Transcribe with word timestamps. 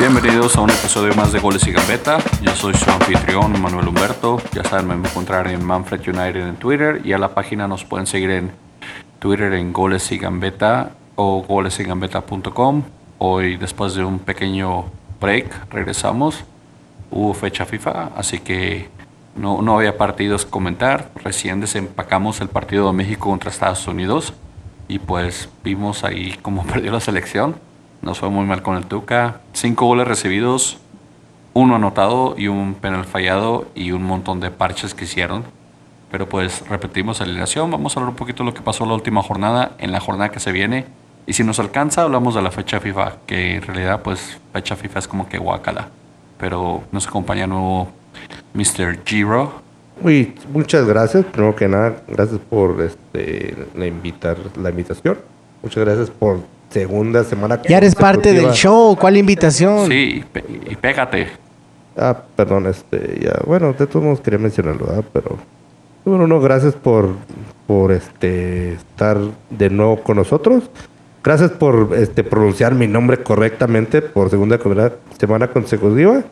Bienvenidos 0.00 0.56
a 0.56 0.62
un 0.62 0.70
episodio 0.70 1.14
más 1.14 1.30
de 1.30 1.40
Goles 1.40 1.66
y 1.66 1.72
Gambeta. 1.72 2.20
Yo 2.40 2.56
soy 2.56 2.72
su 2.72 2.90
anfitrión 2.90 3.60
Manuel 3.60 3.86
Humberto. 3.86 4.40
Ya 4.54 4.64
saben, 4.64 4.98
me 4.98 5.06
encontrar 5.06 5.46
en 5.48 5.62
Manfred 5.62 6.00
United 6.00 6.40
en 6.40 6.56
Twitter 6.56 7.02
y 7.04 7.12
a 7.12 7.18
la 7.18 7.34
página 7.34 7.68
nos 7.68 7.84
pueden 7.84 8.06
seguir 8.06 8.30
en 8.30 8.50
Twitter 9.18 9.52
en 9.52 9.74
Goles 9.74 10.10
y 10.10 10.16
Gambeta 10.16 10.92
o 11.16 11.42
golesigambeta.com. 11.42 12.82
Hoy, 13.18 13.58
después 13.58 13.94
de 13.94 14.02
un 14.02 14.20
pequeño 14.20 14.86
break, 15.20 15.70
regresamos. 15.70 16.44
Hubo 17.10 17.34
fecha 17.34 17.66
FIFA, 17.66 18.12
así 18.16 18.38
que 18.38 18.88
no, 19.36 19.60
no 19.60 19.76
había 19.76 19.98
partidos 19.98 20.46
comentar. 20.46 21.10
Recién 21.22 21.60
desempacamos 21.60 22.40
el 22.40 22.48
partido 22.48 22.86
de 22.86 22.94
México 22.94 23.28
contra 23.28 23.50
Estados 23.50 23.86
Unidos 23.86 24.32
y 24.88 24.98
pues 24.98 25.50
vimos 25.62 26.04
ahí 26.04 26.38
cómo 26.40 26.64
perdió 26.72 26.90
la 26.90 27.00
selección. 27.00 27.68
Nos 28.02 28.18
fue 28.18 28.30
muy 28.30 28.46
mal 28.46 28.62
con 28.62 28.76
el 28.76 28.86
Tuca. 28.86 29.40
Cinco 29.52 29.86
goles 29.86 30.08
recibidos, 30.08 30.78
uno 31.52 31.76
anotado 31.76 32.34
y 32.38 32.48
un 32.48 32.74
penal 32.74 33.04
fallado 33.04 33.66
y 33.74 33.92
un 33.92 34.02
montón 34.02 34.40
de 34.40 34.50
parches 34.50 34.94
que 34.94 35.04
hicieron. 35.04 35.44
Pero 36.10 36.28
pues 36.28 36.66
repetimos 36.68 37.20
la 37.20 37.26
alineación. 37.26 37.70
Vamos 37.70 37.96
a 37.96 38.00
hablar 38.00 38.10
un 38.10 38.16
poquito 38.16 38.42
de 38.42 38.50
lo 38.50 38.54
que 38.54 38.62
pasó 38.62 38.86
la 38.86 38.94
última 38.94 39.22
jornada, 39.22 39.72
en 39.78 39.92
la 39.92 40.00
jornada 40.00 40.30
que 40.30 40.40
se 40.40 40.50
viene. 40.50 40.86
Y 41.26 41.34
si 41.34 41.44
nos 41.44 41.60
alcanza, 41.60 42.02
hablamos 42.02 42.34
de 42.34 42.42
la 42.42 42.50
fecha 42.50 42.80
FIFA, 42.80 43.18
que 43.26 43.56
en 43.56 43.62
realidad 43.62 44.02
pues 44.02 44.38
fecha 44.52 44.74
FIFA 44.76 44.98
es 44.98 45.08
como 45.08 45.28
que 45.28 45.38
guacala. 45.38 45.88
Pero 46.38 46.82
nos 46.90 47.06
acompaña 47.06 47.46
nuevo 47.46 47.88
Mr. 48.54 49.04
Giro. 49.04 49.62
Uy, 50.02 50.34
muchas 50.52 50.86
gracias. 50.86 51.26
Primero 51.26 51.54
que 51.54 51.68
nada, 51.68 52.02
gracias 52.08 52.40
por 52.40 52.80
este, 52.80 53.54
la, 53.76 53.86
invitar, 53.86 54.38
la 54.56 54.70
invitación. 54.70 55.18
Muchas 55.62 55.84
gracias 55.84 56.10
por 56.10 56.40
segunda 56.70 57.24
semana. 57.24 57.60
Ya 57.68 57.78
eres 57.78 57.94
parte 57.94 58.32
del 58.32 58.52
show. 58.52 58.96
¿Cuál 58.96 59.16
invitación? 59.16 59.88
Sí, 59.88 60.24
y 60.70 60.76
pégate. 60.76 61.28
Ah, 61.96 62.16
perdón, 62.36 62.66
este, 62.66 63.20
ya, 63.22 63.32
bueno, 63.44 63.72
de 63.72 63.86
todos 63.86 64.04
modos 64.04 64.20
quería 64.20 64.38
mencionarlo, 64.38 64.86
¿verdad? 64.86 65.04
Pero, 65.12 65.38
bueno, 66.04 66.26
no, 66.26 66.40
gracias 66.40 66.74
por, 66.74 67.10
por 67.66 67.92
este, 67.92 68.72
estar 68.74 69.18
de 69.50 69.70
nuevo 69.70 70.00
con 70.02 70.16
nosotros. 70.16 70.70
Gracias 71.22 71.50
por 71.50 71.90
este, 71.96 72.24
pronunciar 72.24 72.74
mi 72.74 72.86
nombre 72.86 73.18
correctamente 73.22 74.00
por 74.00 74.30
segunda 74.30 74.58
semana 75.18 75.48
consecutiva. 75.48 76.22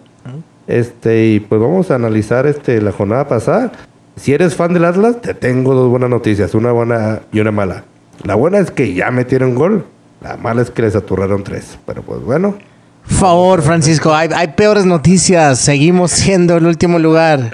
Este, 0.67 1.27
y 1.27 1.41
pues 1.41 1.61
vamos 1.61 1.91
a 1.91 1.97
analizar 1.97 2.47
este, 2.47 2.81
la 2.81 2.93
jornada 2.93 3.29
pasada. 3.29 3.73
Si 4.17 4.33
eres 4.33 4.55
fan 4.55 4.73
del 4.73 4.85
Atlas, 4.85 5.21
te 5.21 5.35
tengo 5.35 5.75
dos 5.75 5.91
buenas 5.91 6.09
noticias, 6.09 6.55
una 6.55 6.73
buena 6.73 7.21
y 7.33 7.41
una 7.41 7.53
mala. 7.53 7.85
La 8.25 8.35
buena 8.35 8.59
es 8.59 8.71
que 8.71 8.95
ya 8.95 9.11
metieron 9.11 9.55
gol. 9.55 9.85
La 10.21 10.37
mala 10.37 10.63
es 10.63 10.71
que 10.71 10.83
les 10.83 10.97
aturraron 10.97 11.45
tres. 11.45 11.79
Pero 11.87 12.03
pues 12.03 12.21
bueno. 12.23 12.57
favor, 13.05 13.63
Francisco, 13.63 14.15
hay, 14.15 14.49
peores 14.57 14.85
noticias. 14.85 15.59
Seguimos 15.59 16.11
siendo 16.11 16.57
el 16.57 16.67
último 16.67 16.99
lugar. 16.99 17.51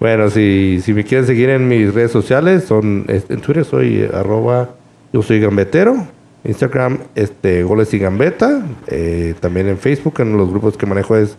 Bueno, 0.00 0.30
si, 0.30 0.80
si 0.84 0.92
me 0.92 1.02
quieren 1.02 1.26
seguir 1.26 1.50
en 1.50 1.66
mis 1.66 1.92
redes 1.92 2.12
sociales, 2.12 2.64
son 2.64 3.04
en 3.08 3.40
Twitter 3.40 3.64
soy 3.64 4.08
arroba 4.14 4.68
yo 5.12 5.22
soy 5.22 5.40
gambetero. 5.40 6.06
Instagram, 6.44 6.98
este, 7.14 7.62
goles 7.62 7.92
y 7.94 7.98
gambeta. 7.98 8.62
Eh, 8.86 9.34
también 9.40 9.68
en 9.68 9.78
Facebook, 9.78 10.20
en 10.20 10.36
los 10.36 10.50
grupos 10.50 10.76
que 10.76 10.86
manejo 10.86 11.16
es 11.16 11.36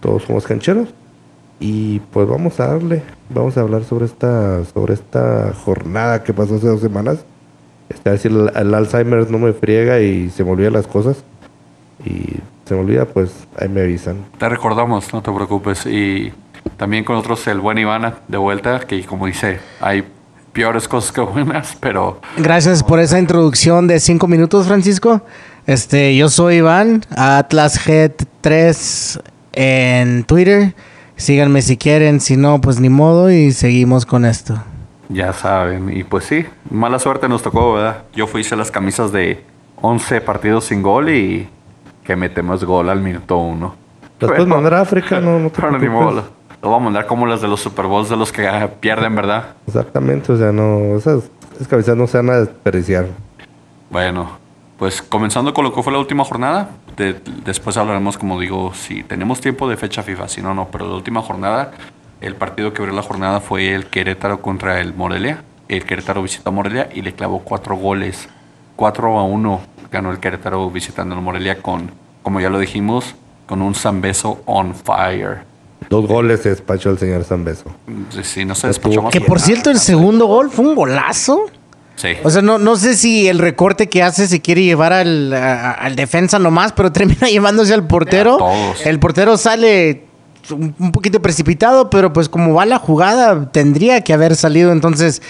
todos 0.00 0.22
somos 0.24 0.46
cancheros. 0.46 0.88
Y 1.60 2.00
pues 2.12 2.28
vamos 2.28 2.60
a 2.60 2.68
darle, 2.68 3.02
vamos 3.30 3.56
a 3.56 3.62
hablar 3.62 3.82
sobre 3.82 4.06
esta, 4.06 4.64
sobre 4.64 4.94
esta 4.94 5.52
jornada 5.64 6.22
que 6.22 6.32
pasó 6.32 6.56
hace 6.56 6.68
dos 6.68 6.80
semanas. 6.80 7.24
Este, 7.88 8.10
decir, 8.10 8.32
el, 8.32 8.74
Alzheimer 8.74 9.30
no 9.30 9.38
me 9.38 9.52
friega 9.52 10.00
y 10.00 10.30
se 10.30 10.44
me 10.44 10.50
olvidan 10.50 10.74
las 10.74 10.86
cosas. 10.86 11.22
Y 12.04 12.36
se 12.64 12.74
me 12.74 12.80
olvida, 12.80 13.06
pues 13.06 13.30
ahí 13.58 13.68
me 13.68 13.80
avisan. 13.80 14.24
Te 14.38 14.48
recordamos, 14.48 15.12
no 15.12 15.22
te 15.22 15.32
preocupes. 15.32 15.86
Y 15.86 16.32
también 16.76 17.04
con 17.04 17.16
nosotros 17.16 17.46
el 17.48 17.60
buen 17.60 17.78
Ivana 17.78 18.14
de 18.28 18.38
vuelta, 18.38 18.80
que 18.80 19.04
como 19.04 19.26
dice, 19.26 19.58
hay 19.80 20.04
peores 20.52 20.88
cosas 20.88 21.12
que 21.12 21.20
buenas, 21.20 21.76
pero... 21.80 22.20
Gracias 22.36 22.82
por 22.82 23.00
esa 23.00 23.18
introducción 23.18 23.86
de 23.86 24.00
cinco 24.00 24.26
minutos, 24.26 24.66
Francisco. 24.66 25.22
Este, 25.66 26.16
yo 26.16 26.28
soy 26.28 26.56
Iván, 26.56 27.04
Atlas 27.16 27.86
Head 27.86 28.12
3 28.40 29.20
en 29.52 30.24
Twitter. 30.24 30.74
Síganme 31.16 31.62
si 31.62 31.76
quieren, 31.76 32.20
si 32.20 32.36
no, 32.36 32.60
pues 32.60 32.80
ni 32.80 32.88
modo 32.88 33.30
y 33.30 33.52
seguimos 33.52 34.06
con 34.06 34.24
esto. 34.24 34.62
Ya 35.08 35.32
saben, 35.32 35.96
y 35.96 36.04
pues 36.04 36.24
sí, 36.24 36.44
mala 36.70 36.98
suerte 36.98 37.28
nos 37.28 37.42
tocó, 37.42 37.74
¿verdad? 37.74 38.02
Yo 38.14 38.26
fui 38.26 38.46
a 38.50 38.56
las 38.56 38.70
camisas 38.70 39.10
de 39.10 39.42
11 39.80 40.20
partidos 40.20 40.64
sin 40.64 40.82
gol 40.82 41.08
y 41.08 41.48
que 42.04 42.14
metemos 42.16 42.64
gol 42.64 42.88
al 42.90 43.00
minuto 43.00 43.38
uno. 43.38 43.74
Los 44.20 44.30
puedes 44.30 44.46
mandar 44.46 44.74
a 44.74 44.80
África, 44.82 45.20
no, 45.20 45.38
no 45.38 45.50
te 45.50 45.56
Pero 45.62 45.78
ni 45.78 45.88
modo. 45.88 46.24
Lo 46.60 46.70
vamos 46.70 46.80
a 46.80 46.84
mandar 46.84 47.06
como 47.06 47.26
las 47.26 47.40
de 47.40 47.48
los 47.48 47.60
Super 47.60 47.86
Bowls 47.86 48.08
de 48.08 48.16
los 48.16 48.32
que 48.32 48.48
pierden, 48.80 49.14
¿verdad? 49.14 49.54
Exactamente, 49.66 50.32
o 50.32 50.36
sea, 50.36 50.50
no, 50.50 50.96
esas, 50.96 51.30
esas 51.54 51.68
camisas 51.68 51.96
no 51.96 52.06
se 52.06 52.16
van 52.16 52.30
a 52.30 52.40
desperdiciar. 52.40 53.06
Bueno, 53.90 54.28
pues 54.78 55.00
comenzando 55.00 55.54
con 55.54 55.64
lo 55.64 55.72
que 55.72 55.82
fue 55.82 55.92
la 55.92 56.00
última 56.00 56.24
jornada, 56.24 56.70
después 57.44 57.76
hablaremos, 57.76 58.18
como 58.18 58.40
digo, 58.40 58.72
si 58.74 59.02
tenemos 59.04 59.40
tiempo 59.40 59.68
de 59.68 59.76
fecha 59.76 60.02
FIFA, 60.02 60.28
si 60.28 60.42
no, 60.42 60.52
no, 60.52 60.68
pero 60.70 60.88
la 60.88 60.94
última 60.94 61.22
jornada, 61.22 61.72
el 62.20 62.34
partido 62.34 62.72
que 62.72 62.82
abrió 62.82 62.94
la 62.94 63.02
jornada 63.02 63.40
fue 63.40 63.74
el 63.74 63.86
Querétaro 63.86 64.42
contra 64.42 64.80
el 64.80 64.94
Morelia. 64.94 65.42
El 65.68 65.84
Querétaro 65.84 66.22
visitó 66.22 66.50
a 66.50 66.52
Morelia 66.52 66.88
y 66.92 67.02
le 67.02 67.12
clavó 67.14 67.40
cuatro 67.40 67.76
goles. 67.76 68.28
4 68.76 69.18
a 69.18 69.24
1 69.24 69.60
ganó 69.90 70.12
el 70.12 70.18
Querétaro 70.18 70.70
visitando 70.70 71.14
el 71.14 71.20
Morelia 71.20 71.60
con, 71.60 71.90
como 72.22 72.40
ya 72.40 72.48
lo 72.48 72.60
dijimos, 72.60 73.16
con 73.46 73.60
un 73.60 73.74
Zambeso 73.74 74.40
on 74.46 74.74
fire. 74.74 75.38
Dos 75.90 76.06
goles 76.06 76.42
se 76.42 76.50
despachó 76.50 76.90
el 76.90 76.98
señor 76.98 77.24
Zambeso. 77.24 77.64
Sí, 78.22 78.44
no 78.44 78.54
se 78.54 78.68
despachó 78.68 79.02
más 79.02 79.12
Que 79.12 79.20
por 79.20 79.40
cierto, 79.40 79.70
el 79.70 79.78
segundo 79.78 80.26
gol 80.26 80.50
fue 80.50 80.66
un 80.66 80.74
golazo. 80.74 81.46
O 82.22 82.30
sea, 82.30 82.42
no, 82.42 82.58
no 82.58 82.76
sé 82.76 82.94
si 82.94 83.26
el 83.26 83.40
recorte 83.40 83.88
que 83.88 84.04
hace 84.04 84.28
se 84.28 84.40
quiere 84.40 84.62
llevar 84.62 84.92
al, 84.92 85.32
al 85.32 85.96
defensa 85.96 86.38
nomás, 86.38 86.72
pero 86.72 86.92
termina 86.92 87.28
llevándose 87.28 87.74
al 87.74 87.86
portero. 87.86 88.38
El 88.84 89.00
portero 89.00 89.36
sale 89.36 90.07
un 90.50 90.92
poquito 90.92 91.20
precipitado, 91.22 91.90
pero 91.90 92.12
pues 92.12 92.28
como 92.28 92.54
va 92.54 92.66
la 92.66 92.78
jugada, 92.78 93.50
tendría 93.50 94.02
que 94.02 94.12
haber 94.12 94.36
salido. 94.36 94.72
Entonces, 94.72 95.22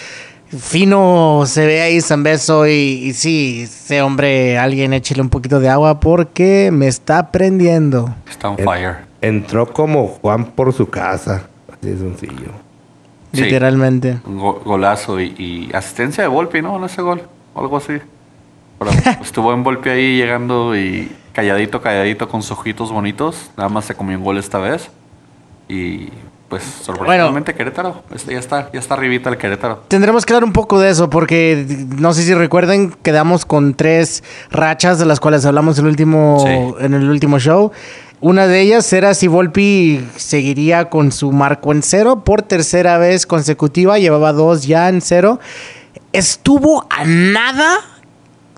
fino 0.56 1.45
se 1.47 1.67
ve 1.67 1.83
ahí 1.83 2.01
San 2.01 2.23
Beso 2.23 2.67
y, 2.67 2.71
y 2.71 3.12
sí, 3.12 3.62
ese 3.62 4.03
hombre, 4.03 4.59
alguien 4.59 4.93
échele 4.93 5.23
un 5.23 5.28
poquito 5.28 5.61
de 5.61 5.69
agua 5.69 6.01
porque 6.01 6.71
me 6.73 6.89
está 6.89 7.31
prendiendo. 7.31 8.15
Está 8.28 8.49
on 8.49 8.59
fire. 8.59 9.09
Entró 9.21 9.73
como 9.73 10.07
Juan 10.07 10.47
por 10.47 10.73
su 10.73 10.89
casa. 10.89 11.49
Así 11.69 11.91
de 11.91 11.99
sencillo. 11.99 12.69
Literalmente. 13.33 14.21
Un 14.27 14.39
golazo 14.39 15.21
y, 15.21 15.71
asistencia 15.75 16.23
de 16.23 16.28
Volpi, 16.28 16.62
¿no? 16.62 16.77
En 16.77 16.84
ese 16.84 17.03
gol, 17.03 17.23
algo 17.55 17.77
así. 17.77 17.95
estuvo 19.23 19.53
en 19.53 19.65
Volpi 19.65 19.89
ahí 19.89 20.17
llegando 20.17 20.77
y 20.77 21.11
calladito, 21.33 21.81
calladito 21.83 22.28
con 22.28 22.43
sus 22.43 22.53
ojitos 22.53 22.93
bonitos. 22.93 23.51
Nada 23.57 23.69
más 23.69 23.84
se 23.84 23.95
comió 23.95 24.17
un 24.17 24.25
gol 24.25 24.39
esta 24.39 24.59
vez. 24.59 24.91
Y 25.69 26.09
pues 26.49 26.62
sorpresivamente 26.83 27.55
Querétaro. 27.55 28.03
Este 28.15 28.33
ya 28.33 28.39
está, 28.39 28.73
ya 28.73 28.81
está 28.81 28.95
arribita 28.95 29.29
el 29.31 29.37
Querétaro. 29.37 29.84
Tendremos 29.89 30.25
que 30.25 30.33
dar 30.33 30.45
un 30.45 30.53
poco 30.53 30.81
de 30.81 30.91
eso, 30.91 31.11
porque 31.11 31.67
no 31.99 32.15
sé 32.15 32.23
si 32.23 32.34
recuerden, 32.34 32.95
quedamos 33.03 33.45
con 33.45 33.75
tres 33.75 34.25
rachas 34.51 34.99
de 34.99 35.05
las 35.07 35.21
cuales 35.21 35.45
hablamos 35.45 35.78
el 35.78 35.87
último, 35.87 36.77
en 36.81 36.95
el 36.95 37.11
último 37.11 37.39
show. 37.39 37.71
Una 38.21 38.49
de 38.49 38.62
ellas 38.62 38.93
era 38.93 39.15
si 39.15 39.28
Volpi 39.28 40.05
seguiría 40.17 40.91
con 40.91 41.12
su 41.12 41.31
marco 41.31 41.71
en 41.71 41.83
cero 41.83 42.25
por 42.25 42.43
tercera 42.43 42.99
vez 42.99 43.27
consecutiva, 43.27 43.99
llevaba 43.99 44.33
dos 44.33 44.67
ya 44.67 44.89
en 44.89 45.01
cero. 45.01 45.39
Estuvo 46.12 46.87
a 46.91 47.05
nada 47.05 47.78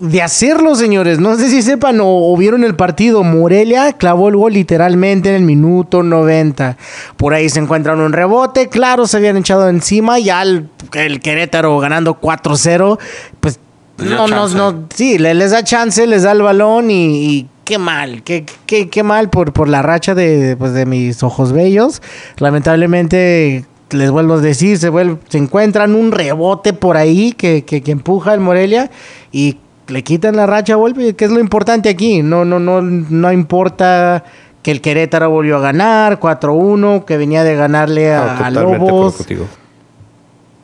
de 0.00 0.22
hacerlo, 0.22 0.74
señores. 0.74 1.20
No 1.20 1.36
sé 1.36 1.50
si 1.50 1.62
sepan 1.62 1.98
o, 2.02 2.36
vieron 2.36 2.64
el 2.64 2.74
partido. 2.74 3.22
Morelia 3.22 3.92
clavó 3.92 4.28
el 4.28 4.36
gol 4.36 4.54
literalmente 4.54 5.28
en 5.28 5.36
el 5.36 5.42
minuto 5.42 6.02
90. 6.02 6.76
Por 7.16 7.34
ahí 7.34 7.48
se 7.48 7.60
encuentran 7.60 8.00
un 8.00 8.12
rebote. 8.12 8.68
Claro, 8.68 9.06
se 9.06 9.18
habían 9.18 9.36
echado 9.36 9.68
encima. 9.68 10.18
Ya 10.18 10.42
el, 10.42 10.70
Querétaro 10.90 11.78
ganando 11.78 12.20
4-0. 12.20 12.98
Pues 13.40 13.60
no, 13.98 14.26
no, 14.26 14.48
no. 14.48 14.86
Sí, 14.94 15.18
les 15.18 15.50
da 15.50 15.62
chance, 15.62 16.06
les 16.06 16.22
da 16.22 16.32
el 16.32 16.42
balón 16.42 16.90
y 16.90 17.46
qué 17.70 17.78
mal, 17.78 18.24
qué, 18.24 18.44
qué, 18.66 19.02
mal 19.04 19.30
por, 19.30 19.52
por 19.52 19.68
la 19.68 19.80
racha 19.80 20.16
de, 20.16 20.56
pues, 20.58 20.72
de 20.72 20.86
mis 20.86 21.22
ojos 21.22 21.52
bellos. 21.52 22.02
Lamentablemente, 22.38 23.64
les 23.90 24.10
vuelvo 24.10 24.34
a 24.34 24.38
decir, 24.38 24.76
se, 24.76 24.90
se 25.28 25.38
encuentran 25.38 25.94
un 25.94 26.10
rebote 26.10 26.72
por 26.72 26.96
ahí 26.96 27.30
que, 27.30 27.64
que, 27.64 27.82
empuja 27.92 28.34
el 28.34 28.40
Morelia 28.40 28.90
y 29.30 29.58
le 29.90 30.04
quitan 30.04 30.36
la 30.36 30.46
racha 30.46 30.74
a 30.74 30.76
Volpi, 30.76 31.14
que 31.14 31.24
es 31.24 31.30
lo 31.30 31.40
importante 31.40 31.88
aquí. 31.88 32.22
No, 32.22 32.44
no, 32.44 32.58
no, 32.58 32.80
no 32.80 33.32
importa 33.32 34.24
que 34.62 34.70
el 34.70 34.80
Querétaro 34.80 35.30
volvió 35.30 35.56
a 35.56 35.60
ganar 35.60 36.20
4-1, 36.20 37.04
que 37.04 37.16
venía 37.16 37.44
de 37.44 37.56
ganarle 37.56 38.12
a, 38.12 38.50
Lobos. 38.50 39.26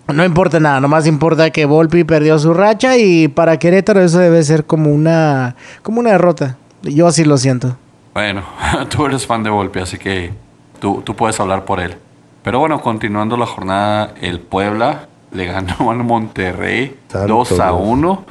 No 0.08 0.24
importa 0.24 0.60
nada, 0.60 0.80
nomás 0.80 1.06
importa 1.06 1.50
que 1.50 1.64
Volpi 1.64 2.04
perdió 2.04 2.38
su 2.38 2.54
racha 2.54 2.96
y 2.96 3.26
para 3.26 3.58
Querétaro 3.58 4.00
eso 4.00 4.18
debe 4.18 4.40
ser 4.44 4.64
como 4.64 4.92
una 4.92 5.56
como 5.82 5.98
una 5.98 6.12
derrota. 6.12 6.56
Yo 6.82 7.08
así 7.08 7.24
lo 7.24 7.36
siento. 7.38 7.76
Bueno, 8.14 8.44
tú 8.88 9.06
eres 9.06 9.26
fan 9.26 9.42
de 9.42 9.50
Volpi, 9.50 9.80
así 9.80 9.98
que 9.98 10.32
tú, 10.78 11.02
tú 11.04 11.16
puedes 11.16 11.40
hablar 11.40 11.64
por 11.64 11.80
él. 11.80 11.96
Pero 12.44 12.60
bueno, 12.60 12.80
continuando 12.80 13.36
la 13.36 13.46
jornada, 13.46 14.14
el 14.20 14.38
Puebla 14.38 15.08
le 15.32 15.46
ganó 15.46 15.90
al 15.90 16.04
Monterrey 16.04 16.96
Santo 17.08 17.38
2 17.38 17.52
a 17.60 17.70
Dios. 17.70 17.80
1 17.82 18.24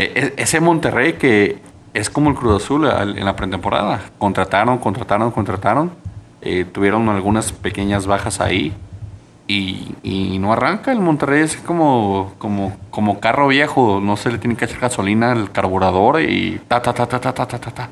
eh, 0.00 0.34
ese 0.36 0.60
Monterrey 0.60 1.14
que 1.14 1.58
es 1.94 2.10
como 2.10 2.30
el 2.30 2.36
Cruz 2.36 2.62
Azul 2.62 2.86
en 2.86 3.24
la 3.24 3.36
pretemporada. 3.36 4.00
Contrataron, 4.18 4.78
contrataron, 4.78 5.30
contrataron. 5.30 5.90
Eh, 6.42 6.64
tuvieron 6.70 7.08
algunas 7.08 7.52
pequeñas 7.52 8.06
bajas 8.06 8.40
ahí. 8.40 8.72
Y, 9.48 9.96
y, 10.04 10.38
no 10.38 10.52
arranca. 10.52 10.92
El 10.92 11.00
Monterrey 11.00 11.42
es 11.42 11.56
como, 11.56 12.34
como, 12.38 12.76
como 12.90 13.18
carro 13.18 13.48
viejo. 13.48 14.00
No 14.00 14.16
se 14.16 14.30
le 14.30 14.38
tiene 14.38 14.56
que 14.56 14.66
echar 14.66 14.80
gasolina 14.80 15.32
al 15.32 15.50
carburador 15.50 16.20
y 16.20 16.60
ta, 16.68 16.80
ta, 16.80 16.92
ta, 16.92 17.06
ta, 17.06 17.20
ta, 17.20 17.32
ta, 17.32 17.46
ta, 17.46 17.58
ta. 17.58 17.90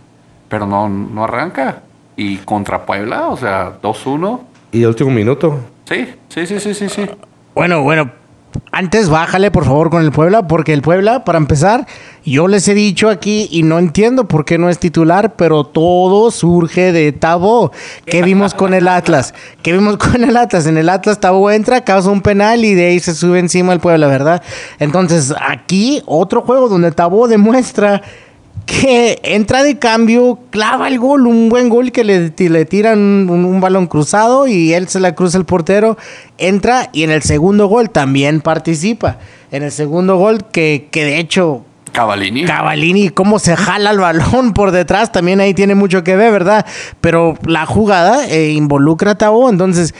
Pero 0.48 0.66
no, 0.66 0.88
no 0.88 1.24
arranca. 1.24 1.82
Y 2.16 2.36
contra 2.38 2.86
Puebla, 2.86 3.28
o 3.28 3.36
sea, 3.36 3.80
2-1. 3.82 4.40
Y 4.70 4.82
el 4.82 4.88
último 4.88 5.10
minuto. 5.10 5.58
Sí, 5.84 6.14
sí, 6.28 6.46
sí, 6.46 6.60
sí, 6.60 6.74
sí. 6.74 6.88
sí. 6.88 7.06
Bueno, 7.54 7.82
bueno, 7.82 8.12
antes 8.70 9.08
bájale 9.08 9.50
por 9.50 9.64
favor 9.64 9.90
con 9.90 10.02
el 10.02 10.12
Puebla, 10.12 10.46
porque 10.46 10.72
el 10.72 10.82
Puebla, 10.82 11.24
para 11.24 11.38
empezar, 11.38 11.86
yo 12.24 12.48
les 12.48 12.68
he 12.68 12.74
dicho 12.74 13.08
aquí 13.08 13.48
y 13.50 13.62
no 13.62 13.78
entiendo 13.78 14.28
por 14.28 14.44
qué 14.44 14.58
no 14.58 14.68
es 14.68 14.78
titular, 14.78 15.36
pero 15.36 15.64
todo 15.64 16.30
surge 16.30 16.92
de 16.92 17.12
Tabo. 17.12 17.72
¿Qué 18.04 18.22
vimos 18.22 18.54
con 18.54 18.74
el 18.74 18.86
Atlas? 18.88 19.34
¿Qué 19.62 19.72
vimos 19.72 19.96
con 19.96 20.22
el 20.22 20.36
Atlas? 20.36 20.66
En 20.66 20.76
el 20.76 20.88
Atlas 20.90 21.18
Tabo 21.18 21.50
entra, 21.50 21.82
causa 21.82 22.10
un 22.10 22.20
penal 22.20 22.64
y 22.64 22.74
de 22.74 22.86
ahí 22.86 23.00
se 23.00 23.14
sube 23.14 23.38
encima 23.38 23.72
el 23.72 23.80
Puebla, 23.80 24.06
¿verdad? 24.06 24.42
Entonces, 24.78 25.34
aquí 25.40 26.02
otro 26.04 26.42
juego 26.42 26.68
donde 26.68 26.92
Tabo 26.92 27.26
demuestra 27.26 28.02
que 28.66 29.18
entra 29.22 29.62
de 29.62 29.78
cambio, 29.78 30.38
clava 30.50 30.88
el 30.88 30.98
gol, 30.98 31.26
un 31.26 31.48
buen 31.48 31.68
gol 31.68 31.90
que 31.92 32.04
le, 32.04 32.32
le 32.36 32.64
tiran 32.64 32.98
un, 33.30 33.44
un 33.44 33.60
balón 33.60 33.86
cruzado 33.86 34.46
y 34.46 34.72
él 34.74 34.88
se 34.88 35.00
la 35.00 35.14
cruza 35.14 35.38
el 35.38 35.44
portero, 35.44 35.96
entra 36.36 36.88
y 36.92 37.02
en 37.02 37.10
el 37.10 37.22
segundo 37.22 37.66
gol 37.66 37.90
también 37.90 38.40
participa. 38.40 39.18
En 39.50 39.62
el 39.62 39.72
segundo 39.72 40.16
gol 40.16 40.44
que, 40.52 40.88
que 40.90 41.04
de 41.04 41.18
hecho 41.18 41.64
Cavalini. 41.92 42.44
Cavalini, 42.44 43.08
cómo 43.08 43.38
se 43.38 43.56
jala 43.56 43.90
el 43.90 43.98
balón 43.98 44.52
por 44.52 44.70
detrás, 44.70 45.10
también 45.10 45.40
ahí 45.40 45.54
tiene 45.54 45.74
mucho 45.74 46.04
que 46.04 46.16
ver, 46.16 46.30
¿verdad? 46.30 46.66
Pero 47.00 47.34
la 47.46 47.64
jugada 47.66 48.26
eh, 48.28 48.50
involucra 48.50 49.12
a 49.12 49.14
Tabó, 49.18 49.48
entonces 49.48 49.94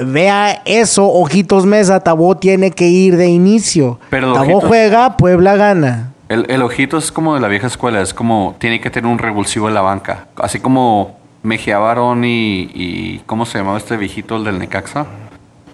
vea 0.00 0.62
eso, 0.66 1.08
ojitos 1.08 1.64
mesa, 1.66 2.00
Tabó 2.00 2.36
tiene 2.36 2.70
que 2.70 2.88
ir 2.88 3.16
de 3.16 3.28
inicio. 3.28 3.98
Pero, 4.10 4.34
Tabó 4.34 4.58
ojitos- 4.60 4.68
juega, 4.68 5.16
Puebla 5.16 5.56
gana. 5.56 6.12
El, 6.30 6.46
el 6.48 6.62
ojito 6.62 6.96
es 6.96 7.10
como 7.10 7.34
de 7.34 7.40
la 7.40 7.48
vieja 7.48 7.66
escuela, 7.66 8.00
es 8.00 8.14
como 8.14 8.54
tiene 8.60 8.80
que 8.80 8.88
tener 8.88 9.10
un 9.10 9.18
revulsivo 9.18 9.66
en 9.66 9.74
la 9.74 9.80
banca. 9.80 10.28
Así 10.36 10.60
como 10.60 11.18
Mejía 11.42 11.80
Barón 11.80 12.24
y, 12.24 12.70
y 12.72 13.20
¿cómo 13.26 13.44
se 13.44 13.58
llamaba 13.58 13.78
este 13.78 13.96
viejito, 13.96 14.36
el 14.36 14.44
del 14.44 14.60
Necaxa? 14.60 15.06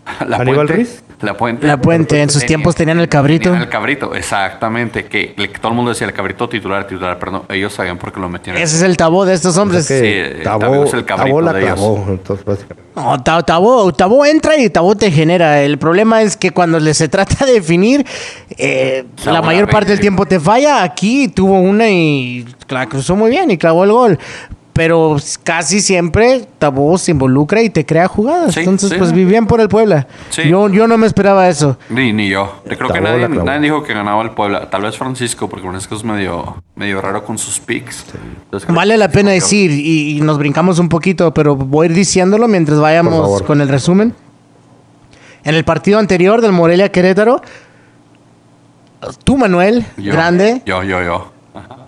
La 0.26 0.36
¿Aníbal 0.38 0.66
Puente. 0.66 0.72
Ruiz? 0.74 1.02
La 1.22 1.34
Puente. 1.34 1.66
La 1.66 1.80
Puente, 1.80 2.20
en 2.20 2.28
sus 2.28 2.40
Tenía- 2.42 2.48
tiempos 2.48 2.74
tenían 2.74 3.00
el 3.00 3.08
cabrito. 3.08 3.44
tenían 3.44 3.62
el 3.62 3.68
cabrito, 3.70 4.14
exactamente. 4.14 5.06
Que, 5.06 5.32
le- 5.36 5.48
todo 5.48 5.68
el 5.70 5.74
mundo 5.76 5.90
decía 5.90 6.06
el 6.06 6.12
cabrito 6.12 6.46
titular, 6.48 6.86
titular, 6.86 7.18
pero 7.18 7.32
no, 7.32 7.44
ellos 7.48 7.72
sabían 7.72 7.96
por 7.96 8.12
qué 8.12 8.20
lo 8.20 8.28
metían. 8.28 8.56
Ese 8.58 8.76
es 8.76 8.82
el 8.82 8.96
tabó 8.98 9.24
de 9.24 9.32
estos 9.34 9.56
O 9.56 9.62
hombres. 9.62 9.86
sea 9.86 9.98
Sí, 9.98 10.42
Tabó, 10.44 10.58
Tabó 10.60 10.84
es 10.84 10.92
el 10.94 11.04
cabrito 11.06 11.26
Tabó 11.28 11.40
la 11.40 11.52
de 11.54 11.62
ellos. 11.62 11.74
clavó. 11.74 12.04
Entonces, 12.08 12.44
básicamente. 12.44 12.82
No, 12.94 13.22
Ta- 13.22 13.42
Tabó, 13.42 13.92
Tabó 13.94 14.26
entra 14.26 14.56
y 14.58 14.68
Tabó 14.68 14.94
te 14.94 15.10
genera. 15.10 15.62
El 15.62 15.78
problema 15.78 16.20
es 16.22 16.36
que 16.36 16.50
cuando 16.50 16.78
le 16.78 16.92
se 16.92 17.08
trata 17.08 17.46
de 17.46 17.52
definir, 17.54 18.04
eh, 18.58 19.06
la 19.24 19.40
mayor 19.40 19.70
parte 19.70 19.90
del 19.92 20.00
tiempo 20.00 20.26
te 20.26 20.38
falla. 20.38 20.82
Aquí 20.82 21.28
tuvo 21.28 21.58
una 21.60 21.88
y 21.88 22.44
la 22.68 22.86
cruzó 22.86 23.16
muy 23.16 23.30
bien 23.30 23.50
y 23.50 23.56
clavó 23.56 23.84
el 23.84 23.90
gol. 23.92 24.18
Pero 24.76 25.16
casi 25.42 25.80
siempre 25.80 26.46
Tabó 26.58 26.98
se 26.98 27.10
involucra 27.12 27.62
y 27.62 27.70
te 27.70 27.86
crea 27.86 28.06
jugadas. 28.08 28.54
Sí, 28.54 28.60
Entonces, 28.60 28.90
sí. 28.90 28.96
pues 28.98 29.12
vivían 29.12 29.46
por 29.46 29.60
el 29.60 29.68
Puebla. 29.68 30.06
Sí. 30.28 30.42
Yo, 30.48 30.68
yo 30.68 30.86
no 30.86 30.98
me 30.98 31.06
esperaba 31.06 31.48
eso. 31.48 31.78
Ni, 31.88 32.12
ni 32.12 32.28
yo. 32.28 32.62
Yo 32.68 32.76
creo 32.76 32.90
que 32.90 33.00
nadie, 33.00 33.28
nadie 33.28 33.60
dijo 33.60 33.82
que 33.82 33.94
ganaba 33.94 34.22
el 34.22 34.30
Puebla. 34.32 34.68
Tal 34.68 34.82
vez 34.82 34.96
Francisco, 34.96 35.48
porque 35.48 35.66
Francisco 35.66 35.96
es 35.96 36.04
medio, 36.04 36.62
medio 36.74 37.00
raro 37.00 37.24
con 37.24 37.38
sus 37.38 37.58
picks. 37.58 38.04
Entonces, 38.44 38.72
Vale 38.72 38.96
la 38.98 39.10
pena 39.10 39.30
decir, 39.30 39.70
y, 39.70 40.18
y 40.18 40.20
nos 40.20 40.38
brincamos 40.38 40.78
un 40.78 40.88
poquito, 40.90 41.32
pero 41.32 41.56
voy 41.56 41.86
a 41.86 41.90
ir 41.90 41.96
diciéndolo 41.96 42.46
mientras 42.46 42.78
vayamos 42.78 43.42
con 43.42 43.60
el 43.62 43.68
resumen. 43.68 44.14
En 45.44 45.54
el 45.54 45.64
partido 45.64 45.98
anterior 45.98 46.42
del 46.42 46.52
Morelia 46.52 46.90
Querétaro, 46.90 47.40
tú, 49.24 49.38
Manuel, 49.38 49.86
Yo, 49.96 50.12
grande, 50.12 50.62
Yo, 50.66 50.82
yo, 50.82 51.02
yo. 51.02 51.32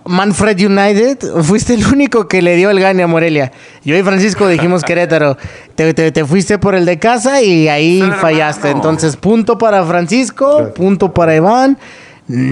Manfred 0.05 0.57
United, 0.59 1.19
fuiste 1.43 1.73
el 1.73 1.85
único 1.85 2.27
que 2.27 2.41
le 2.41 2.55
dio 2.55 2.69
el 2.71 2.79
gane 2.79 3.03
a 3.03 3.07
Morelia. 3.07 3.51
Yo 3.83 3.95
y 3.97 4.01
Francisco 4.03 4.47
dijimos 4.47 4.83
Querétaro. 4.83 5.37
Te, 5.75 5.93
te- 5.93 6.11
te 6.11 6.25
fuiste 6.25 6.57
por 6.57 6.75
el 6.75 6.85
de 6.85 6.97
casa 6.99 7.41
y 7.41 7.67
ahí 7.67 8.01
fallaste. 8.19 8.69
Entonces, 8.71 9.15
punto 9.17 9.57
para 9.57 9.83
Francisco, 9.85 10.73
punto 10.73 11.13
para 11.13 11.35
Iván, 11.35 11.77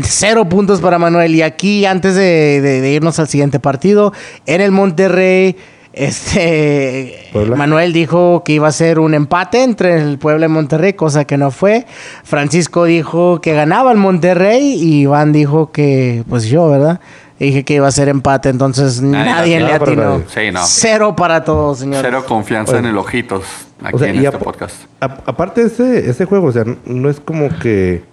cero 0.03 0.47
puntos 0.47 0.81
para 0.81 0.99
Manuel. 0.99 1.33
Y 1.35 1.41
aquí, 1.41 1.85
antes 1.85 2.15
de, 2.15 2.61
de- 2.61 2.81
de 2.81 2.91
irnos 2.91 3.17
al 3.19 3.27
siguiente 3.27 3.59
partido, 3.59 4.13
en 4.45 4.61
el 4.61 4.71
Monterrey, 4.71 5.55
este 5.97 7.29
Puebla. 7.31 7.55
Manuel 7.55 7.93
dijo 7.93 8.43
que 8.43 8.53
iba 8.53 8.67
a 8.67 8.71
ser 8.71 8.99
un 8.99 9.13
empate 9.13 9.63
entre 9.63 9.95
el 10.01 10.17
Puebla 10.17 10.45
y 10.45 10.49
Monterrey, 10.49 10.93
cosa 10.93 11.25
que 11.25 11.37
no 11.37 11.51
fue. 11.51 11.85
Francisco 12.23 12.85
dijo 12.85 13.41
que 13.41 13.53
ganaba 13.53 13.91
el 13.91 13.97
Monterrey 13.97 14.73
y 14.73 15.01
Iván 15.01 15.33
dijo 15.33 15.71
que, 15.71 16.23
pues 16.29 16.45
yo, 16.45 16.69
¿verdad? 16.69 16.99
Dije 17.39 17.63
que 17.63 17.75
iba 17.75 17.87
a 17.87 17.91
ser 17.91 18.09
empate, 18.09 18.49
entonces 18.49 19.01
Nadie 19.01 19.59
nadie, 19.59 19.59
le 19.59 19.73
atinó. 19.73 20.23
Sí, 20.27 20.51
no. 20.51 20.61
Cero 20.65 21.15
para 21.15 21.43
todos, 21.43 21.79
señores. 21.79 22.01
Cero 22.03 22.23
confianza 22.27 22.79
en 22.79 22.85
el 22.85 22.97
ojitos 22.97 23.43
aquí 23.83 23.95
O 23.95 23.99
sea, 23.99 24.09
en 24.09 24.25
este 24.25 24.37
podcast. 24.39 24.75
aparte 24.99 25.61
de 25.61 25.67
ese, 25.67 26.09
ese 26.09 26.25
juego, 26.25 26.47
o 26.47 26.51
sea, 26.51 26.63
no 26.85 27.09
es 27.09 27.19
como 27.19 27.49
que 27.59 28.03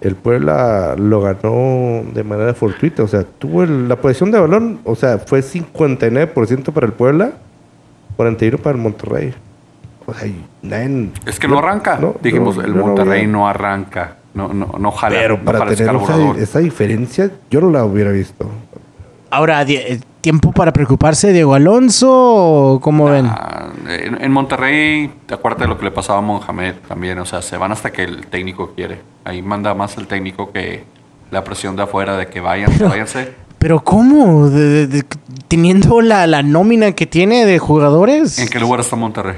el 0.00 0.14
Puebla 0.16 0.94
lo 0.96 1.20
ganó 1.20 2.02
de 2.14 2.24
manera 2.24 2.54
fortuita. 2.54 3.02
O 3.02 3.08
sea, 3.08 3.22
tuvo 3.24 3.62
el- 3.62 3.88
la 3.88 3.96
posición 3.96 4.30
de 4.30 4.38
balón, 4.40 4.80
o 4.84 4.94
sea, 4.96 5.18
fue 5.18 5.42
59% 5.42 6.72
para 6.72 6.86
el 6.86 6.92
Puebla, 6.92 7.32
41% 8.16 8.58
para 8.58 8.76
el 8.76 8.82
Monterrey. 8.82 9.34
O 10.06 10.14
sea, 10.14 10.28
nadie- 10.62 11.10
Es 11.26 11.38
que 11.38 11.46
no 11.48 11.58
arranca. 11.58 11.98
no, 12.00 12.14
Dijimos, 12.22 12.56
el 12.58 12.74
Monterrey 12.74 13.26
no 13.26 13.46
arranca. 13.48 14.16
No, 14.32 14.52
no, 14.54 14.74
no 14.78 14.90
jala. 14.92 15.16
Pero 15.18 15.36
no 15.38 15.44
para 15.44 15.58
jala 15.58 15.74
tener 15.74 16.42
esa, 16.42 16.58
diferencia, 16.60 17.30
yo 17.50 17.60
no 17.60 17.70
la 17.70 17.84
hubiera 17.84 18.10
visto. 18.12 18.48
Ahora, 19.30 19.62
eh, 19.62 20.00
¿tiempo 20.20 20.52
para 20.52 20.72
preocuparse 20.72 21.32
Diego 21.32 21.54
Alonso 21.54 22.10
o 22.74 22.80
cómo 22.80 23.06
ven? 23.06 23.30
En, 23.88 24.22
en 24.22 24.32
Monterrey, 24.32 25.10
te 25.26 25.34
acuerdas 25.34 25.60
de 25.62 25.66
lo 25.68 25.78
que 25.78 25.84
le 25.84 25.90
pasaba 25.90 26.18
a 26.18 26.22
Mohamed 26.22 26.74
también. 26.88 27.18
O 27.18 27.26
sea, 27.26 27.42
se 27.42 27.56
van 27.56 27.72
hasta 27.72 27.90
que 27.92 28.04
el 28.04 28.26
técnico 28.26 28.72
quiere. 28.74 29.00
Ahí 29.24 29.42
manda 29.42 29.74
más 29.74 29.96
el 29.98 30.06
técnico 30.06 30.52
que 30.52 30.84
la 31.30 31.44
presión 31.44 31.76
de 31.76 31.82
afuera 31.82 32.16
de 32.16 32.26
que 32.28 32.40
vayan, 32.40 32.70
váyanse. 32.88 33.34
Pero 33.58 33.80
¿cómo? 33.84 34.48
De- 34.48 34.68
de- 34.68 34.86
de- 34.86 35.04
teniendo 35.48 36.00
la, 36.00 36.26
la 36.26 36.42
nómina 36.42 36.92
que 36.92 37.06
tiene 37.06 37.44
de 37.44 37.58
jugadores. 37.58 38.38
¿En 38.38 38.48
qué 38.48 38.58
lugar 38.60 38.80
está 38.80 38.96
Monterrey? 38.96 39.36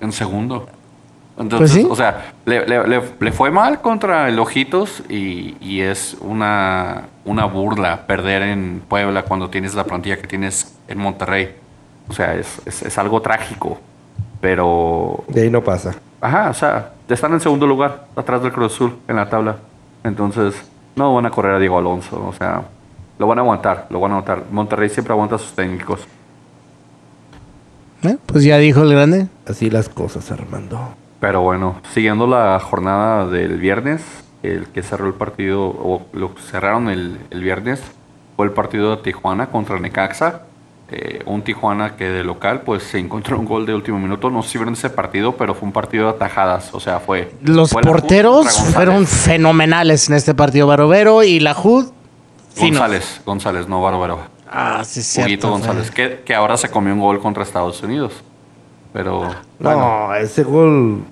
En 0.00 0.12
segundo. 0.12 0.68
Entonces, 1.38 1.70
Pues 1.72 1.84
sí. 1.84 1.88
o 1.90 1.96
sea, 1.96 2.32
le, 2.44 2.66
le- 2.66 2.86
le- 2.86 3.02
le 3.18 3.32
fue 3.32 3.50
mal 3.50 3.80
contra 3.80 4.28
el 4.28 4.38
Ojitos 4.38 5.02
y, 5.08 5.56
y 5.60 5.80
es 5.80 6.16
una, 6.20 7.04
una 7.24 7.46
burla 7.46 8.06
perder 8.06 8.42
en 8.42 8.82
Puebla 8.86 9.22
cuando 9.22 9.48
tienes 9.48 9.74
la 9.74 9.84
plantilla 9.84 10.18
que 10.18 10.26
tienes 10.28 10.74
en 10.88 10.98
Monterrey. 10.98 11.54
O 12.08 12.12
sea, 12.12 12.34
es, 12.34 12.60
es- 12.66 12.82
es 12.82 12.98
algo 12.98 13.22
trágico. 13.22 13.80
Pero, 14.40 15.24
De 15.28 15.42
ahí 15.42 15.50
no 15.50 15.62
pasa. 15.62 15.94
ajá, 16.20 16.50
o 16.50 16.54
sea, 16.54 16.90
están 17.08 17.32
en 17.32 17.40
segundo 17.40 17.66
lugar, 17.66 18.06
atrás 18.16 18.42
del 18.42 18.52
Cruz 18.52 18.72
Azul 18.74 18.96
en 19.08 19.16
la 19.16 19.28
tabla. 19.30 19.56
Entonces, 20.04 20.54
no 20.96 21.14
van 21.14 21.26
a 21.26 21.30
correr 21.30 21.54
a 21.54 21.58
Diego 21.58 21.78
Alonso. 21.78 22.22
O 22.26 22.32
sea, 22.34 22.62
lo 23.18 23.26
van 23.26 23.38
a 23.38 23.42
aguantar, 23.42 23.86
lo 23.88 24.00
van 24.00 24.10
a 24.12 24.14
aguantar. 24.18 24.44
Monterrey 24.50 24.88
siempre 24.90 25.12
aguanta 25.12 25.36
a 25.36 25.38
sus 25.38 25.52
técnicos. 25.52 26.00
Eh, 28.02 28.16
Pues 28.26 28.44
ya 28.44 28.58
dijo 28.58 28.82
el 28.82 28.92
grande. 28.92 29.28
Así 29.46 29.70
las 29.70 29.88
cosas, 29.88 30.30
Armando. 30.32 30.94
Pero 31.22 31.40
bueno, 31.40 31.76
siguiendo 31.94 32.26
la 32.26 32.58
jornada 32.58 33.28
del 33.28 33.56
viernes, 33.58 34.02
el 34.42 34.66
que 34.66 34.82
cerró 34.82 35.06
el 35.06 35.14
partido, 35.14 35.66
o 35.66 36.02
lo 36.12 36.32
cerraron 36.50 36.88
el, 36.88 37.16
el 37.30 37.44
viernes, 37.44 37.80
fue 38.34 38.46
el 38.46 38.50
partido 38.50 38.96
de 38.96 39.02
Tijuana 39.04 39.46
contra 39.46 39.78
Necaxa. 39.78 40.42
Eh, 40.90 41.22
un 41.24 41.42
Tijuana 41.42 41.94
que 41.94 42.08
de 42.08 42.24
local, 42.24 42.62
pues 42.62 42.82
se 42.82 42.98
encontró 42.98 43.38
un 43.38 43.44
gol 43.44 43.66
de 43.66 43.72
último 43.72 44.00
minuto. 44.00 44.30
No 44.30 44.42
sé 44.42 44.48
si 44.48 44.58
vieron 44.58 44.74
ese 44.74 44.90
partido, 44.90 45.36
pero 45.36 45.54
fue 45.54 45.68
un 45.68 45.72
partido 45.72 46.06
de 46.06 46.10
atajadas. 46.10 46.74
O 46.74 46.80
sea, 46.80 46.98
fue. 46.98 47.32
Los 47.40 47.70
fue 47.70 47.82
porteros 47.82 48.58
fueron 48.74 49.06
fenomenales 49.06 50.08
en 50.08 50.16
este 50.16 50.34
partido. 50.34 50.66
Barovero 50.66 51.22
y 51.22 51.38
la 51.38 51.54
Jud. 51.54 51.86
finos. 52.52 52.80
González, 52.80 53.20
González, 53.24 53.68
no 53.68 53.80
Bárbaro. 53.80 54.18
Ah, 54.50 54.82
sí, 54.84 54.98
es 54.98 55.18
Huguito. 55.18 55.50
González, 55.50 55.92
que, 55.92 56.22
que 56.24 56.34
ahora 56.34 56.56
se 56.56 56.68
comió 56.68 56.92
un 56.92 56.98
gol 56.98 57.20
contra 57.20 57.44
Estados 57.44 57.80
Unidos. 57.84 58.12
Pero. 58.92 59.30
bueno, 59.58 60.08
No, 60.08 60.14
ese 60.14 60.42
gol. 60.42 61.02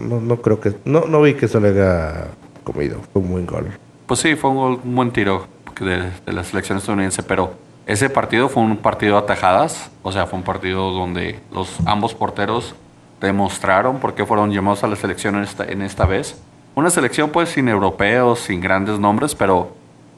No, 0.00 0.36
creo 0.42 0.60
que. 0.60 0.74
No, 0.84 1.02
no 1.06 1.20
vi 1.22 1.34
que 1.34 1.48
se 1.48 1.60
le 1.60 1.68
haya 1.68 2.28
comido. 2.64 2.98
Fue 3.12 3.22
un 3.22 3.30
buen 3.30 3.46
gol. 3.46 3.68
Pues 4.06 4.20
sí, 4.20 4.34
fue 4.36 4.50
un, 4.50 4.56
gol- 4.56 4.80
un 4.84 4.94
buen 4.94 5.10
tiro 5.12 5.46
de, 5.80 6.10
de 6.24 6.32
la 6.32 6.44
selección 6.44 6.78
estadounidense, 6.78 7.22
pero 7.22 7.54
ese 7.86 8.10
partido 8.10 8.48
fue 8.48 8.62
un 8.62 8.76
partido 8.76 9.14
de 9.16 9.22
atajadas, 9.24 9.90
o 10.02 10.12
sea, 10.12 10.26
fue 10.26 10.38
un 10.38 10.44
partido 10.44 10.90
donde 10.92 11.40
los 11.52 11.78
ambos 11.86 12.14
porteros 12.14 12.74
demostraron 13.20 13.98
por 14.00 14.14
qué 14.14 14.26
fueron 14.26 14.50
llamados 14.52 14.82
a 14.84 14.88
la 14.88 14.96
selección 14.96 15.36
en 15.36 15.42
esta, 15.44 15.64
en 15.64 15.82
esta 15.82 16.04
vez. 16.06 16.40
Una 16.74 16.90
selección 16.90 17.30
pues 17.30 17.50
sin 17.50 17.68
europeos, 17.68 18.40
sin 18.40 18.60
grandes 18.60 18.98
nombres, 18.98 19.34
pero 19.34 19.74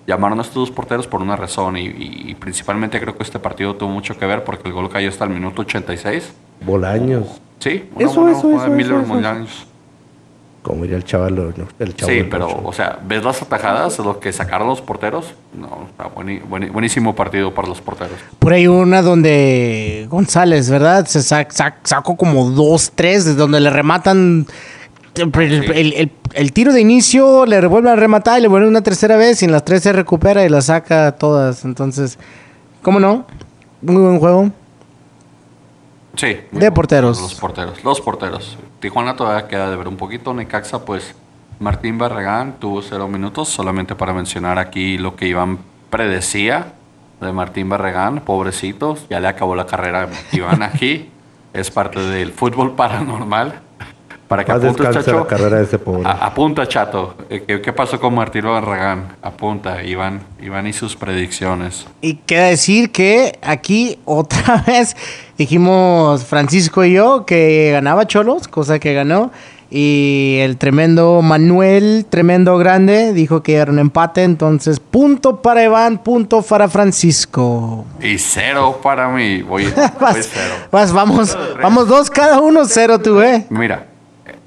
llamaron 0.07 0.39
a 0.39 0.43
estos 0.43 0.57
dos 0.57 0.71
porteros 0.71 1.07
por 1.07 1.21
una 1.23 1.37
razón 1.37 1.77
y, 1.77 1.87
y 1.87 2.35
principalmente 2.39 3.01
creo 3.01 3.17
que 3.17 3.23
este 3.23 3.39
partido 3.39 3.75
tuvo 3.77 3.91
mucho 3.91 4.19
que 4.19 4.27
ver 4.27 4.45
porque 4.45 4.69
el 4.69 4.75
gol 4.75 4.89
cayó 4.91 5.09
hasta 5.09 5.25
el 5.25 5.31
minuto 5.31 5.63
86. 5.63 6.33
Bolaños. 6.65 7.41
Sí, 7.59 7.89
una 7.95 8.07
Eso, 8.07 8.21
buena 8.21 8.33
eso, 8.39 8.41
jugada 8.43 8.63
de 8.65 8.69
eso, 8.69 8.77
Miller 8.77 8.93
eso, 8.95 9.03
eso. 9.05 9.15
Bolaños. 9.15 9.67
Como 10.63 10.81
diría 10.83 10.97
el 10.97 11.05
chaval, 11.05 11.35
¿no? 11.35 11.53
el 11.79 11.95
chavo 11.95 12.11
Sí, 12.11 12.23
pero, 12.31 12.47
Ocho. 12.47 12.61
o 12.65 12.73
sea, 12.73 12.99
¿ves 13.07 13.23
las 13.23 13.43
atajadas, 13.43 13.99
lo 13.99 14.19
que 14.19 14.33
sacaron 14.33 14.67
los 14.69 14.81
porteros? 14.81 15.35
No, 15.53 15.87
está 15.91 16.09
buenísimo 16.73 17.15
partido 17.15 17.53
para 17.53 17.69
los 17.69 17.83
porteros. 17.83 18.15
Por 18.39 18.55
ahí 18.55 18.67
una 18.67 19.03
donde 19.03 20.07
González, 20.09 20.71
¿verdad? 20.71 21.05
Se 21.07 21.19
sac- 21.21 21.49
sac- 21.53 21.75
sacó 21.85 22.17
como 22.17 22.49
dos, 22.51 22.93
tres, 22.95 23.27
de 23.27 23.35
donde 23.35 23.61
le 23.61 23.69
rematan 23.69 24.47
el, 25.17 25.33
el- 25.71 25.93
el- 25.93 26.13
el 26.33 26.53
tiro 26.55 26.73
de 26.73 26.81
inicio, 26.81 27.45
le 27.45 27.61
vuelven 27.67 27.93
a 27.93 27.97
rematar 27.97 28.39
y 28.39 28.43
le 28.43 28.49
vuelven 28.49 28.71
una 28.71 28.81
tercera 28.83 29.19
vez 29.19 29.43
y 29.43 29.45
en 29.45 29.53
las 29.53 29.67
tres 29.67 29.83
se 29.83 29.93
recupera 29.93 30.47
y 30.47 30.49
las 30.49 30.65
saca 30.67 31.13
todas. 31.13 31.67
Entonces, 31.67 32.19
¿cómo 32.81 33.01
no? 33.01 33.27
Muy 33.83 33.97
buen 34.03 34.19
juego. 34.19 34.51
Sí. 36.17 36.39
De 36.51 36.73
porteros. 36.73 37.21
Los 37.21 37.35
porteros. 37.35 37.85
Los 37.85 38.01
porteros. 38.01 38.59
Tijuana 38.81 39.17
todavía 39.17 39.49
queda 39.49 39.71
de 39.71 39.77
ver 39.77 39.89
un 39.89 39.97
poquito. 39.97 40.35
Necaxa, 40.35 40.85
pues 40.85 41.15
Martín 41.59 41.99
Barragán 41.99 42.59
tuvo 42.59 42.83
cero 42.83 43.09
minutos. 43.09 43.49
Solamente 43.49 43.95
para 43.95 44.13
mencionar 44.13 44.59
aquí 44.59 44.99
lo 44.99 45.17
que 45.17 45.27
Iván 45.27 45.59
predecía 45.91 46.75
de 47.21 47.33
Martín 47.33 47.69
Barragán. 47.69 48.21
Pobrecito, 48.21 48.97
ya 49.09 49.21
le 49.21 49.29
acabó 49.29 49.57
la 49.57 49.67
carrera. 49.67 50.09
Iván 50.33 50.63
aquí 50.63 51.11
es 51.53 51.71
parte 51.71 52.01
del 52.01 52.33
fútbol 52.33 52.75
paranormal. 52.75 53.61
Para 54.37 54.45
que 54.45 54.53
apuntes, 54.53 54.91
chacho. 55.05 55.19
la 55.21 55.27
carrera 55.27 55.57
de 55.59 55.65
ese 55.65 55.79
pobre. 55.79 56.03
A- 56.09 56.27
apunta, 56.27 56.67
chato. 56.67 57.15
Eh, 57.31 57.45
¿Qué, 57.47 57.61
qué 57.61 57.73
pasó 57.73 57.99
con 58.01 58.15
Martín 58.15 58.45
Barragán? 58.45 59.17
Apunta, 59.23 59.83
Iván. 59.83 60.21
Iván 60.43 60.67
y 60.67 60.73
sus 60.73 60.97
predicciones. 60.97 61.87
Y 62.01 62.15
queda 62.15 62.47
decir 62.47 62.91
que 62.93 63.39
aquí 63.43 63.99
otra 64.05 64.63
vez 64.67 64.97
dijimos 65.39 66.25
Francisco 66.25 66.85
y 66.85 66.93
yo 66.95 67.25
que 67.27 67.71
ganaba 67.73 68.07
Cholos, 68.07 68.49
cosa 68.49 68.79
que 68.79 68.95
ganó. 68.95 69.31
Y 69.71 70.37
el 70.41 70.57
tremendo 70.57 71.21
Manuel, 71.21 72.07
tremendo 72.09 72.57
grande, 72.59 73.13
dijo 73.13 73.43
que 73.43 73.55
era 73.55 73.73
un 73.73 73.81
empate. 73.81 74.23
Entonces, 74.23 74.79
punto 74.79 75.43
para 75.43 75.65
Iván, 75.65 75.99
punto 75.99 76.43
para 76.43 76.69
Francisco. 76.69 77.85
Y 78.01 78.19
cero 78.19 78.79
para 78.83 79.09
mí. 79.09 79.43
Voy, 79.43 79.65
voy 79.77 79.85
Vas, 80.01 80.29
cero. 80.33 80.55
vas, 80.71 80.93
vamos, 80.93 81.37
vamos 81.61 81.89
dos 81.89 82.09
cada 82.11 82.41
uno, 82.41 82.67
cero 82.67 83.01
tú, 83.01 83.21
¿eh? 83.21 83.47
Mira, 83.51 83.87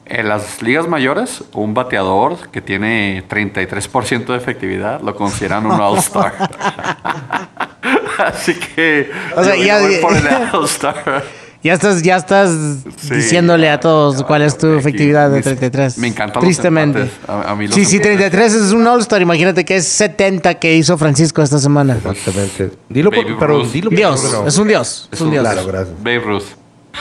en 0.10 0.30
las 0.30 0.62
ligas 0.62 0.88
mayores, 0.88 1.44
un 1.54 1.74
bateador 1.74 2.50
que 2.52 2.62
tiene 2.62 3.24
33% 3.30 4.26
de 4.28 4.38
efectividad 4.38 5.02
lo 5.02 5.16
consideran 5.16 5.66
un 5.66 5.80
All-Star. 5.80 6.34
Así 8.18 8.54
que 8.56 9.10
O 9.36 9.44
sea, 9.44 9.56
ya- 9.56 9.80
voy 9.80 9.96
por 9.98 10.16
el 10.16 10.28
All-Star. 10.54 11.24
Ya 11.64 11.74
estás, 11.74 12.02
ya 12.04 12.16
estás 12.18 12.52
Sí. 12.98 13.16
diciéndole 13.16 13.70
a 13.70 13.80
todos 13.80 14.24
cuál 14.24 14.44
es 14.44 14.58
tu 14.58 14.68
Aquí, 14.68 14.78
efectividad 14.78 15.30
de 15.30 15.38
mis- 15.38 15.44
33. 15.44 15.98
Me 15.98 16.08
encantan 16.08 16.42
Tristemente. 16.42 17.00
los 17.00 17.10
empates. 17.10 17.30
A, 17.48 17.52
a 17.52 17.56
mí 17.56 17.66
los 17.68 17.76
Sí, 17.76 17.84
sí, 17.84 17.96
empates. 17.98 18.18
33 18.20 18.54
es 18.54 18.72
un 18.72 18.88
All-Star. 18.88 19.22
Imagínate 19.22 19.66
que 19.66 19.76
es 19.78 19.88
70 19.88 20.54
que 20.56 20.76
hizo 20.76 20.98
Francisco 20.98 21.42
esta 21.42 21.58
semana. 21.58 21.96
Exactamente. 21.98 22.72
Dilo, 22.90 23.12
por, 23.12 23.40
pero 23.40 23.66
dilo 23.66 23.90
Dios, 23.90 24.22
por- 24.22 24.48
es 24.48 24.58
un 24.58 24.68
dios. 24.68 25.10
Es 25.12 25.20
un 25.20 25.32
dios. 25.32 25.42
Claro, 25.44 25.66
gracias. 25.66 25.98
Babe 26.00 26.20
Ruth. 26.20 26.44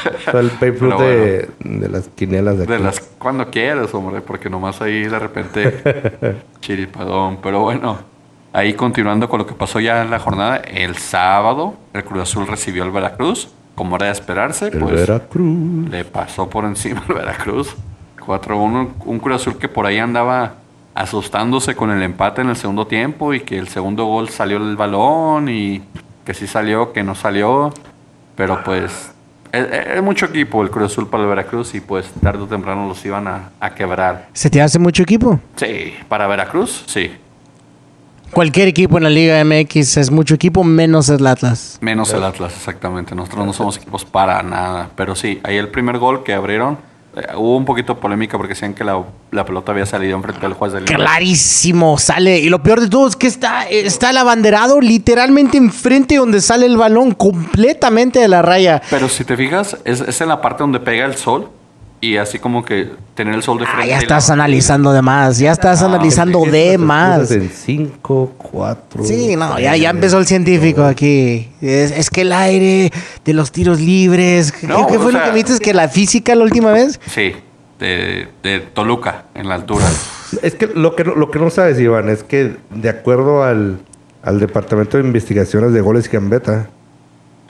O 0.04 0.30
sea, 0.30 0.40
el 0.40 0.50
Ruth 0.50 0.58
Pero 0.60 0.98
de, 0.98 1.48
de 1.60 1.88
las 1.88 2.08
quinielas 2.08 2.58
de 2.58 2.64
aquí. 2.64 2.72
De 2.72 2.78
las 2.78 3.00
cuando 3.18 3.50
quieres, 3.50 3.92
hombre, 3.94 4.20
porque 4.20 4.50
nomás 4.50 4.80
ahí 4.82 5.04
de 5.04 5.18
repente 5.18 6.36
chiripadón. 6.60 7.38
Pero 7.42 7.60
bueno, 7.60 7.98
ahí 8.52 8.74
continuando 8.74 9.28
con 9.28 9.38
lo 9.38 9.46
que 9.46 9.54
pasó 9.54 9.80
ya 9.80 10.02
en 10.02 10.10
la 10.10 10.18
jornada, 10.18 10.56
el 10.56 10.96
sábado 10.96 11.74
el 11.92 12.04
Cruz 12.04 12.22
Azul 12.22 12.46
recibió 12.46 12.84
al 12.84 12.90
Veracruz, 12.90 13.48
como 13.74 13.96
era 13.96 14.06
de 14.06 14.12
esperarse, 14.12 14.68
El 14.68 14.78
pues 14.78 14.94
Veracruz. 14.94 15.90
le 15.90 16.04
pasó 16.04 16.48
por 16.48 16.64
encima 16.64 17.02
al 17.08 17.14
Veracruz. 17.14 17.74
4-1, 18.20 18.88
un 19.04 19.18
Cruz 19.20 19.36
Azul 19.36 19.56
que 19.58 19.68
por 19.68 19.86
ahí 19.86 19.98
andaba 19.98 20.54
asustándose 20.94 21.76
con 21.76 21.90
el 21.90 22.02
empate 22.02 22.40
en 22.40 22.48
el 22.48 22.56
segundo 22.56 22.86
tiempo 22.86 23.34
y 23.34 23.40
que 23.40 23.58
el 23.58 23.68
segundo 23.68 24.06
gol 24.06 24.30
salió 24.30 24.56
el 24.56 24.76
balón 24.76 25.48
y 25.48 25.82
que 26.24 26.34
sí 26.34 26.46
salió, 26.46 26.92
que 26.92 27.02
no 27.02 27.14
salió. 27.14 27.72
Pero 28.34 28.62
pues 28.64 29.12
es, 29.56 30.02
mucho 30.02 30.26
equipo 30.26 30.62
el 30.62 30.70
Cruz 30.70 30.92
Azul 30.92 31.08
para 31.08 31.22
el 31.22 31.28
Veracruz 31.28 31.74
y 31.74 31.80
pues 31.80 32.06
tarde 32.22 32.42
o 32.42 32.46
temprano 32.46 32.86
los 32.88 33.04
iban 33.04 33.26
a, 33.28 33.50
a 33.60 33.74
quebrar. 33.74 34.28
¿Se 34.32 34.50
te 34.50 34.60
hace 34.60 34.78
mucho 34.78 35.02
equipo? 35.02 35.40
Sí, 35.56 35.94
para 36.08 36.26
Veracruz, 36.26 36.84
sí. 36.86 37.10
Cualquier 38.32 38.68
equipo 38.68 38.98
en 38.98 39.04
la 39.04 39.10
Liga 39.10 39.42
MX 39.44 39.96
es 39.96 40.10
mucho 40.10 40.34
equipo, 40.34 40.64
menos 40.64 41.08
el 41.08 41.26
Atlas. 41.26 41.78
Menos 41.80 42.12
el 42.12 42.24
Atlas, 42.24 42.54
exactamente. 42.54 43.14
Nosotros 43.14 43.46
no 43.46 43.52
somos 43.52 43.76
equipos 43.78 44.04
para 44.04 44.42
nada. 44.42 44.90
Pero 44.96 45.14
sí, 45.14 45.40
ahí 45.42 45.56
el 45.56 45.68
primer 45.68 45.98
gol 45.98 46.22
que 46.22 46.34
abrieron, 46.34 46.76
hubo 47.36 47.56
un 47.56 47.64
poquito 47.64 47.94
de 47.94 48.00
polémica 48.00 48.36
porque 48.36 48.54
decían 48.54 48.74
que 48.74 48.84
la, 48.84 49.02
la 49.30 49.44
pelota 49.44 49.72
había 49.72 49.86
salido 49.86 50.16
enfrente 50.16 50.40
del 50.42 50.52
juez 50.52 50.72
del 50.72 50.84
Clarísimo, 50.84 51.98
sale. 51.98 52.38
Y 52.38 52.48
lo 52.48 52.62
peor 52.62 52.80
de 52.80 52.88
todo 52.88 53.08
es 53.08 53.16
que 53.16 53.26
está, 53.26 53.66
está 53.68 54.10
el 54.10 54.18
abanderado 54.18 54.80
literalmente 54.80 55.56
enfrente 55.56 56.16
donde 56.16 56.40
sale 56.40 56.66
el 56.66 56.76
balón, 56.76 57.12
completamente 57.12 58.18
de 58.18 58.28
la 58.28 58.42
raya. 58.42 58.82
Pero 58.90 59.08
si 59.08 59.24
te 59.24 59.36
fijas, 59.36 59.76
es, 59.84 60.00
es 60.00 60.20
en 60.20 60.28
la 60.28 60.40
parte 60.40 60.62
donde 60.62 60.80
pega 60.80 61.06
el 61.06 61.16
sol 61.16 61.48
y 62.00 62.18
así 62.18 62.38
como 62.38 62.64
que 62.64 62.90
tener 63.14 63.34
el 63.34 63.42
sol 63.42 63.58
de 63.58 63.64
Ah, 63.64 63.68
frente. 63.72 63.88
ya 63.88 63.96
y 63.96 63.98
estás 64.02 64.28
la- 64.28 64.34
analizando 64.34 64.92
de 64.92 65.02
más, 65.02 65.38
ya 65.38 65.52
estás 65.52 65.82
analizando 65.82 66.44
Es- 66.44 66.52
de 66.52 66.72
es- 66.74 66.78
más. 66.78 67.30
En 67.30 67.50
5, 67.50 68.32
4. 68.36 69.04
Sí, 69.04 69.34
no, 69.36 69.58
ya, 69.58 69.76
ya 69.76 69.90
empezó 69.90 70.18
el 70.18 70.26
científico 70.26 70.84
aquí. 70.84 71.48
Es, 71.60 71.90
es 71.92 72.10
que 72.10 72.20
el 72.22 72.32
aire 72.32 72.92
de 73.24 73.32
los 73.32 73.50
tiros 73.50 73.80
libres. 73.80 74.52
¿Qué, 74.52 74.66
No, 74.66 74.86
qué 74.86 74.94
fue 74.98 75.06
o 75.06 75.10
lo 75.12 75.18
sea- 75.18 75.24
que 75.28 75.34
viste? 75.34 75.58
¿Que 75.58 75.72
la 75.74 75.88
física 75.88 76.34
la 76.34 76.44
última 76.44 76.70
vez? 76.72 77.00
Sí, 77.06 77.32
de, 77.78 78.28
de 78.42 78.60
Toluca, 78.60 79.24
en 79.34 79.48
la 79.48 79.54
altura. 79.56 79.86
Es 80.42 80.54
que 80.54 80.66
lo 80.66 80.94
que, 80.96 81.04
no- 81.04 81.14
lo 81.14 81.30
que 81.30 81.38
no 81.38 81.50
sabes, 81.50 81.78
Iván, 81.80 82.08
es 82.10 82.22
que 82.22 82.56
de 82.70 82.88
acuerdo 82.90 83.42
al, 83.42 83.78
al 84.22 84.38
Departamento 84.40 84.98
de 84.98 85.04
Investigaciones 85.04 85.72
de 85.72 85.80
Goles 85.80 86.06
y 86.06 86.10
Gambetta, 86.10 86.68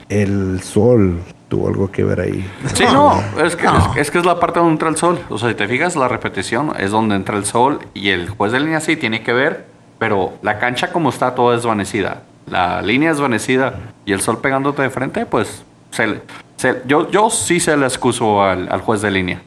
el 0.09 0.61
sol 0.63 1.19
tuvo 1.49 1.69
algo 1.69 1.91
que 1.91 2.03
ver 2.05 2.21
ahí. 2.21 2.45
Sí, 2.75 2.85
no, 2.93 3.23
es 3.45 3.55
que, 3.57 3.67
es, 3.67 3.73
es 3.97 4.11
que 4.11 4.19
es 4.19 4.25
la 4.25 4.41
parte 4.41 4.59
donde 4.59 4.73
entra 4.73 4.89
el 4.89 4.97
sol. 4.97 5.21
O 5.29 5.39
sea, 5.39 5.49
si 5.49 5.55
te 5.55 5.69
fijas, 5.69 5.95
la 5.97 6.09
repetición 6.09 6.73
es 6.79 6.91
donde 6.91 7.15
entra 7.15 7.37
el 7.37 7.45
sol 7.45 7.81
y 7.95 8.09
el 8.11 8.29
juez 8.31 8.53
de 8.53 8.61
línea 8.61 8.81
sí 8.81 8.97
tiene 8.97 9.23
que 9.23 9.33
ver, 9.33 9.67
pero 9.99 10.35
la 10.43 10.59
cancha 10.59 10.91
como 10.93 11.11
está 11.11 11.35
toda 11.35 11.55
desvanecida. 11.57 12.23
La 12.51 12.83
línea 12.83 13.11
desvanecida 13.11 13.75
y 14.05 14.13
el 14.13 14.21
sol 14.21 14.39
pegándote 14.41 14.83
de 14.83 14.91
frente, 14.91 15.25
pues 15.27 15.63
se 15.91 16.07
le- 16.07 16.23
se- 16.57 16.83
yo, 16.87 17.11
yo 17.11 17.31
sí 17.31 17.61
se 17.61 17.77
le 17.77 17.87
excuso 17.87 18.43
al, 18.43 18.69
al 18.71 18.81
juez 18.81 19.01
de 19.03 19.11
línea. 19.11 19.43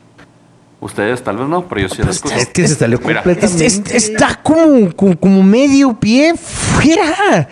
Ustedes 0.82 1.22
tal 1.24 1.36
vez 1.38 1.48
no, 1.50 1.65
pero 1.68 1.82
yo 1.82 1.89
sí 1.89 2.01
le 2.01 2.10
excuso. 2.10 2.34
Es 2.36 2.48
que 2.48 2.65
se 2.65 2.75
salió 2.75 2.98
Mira. 3.00 3.22
completamente. 3.22 3.65
Es- 3.65 3.79
es- 3.86 4.10
está 4.10 4.36
como, 4.41 4.94
como, 4.96 5.18
como 5.20 5.44
medio 5.44 5.94
pie 6.00 6.34
fuera. 6.36 7.48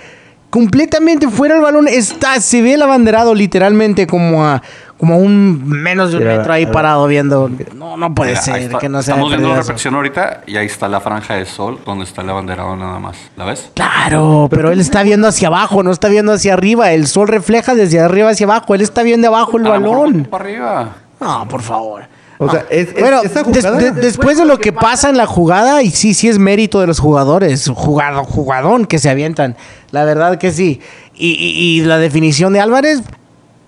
Completamente 0.50 1.28
fuera 1.28 1.56
el 1.56 1.62
balón. 1.62 1.88
Está, 1.88 2.40
se 2.40 2.62
ve 2.62 2.76
el 2.76 2.82
abanderado 2.82 3.36
literalmente 3.36 4.08
como 4.08 4.46
a, 4.46 4.62
como 4.98 5.16
a 5.16 5.18
un 5.18 5.68
menos 5.68 6.12
de 6.12 6.18
un 6.20 6.24
metro 6.24 6.54
ahí 6.54 6.66
parado 6.66 7.06
viendo. 7.08 7.50
No, 7.76 7.98
no 7.98 8.16
puede 8.16 8.32
Mira, 8.32 8.42
ser 8.42 8.58
está. 8.62 8.78
que 8.80 8.88
no 8.90 9.02
sea 9.04 9.16
Estamos 9.16 9.30
viendo 9.32 9.50
la 9.50 9.58
repetición 9.62 9.96
ahorita 9.96 10.44
y 10.48 10.56
ahí 10.56 10.66
está 10.66 10.88
la 10.88 11.02
franja 11.02 11.36
de 11.36 11.46
sol 11.46 11.80
donde 11.86 12.06
está 12.06 12.22
el 12.22 12.30
abanderado 12.30 12.76
nada 12.78 12.98
más. 13.00 13.18
¿La 13.36 13.44
ves? 13.46 13.70
Claro, 13.76 14.48
pero 14.50 14.72
él 14.72 14.80
está 14.80 15.04
viendo 15.04 15.28
hacia 15.28 15.50
abajo, 15.50 15.84
no 15.84 15.92
está 15.92 16.08
viendo 16.08 16.32
hacia 16.32 16.54
arriba. 16.54 16.92
El 16.94 17.08
sol 17.08 17.28
refleja 17.28 17.76
desde 17.76 18.00
arriba 18.00 18.30
hacia 18.30 18.46
abajo. 18.46 18.74
Él 18.74 18.82
está 18.82 19.04
viendo 19.04 19.28
abajo 19.28 19.58
el 19.58 19.68
A 19.68 19.72
balón. 19.72 20.24
para 20.32 20.44
arriba. 20.46 20.90
No, 21.20 21.46
por 21.50 21.62
favor. 21.62 22.04
O 22.40 22.50
sea, 22.50 22.66
es, 22.70 22.90
es- 22.90 23.00
Bueno, 23.00 23.22
esa 23.24 23.42
des- 23.44 23.66
jugada. 23.66 23.78
de- 23.80 23.92
después 24.00 24.38
de 24.38 24.46
lo 24.46 24.60
que 24.60 24.72
pasa 24.72 25.10
en 25.10 25.18
la 25.18 25.26
jugada, 25.26 25.82
y 25.82 25.90
sí, 25.90 26.14
sí 26.14 26.28
es 26.28 26.38
mérito 26.38 26.80
de 26.80 26.88
los 26.88 27.00
jugadores, 27.00 27.68
jugado, 27.76 28.24
jugadón 28.24 28.86
que 28.86 29.00
se 29.00 29.10
avientan, 29.10 29.56
la 29.92 30.04
verdad 30.06 30.38
que 30.38 30.52
sí. 30.52 30.80
Y, 31.16 31.30
y- 31.32 31.80
y 31.80 31.82
la 31.84 31.98
definición 31.98 32.54
de 32.54 32.60
Álvarez, 32.60 33.02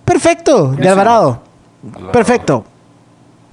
perfecto, 0.04 0.68
de 0.72 0.88
Alvarado, 0.88 1.42
perfecto. 2.12 2.64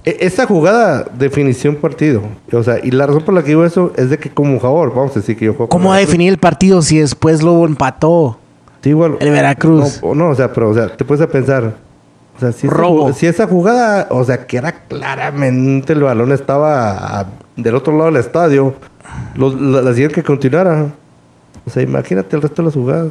e- 0.04 0.18
esa 0.20 0.46
jugada, 0.46 1.04
definición 1.18 1.76
partido. 1.76 2.22
O 2.52 2.62
sea, 2.62 2.78
y 2.82 2.90
la 2.92 3.06
razón 3.06 3.22
por 3.22 3.34
la 3.34 3.42
que 3.42 3.48
digo 3.48 3.64
eso 3.64 3.92
es 3.96 4.10
de 4.10 4.18
que, 4.18 4.30
como 4.30 4.58
jugador, 4.58 4.94
vamos 4.94 5.12
a 5.12 5.14
decir 5.20 5.36
que 5.36 5.46
yo 5.46 5.52
juego. 5.54 5.68
¿Cómo 5.68 5.88
va 5.90 5.96
a 5.96 5.98
definir 5.98 6.30
el 6.32 6.38
partido 6.38 6.80
si 6.82 6.98
después 6.98 7.42
lo 7.42 7.64
empató? 7.66 8.38
Sí, 8.82 8.90
igual. 8.90 9.16
el 9.18 9.30
Veracruz? 9.32 10.00
No, 10.02 10.10
o 10.10 10.14
no, 10.14 10.28
o 10.30 10.34
sea, 10.36 10.52
pero, 10.52 10.70
o 10.70 10.74
sea, 10.74 10.96
te 10.96 11.04
puedes 11.04 11.22
a 11.22 11.28
pensar. 11.28 11.74
O 12.38 12.40
sea, 12.40 12.52
si 12.52 12.66
esa, 12.68 12.76
Robo. 12.76 13.08
ju- 13.08 13.12
si 13.14 13.26
esa 13.26 13.46
jugada, 13.46 14.06
o 14.10 14.24
sea, 14.24 14.46
que 14.46 14.56
era 14.56 14.72
claramente 14.72 15.92
el 15.92 16.02
balón 16.02 16.32
estaba 16.32 17.20
a- 17.20 17.26
del 17.56 17.74
otro 17.74 17.92
lado 17.96 18.06
del 18.06 18.16
estadio, 18.20 18.74
los, 19.34 19.60
la, 19.60 19.82
la 19.82 19.90
siguiente 19.92 20.14
que 20.16 20.22
continuara. 20.22 20.86
O 21.66 21.70
sea, 21.70 21.82
imagínate 21.82 22.36
el 22.36 22.42
resto 22.42 22.62
de 22.62 22.66
las 22.66 22.74
jugadas. 22.74 23.08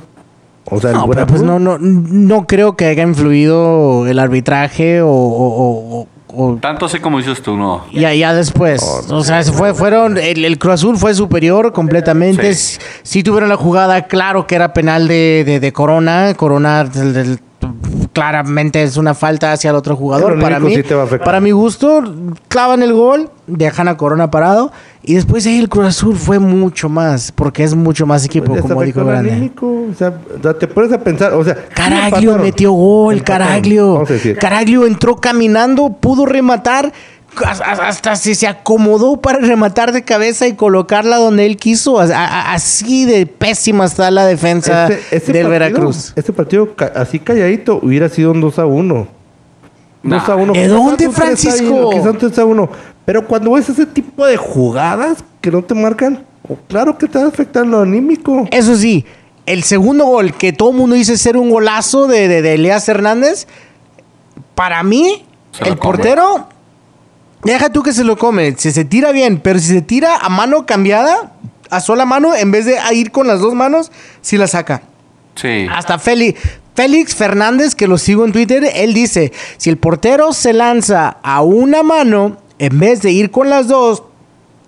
O 0.70 0.80
sea, 0.82 0.92
el 0.92 0.96
No, 0.98 1.08
pero 1.08 1.28
pues 1.28 1.42
no, 1.44 1.60
no, 1.60 1.78
no 1.80 2.46
creo 2.48 2.76
que 2.76 2.86
haya 2.86 3.04
influido 3.04 4.06
el 4.08 4.20
arbitraje 4.20 5.02
o, 5.02 5.10
o- 5.10 6.00
o- 6.02 6.08
o- 6.30 6.56
Tanto 6.62 6.86
así 6.88 7.00
como 7.00 7.18
dices 7.20 7.42
tú, 7.42 7.56
no. 7.56 7.84
ya, 7.94 8.14
ya 8.14 8.34
después. 8.34 8.82
o 9.10 9.24
sea, 9.24 9.44
se 9.44 9.52
fue, 9.54 9.74
fueron, 9.74 10.18
el, 10.18 10.44
el 10.44 10.58
Cruz 10.60 10.74
Azul 10.76 10.98
fue 10.98 11.14
superior 11.14 11.72
completamente. 11.74 12.54
Sí. 12.54 12.74
Sí. 12.76 12.80
sí 13.04 13.24
tuvieron 13.24 13.48
la 13.50 13.56
jugada, 13.58 14.04
claro 14.08 14.46
que 14.48 14.56
era 14.56 14.74
penal 14.74 15.08
de, 15.08 15.44
de, 15.46 15.60
de 15.60 15.74
Corona. 15.74 16.34
Corona 16.36 16.84
del- 16.84 17.14
del- 17.14 17.40
claramente 18.18 18.82
es 18.82 18.98
una 18.98 19.14
falta 19.14 19.52
hacia 19.52 19.70
el 19.70 19.76
otro 19.76 19.96
jugador. 19.96 20.40
Para 20.40 20.60
mí, 20.60 20.76
sí 20.76 20.84
para 21.24 21.40
mi 21.40 21.52
gusto, 21.52 22.02
clavan 22.48 22.82
el 22.82 22.92
gol, 22.92 23.30
dejan 23.46 23.88
a 23.88 23.96
Corona 23.96 24.32
parado. 24.32 24.72
Y 25.04 25.14
después 25.14 25.46
ahí 25.46 25.60
el 25.60 25.70
Cruz 25.70 25.86
Azul 25.86 26.16
fue 26.16 26.40
mucho 26.40 26.90
más, 26.90 27.32
porque 27.32 27.64
es 27.64 27.76
mucho 27.76 28.08
más 28.08 28.26
equipo, 28.26 28.48
Pues 28.48 28.62
como 28.64 28.82
dijo 28.82 29.06
Grande. 29.06 29.52
O 29.62 29.94
sea, 29.96 30.18
te 30.58 30.68
pones 30.68 30.92
a 30.94 31.00
pensar, 31.00 31.34
o 31.34 31.44
sea... 31.44 31.56
Caraglio 31.76 32.40
metió 32.40 32.72
gol, 32.72 33.22
Caraglio. 33.22 34.04
Caraglio 34.40 34.88
entró 34.88 35.18
caminando, 35.18 35.90
pudo 35.90 36.26
rematar, 36.26 36.92
hasta 37.46 38.16
se, 38.16 38.36
se 38.36 38.48
acomodó 38.48 39.20
para 39.22 39.40
rematar 39.40 39.92
de 39.92 40.04
cabeza 40.04 40.48
y 40.48 40.54
colocarla 40.56 41.18
donde 41.18 41.46
él 41.46 41.58
quiso. 41.58 42.00
Así 42.00 43.06
de 43.06 43.26
pésima 43.26 43.86
está 43.86 44.10
la 44.12 44.26
defensa 44.26 44.88
Ese- 44.88 45.16
ese 45.16 45.34
del 45.34 45.44
partido- 45.44 45.50
Veracruz. 45.50 46.14
Ese 46.16 46.34
partido 46.34 46.70
así 46.96 47.20
calladito 47.20 47.80
hubiera 47.82 48.10
sido 48.10 48.32
un 48.32 48.42
2 48.42 48.60
a 48.60 48.66
1. 48.66 49.08
Nah. 50.04 50.20
2 50.20 50.30
a 50.30 50.36
1. 50.36 50.54
¿De 50.54 50.68
dónde, 50.68 51.08
un 51.08 51.14
3 51.14 51.18
a 51.18 51.22
Francisco? 51.26 51.74
1, 51.76 51.90
Quizás 51.92 52.06
un 52.08 52.18
3 52.18 52.40
a 52.40 52.46
1. 52.46 52.70
Pero 53.06 53.28
cuando 53.28 53.52
ves 53.54 53.70
ese 53.70 53.86
tipo 53.86 54.26
de 54.26 54.38
jugadas 54.38 55.24
que 55.42 55.50
no 55.52 55.64
te 55.64 55.74
marcan, 55.74 56.26
oh, 56.48 56.58
claro 56.68 56.98
que 56.98 57.08
te 57.08 57.18
va 57.20 57.26
a 57.26 57.28
afectar 57.30 57.66
lo 57.66 57.82
anímico. 57.82 58.48
Eso 58.52 58.76
sí, 58.76 59.06
el 59.46 59.64
segundo 59.64 60.06
gol 60.06 60.34
que 60.34 60.52
todo 60.54 60.72
el 60.72 60.76
mundo 60.78 60.96
dice 60.96 61.18
ser 61.18 61.38
un 61.38 61.50
golazo 61.50 62.08
de, 62.08 62.28
de, 62.28 62.42
de 62.42 62.54
Elías 62.56 62.88
Hernández, 62.90 63.48
para 64.56 64.84
mí, 64.84 65.24
Se 65.52 65.64
el 65.70 65.78
come. 65.78 65.94
portero, 65.98 66.48
deja 67.44 67.70
tú 67.72 67.84
que 67.84 67.94
se 67.94 68.04
lo 68.04 68.18
come, 68.18 68.56
si 68.58 68.72
se 68.72 68.86
tira 68.86 69.12
bien, 69.12 69.40
pero 69.44 69.60
si 69.60 69.68
se 69.68 69.82
tira 69.82 70.18
a 70.18 70.30
mano 70.30 70.66
cambiada, 70.66 71.34
a 71.70 71.80
sola 71.82 72.06
mano, 72.06 72.34
en 72.36 72.52
vez 72.52 72.66
de 72.66 72.80
a 72.80 72.94
ir 72.94 73.12
con 73.12 73.28
las 73.28 73.40
dos 73.40 73.54
manos, 73.54 73.92
sí 74.22 74.38
la 74.38 74.48
saca. 74.48 74.84
Sí. 75.36 75.68
Hasta 75.72 76.00
Félix, 76.00 76.40
Félix 76.76 77.16
Fernández, 77.16 77.76
que 77.76 77.88
lo 77.88 77.98
sigo 77.98 78.26
en 78.26 78.32
Twitter, 78.32 78.70
él 78.74 78.94
dice, 78.94 79.32
si 79.58 79.70
el 79.70 79.78
portero 79.78 80.34
se 80.34 80.54
lanza 80.54 81.18
a 81.24 81.42
una 81.42 81.84
mano, 81.84 82.38
en 82.60 82.80
vez 82.80 83.02
de 83.02 83.12
ir 83.12 83.32
con 83.32 83.50
las 83.50 83.68
dos, 83.68 84.04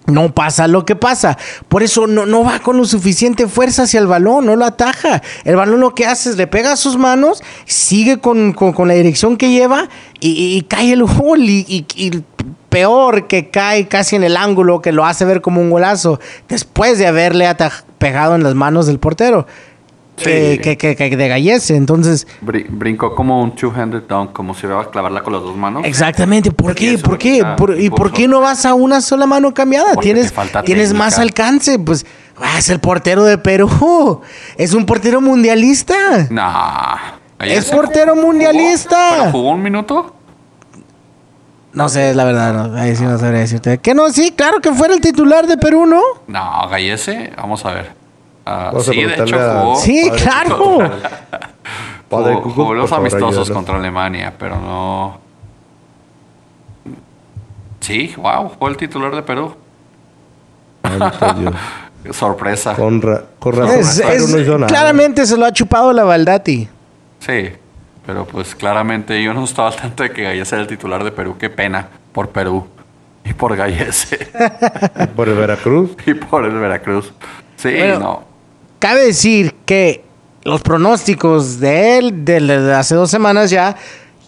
no 0.05 0.33
pasa 0.33 0.67
lo 0.67 0.85
que 0.85 0.95
pasa. 0.95 1.38
Por 1.67 1.83
eso 1.83 2.07
no, 2.07 2.25
no 2.25 2.43
va 2.43 2.59
con 2.59 2.77
lo 2.77 2.85
suficiente 2.85 3.47
fuerza 3.47 3.83
hacia 3.83 3.99
el 3.99 4.07
balón, 4.07 4.45
no 4.47 4.55
lo 4.55 4.65
ataja. 4.65 5.21
El 5.43 5.55
balón 5.55 5.79
lo 5.81 5.93
que 5.93 6.07
hace 6.07 6.31
es 6.31 6.35
le 6.38 6.47
pega 6.47 6.71
a 6.71 6.77
sus 6.77 6.97
manos, 6.97 7.43
sigue 7.65 8.17
con, 8.19 8.53
con- 8.53 8.73
con 8.73 8.88
la 8.88 8.95
dirección 8.95 9.38
que 9.38 9.51
lleva 9.51 9.88
y, 10.19 10.57
y 10.57 10.61
cae 10.63 10.93
el 10.93 11.03
gol. 11.03 11.41
Y 11.47 11.85
peor 12.69 13.27
que 13.27 13.49
cae 13.49 13.88
casi 13.88 14.15
en 14.15 14.23
el 14.23 14.38
ángulo, 14.38 14.81
que 14.81 14.91
lo 14.91 15.05
hace 15.05 15.25
ver 15.25 15.41
como 15.41 15.59
un 15.61 15.69
golazo, 15.69 16.19
después 16.47 16.97
de 16.97 17.07
haberle 17.07 17.47
pegado 17.97 18.35
en 18.35 18.43
las 18.43 18.55
manos 18.55 18.85
del 18.88 18.99
portero. 18.99 19.45
Que, 20.15 20.55
Sí. 20.55 20.59
que, 20.61 20.77
que, 20.77 20.95
que 20.97 21.15
de. 21.15 21.77
Entonces, 21.77 22.27
Bri- 22.45 22.65
brincó 22.69 23.15
como 23.15 23.41
un 23.41 23.55
two-handed 23.55 24.01
dunk, 24.03 24.33
como 24.33 24.53
si 24.53 24.65
iba 24.67 24.81
a 24.81 24.89
clavarla 24.91 25.23
con 25.23 25.31
las 25.31 25.41
dos 25.41 25.55
manos. 25.55 25.83
Exactamente, 25.85 26.51
¿por 26.51 26.75
qué? 26.75 26.97
¿Por 26.97 27.17
qué? 27.17 27.35
quita 27.35 27.55
¿Por- 27.55 27.79
¿Y 27.79 27.89
por 27.89 28.11
qué 28.11 28.27
no 28.27 28.41
vas 28.41 28.65
a 28.65 28.73
una 28.73 28.99
sola 28.99 29.25
mano 29.25 29.53
cambiada? 29.53 29.93
Porque 29.93 30.07
Tienes, 30.13 30.33
falta 30.33 30.61
tienes 30.61 30.89
técnica. 30.89 31.05
más 31.05 31.19
alcance, 31.19 31.79
pues 31.79 32.05
ah, 32.38 32.57
es 32.59 32.67
el 32.69 32.81
portero 32.81 33.23
de 33.23 33.38
Perú, 33.38 34.19
es 34.57 34.73
un 34.73 34.85
portero 34.85 35.21
mundialista. 35.21 35.95
Nah. 36.29 36.97
Es 37.39 37.67
portero 37.71 38.13
¿Jugó? 38.15 38.27
mundialista. 38.27 38.97
¿Pero 39.19 39.31
jugó 39.31 39.51
un 39.51 39.63
minuto? 39.63 40.15
No 41.79 41.89
sé, 41.89 42.09
es 42.12 42.15
la 42.15 42.25
verdad, 42.25 42.53
no, 42.53 42.75
ahí 42.79 42.95
sí 42.95 43.04
no 43.04 43.17
sabría 43.17 43.39
decirte. 43.41 43.77
Que 43.80 43.93
no, 43.95 44.10
sí, 44.10 44.32
claro 44.36 44.60
que 44.62 44.71
fuera 44.73 44.93
el 44.93 45.01
titular 45.01 45.47
de 45.47 45.58
Perú, 45.58 45.86
¿no? 45.86 46.01
No, 46.27 46.67
Gallese, 46.69 47.32
vamos 47.38 47.65
a 47.65 47.73
ver. 47.73 47.91
Vamos 48.45 48.88
a 48.88 48.91
sí, 48.91 49.04
de 49.04 49.13
hecho 49.13 49.36
a- 49.39 49.62
jugó, 49.62 49.75
Sí, 49.77 50.06
padre, 50.10 50.21
claro. 50.23 50.77
Padre 52.10 52.34
jugó, 52.36 52.49
jugó 52.51 52.73
los 52.73 52.91
amistosos 52.91 53.49
contra 53.51 53.77
Alemania, 53.77 54.34
pero 54.38 54.56
no... 54.60 55.19
Sí, 57.80 58.13
wow, 58.17 58.51
fue 58.60 58.69
el 58.71 58.77
titular 58.77 59.15
de 59.15 59.21
Perú. 59.23 59.54
Sorpresa. 62.12 62.75
Con, 62.75 63.01
ra- 63.01 63.23
con 63.39 63.56
razón. 63.56 63.80
Es- 63.80 63.99
es- 63.99 64.47
claramente 64.67 65.25
se 65.25 65.38
lo 65.38 65.45
ha 65.45 65.51
chupado 65.54 65.93
la 65.93 66.04
Baldati. 66.04 66.67
Sí, 67.19 67.49
pero 68.10 68.26
pues 68.26 68.56
claramente 68.56 69.22
yo 69.22 69.36
no 69.36 69.43
estaba 69.43 69.67
al 69.67 69.76
tanto 69.76 70.02
de 70.02 70.10
que 70.10 70.24
Gallese 70.24 70.56
era 70.56 70.63
el 70.63 70.67
titular 70.67 71.04
de 71.04 71.12
Perú. 71.12 71.36
Qué 71.38 71.48
pena 71.52 71.89
por 72.12 72.30
Perú 72.30 72.65
y 73.24 73.34
por 73.34 73.56
Gallese 73.56 74.17
Por 75.15 75.30
el 75.30 75.36
Veracruz. 75.36 75.91
y 76.08 76.15
por 76.15 76.43
el 76.43 76.58
Veracruz. 76.58 77.13
Sí, 77.56 77.69
Bueno, 77.72 78.00
no. 78.00 78.24
Cabe 78.80 79.06
decir 79.06 79.54
que 79.63 80.04
los 80.43 80.62
pronósticos 80.62 81.60
de 81.60 82.00
él, 82.00 82.26
de, 82.26 82.39
de 82.39 82.74
hace 82.74 82.95
dos 82.95 83.12
semanas 83.12 83.52
ya, 83.52 83.76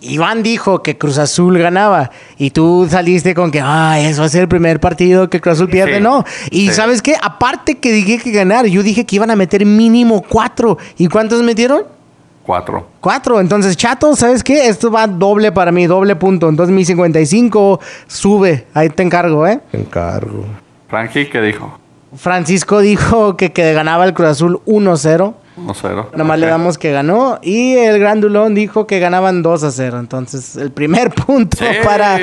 Iván 0.02 0.44
dijo 0.44 0.84
que 0.84 1.00
Cruz 1.00 1.18
Azul 1.18 1.58
ganaba 1.58 2.12
y 2.38 2.52
tú 2.52 2.88
saliste 2.88 3.34
con 3.34 3.50
que, 3.50 3.62
ah, 3.64 4.00
eso 4.00 4.22
va 4.22 4.28
a 4.28 4.30
ser 4.30 4.42
el 4.42 4.48
primer 4.48 4.80
partido 4.80 5.28
que 5.28 5.42
Cruz 5.42 5.56
Azul 5.56 5.70
pierde. 5.70 5.96
Sí, 5.98 6.04
no. 6.04 6.24
Y 6.52 6.68
sí. 6.68 6.76
¿sabes 6.76 7.02
qué? 7.02 7.16
Aparte 7.20 7.80
que 7.80 7.92
dije 7.92 8.20
que 8.20 8.30
ganar, 8.30 8.68
yo 8.68 8.84
dije 8.84 9.08
que 9.08 9.16
iban 9.16 9.32
a 9.32 9.36
meter 9.36 9.66
mínimo 9.66 10.22
cuatro. 10.22 10.78
¿Y 11.00 11.08
cuántos 11.08 11.42
metieron? 11.42 12.00
Cuatro. 12.44 12.88
Cuatro. 13.00 13.40
Entonces, 13.40 13.78
chato, 13.78 14.16
¿sabes 14.16 14.44
qué? 14.44 14.68
Esto 14.68 14.90
va 14.92 15.08
doble 15.08 15.52
para 15.52 15.72
mí, 15.72 15.86
doble 15.88 16.16
punto. 16.16 16.50
Entonces, 16.50 16.74
mi 16.76 16.84
55 16.86 17.80
sube. 18.08 18.66
Ahí 18.74 18.90
te 18.90 19.04
encargo, 19.04 19.46
¿eh? 19.48 19.60
Encargo. 19.74 20.46
Frankie, 20.90 21.28
¿qué 21.30 21.42
dijo? 21.42 21.78
Francisco 22.16 22.80
dijo 22.80 23.38
que, 23.38 23.54
que 23.54 23.74
ganaba 23.74 24.04
el 24.06 24.14
Cruz 24.14 24.28
Azul 24.30 24.62
1-0. 24.66 25.34
1-0. 25.58 26.08
Nomás 26.16 26.40
le 26.40 26.48
damos 26.48 26.78
que 26.78 26.92
ganó. 26.92 27.40
Y 27.42 27.76
el 27.76 28.00
Grandulón 28.00 28.54
dijo 28.56 28.86
que 28.88 29.00
ganaban 29.00 29.42
2 29.44 29.64
a 29.64 29.72
0. 29.72 30.00
Entonces, 30.00 30.56
el 30.58 30.72
primer 30.72 31.10
punto 31.14 31.58
Sí, 31.58 31.66
para, 31.86 32.20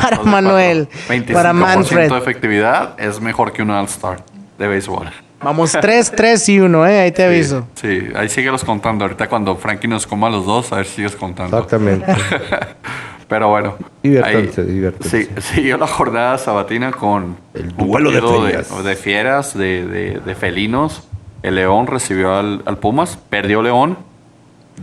para 0.00 0.22
Manuel. 0.24 0.88
cuatro. 1.06 1.34
Para 1.34 1.52
25% 1.52 1.54
Manfred. 1.54 2.10
de 2.10 2.18
efectividad 2.18 2.94
es 2.98 3.20
mejor 3.20 3.52
que 3.52 3.62
un 3.62 3.70
All-Star 3.70 4.24
de 4.58 4.66
béisbol. 4.66 5.08
Vamos 5.42 5.72
3, 5.80 6.12
3 6.16 6.48
y 6.48 6.60
1, 6.60 6.86
¿eh? 6.86 7.00
Ahí 7.00 7.12
te 7.12 7.24
aviso. 7.24 7.66
Sí, 7.74 8.08
ahí 8.14 8.28
síguelos 8.28 8.64
contando. 8.64 9.04
Ahorita 9.04 9.28
cuando 9.28 9.54
Frankie 9.56 9.88
nos 9.88 10.06
coma 10.06 10.26
a 10.28 10.30
los 10.30 10.44
dos, 10.46 10.72
a 10.72 10.76
ver 10.76 10.86
si 10.86 10.96
sigues 10.96 11.16
contando. 11.16 11.56
Exactamente. 11.56 12.06
Pero 13.28 13.48
bueno. 13.48 13.74
Diviértanse. 14.02 14.96
Sí, 15.00 15.28
siguió 15.40 15.76
la 15.76 15.86
jornada 15.86 16.38
sabatina 16.38 16.92
con 16.92 17.36
El 17.54 17.76
duelo 17.76 18.10
de 18.10 18.20
partido 18.20 18.42
ferias. 18.42 18.84
de 18.84 18.96
fieras, 18.96 19.56
de, 19.58 19.86
de- 19.86 20.20
de 20.20 20.34
felinos. 20.34 21.02
El 21.42 21.54
León 21.56 21.86
recibió 21.86 22.34
al, 22.34 22.62
al 22.64 22.78
Pumas, 22.78 23.16
perdió 23.28 23.62
León 23.62 23.98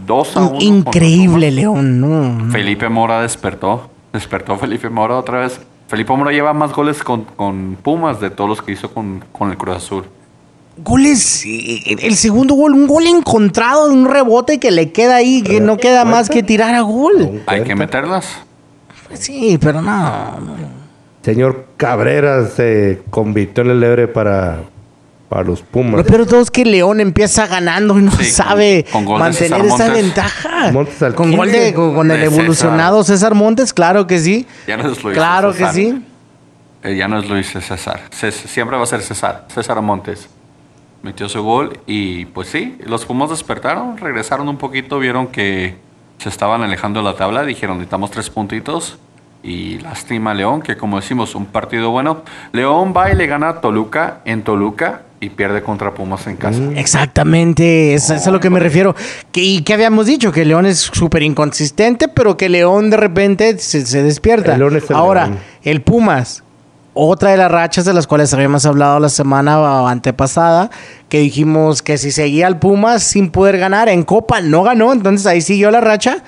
2 0.05 0.37
a 0.37 0.41
1. 0.45 0.57
Increíble, 0.61 1.51
León, 1.51 1.99
¿no? 1.99 2.51
Felipe 2.51 2.87
Mora 2.87 3.21
despertó. 3.21 3.89
Despertó 4.13 4.55
Felipe 4.57 4.89
Mora 4.89 5.15
otra 5.17 5.39
vez. 5.39 5.59
Felipe 5.87 6.13
Mora 6.15 6.31
lleva 6.31 6.53
más 6.53 6.71
goles 6.71 7.03
con, 7.03 7.23
con 7.25 7.77
Pumas 7.81 8.21
de 8.21 8.29
todos 8.29 8.49
los 8.49 8.61
que 8.61 8.71
hizo 8.73 8.91
con, 8.93 9.23
con 9.31 9.49
el 9.51 9.57
Cruz 9.57 9.75
Azul. 9.77 10.05
Goles, 10.77 11.43
el 11.45 12.15
segundo 12.15 12.53
gol, 12.55 12.73
un 12.73 12.85
gol 12.87 13.07
encontrado, 13.07 13.87
un 13.87 14.09
rebote 14.09 14.59
que 14.59 14.71
le 14.71 14.91
queda 14.91 15.15
ahí, 15.15 15.41
que 15.41 15.61
no 15.61 15.77
queda 15.77 16.03
más 16.03 16.29
que 16.29 16.43
tirar 16.43 16.75
a 16.75 16.81
gol. 16.81 17.41
Hay 17.47 17.63
que 17.63 17.75
meterlas. 17.75 18.25
Sí, 19.13 19.57
pero 19.61 19.81
no. 19.81 20.37
Señor 21.23 21.67
Cabrera 21.77 22.47
se 22.49 23.01
convirtió 23.09 23.63
en 23.63 23.71
el 23.71 23.79
lebre 23.79 24.07
para, 24.09 24.59
para 25.29 25.43
los 25.43 25.61
Pumas. 25.61 25.95
Lo 25.95 26.03
peor 26.05 26.25
de 26.25 26.29
todo 26.29 26.41
es 26.41 26.51
que 26.51 26.65
León 26.65 26.99
empieza 26.99 27.47
ganando 27.47 27.97
y 27.97 28.01
no 28.03 28.11
Sí, 28.11 28.25
sabe 28.25 28.85
con 28.91 29.05
mantener 29.05 29.61
esa 29.65 29.77
Montes. 29.77 29.93
ventaja. 29.93 30.71
Montes 30.73 31.01
al 31.01 31.15
con 31.15 31.35
gol 31.35 31.51
de 31.51 31.73
con, 31.73 32.11
el 32.11 32.21
evolucionado 32.23 33.03
César. 33.05 33.33
Montes, 33.33 33.73
claro 33.73 34.05
que 34.07 34.19
sí. 34.19 34.45
Ya 34.67 34.75
no 34.77 34.91
es 34.91 35.01
Luis 35.03 35.15
Claro 35.15 35.53
que 35.53 35.67
sí. 35.69 36.03
Eh, 36.83 36.95
ya 36.97 37.07
no 37.07 37.17
es 37.17 37.27
Luis 37.29 37.55
es 37.55 37.65
César. 37.65 38.01
Cés- 38.11 38.45
siempre 38.47 38.75
va 38.77 38.83
a 38.83 38.87
ser 38.87 39.01
César. 39.01 39.45
César 39.53 39.81
Montes. 39.81 40.27
Metió 41.05 41.29
su 41.29 41.43
gol 41.43 41.77
y 41.85 42.25
pues 42.25 42.47
sí, 42.47 42.75
los 42.83 43.05
Pumas 43.05 43.29
despertaron, 43.29 43.95
regresaron 43.99 44.49
un 44.49 44.57
poquito, 44.57 44.97
vieron 44.97 45.27
que 45.27 45.75
se 46.17 46.29
estaban 46.29 46.63
alejando 46.63 46.99
de 47.01 47.05
la 47.05 47.15
tabla, 47.15 47.43
dijeron 47.43 47.77
necesitamos 47.77 48.09
tres 48.09 48.31
puntitos 48.31 48.97
y 49.43 49.77
lástima 49.77 50.31
a 50.31 50.33
León, 50.33 50.63
que 50.63 50.75
como 50.75 50.99
decimos, 50.99 51.35
un 51.35 51.45
partido 51.45 51.91
bueno. 51.91 52.23
León 52.53 52.91
va 52.97 53.11
y 53.11 53.15
le 53.15 53.27
gana 53.27 53.49
a 53.49 53.61
Toluca 53.61 54.21
en 54.25 54.41
Toluca 54.41 55.03
y 55.19 55.29
pierde 55.29 55.61
contra 55.61 55.93
Pumas 55.93 56.25
en 56.25 56.37
casa. 56.37 56.59
Exactamente, 56.75 57.93
es, 57.93 58.09
es 58.09 58.25
a 58.25 58.31
lo 58.31 58.39
que 58.39 58.49
me 58.49 58.59
refiero. 58.59 58.95
Que, 59.31 59.41
y 59.41 59.61
que 59.61 59.75
habíamos 59.75 60.07
dicho 60.07 60.31
que 60.31 60.43
León 60.43 60.65
es 60.65 60.79
súper 60.79 61.21
inconsistente, 61.21 62.07
pero 62.07 62.35
que 62.35 62.49
León 62.49 62.89
de 62.89 62.97
repente 62.97 63.59
se, 63.59 63.85
se 63.85 64.01
despierta. 64.01 64.53
El 64.53 64.59
León 64.61 64.75
es 64.77 64.89
el 64.89 64.95
Ahora, 64.95 65.27
León. 65.27 65.39
el 65.61 65.81
Pumas, 65.83 66.43
otra 66.95 67.31
de 67.31 67.37
las 67.37 67.51
rachas 67.51 67.85
de 67.85 67.93
las 67.93 68.07
cuales 68.07 68.33
habíamos 68.33 68.65
hablado 68.65 68.99
la 68.99 69.09
semana 69.09 69.87
antepasada, 69.89 70.71
que 71.09 71.19
dijimos 71.19 71.81
que 71.81 71.97
si 71.97 72.09
seguía 72.09 72.47
el 72.47 72.57
Pumas 72.57 73.03
sin 73.03 73.29
poder 73.29 73.59
ganar 73.59 73.89
en 73.89 74.03
Copa, 74.03 74.41
no 74.41 74.63
ganó, 74.63 74.93
entonces 74.93 75.27
ahí 75.27 75.41
siguió 75.41 75.69
la 75.71 75.81
racha. 75.81 76.23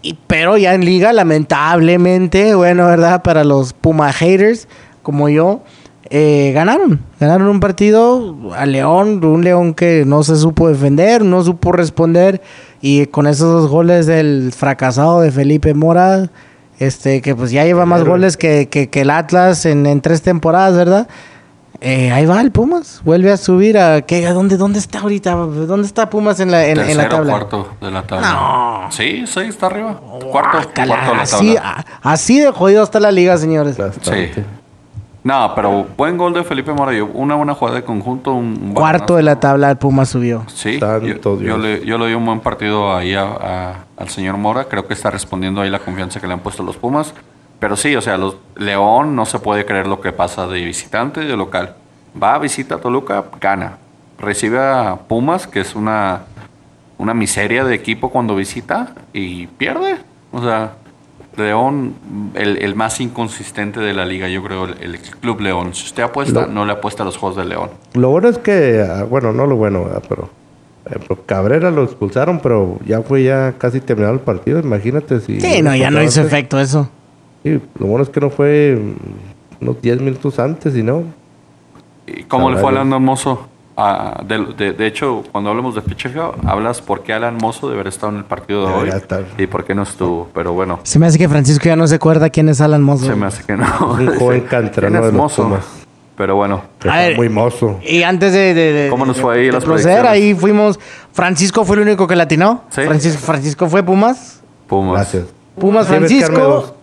Y, 0.00 0.18
pero 0.26 0.56
ya 0.56 0.74
en 0.74 0.84
liga, 0.84 1.12
lamentablemente, 1.12 2.54
bueno, 2.54 2.86
¿verdad? 2.86 3.22
Para 3.22 3.44
los 3.44 3.74
Puma 3.74 4.12
haters 4.12 4.68
como 5.02 5.28
yo, 5.28 5.60
eh, 6.08 6.52
ganaron. 6.54 7.00
Ganaron 7.20 7.48
un 7.48 7.60
partido 7.60 8.36
a 8.56 8.64
León, 8.64 9.22
un 9.22 9.44
León 9.44 9.74
que 9.74 10.04
no 10.06 10.22
se 10.22 10.36
supo 10.36 10.68
defender, 10.68 11.24
no 11.24 11.44
supo 11.44 11.72
responder. 11.72 12.40
Y 12.80 13.06
con 13.06 13.26
esos 13.26 13.62
dos 13.62 13.70
goles 13.70 14.06
del 14.06 14.52
fracasado 14.56 15.20
de 15.20 15.30
Felipe 15.30 15.74
Mora, 15.74 16.30
este, 16.78 17.22
que 17.22 17.34
pues 17.34 17.50
ya 17.50 17.64
lleva 17.64 17.86
más 17.86 18.04
goles 18.04 18.36
que, 18.36 18.68
que, 18.68 18.88
el 19.00 19.10
Atlas 19.10 19.66
en, 19.66 19.86
en, 19.86 20.00
tres 20.00 20.22
temporadas, 20.22 20.76
¿verdad? 20.76 21.08
Eh, 21.80 22.10
ahí 22.10 22.26
va 22.26 22.40
el 22.40 22.50
Pumas, 22.50 23.02
vuelve 23.04 23.30
a 23.30 23.36
subir 23.36 23.78
a 23.78 24.02
¿qué? 24.02 24.26
¿A 24.26 24.32
dónde, 24.32 24.56
dónde 24.56 24.80
está 24.80 24.98
ahorita? 24.98 25.32
¿Dónde 25.34 25.86
está 25.86 26.10
Pumas 26.10 26.40
en 26.40 26.50
la, 26.50 26.66
en, 26.66 26.78
en 26.78 26.96
la 26.96 27.08
tabla? 27.08 27.30
cuarto 27.30 27.68
de 27.80 27.90
la 27.90 28.02
tabla. 28.02 28.32
No. 28.32 28.90
Sí, 28.90 29.24
sí, 29.26 29.40
está 29.40 29.66
arriba. 29.66 30.00
Cuarto, 30.30 30.58
cuarto 30.58 30.80
de 30.80 30.86
la 30.86 31.04
tabla. 31.04 31.22
Así, 31.22 31.56
así 32.02 32.40
de 32.40 32.50
jodido 32.50 32.82
está 32.82 32.98
la 32.98 33.12
liga, 33.12 33.36
señores. 33.36 33.76
Sí. 34.02 34.30
No, 35.28 35.52
pero 35.54 35.86
buen 35.94 36.16
gol 36.16 36.32
de 36.32 36.42
Felipe 36.42 36.72
Mora. 36.72 37.04
Una 37.04 37.34
buena 37.34 37.52
jugada 37.52 37.76
de 37.76 37.84
conjunto. 37.84 38.32
Un 38.32 38.72
Cuarto 38.72 39.14
de 39.14 39.22
la 39.22 39.38
tabla, 39.38 39.70
el 39.70 39.76
Puma 39.76 40.06
subió. 40.06 40.44
Sí, 40.46 40.80
yo, 40.80 41.38
yo, 41.38 41.58
le, 41.58 41.84
yo, 41.84 41.98
le, 41.98 42.06
di 42.06 42.14
un 42.14 42.24
buen 42.24 42.40
partido 42.40 42.96
ahí 42.96 43.14
a, 43.14 43.84
al 43.94 44.08
señor 44.08 44.38
Mora. 44.38 44.64
Creo 44.64 44.86
que 44.86 44.94
está 44.94 45.10
respondiendo 45.10 45.60
ahí 45.60 45.68
la 45.68 45.80
confianza 45.80 46.18
que 46.18 46.26
le 46.26 46.32
han 46.32 46.40
puesto 46.40 46.62
los 46.62 46.78
Pumas. 46.78 47.12
Pero 47.60 47.76
sí, 47.76 47.94
o 47.94 48.00
sea, 48.00 48.16
los 48.16 48.38
León 48.56 49.14
no 49.14 49.26
se 49.26 49.38
puede 49.38 49.66
creer 49.66 49.86
lo 49.86 50.00
que 50.00 50.12
pasa 50.12 50.46
de 50.46 50.64
visitante 50.64 51.22
y 51.22 51.26
de 51.26 51.36
local. 51.36 51.74
Va 52.20 52.36
a 52.36 52.38
visita 52.38 52.76
a 52.76 52.78
Toluca, 52.78 53.22
gana. 53.38 53.76
Recibe 54.18 54.58
a 54.58 54.96
Pumas, 55.08 55.46
que 55.46 55.60
es 55.60 55.74
una, 55.74 56.22
una 56.96 57.12
miseria 57.12 57.64
de 57.64 57.74
equipo 57.74 58.08
cuando 58.08 58.34
visita, 58.34 58.94
y 59.12 59.46
pierde. 59.46 59.98
O 60.32 60.40
sea, 60.40 60.72
León, 61.38 61.94
el, 62.34 62.74
más 62.74 63.00
inconsistente 63.00 63.80
de 63.80 63.94
la 63.94 64.04
liga, 64.04 64.28
yo 64.28 64.42
creo, 64.42 64.64
el, 64.64 64.98
Club 65.20 65.40
León. 65.40 65.74
Si 65.74 65.84
usted 65.86 66.02
apuesta, 66.02 66.46
no 66.46 66.64
le 66.66 66.72
apuesta 66.72 67.02
a 67.02 67.06
los 67.06 67.16
Juegos 67.16 67.38
de 67.38 67.44
León. 67.44 67.70
Lo 67.94 68.10
bueno 68.10 68.28
es 68.28 68.38
que, 68.38 68.86
ah, 68.88 69.04
bueno, 69.04 69.32
no 69.32 69.46
lo 69.46 69.56
bueno, 69.56 69.86
pero 70.08 70.28
Cabrera 71.26 71.70
lo 71.70 71.84
expulsaron, 71.84 72.40
pero 72.40 72.78
ya 72.86 73.02
fue 73.02 73.22
ya 73.22 73.54
casi 73.58 73.80
terminado 73.80 74.14
el 74.14 74.20
partido. 74.20 74.60
Imagínate 74.60 75.20
si. 75.20 75.40
Sí, 75.40 75.62
no, 75.62 75.74
ya 75.76 75.90
no 75.90 76.02
hizo 76.02 76.22
efecto 76.22 76.58
eso. 76.58 76.88
Sí, 77.42 77.60
lo 77.78 77.86
bueno 77.86 78.02
es 78.02 78.10
que 78.10 78.20
no 78.20 78.30
fue 78.30 78.76
mm, 78.76 79.62
unos 79.62 79.80
10 79.82 80.00
minutos 80.00 80.38
antes, 80.38 80.76
y 80.76 80.82
no. 80.82 81.04
¿Y 82.06 82.22
cómo 82.24 82.50
le 82.50 82.56
fue 82.56 82.70
a 82.70 82.72
Leandro 82.72 82.96
Hermoso? 82.96 83.48
De, 84.24 84.72
de, 84.72 84.86
hecho, 84.86 85.22
cuando 85.30 85.50
hablamos 85.50 85.76
de 85.76 85.82
Pichefio, 85.82 86.34
hablas 86.44 86.82
por 86.82 87.02
qué 87.04 87.12
Alan 87.12 87.36
Mozo 87.36 87.68
debe 87.68 87.80
haber 87.80 87.92
estado 87.92 88.10
en 88.12 88.18
el 88.18 88.24
partido 88.24 88.66
de 88.66 88.74
hoy 88.74 88.90
y 89.38 89.46
por 89.46 89.64
qué 89.64 89.74
no 89.74 89.82
estuvo. 89.82 90.28
Pero 90.34 90.52
bueno. 90.52 90.80
Se 90.82 90.98
me 90.98 91.06
hace 91.06 91.16
que 91.16 91.28
Francisco 91.28 91.64
ya 91.66 91.76
no 91.76 91.86
se 91.86 91.94
acuerda 91.94 92.28
quién 92.28 92.48
es 92.48 92.60
Alan 92.60 92.82
Mozo. 92.82 93.06
Se 93.06 93.14
me 93.14 93.26
hace 93.26 93.44
que 93.44 93.56
no. 93.56 93.92
Un 93.92 94.06
joven 94.18 94.40
canterano 94.42 95.06
de 95.06 95.12
los 95.12 95.32
Pero 96.16 96.34
bueno. 96.34 96.62
muy 97.16 97.28
mozo. 97.28 97.78
Y 97.84 98.02
antes 98.02 98.32
de, 98.32 98.88
¿Cómo 98.90 99.06
nos 99.06 99.20
fue 99.20 99.38
ahí 99.38 99.50
las 99.52 99.64
proceder, 99.64 100.06
ahí 100.06 100.34
fuimos. 100.34 100.80
Francisco 101.12 101.64
fue 101.64 101.76
el 101.76 101.82
único 101.82 102.08
que 102.08 102.16
latinó. 102.16 102.64
¿Sí? 102.70 102.82
Francisco, 102.82 103.22
Francisco 103.24 103.68
fue 103.68 103.84
Pumas. 103.84 104.40
Pumas. 104.66 104.94
Gracias. 104.94 105.24
Pumas 105.56 105.86
Francisco. 105.86 106.74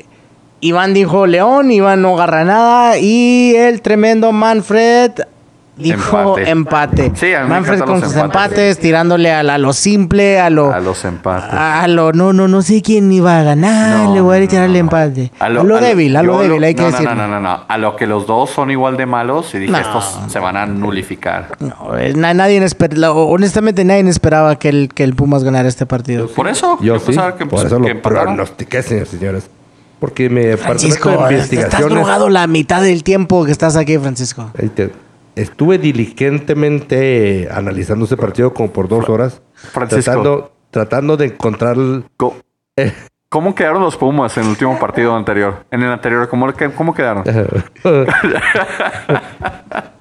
Iván 0.62 0.94
dijo 0.94 1.28
León, 1.28 1.72
Iván 1.72 2.02
no 2.02 2.16
agarra 2.16 2.46
nada. 2.46 2.98
Y 2.98 3.54
el 3.56 3.82
tremendo 3.82 4.32
Manfred 4.32 5.12
Dijo 5.78 6.38
empate. 6.38 7.12
Sí, 7.16 7.34
a 7.34 7.46
Manfred 7.46 7.82
con 7.82 8.02
sus 8.02 8.16
empates. 8.16 8.80
tirándole 8.80 9.32
a, 9.32 9.58
lo 9.58 9.74
simple, 9.74 10.40
a 10.40 10.50
lo. 10.50 10.72
A 10.72 10.80
los 10.80 11.04
empates. 11.04 11.54
A, 11.54 11.88
lo. 11.88 12.14
No, 12.14 12.32
no, 12.32 12.48
no 12.48 12.62
sé 12.62 12.82
quién 12.82 13.12
iba 13.12 13.40
a 13.40 13.44
ganar. 13.44 14.10
le 14.10 14.22
voy 14.22 14.38
a 14.38 14.48
tirar 14.48 14.70
el 14.70 14.76
empate. 14.76 15.32
A 15.40 15.50
lo, 15.50 15.64
débil, 15.80 16.16
a 16.16 16.24
lo 16.24 16.40
débil, 16.40 16.64
hay 16.64 16.76
que 16.76 16.84
decir. 16.84 17.06
No, 17.06 17.16
no, 17.16 17.28
no, 17.28 17.42
no. 17.42 17.64
A 17.68 17.78
lo 17.78 17.96
que 17.96 18.08
los 18.08 18.26
dos 18.26 18.50
son 18.50 18.72
igual 18.72 18.96
de 18.96 19.06
malos 19.06 19.54
y 19.54 19.60
dije, 19.60 19.80
estos 19.80 20.20
se 20.28 20.40
van 20.40 20.56
a 20.58 20.66
nulificar. 20.66 21.58
No, 21.60 21.98
eh, 21.98 22.14
nadie 22.16 22.64
esperaba. 22.64 23.14
Honestamente, 23.14 23.84
nadie 23.84 24.08
esperaba 24.10 24.58
que 24.58 24.70
el, 24.70 24.90
que 24.94 25.04
el 25.04 25.14
Pumas 25.16 25.44
ganara 25.44 25.68
este 25.68 25.86
partido. 25.86 26.28
Por 26.28 26.48
eso. 26.48 26.78
Yo 26.82 27.00
sí. 27.00 27.16
Que, 27.38 27.46
por 27.46 27.66
eso 27.66 27.80
lo 27.80 28.02
pronostiqué, 28.02 28.82
señores. 28.82 29.50
Porque 30.00 30.30
me 30.30 30.58
Francisco, 30.58 31.10
de 31.10 31.16
investigaciones. 31.16 31.74
Estás 31.74 31.90
drogado 31.90 32.30
la 32.30 32.48
mitad 32.48 32.82
del 32.82 33.04
tiempo 33.04 33.46
que 33.46 33.52
estás 33.52 33.76
aquí, 33.76 33.98
Francisco. 33.98 34.52
Ahí 34.60 34.70
te, 34.70 34.92
estuve 35.36 35.78
diligentemente 35.78 37.48
analizando 37.52 38.06
ese 38.06 38.18
partido 38.18 38.54
como 38.54 38.72
por 38.72 38.88
dos 38.88 39.10
horas. 39.10 39.42
Tratando, 39.74 40.54
tratando 40.72 41.18
de 41.18 41.26
encontrar... 41.26 41.78
¿Cómo, 43.30 43.54
quedaron 43.54 43.82
los 43.82 43.98
Pumas 43.98 44.38
en 44.38 44.44
el 44.44 44.50
último 44.52 44.80
partido 44.80 45.14
anterior? 45.14 45.66
En 45.70 45.82
el 45.82 45.92
anterior, 45.92 46.30
¿cómo, 46.30 46.48
cómo 46.78 46.94
quedaron? 46.94 47.26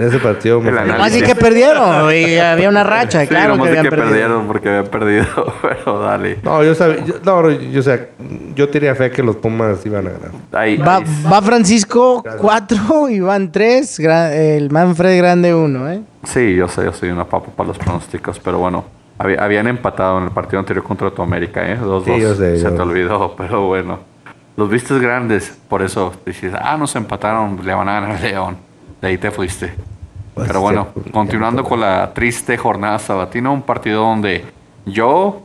En 0.00 0.08
ese 0.08 0.18
partido 0.18 0.62
me 0.62 0.70
Así 0.70 1.20
que 1.20 1.34
perdieron. 1.34 2.14
Y 2.14 2.38
había 2.38 2.70
una 2.70 2.82
racha, 2.82 3.26
claro 3.26 3.62
que, 3.62 3.82
que 3.82 3.90
perdieron 3.90 4.46
porque 4.46 4.68
habían 4.70 4.86
perdido, 4.86 5.26
pero 5.62 6.00
dale. 6.00 6.38
No, 6.42 6.64
yo 6.64 6.74
sabía, 6.74 7.04
yo, 7.04 7.14
no, 7.22 7.50
yo, 7.50 7.82
sé, 7.82 8.08
yo 8.54 8.68
tenía 8.70 8.94
fe 8.94 9.10
que 9.10 9.22
los 9.22 9.36
Pumas 9.36 9.84
iban 9.84 10.06
a 10.06 10.10
ganar. 10.10 10.30
Ahí, 10.52 10.78
va, 10.78 11.00
va, 11.30 11.42
Francisco 11.42 12.24
4 12.38 13.10
y 13.10 13.20
van 13.20 13.52
3, 13.52 14.00
el 14.00 14.70
Manfred 14.70 15.18
Grande 15.18 15.54
1, 15.54 15.90
¿eh? 15.90 16.02
Sí, 16.24 16.54
yo 16.54 16.66
sé, 16.66 16.84
yo 16.84 16.92
soy 16.94 17.10
una 17.10 17.26
papa 17.26 17.48
para 17.54 17.68
los 17.68 17.78
pronósticos, 17.78 18.38
pero 18.38 18.58
bueno, 18.58 18.84
habían 19.18 19.66
empatado 19.66 20.16
en 20.18 20.24
el 20.24 20.30
partido 20.30 20.60
anterior 20.60 20.82
contra 20.82 21.10
tu 21.10 21.20
América, 21.20 21.70
¿eh? 21.70 21.78
2-2. 21.78 22.56
Sí, 22.56 22.62
Se 22.62 22.70
te 22.70 22.80
olvidó, 22.80 23.34
pero 23.38 23.66
bueno. 23.66 23.98
Los 24.56 24.68
vistes 24.68 25.00
grandes, 25.00 25.58
por 25.68 25.80
eso 25.80 26.12
dices, 26.26 26.52
ah, 26.58 26.76
nos 26.76 26.94
empataron, 26.96 27.60
le 27.64 27.72
van 27.72 27.88
a 27.88 28.00
ganar 28.00 28.16
a 28.16 28.20
León. 28.20 28.69
De 29.00 29.08
ahí 29.08 29.18
te 29.18 29.30
fuiste. 29.30 29.72
Pues 30.34 30.46
Pero 30.46 30.60
bueno, 30.60 30.88
continuando 31.10 31.64
con 31.64 31.80
la 31.80 32.12
triste 32.14 32.56
jornada 32.56 32.98
sabatina, 32.98 33.50
un 33.50 33.62
partido 33.62 34.02
donde 34.02 34.44
yo 34.86 35.42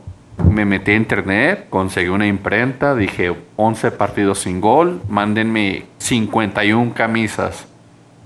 me 0.50 0.64
metí 0.64 0.92
a 0.92 0.96
internet, 0.96 1.66
conseguí 1.70 2.08
una 2.08 2.26
imprenta, 2.26 2.94
dije 2.94 3.34
11 3.56 3.90
partidos 3.92 4.40
sin 4.40 4.60
gol, 4.60 5.00
mándenme 5.08 5.84
51 5.98 6.92
camisas, 6.94 7.66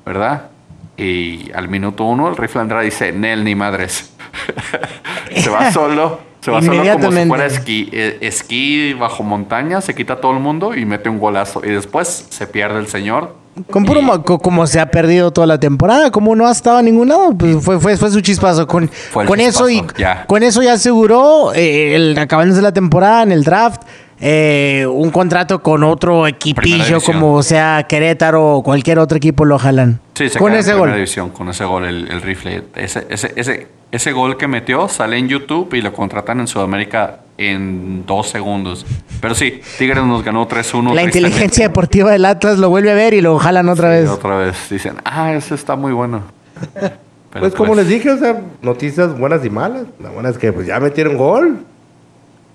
¿verdad? 0.05 0.51
Y 0.97 1.51
al 1.53 1.69
minuto 1.69 2.05
uno 2.05 2.29
el 2.29 2.37
rifle 2.37 2.61
Andrade 2.61 2.85
dice, 2.85 3.13
Nel 3.13 3.45
ni 3.45 3.55
madres. 3.55 4.15
se 5.35 5.49
va 5.51 5.73
solo, 5.73 6.21
se 6.41 6.51
va 6.51 6.61
solo 6.61 6.83
como 6.93 7.13
si 7.13 7.27
fuera 7.27 7.47
esquí, 7.47 7.89
eh, 7.93 8.19
esquí 8.21 8.93
bajo 8.93 9.23
montaña, 9.23 9.81
se 9.81 9.95
quita 9.95 10.21
todo 10.21 10.33
el 10.33 10.41
mundo 10.41 10.75
y 10.75 10.85
mete 10.85 11.09
un 11.09 11.19
golazo. 11.19 11.63
Y 11.65 11.71
después 11.71 12.27
se 12.31 12.47
pierde 12.47 12.81
el 12.81 12.89
señor 12.89 13.35
con 13.71 13.85
puro, 13.85 14.23
como 14.23 14.67
se 14.67 14.81
ha 14.81 14.91
perdido 14.91 15.33
toda 15.33 15.47
la 15.47 15.59
temporada, 15.59 16.11
como 16.11 16.35
no 16.37 16.47
ha 16.47 16.53
estado 16.53 16.79
a 16.79 16.83
ningún 16.83 17.09
lado, 17.09 17.35
pues 17.37 17.63
fue, 17.63 17.81
fue, 17.81 17.97
fue 17.97 18.11
su 18.11 18.21
chispazo. 18.21 18.67
Con, 18.67 18.91
con 19.13 19.41
eso 19.41 19.69
y 19.69 19.83
con 20.27 20.43
eso 20.43 20.63
ya 20.63 20.75
aseguró 20.75 21.53
eh, 21.55 21.95
el 21.95 22.19
acabándose 22.19 22.63
la 22.63 22.73
temporada 22.73 23.23
en 23.23 23.33
el 23.33 23.45
draft. 23.45 23.83
Eh, 24.23 24.87
un 24.87 25.11
contrato 25.11 25.63
con 25.63 25.83
otro 25.83 26.27
equipillo 26.27 27.01
como 27.01 27.43
sea 27.43 27.87
Querétaro 27.89 28.57
o 28.57 28.63
cualquier 28.63 28.99
otro 28.99 29.17
equipo 29.17 29.47
lo 29.47 29.59
jalan. 29.59 29.99
Sí, 30.15 30.29
se 30.29 30.39
con 30.39 30.53
ese 30.55 30.75
gol. 30.75 30.93
División, 30.93 31.31
con 31.31 31.49
ese 31.49 31.65
gol, 31.65 31.87
el, 31.87 32.07
el 32.09 32.21
rifle. 32.21 32.65
Ese, 32.75 33.07
ese, 33.09 33.33
ese, 33.37 33.69
ese 33.93 34.13
gol 34.13 34.37
que 34.37 34.47
metió 34.47 34.89
sale 34.89 35.19
en 35.19 35.29
YouTube 35.29 35.75
y 35.75 35.83
lo 35.83 35.93
contratan 35.93 36.41
en 36.41 36.47
Sudamérica 36.47 37.21
en 37.39 38.05
dos 38.07 38.29
segundos. 38.29 38.87
Pero 39.21 39.35
sí, 39.35 39.61
Tigres 39.79 40.05
nos 40.05 40.23
ganó 40.23 40.47
3-1. 40.47 40.95
La 40.95 41.03
inteligencia 41.03 41.67
deportiva 41.67 42.13
del 42.13 42.25
Atlas 42.25 42.59
lo 42.59 42.69
vuelve 42.69 42.93
a 42.93 42.95
ver 42.95 43.15
y 43.15 43.21
lo 43.21 43.39
jalan 43.39 43.69
otra 43.69 43.89
vez. 43.89 44.09
Otra 44.09 44.37
vez. 44.37 44.57
Dicen, 44.71 44.97
ah, 45.05 45.33
eso 45.35 45.55
está 45.55 45.75
muy 45.75 45.93
bueno. 45.93 46.23
pues, 47.33 47.55
como 47.55 47.75
pues 47.75 47.79
les 47.79 47.89
dije, 47.89 48.11
o 48.11 48.19
sea, 48.19 48.41
noticias 48.63 49.19
buenas 49.19 49.45
y 49.45 49.51
malas. 49.51 49.85
La 50.01 50.11
buena 50.11 50.29
es 50.29 50.39
que 50.39 50.53
pues 50.53 50.67
ya 50.67 50.79
metieron 50.79 51.17
gol. 51.17 51.59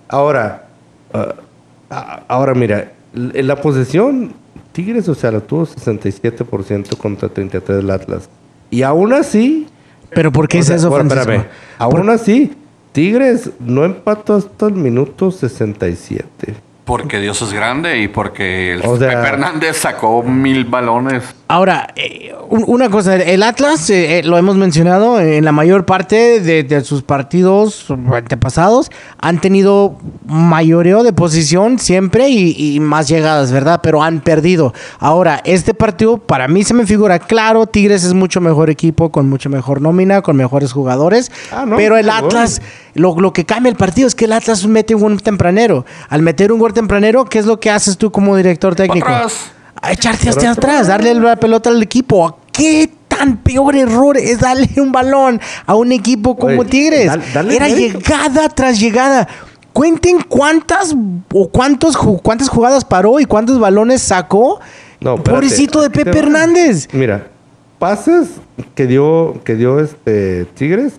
Ahora, 0.08 0.68
ah, 1.14 2.22
ahora 2.28 2.54
mira, 2.54 2.92
en 3.14 3.48
la 3.48 3.56
posesión, 3.56 4.34
Tigres, 4.72 5.10
o 5.10 5.16
sea, 5.16 5.32
lo 5.32 5.42
tuvo 5.42 5.66
67% 5.66 6.96
contra 6.98 7.28
33 7.28 7.78
del 7.78 7.90
Atlas. 7.90 8.30
Y 8.70 8.84
aún 8.84 9.12
así... 9.14 9.68
¿Pero 10.14 10.32
por 10.32 10.48
qué 10.48 10.60
es 10.60 10.70
eso, 10.70 10.90
bueno, 10.90 11.14
Espérame. 11.14 11.46
Aún 11.78 12.10
así, 12.10 12.54
Tigres 12.92 13.52
no 13.60 13.84
empató 13.84 14.36
hasta 14.36 14.68
el 14.68 14.74
minuto 14.74 15.32
67. 15.32 16.56
Porque 16.86 17.20
Dios 17.20 17.42
es 17.42 17.52
grande 17.52 18.00
y 18.00 18.08
porque 18.08 18.74
el 18.74 18.82
Fernández 18.82 19.78
sacó 19.78 20.22
mil 20.22 20.66
balones. 20.66 21.24
Ahora, 21.48 21.94
eh, 21.96 22.34
un- 22.50 22.64
una 22.66 22.90
cosa, 22.90 23.16
el 23.18 23.44
Atlas, 23.44 23.88
eh, 23.92 24.18
eh, 24.18 24.24
lo 24.24 24.36
hemos 24.40 24.56
mencionado, 24.56 25.20
en 25.20 25.46
la 25.46 25.52
mayor 25.52 25.86
parte 25.86 26.40
de, 26.40 26.64
de 26.64 26.82
sus 26.84 27.04
partidos 27.04 27.86
antepasados 28.12 28.90
han 29.20 29.40
tenido 29.40 29.96
mayoreo 30.26 31.04
de 31.04 31.14
posición 31.14 31.78
siempre 31.78 32.30
y, 32.30 32.56
y 32.76 32.80
más 32.80 33.08
llegadas, 33.08 33.52
¿verdad? 33.52 33.80
Pero 33.84 34.02
han 34.02 34.22
perdido. 34.22 34.74
Ahora, 35.00 35.40
este 35.46 35.76
partido 35.76 36.18
para 36.18 36.48
mí 36.48 36.64
se 36.64 36.74
me 36.74 36.88
figura 36.88 37.20
claro, 37.20 37.68
Tigres 37.68 38.04
es 38.04 38.16
mucho 38.16 38.42
mejor 38.42 38.72
equipo, 38.72 39.12
con 39.12 39.30
mucho 39.30 39.50
mejor 39.52 39.82
nómina, 39.82 40.24
con 40.24 40.36
mejores 40.38 40.72
jugadores, 40.74 41.32
Ah, 41.52 41.66
no, 41.68 41.76
pero 41.78 41.96
el. 41.96 42.10
Atlas, 42.10 42.60
lo, 42.96 43.20
lo 43.20 43.34
que 43.34 43.46
cambia 43.46 43.70
el 43.70 43.76
partido 43.76 44.08
es 44.08 44.16
que 44.16 44.26
el 44.26 44.34
Atlas 44.34 44.66
mete 44.66 44.96
un 44.96 45.02
gol 45.02 45.22
tempranero. 45.22 45.86
Al 46.10 46.24
meter 46.24 46.52
un 46.52 46.58
gol 46.58 46.74
tempranero, 46.74 47.26
¿qué 47.26 47.38
es 47.38 47.46
lo 47.46 47.60
que 47.60 47.70
haces 47.70 48.00
tú 48.00 48.12
como 48.12 48.36
director 48.36 48.74
técnico? 48.74 49.08
atrás. 49.08 49.52
A 49.86 49.92
echarte 49.92 50.30
hacia 50.30 50.52
atrás, 50.52 50.88
darle 50.88 51.14
la 51.14 51.36
pelota 51.36 51.70
al 51.70 51.82
equipo. 51.82 52.40
¿Qué 52.52 52.90
tan 53.08 53.38
peor 53.38 53.76
error 53.76 54.18
es 54.18 54.40
darle 54.40 54.70
un 54.78 54.92
balón 54.92 55.40
a 55.66 55.76
un 55.76 55.92
equipo 55.92 56.36
como 56.36 56.60
Oye, 56.62 56.70
Tigres? 56.70 57.08
dale- 57.08 57.24
dale 57.34 57.56
Era 57.56 57.68
mérito. 57.68 58.00
llegada 58.00 58.50
tras 58.50 58.80
llegada. 58.80 59.28
Cuenten 59.74 60.20
cuántas 60.28 60.96
o 61.34 61.50
cuántos 61.50 61.98
cuántas 61.98 62.48
jugadas 62.50 62.86
paró 62.86 63.20
y 63.20 63.26
cuántos 63.26 63.60
balones 63.60 64.02
sacó. 64.02 64.60
No, 65.02 65.16
espérate, 65.16 65.32
Pobrecito 65.32 65.82
de 65.82 65.90
Pepe. 65.90 66.18
Hernández. 66.18 66.88
Mira, 66.94 67.28
pases 67.78 68.30
que 68.74 68.88
dio, 68.88 69.42
que 69.44 69.56
dio 69.56 69.80
este 69.82 70.46
Tigres, 70.56 70.94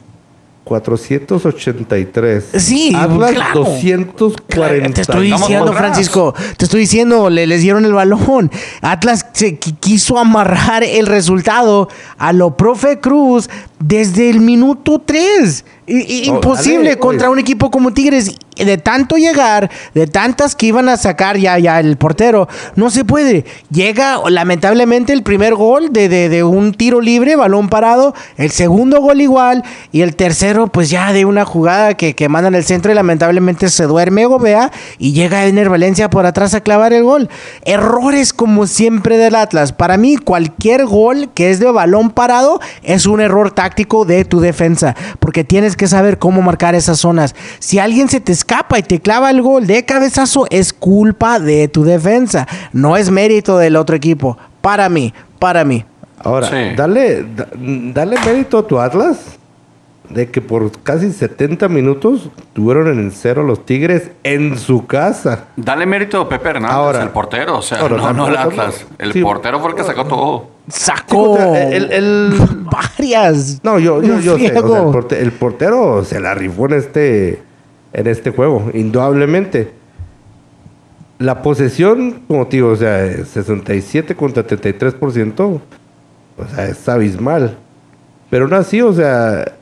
483. 0.67 2.45
Sí, 2.59 2.93
Atlas, 2.95 3.33
claro. 3.33 3.61
240. 3.61 4.95
Te 4.95 5.01
estoy 5.03 5.33
diciendo. 5.33 5.73
Francisco, 5.73 6.35
te 6.57 6.65
estoy 6.65 6.81
diciendo, 6.81 7.31
le, 7.31 7.47
les 7.47 7.63
dieron 7.63 7.85
el 7.85 7.93
balón. 7.93 8.51
Atlas 8.83 9.27
se 9.33 9.61
qui- 9.61 9.77
quiso 9.79 10.19
amarrar 10.19 10.83
el 10.83 11.07
resultado 11.07 11.89
a 12.19 12.33
lo 12.33 12.57
profe 12.57 12.99
Cruz 13.01 13.49
desde 13.79 14.29
el 14.31 14.41
minuto 14.41 15.01
3. 15.05 15.65
Oh, 15.89 15.93
imposible 16.37 16.99
contra 16.99 17.29
oye. 17.29 17.35
un 17.35 17.39
equipo 17.39 17.71
como 17.71 17.93
Tigres. 17.93 18.35
De 18.57 18.79
tanto 18.79 19.17
llegar, 19.19 19.71
de 19.93 20.07
tantas 20.07 20.57
que 20.57 20.65
iban 20.65 20.89
a 20.89 20.97
sacar 20.97 21.37
ya, 21.37 21.59
ya 21.59 21.79
el 21.79 21.99
portero, 21.99 22.49
no 22.75 22.89
se 22.89 23.05
puede. 23.05 23.45
Llega 23.71 24.19
lamentablemente 24.31 25.13
el 25.13 25.23
primer 25.23 25.55
gol 25.55 25.93
de, 25.93 26.09
de- 26.09 26.31
de 26.31 26.43
un 26.43 26.73
tiro 26.73 27.03
libre, 27.03 27.37
balón 27.37 27.69
parado. 27.69 28.15
El 28.39 28.51
segundo 28.51 29.03
gol 29.03 29.21
igual. 29.21 29.63
Y 29.93 30.01
el 30.01 30.17
tercero, 30.17 30.69
pues 30.69 30.89
ya 30.89 31.13
de 31.13 31.27
una 31.27 31.45
jugada 31.45 31.93
que, 31.99 32.15
que 32.15 32.31
mandan 32.31 32.55
el 32.55 32.65
centro 32.65 32.91
y 32.91 32.95
lamentablemente 32.95 33.69
se 33.69 33.85
duerme 33.85 34.25
Gobea. 34.25 34.73
Y 34.99 35.13
llega 35.13 35.45
Ener 35.45 35.69
Valencia 35.69 36.09
por 36.09 36.25
atrás 36.25 36.55
a 36.55 36.63
clavar 36.63 36.95
el 36.95 37.03
gol. 37.05 37.29
Errores 37.67 38.33
como 38.33 38.67
siempre 38.67 39.19
del 39.19 39.35
Atlas. 39.35 39.73
Para 39.73 39.99
mí, 39.99 40.17
cualquier 40.17 40.87
gol 40.87 41.29
que 41.35 41.51
es 41.51 41.61
de 41.61 41.71
balón 41.71 42.09
parado 42.09 42.59
es 42.83 43.05
un 43.05 43.21
error 43.21 43.51
táctico 43.53 44.07
de 44.07 44.25
tu 44.25 44.41
defensa. 44.41 44.97
Porque 45.21 45.45
tienes 45.45 45.76
que 45.77 45.87
saber 45.87 46.19
cómo 46.19 46.43
marcar 46.43 46.75
esas 46.75 46.99
zonas. 46.99 47.35
Si 47.59 47.79
alguien 47.79 48.09
se 48.09 48.21
te 48.21 48.33
escapa 48.33 48.79
y 48.79 48.83
te 48.83 49.01
clava 49.01 49.31
el 49.31 49.43
gol 49.43 49.67
de 49.67 49.85
cabezazo, 49.85 50.47
es 50.51 50.73
culpa 50.73 51.39
de 51.39 51.69
tu 51.69 51.85
defensa. 51.85 52.47
No 52.73 52.97
es 52.97 53.11
mérito 53.11 53.59
del 53.59 53.77
otro 53.77 53.95
equipo. 53.97 54.37
Para 54.61 54.89
mí, 54.89 55.13
para 55.39 55.65
mí. 55.65 55.85
Ahora, 56.19 56.49
Sí. 56.49 56.75
dale, 56.77 57.23
da- 57.37 57.49
dale 57.55 58.17
mérito 58.25 58.59
a 58.59 58.67
tu 58.67 58.81
Atlas 58.81 59.17
de 60.11 60.31
que 60.31 60.41
por 60.41 60.71
casi 60.83 61.13
70 61.13 61.69
minutos 61.69 62.29
tuvieron 62.53 62.89
en 62.89 62.99
el 63.07 63.13
cero 63.13 63.43
los 63.43 63.65
Tigres 63.67 64.11
en 64.23 64.57
su 64.59 64.87
casa. 64.87 65.47
Dale 65.57 65.87
mérito 65.87 66.21
a 66.21 66.29
Pepe 66.29 66.49
Hernández, 66.51 66.71
Ahora- 66.77 67.03
el 67.03 67.09
portero. 67.11 67.59
O 67.59 67.63
sea, 67.63 67.81
ahora, 67.81 67.97
no, 67.97 68.13
no 68.13 68.29
el 68.29 68.37
Atlas. 68.37 68.87
El 68.99 69.13
sí. 69.13 69.23
portero 69.23 69.61
fue 69.61 69.71
el 69.71 69.77
que 69.77 69.85
sacó 69.85 70.05
todo. 70.07 70.47
Sacó 70.69 71.37
el- 71.57 71.91
el- 71.93 72.35
varias. 72.71 73.61
No, 73.63 73.79
yo, 73.79 74.03
yo, 74.03 74.19
yo 74.21 74.37
sé. 74.39 74.47
o 74.47 74.51
sea, 74.53 74.61
Friego. 74.63 74.77
el, 74.77 74.93
porte- 74.93 75.21
el 75.21 75.33
portero 75.33 76.05
se 76.05 76.21
la 76.21 76.35
rifó 76.35 76.67
en 76.67 76.73
este, 76.75 77.43
en 77.93 78.07
este 78.07 78.31
juego, 78.31 78.71
indudablemente. 78.75 79.73
La 81.19 81.41
posesión, 81.43 82.23
como 82.29 82.47
te 82.47 82.57
digo, 82.59 82.69
o 82.71 82.77
sea, 82.77 83.03
es 83.05 83.29
67 83.29 84.15
contra 84.15 84.47
33%, 84.47 85.41
o 85.41 85.61
sea, 86.55 86.67
es 86.67 86.87
abismal. 86.89 87.57
Pero 88.29 88.45
aún 88.45 88.55
así, 88.55 88.83
o 88.83 88.93
sea, 88.93 89.53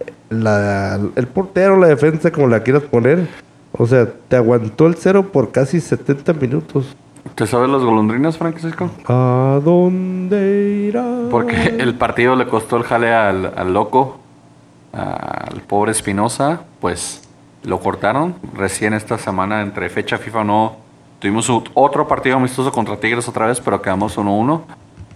la- 0.43 0.99
el 1.17 1.27
portero, 1.29 1.77
la 1.79 1.89
defensa, 1.89 2.31
como 2.33 2.47
la 2.49 2.63
quieras 2.63 2.83
poner, 2.85 3.29
o 3.73 3.87
sea, 3.87 4.07
te 4.29 4.37
aguantó 4.37 4.87
el 4.87 4.95
cero 4.97 5.31
por 5.33 5.53
casi 5.53 5.81
70 5.81 6.33
minutos. 6.33 6.97
¿Te 7.35 7.47
sabes 7.47 7.69
los 7.71 7.85
golondrinas, 7.85 8.37
Francisco? 8.37 8.91
¿A 9.09 9.59
dónde 9.65 10.87
irá? 10.89 11.05
Porque 11.31 11.77
el 11.79 11.95
partido 11.95 12.37
le 12.37 12.47
costó 12.47 12.77
el 12.77 12.83
jale 12.85 13.13
al, 13.15 13.53
al 13.57 13.73
loco, 13.73 14.19
al 14.93 15.61
pobre 15.67 15.93
Espinosa, 15.93 16.61
pues 16.81 17.23
lo 17.65 17.81
cortaron. 17.81 18.35
Recién 18.55 18.95
esta 18.95 19.19
semana, 19.19 19.63
entre 19.63 19.89
fecha 19.89 20.19
FIFA 20.19 20.41
o 20.41 20.45
no, 20.45 20.77
tuvimos 21.19 21.49
ot- 21.51 21.71
otro 21.75 22.07
partido 22.07 22.37
amistoso 22.37 22.71
contra 22.71 22.99
Tigres 22.99 23.27
otra 23.27 23.47
vez, 23.47 23.61
pero 23.61 23.81
quedamos 23.83 24.17
1-1. 24.19 24.63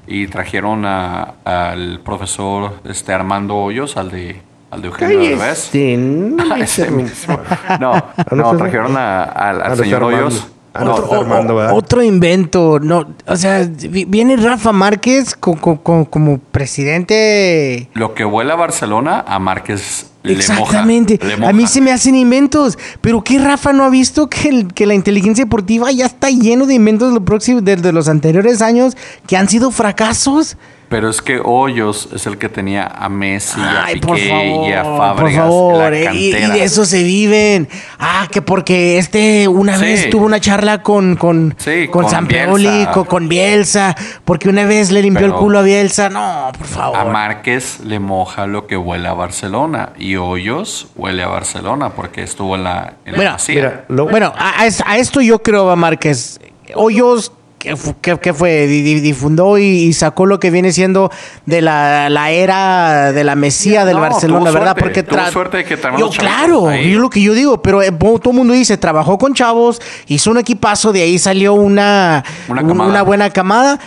Y 0.07 0.27
trajeron 0.29 0.87
a- 0.87 1.35
al 1.45 2.01
profesor 2.01 2.73
este, 2.85 3.13
Armando 3.13 3.55
Hoyos, 3.57 3.97
al 3.99 4.11
de, 4.11 4.41
al 4.71 4.83
de 4.83 4.89
Eugenio 4.89 5.19
Derbez. 5.21 5.71
No 5.99 6.45
me 6.57 6.61
Ese 6.63 6.91
mismo. 6.91 7.39
No, 7.81 7.93
no 8.31 8.37
no, 8.37 8.51
sé. 8.53 8.57
trajeron 8.59 8.97
a- 8.97 9.23
al, 9.25 9.63
al 9.63 9.73
Ah, 9.73 9.77
señor. 9.77 10.03
Hoyos. 10.03 10.47
Ah, 10.75 10.85
No, 10.85 10.95
Armando, 10.97 11.57
¿verdad? 11.57 11.75
Otro 11.75 12.03
invento, 12.03 12.79
no, 12.79 13.07
o 13.27 13.37
sea, 13.37 13.67
vi- 13.69 14.05
viene 14.05 14.37
Rafa 14.37 14.71
Márquez 14.71 15.35
co- 15.35 15.57
co- 15.57 15.81
co- 15.83 16.05
como 16.05 16.39
presidente. 16.39 17.89
Lo 17.95 18.15
que 18.15 18.25
vuela 18.25 18.53
a 18.53 18.57
Barcelona, 18.57 19.25
a 19.27 19.39
Márquez 19.39 20.07
le 20.23 20.35
moja. 20.35 20.41
Exactamente. 20.53 21.19
A 21.45 21.53
mí 21.53 21.67
se 21.67 21.81
me 21.81 21.91
hacen 21.91 22.15
inventos. 22.15 22.79
Pero 23.01 23.25
¿qué 23.25 23.39
Rafa 23.39 23.73
no 23.73 23.85
ha 23.85 23.91
visto 23.91 24.29
que, 24.29 24.49
el- 24.51 24.73
que 24.75 24.87
la 24.87 24.95
inteligencia 24.95 25.45
deportiva 25.45 25.91
ya 25.91 26.07
está 26.07 26.31
lleno 26.31 26.67
de 26.67 26.75
inventos 26.75 27.09
de, 27.09 27.15
lo 27.15 27.25
próximo- 27.25 27.61
de- 27.61 27.77
de 27.77 27.93
los 27.93 28.09
anteriores 28.09 28.61
años 28.63 28.97
que 29.27 29.37
han 29.37 29.49
sido 29.49 29.71
fracasos? 29.71 30.57
Pero 30.89 31.11
es 31.11 31.21
que 31.21 31.39
Hoyos 31.45 32.09
es 32.15 32.27
el 32.27 32.39
que 32.39 32.49
tenía 32.49 32.87
a 32.87 33.11
Messi, 33.11 33.61
a 33.61 33.87
Piqué 33.93 34.07
por 34.07 34.19
favor, 34.19 34.69
y 34.69 34.73
a 34.73 34.83
por 34.83 34.97
Fábregas 34.99 35.37
favor, 35.43 35.95
en 35.95 36.05
la 36.05 36.11
eh, 36.13 36.15
y, 36.15 36.31
de 36.33 36.65
eso 36.65 36.85
se 36.87 37.03
viven. 37.03 37.69
Ah, 37.99 38.27
que 38.31 38.41
porque 38.41 38.97
este 38.97 39.49
una 39.49 39.77
Sí. 39.77 39.85
vez 39.85 40.09
tuvo 40.11 40.25
una 40.25 40.41
charla 40.41 40.83
con 40.83 41.17
con, 41.17 41.55
Sí, 41.59 41.89
con, 41.89 42.05
con 42.05 42.11
Sampeoli, 42.11 42.67
Bielsa. 42.69 42.91
con, 42.93 43.05
con 43.05 43.29
Bielsa, 43.29 43.97
porque 44.25 44.49
una 44.49 44.65
vez 44.65 44.91
le 44.91 45.03
limpió 45.03 45.27
el 45.27 45.35
culo 45.35 45.59
a 45.59 45.63
Bielsa. 45.63 46.09
No, 46.09 46.53
por 46.57 46.67
favor. 46.67 46.97
A 46.99 47.05
Márquez 47.05 47.81
le 47.85 47.99
moja 47.99 48.47
lo 48.47 48.67
que 48.67 48.77
huele 48.79 49.09
a 49.09 49.13
Barcelona 49.15 49.91
y 49.99 50.17
Hoyos 50.17 50.89
huele 50.97 51.23
a 51.23 51.29
Barcelona 51.29 51.91
porque 51.91 52.23
estuvo 52.23 52.55
en 52.57 52.65
la, 52.65 52.95
en 53.05 53.13
la 53.13 53.17
Bueno, 53.19 53.33
Masía. 53.33 53.55
Mira, 53.57 53.85
lo- 53.89 54.07
Bueno, 54.09 54.33
a, 54.37 54.63
a 54.63 54.67
es- 54.67 54.83
a 54.87 54.97
esto 54.97 55.21
yo 55.21 55.41
creo, 55.43 55.67
va 55.67 55.77
Márquez. 55.77 56.41
Hoyos, 56.75 57.33
¿qué, 57.59 57.77
fu- 57.77 57.95
qué- 58.01 58.19
qué 58.19 58.33
fue? 58.33 58.67
Di- 58.67 58.83
di- 58.83 59.01
Difundó 59.01 59.59
y, 59.59 59.63
y 59.65 59.93
sacó 59.93 60.27
lo 60.27 60.39
que 60.41 60.51
viene 60.51 60.73
siendo 60.73 61.11
de 61.47 61.61
la, 61.61 62.09
la 62.11 62.31
era 62.31 63.13
de 63.13 63.25
la 63.25 63.35
Mesía 63.35 63.85
del 63.85 63.97
No, 63.97 64.01
Barcelona, 64.03 64.51
¿verdad? 64.51 64.77
suerte, 64.77 64.81
Porque 64.83 65.03
tuvo 65.03 65.31
suerte 65.31 65.57
de 65.59 65.65
que 65.65 65.79
Yo, 65.99 66.11
claro, 66.11 66.69
ahí. 66.69 66.93
yo 66.93 67.01
lo 67.01 67.11
que 67.11 67.21
yo 67.21 67.35
digo, 67.35 67.61
pero 67.63 67.83
eh, 67.83 67.91
todo 67.93 68.31
el 68.31 68.37
mundo 68.37 68.55
dice, 68.55 68.77
trabajó 68.79 69.19
con 69.19 69.35
chavos, 69.35 69.81
hizo 70.07 70.31
un 70.31 70.39
equipazo, 70.39 70.93
de 70.93 71.03
ahí 71.03 71.19
salió 71.19 71.55
una, 71.55 72.25
una 72.49 73.03
buena 73.03 73.31
camada. 73.31 73.79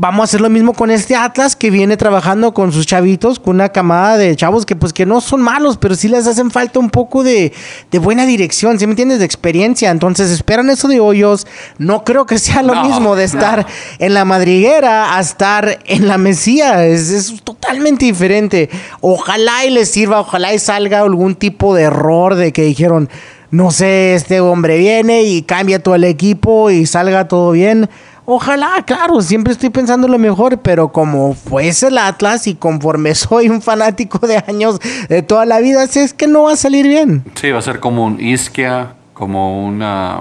Vamos 0.00 0.20
a 0.20 0.24
hacer 0.26 0.40
lo 0.40 0.48
mismo 0.48 0.74
con 0.74 0.92
este 0.92 1.16
Atlas 1.16 1.56
que 1.56 1.70
viene 1.70 1.96
trabajando 1.96 2.54
con 2.54 2.70
sus 2.70 2.86
chavitos, 2.86 3.40
con 3.40 3.56
una 3.56 3.70
camada 3.70 4.16
de 4.16 4.36
chavos 4.36 4.64
que 4.64 4.76
pues 4.76 4.92
que 4.92 5.04
no 5.04 5.20
son 5.20 5.42
malos, 5.42 5.76
pero 5.76 5.96
sí 5.96 6.06
les 6.06 6.24
hacen 6.28 6.52
falta 6.52 6.78
un 6.78 6.88
poco 6.88 7.24
de, 7.24 7.52
de 7.90 7.98
buena 7.98 8.24
dirección, 8.24 8.78
¿sí 8.78 8.86
me 8.86 8.92
entiendes? 8.92 9.18
De 9.18 9.24
experiencia. 9.24 9.90
Entonces 9.90 10.30
esperan 10.30 10.70
eso 10.70 10.86
de 10.86 11.00
hoyos. 11.00 11.48
No 11.78 12.04
creo 12.04 12.26
que 12.26 12.38
sea 12.38 12.62
lo 12.62 12.76
No, 12.76 12.84
mismo 12.84 13.16
de 13.16 13.22
no. 13.22 13.26
estar 13.26 13.66
en 13.98 14.14
la 14.14 14.24
madriguera 14.24 15.16
a 15.16 15.20
estar 15.20 15.80
en 15.86 16.06
la 16.06 16.16
mesía. 16.16 16.86
Es, 16.86 17.10
es 17.10 17.42
totalmente 17.42 18.04
diferente. 18.04 18.70
Ojalá 19.00 19.64
y 19.64 19.70
les 19.70 19.90
sirva, 19.90 20.20
ojalá 20.20 20.54
y 20.54 20.60
salga 20.60 21.00
algún 21.00 21.34
tipo 21.34 21.74
de 21.74 21.82
error 21.82 22.36
de 22.36 22.52
que 22.52 22.62
dijeron, 22.62 23.08
no 23.50 23.72
sé, 23.72 24.14
este 24.14 24.40
hombre 24.40 24.78
viene 24.78 25.22
y 25.22 25.42
cambia 25.42 25.82
todo 25.82 25.96
el 25.96 26.04
equipo 26.04 26.70
y 26.70 26.86
salga 26.86 27.26
todo 27.26 27.50
bien. 27.50 27.90
Ojalá, 28.30 28.82
claro, 28.84 29.22
siempre 29.22 29.54
estoy 29.54 29.70
pensando 29.70 30.06
lo 30.06 30.18
mejor, 30.18 30.58
pero 30.58 30.88
como 30.92 31.32
fuese 31.32 31.86
el 31.88 31.96
Atlas 31.96 32.46
y 32.46 32.54
conforme 32.54 33.14
soy 33.14 33.48
un 33.48 33.62
fanático 33.62 34.18
de 34.26 34.36
años 34.46 34.78
de 35.08 35.22
toda 35.22 35.46
la 35.46 35.60
vida, 35.60 35.86
sé 35.86 36.02
es 36.04 36.12
que 36.12 36.26
no 36.26 36.42
va 36.42 36.52
a 36.52 36.56
salir 36.56 36.86
bien. 36.86 37.24
Sí, 37.36 37.50
va 37.50 37.60
a 37.60 37.62
ser 37.62 37.80
como 37.80 38.04
un 38.04 38.20
Isquia, 38.20 38.92
como 39.14 39.64
una... 39.66 40.20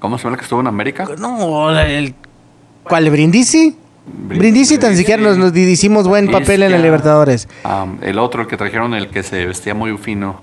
¿Cómo 0.00 0.18
se 0.18 0.24
llama 0.24 0.34
el 0.34 0.38
que 0.40 0.44
estuvo 0.44 0.58
en 0.60 0.66
América? 0.66 1.06
No, 1.18 1.70
el, 1.78 2.16
¿cuál? 2.82 3.10
¿Brindisi? 3.10 3.76
Brin- 4.28 4.38
Brindisi 4.40 4.74
tan 4.78 4.88
Brindisi. 4.90 5.02
siquiera 5.04 5.22
nos, 5.22 5.38
nos 5.38 5.56
hicimos 5.56 6.08
buen 6.08 6.28
papel 6.30 6.64
en 6.64 6.72
la 6.72 6.78
Libertadores. 6.78 7.48
am, 7.62 7.98
el 8.02 8.18
otro, 8.18 8.42
el 8.42 8.48
que 8.48 8.56
trajeron, 8.56 8.92
el 8.94 9.08
que 9.08 9.22
se 9.22 9.46
vestía 9.46 9.72
muy 9.74 9.96
fino, 9.98 10.40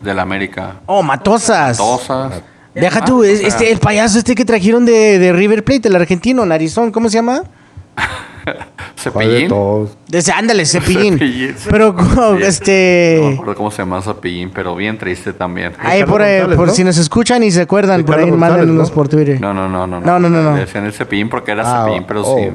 del 0.00 0.20
América. 0.20 0.76
Oh, 0.86 1.02
Matosas. 1.02 1.78
Tosas. 1.78 2.42
Deja 2.74 3.00
Ah, 3.00 3.04
tú, 3.04 3.22
es- 3.24 3.40
este, 3.40 3.70
el 3.70 3.78
payaso 3.78 4.18
este 4.18 4.34
que 4.34 4.44
trajeron 4.44 4.84
de, 4.84 5.18
de 5.18 5.32
River 5.32 5.62
Plate, 5.64 5.88
el 5.88 5.96
argentino, 5.96 6.44
Narizón, 6.44 6.90
¿cómo 6.90 7.08
se 7.08 7.16
llama? 7.18 7.42
Cepillín. 8.98 9.48
todos. 9.48 9.96
Desde, 10.08 10.32
ándale, 10.32 10.66
cepillín. 10.66 11.14
Cepillín. 11.14 11.54
Pero 11.70 11.94
como, 11.96 12.10
Sí. 12.10 12.16
No 12.16 12.38
este... 12.46 13.18
me 13.22 13.34
acuerdo 13.34 13.54
cómo 13.54 13.70
se 13.70 13.78
llama 13.78 14.02
Cepillín, 14.02 14.50
pero 14.50 14.74
bien 14.76 14.98
triste 14.98 15.32
también. 15.32 15.72
Ahí 15.78 16.00
Ricardo 16.00 16.12
por, 16.12 16.22
ahí, 16.22 16.36
González, 16.38 16.56
por 16.56 16.66
¿no? 16.68 16.74
si 16.74 16.84
nos 16.84 16.96
escuchan 16.98 17.42
y 17.42 17.50
se 17.50 17.60
acuerdan, 17.62 18.04
por 18.04 18.18
ahí 18.18 18.30
mándenos 18.30 18.88
¿no? 18.88 18.94
por 18.94 19.08
Twitter. 19.08 19.40
No, 19.40 19.54
no, 19.54 19.68
no, 19.68 19.86
no. 19.86 20.00
No, 20.00 20.18
no, 20.18 20.28
no, 20.28 20.42
no. 20.42 20.56
Decían 20.56 20.84
el 20.84 20.92
Cepillín 20.92 21.28
porque 21.28 21.52
era 21.52 21.62
Ah, 21.64 21.84
Cepillín, 21.84 22.04
pero 22.06 22.22
oh, 22.26 22.36
sí. 22.38 22.50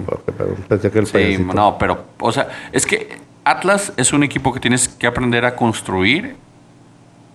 pensé 0.68 0.92
que 0.92 1.00
el 1.00 1.08
Sí, 1.08 1.46
no, 1.54 1.78
pero, 1.78 2.04
o 2.20 2.32
sea, 2.32 2.50
es 2.72 2.86
que 2.86 3.18
Atlas 3.44 3.94
es 3.98 4.14
un 4.14 4.24
equipo 4.24 4.54
que 4.54 4.60
tienes 4.60 4.88
que 4.90 5.08
aprender 5.08 5.46
a 5.46 5.56
construir 5.56 6.36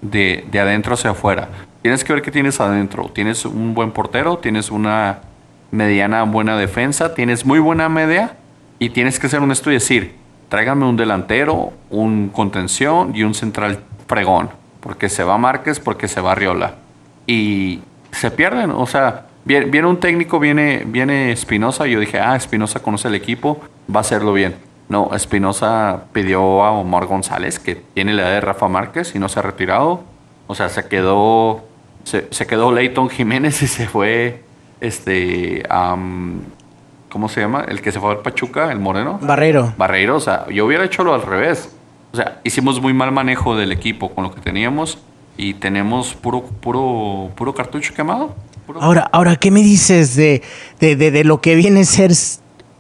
de, 0.05 0.45
de 0.51 0.61
adentro 0.61 0.95
hacia 0.95 1.11
afuera. 1.11 1.49
Tienes 1.83 2.05
que 2.05 2.13
ver 2.13 2.23
qué 2.23 2.31
tienes 2.31 2.61
adentro. 2.61 3.11
Tienes 3.13 3.45
un 3.45 3.75
buen 3.75 3.91
portero, 3.91 4.39
tienes 4.39 4.71
una 4.71 5.19
mediana 5.71 6.23
buena 6.23 6.57
defensa, 6.57 7.15
tienes 7.15 7.45
muy 7.45 7.59
buena 7.59 7.89
media 7.89 8.37
y 8.79 8.91
tienes 8.91 9.19
que 9.19 9.29
ser 9.29 9.41
honesto 9.41 9.71
y 9.71 9.75
decir, 9.75 10.15
tráigame 10.49 10.87
un 10.87 10.97
delantero, 10.97 11.73
un 11.91 12.29
contención 12.29 13.15
y 13.15 13.23
un 13.23 13.35
central 13.35 13.81
fregón. 14.07 14.51
Porque 14.81 15.09
se 15.09 15.25
va 15.25 15.39
Márquez, 15.39 15.81
porque 15.81 16.09
se 16.09 16.21
va 16.21 16.35
Riola. 16.35 16.75
Y 17.27 17.81
se 18.13 18.31
pierden, 18.31 18.71
o 18.71 18.87
sea, 18.87 19.27
viene, 19.45 19.67
viene 19.67 19.89
un 19.89 19.99
técnico, 19.99 20.39
viene, 20.39 20.85
viene 20.87 21.33
Espinosa, 21.33 21.87
yo 21.87 21.99
dije, 21.99 22.21
ah, 22.21 22.37
Espinosa 22.37 22.81
conoce 22.81 23.09
el 23.09 23.15
equipo, 23.15 23.61
va 23.93 24.01
a 24.01 24.03
hacerlo 24.03 24.33
bien. 24.33 24.55
No, 24.89 25.11
Espinosa 25.15 26.05
pidió 26.13 26.63
a 26.63 26.73
Omar 26.73 27.07
González, 27.07 27.59
que 27.59 27.75
tiene 27.77 28.13
la 28.13 28.23
edad 28.23 28.31
de 28.33 28.41
Rafa 28.43 28.69
Márquez 28.69 29.15
y 29.15 29.19
no 29.19 29.29
se 29.29 29.39
ha 29.39 29.43
retirado. 29.43 30.03
O 30.47 30.55
sea, 30.55 30.69
se 30.69 30.87
quedó, 30.89 31.65
se, 32.05 32.29
se 32.31 32.47
quedó 32.47 32.71
Leighton 32.71 33.09
Jiménez 33.09 33.63
y 33.63 33.67
se 33.67 33.87
fue, 33.89 34.43
este, 34.81 35.63
¿cómo 37.11 37.29
se 37.29 37.41
llama? 37.41 37.65
El 37.67 37.81
que 37.81 37.93
se 37.93 38.01
fue 38.01 38.11
al 38.11 38.19
Pachuca, 38.19 38.71
el 38.71 38.79
moreno. 38.79 39.19
Barreiro. 39.23 39.73
Barreiro, 39.77 40.17
o 40.17 40.21
sea, 40.21 40.47
yo 40.51 40.67
hubiera 40.67 40.85
hecho 40.85 41.03
lo 41.05 41.15
al 41.15 41.23
revés. 41.23 41.71
O 42.13 42.17
sea, 42.17 42.41
hicimos 42.45 42.81
muy 42.81 42.93
mal 42.93 43.11
manejo 43.11 43.57
del 43.57 43.73
equipo 43.73 44.11
con 44.15 44.25
lo 44.25 44.35
que 44.35 44.41
teníamos 44.41 44.99
y 45.37 45.55
tenemos 45.55 46.15
puro, 46.15 46.43
puro, 46.45 47.31
puro 47.35 47.55
cartucho 47.55 47.93
quemado. 47.95 48.35
Puro- 48.67 48.81
Ahora, 48.83 49.09
ahora, 49.13 49.37
¿qué 49.37 49.51
me 49.51 49.61
dices 49.63 50.15
de, 50.15 50.43
de, 50.79 50.95
de, 50.97 51.11
de 51.11 51.25
lo 51.25 51.41
que 51.41 51.55
viene 51.55 51.81
a 51.81 51.85
ser 51.85 52.13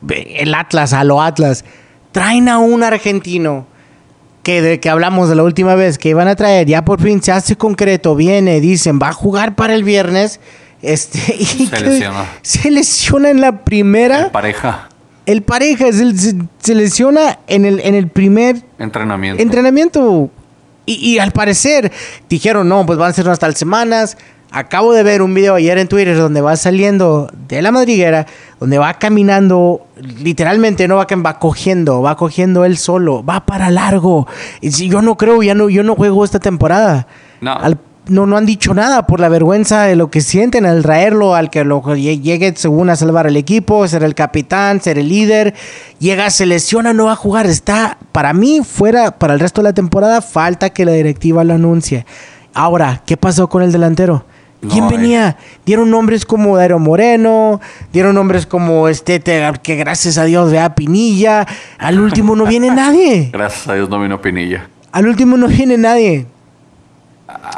el 0.08 0.54
Atlas, 0.54 0.92
a 0.92 1.02
lo 1.04 1.20
Atlas? 1.22 1.64
Traen 2.14 2.48
a 2.48 2.58
un 2.58 2.82
argentino 2.84 3.66
que 4.44 4.62
de 4.62 4.78
que 4.78 4.88
hablamos 4.88 5.28
de 5.28 5.34
la 5.34 5.42
última 5.42 5.74
vez 5.74 5.98
que 5.98 6.10
iban 6.10 6.28
a 6.28 6.36
traer, 6.36 6.66
ya 6.66 6.84
por 6.84 7.00
fin 7.02 7.20
se 7.22 7.32
hace 7.32 7.56
concreto, 7.56 8.14
viene, 8.14 8.60
dicen, 8.60 8.98
va 9.02 9.08
a 9.08 9.12
jugar 9.12 9.56
para 9.56 9.74
el 9.74 9.82
viernes. 9.84 10.38
Este, 10.80 11.18
y 11.38 11.44
Se 11.66 11.80
lesiona. 11.80 12.24
Se 12.42 12.70
lesiona 12.70 13.30
en 13.30 13.40
la 13.40 13.64
primera. 13.64 14.30
Pareja, 14.30 14.88
El 15.26 15.42
pareja 15.42 15.86
se, 15.92 16.16
se- 16.16 16.36
se 16.60 16.74
lesiona 16.74 17.38
en 17.48 17.64
el, 17.64 17.80
en 17.80 17.94
el 17.96 18.08
primer 18.08 18.62
entrenamiento. 18.78 19.42
entrenamiento. 19.42 20.30
Y, 20.86 20.94
y 21.14 21.18
al 21.18 21.32
parecer 21.32 21.90
dijeron, 22.28 22.68
no, 22.68 22.84
pues 22.86 22.98
van 22.98 23.10
a 23.10 23.14
ser 23.14 23.24
unas 23.24 23.38
tal 23.40 23.56
semanas. 23.56 24.16
Acabo 24.56 24.92
de 24.92 25.02
ver 25.02 25.20
un 25.20 25.34
video 25.34 25.56
ayer 25.56 25.78
en 25.78 25.88
Twitter 25.88 26.16
donde 26.16 26.40
va 26.40 26.54
saliendo 26.56 27.28
de 27.48 27.60
la 27.60 27.72
madriguera, 27.72 28.24
donde 28.60 28.78
va 28.78 28.94
caminando, 28.94 29.84
literalmente 30.22 30.86
no 30.86 30.94
va, 30.96 31.06
va 31.26 31.38
cogiendo, 31.40 32.02
va 32.02 32.16
cogiendo 32.16 32.64
él 32.64 32.76
solo, 32.76 33.24
va 33.24 33.46
para 33.46 33.70
largo. 33.70 34.28
Y 34.60 34.70
si 34.70 34.88
yo 34.88 35.02
no 35.02 35.16
creo, 35.16 35.42
ya 35.42 35.54
no, 35.56 35.68
yo 35.68 35.82
no 35.82 35.96
juego 35.96 36.24
esta 36.24 36.38
temporada. 36.38 37.08
No. 37.40 37.52
Al- 37.52 37.78
no, 38.06 38.26
no 38.26 38.36
han 38.36 38.46
dicho 38.46 38.74
nada 38.74 39.06
por 39.06 39.18
la 39.18 39.28
vergüenza 39.30 39.84
de 39.84 39.96
lo 39.96 40.10
que 40.10 40.20
sienten 40.20 40.66
al 40.66 40.82
traerlo, 40.82 41.34
al 41.34 41.48
que 41.50 41.64
lo 41.64 41.82
lle- 41.82 42.20
llegue 42.20 42.52
según 42.54 42.90
a 42.90 42.96
salvar 42.96 43.26
el 43.26 43.36
equipo, 43.36 43.88
ser 43.88 44.04
el 44.04 44.14
capitán, 44.14 44.80
ser 44.82 44.98
el 44.98 45.08
líder. 45.08 45.54
Llega, 45.98 46.28
se 46.30 46.46
lesiona, 46.46 46.92
no 46.92 47.06
va 47.06 47.12
a 47.12 47.16
jugar. 47.16 47.46
Está, 47.46 47.96
para 48.12 48.32
mí, 48.34 48.60
fuera 48.62 49.18
para 49.18 49.34
el 49.34 49.40
resto 49.40 49.62
de 49.62 49.70
la 49.70 49.72
temporada, 49.72 50.20
falta 50.20 50.70
que 50.70 50.84
la 50.84 50.92
directiva 50.92 51.42
lo 51.44 51.54
anuncie. 51.54 52.04
Ahora, 52.52 53.02
¿qué 53.06 53.16
pasó 53.16 53.48
con 53.48 53.62
el 53.62 53.72
delantero? 53.72 54.26
¿Quién 54.68 54.84
No, 54.84 54.90
eh. 54.90 54.96
venía? 54.96 55.36
Dieron 55.66 55.90
nombres 55.90 56.24
como 56.24 56.56
Dairo 56.56 56.78
Moreno, 56.78 57.60
dieron 57.92 58.14
nombres 58.14 58.46
como 58.46 58.88
este, 58.88 59.20
te- 59.20 59.52
que 59.62 59.76
gracias 59.76 60.18
a 60.18 60.24
Dios 60.24 60.50
vea 60.50 60.74
Pinilla. 60.74 61.46
Al 61.78 62.00
último 62.00 62.34
no 62.36 62.44
viene 62.46 62.70
nadie. 62.74 63.30
Gracias 63.32 63.68
a 63.68 63.74
Dios 63.74 63.88
no 63.88 64.00
vino 64.00 64.20
Pinilla. 64.20 64.68
Al 64.92 65.06
último 65.08 65.36
no 65.36 65.48
viene 65.48 65.76
nadie. 65.76 66.26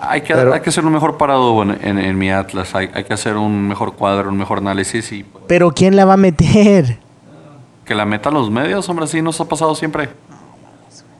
Hay 0.02 0.22
que, 0.22 0.34
Pero- 0.34 0.54
hay 0.54 0.60
que 0.60 0.70
hacer 0.70 0.84
un 0.84 0.92
mejor 0.92 1.16
parado 1.18 1.62
en, 1.62 1.70
en- 1.82 1.98
en 1.98 2.16
mi 2.18 2.30
Atlas. 2.30 2.74
Hay, 2.74 2.88
hay 2.94 3.04
que 3.04 3.14
hacer 3.14 3.36
un 3.36 3.68
mejor 3.68 3.94
cuadro, 3.94 4.28
un 4.30 4.36
mejor 4.38 4.58
análisis 4.58 5.10
y 5.12 5.22
pues, 5.24 5.44
Pero 5.48 5.70
¿quién 5.72 5.96
la 5.96 6.04
va 6.04 6.14
a 6.14 6.16
meter? 6.16 6.98
que 7.84 7.94
la 7.94 8.04
metan 8.04 8.34
los 8.34 8.50
medios, 8.50 8.88
hombre, 8.88 9.04
así 9.04 9.22
nos 9.22 9.40
ha 9.40 9.44
pasado 9.44 9.74
siempre. 9.76 10.08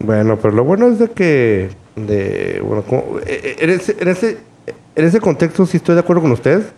Bueno, 0.01 0.37
pero 0.37 0.53
lo 0.53 0.65
bueno 0.65 0.89
es 0.89 0.99
de 0.99 1.11
que, 1.11 1.71
de, 1.95 2.61
bueno, 2.65 2.83
como- 2.83 3.19
eh, 3.21 3.25
eh, 3.27 3.57
en, 3.61 3.71
ese, 3.71 3.97
en, 4.01 4.09
ese, 4.09 4.39
en 4.97 5.05
ese 5.05 5.21
contexto 5.21 5.67
sí 5.67 5.77
estoy 5.77 5.95
de 5.95 6.01
acuerdo 6.01 6.23
con 6.23 6.33
ustedes, 6.33 6.73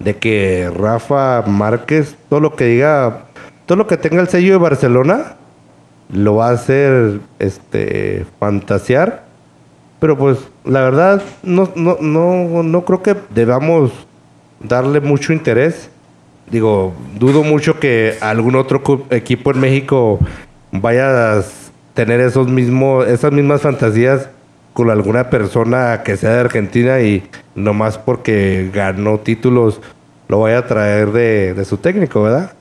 de 0.00 0.16
que 0.16 0.70
Rafa 0.76 1.42
Márquez, 1.42 2.16
todo 2.28 2.40
lo 2.40 2.56
que 2.56 2.64
diga, 2.66 3.26
todo 3.64 3.78
lo 3.78 3.86
que 3.86 3.96
tenga 3.96 4.20
el 4.20 4.28
sello 4.28 4.52
de 4.52 4.58
Barcelona, 4.58 5.36
lo 6.12 6.34
va 6.34 6.48
a 6.48 6.52
hacer 6.52 7.20
este, 7.38 8.26
fantasear, 8.40 9.24
pero 10.00 10.18
pues 10.18 10.38
la 10.64 10.82
verdad 10.82 11.22
no, 11.44 11.70
no, 11.76 11.96
no, 12.00 12.62
no 12.62 12.84
creo 12.84 13.02
que 13.02 13.16
debamos 13.30 13.92
darle 14.60 15.00
mucho 15.00 15.32
interés. 15.32 15.88
Digo, 16.50 16.92
dudo 17.18 17.42
mucho 17.42 17.80
que 17.80 18.18
algún 18.20 18.56
otro 18.56 18.82
equipo 19.10 19.52
en 19.52 19.60
México 19.60 20.18
vaya 20.72 21.38
a 21.38 21.42
tener 21.94 22.20
esos 22.20 22.48
mismos, 22.48 23.06
esas 23.06 23.32
mismas 23.32 23.62
fantasías 23.62 24.28
con 24.74 24.90
alguna 24.90 25.30
persona 25.30 26.02
que 26.04 26.16
sea 26.16 26.30
de 26.30 26.40
Argentina 26.40 27.00
y 27.00 27.22
nomás 27.54 27.98
porque 27.98 28.70
ganó 28.72 29.18
títulos 29.18 29.80
lo 30.28 30.40
vaya 30.40 30.58
a 30.58 30.66
traer 30.66 31.12
de, 31.12 31.54
de 31.54 31.64
su 31.64 31.76
técnico, 31.76 32.22
¿verdad? 32.22 32.52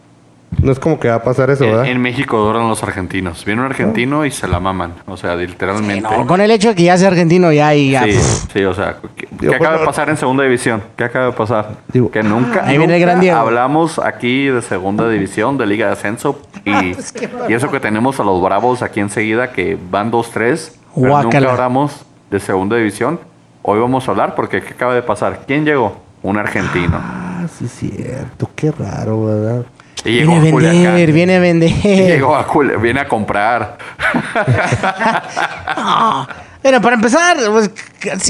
No 0.62 0.72
es 0.72 0.80
como 0.80 1.00
que 1.00 1.10
va 1.10 1.16
a 1.16 1.24
pasar 1.24 1.50
eso, 1.50 1.66
¿verdad? 1.66 1.88
en 1.88 2.02
México 2.02 2.38
adoran 2.38 2.68
los 2.68 2.84
argentinos. 2.84 3.44
Viene 3.46 3.62
un 3.62 3.68
argentino 3.68 4.26
y 4.26 4.32
se 4.32 4.48
la 4.48 4.60
maman. 4.60 4.94
O 5.08 5.18
sea, 5.18 5.36
literalmente. 5.36 6.02
No, 6.02 6.28
con 6.28 6.42
el 6.42 6.52
hecho 6.52 6.70
de 6.70 6.76
que 6.76 6.84
ya 6.84 6.98
sea 6.98 7.08
argentino 7.08 7.52
ya 7.52 7.74
y 7.74 7.92
ya. 7.92 8.04
Sí, 8.04 8.12
pff, 8.12 8.54
sí, 8.54 8.64
o 8.64 8.74
sea, 8.74 8.98
¿qué, 9.16 9.26
acaba 9.48 9.72
de 9.72 9.78
bueno, 9.78 9.86
pasar 9.86 10.10
en 10.10 10.18
segunda 10.18 10.44
división? 10.44 10.84
¿Qué 10.96 11.04
acaba 11.06 11.28
de 11.28 11.32
pasar? 11.32 11.78
Digo, 11.92 12.12
que 12.12 12.24
nunca, 12.24 12.66
Ahí 12.66 12.78
viene 12.78 12.96
el 12.96 13.02
nunca 13.02 13.12
gran 13.12 13.20
Diego. 13.22 13.38
hablamos 13.38 14.00
aquí 14.00 14.48
de 14.48 14.62
segunda 14.62 15.10
división, 15.10 15.58
de 15.58 15.66
Liga 15.66 15.88
de 15.88 15.94
Ascenso, 15.94 16.40
y, 16.64 16.72
y 17.50 17.54
eso 17.54 17.72
que 17.72 17.80
tenemos 17.80 18.20
a 18.20 18.24
los 18.24 18.42
Bravos 18.42 18.82
aquí 18.84 19.00
enseguida, 19.00 19.52
que 19.52 19.78
van 19.90 20.12
2-3, 20.12 20.72
pero 20.96 21.24
nunca 21.24 21.38
hablamos 21.40 22.06
de 22.30 22.40
segunda 22.40 22.76
división. 22.76 23.20
Hoy 23.64 23.80
vamos 23.80 24.08
a 24.08 24.12
hablar 24.12 24.36
porque 24.36 24.62
¿qué 24.62 24.74
acaba 24.74 24.94
de 24.94 25.02
pasar? 25.02 25.42
¿Quién 25.48 25.66
llegó? 25.66 26.02
Un 26.22 26.38
argentino. 26.38 26.98
Ah, 27.02 27.46
sí, 27.58 27.68
cierto. 27.68 28.50
Qué 28.56 28.72
raro, 28.72 29.26
¿verdad? 29.26 29.66
Y 30.06 30.12
llegó 30.16 30.32
Viene 30.34 30.48
a 30.48 30.50
a 30.50 30.52
Culiacán. 30.52 30.84
vender, 30.84 31.12
viene 31.14 31.34
a 31.34 31.38
Y 31.38 31.40
vender. 31.40 31.72
llegó 32.08 32.36
a 32.36 32.46
Culi- 32.48 32.80
viene 32.82 33.00
a 33.02 33.08
comprar. 33.08 33.78
No. 35.78 36.28
Bueno, 36.62 36.82
para 36.82 36.96
empezar, 36.96 37.36
pues, 37.52 37.72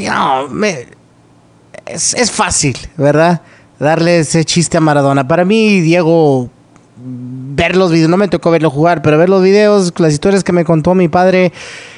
no, 0.04 0.48
me- 0.50 0.88
es, 1.86 2.14
es 2.16 2.32
fácil, 2.32 2.76
¿verdad? 2.98 3.42
Darle 3.80 4.20
ese 4.20 4.44
chiste 4.46 4.78
a 4.78 4.80
Maradona. 4.80 5.28
Para 5.28 5.46
mí, 5.46 5.82
Diego, 5.82 6.50
ver 6.98 7.76
los 7.76 7.92
videos, 7.92 8.10
no 8.10 8.18
me 8.18 8.28
tocó 8.28 8.50
verlo 8.50 8.70
jugar, 8.72 9.02
pero 9.04 9.18
ver 9.20 9.30
los 9.30 9.44
videos, 9.44 9.94
las 10.00 10.14
historias 10.14 10.44
que 10.44 10.52
me 10.52 10.66
contó 10.66 10.96
mi 10.96 11.10
padre 11.10 11.52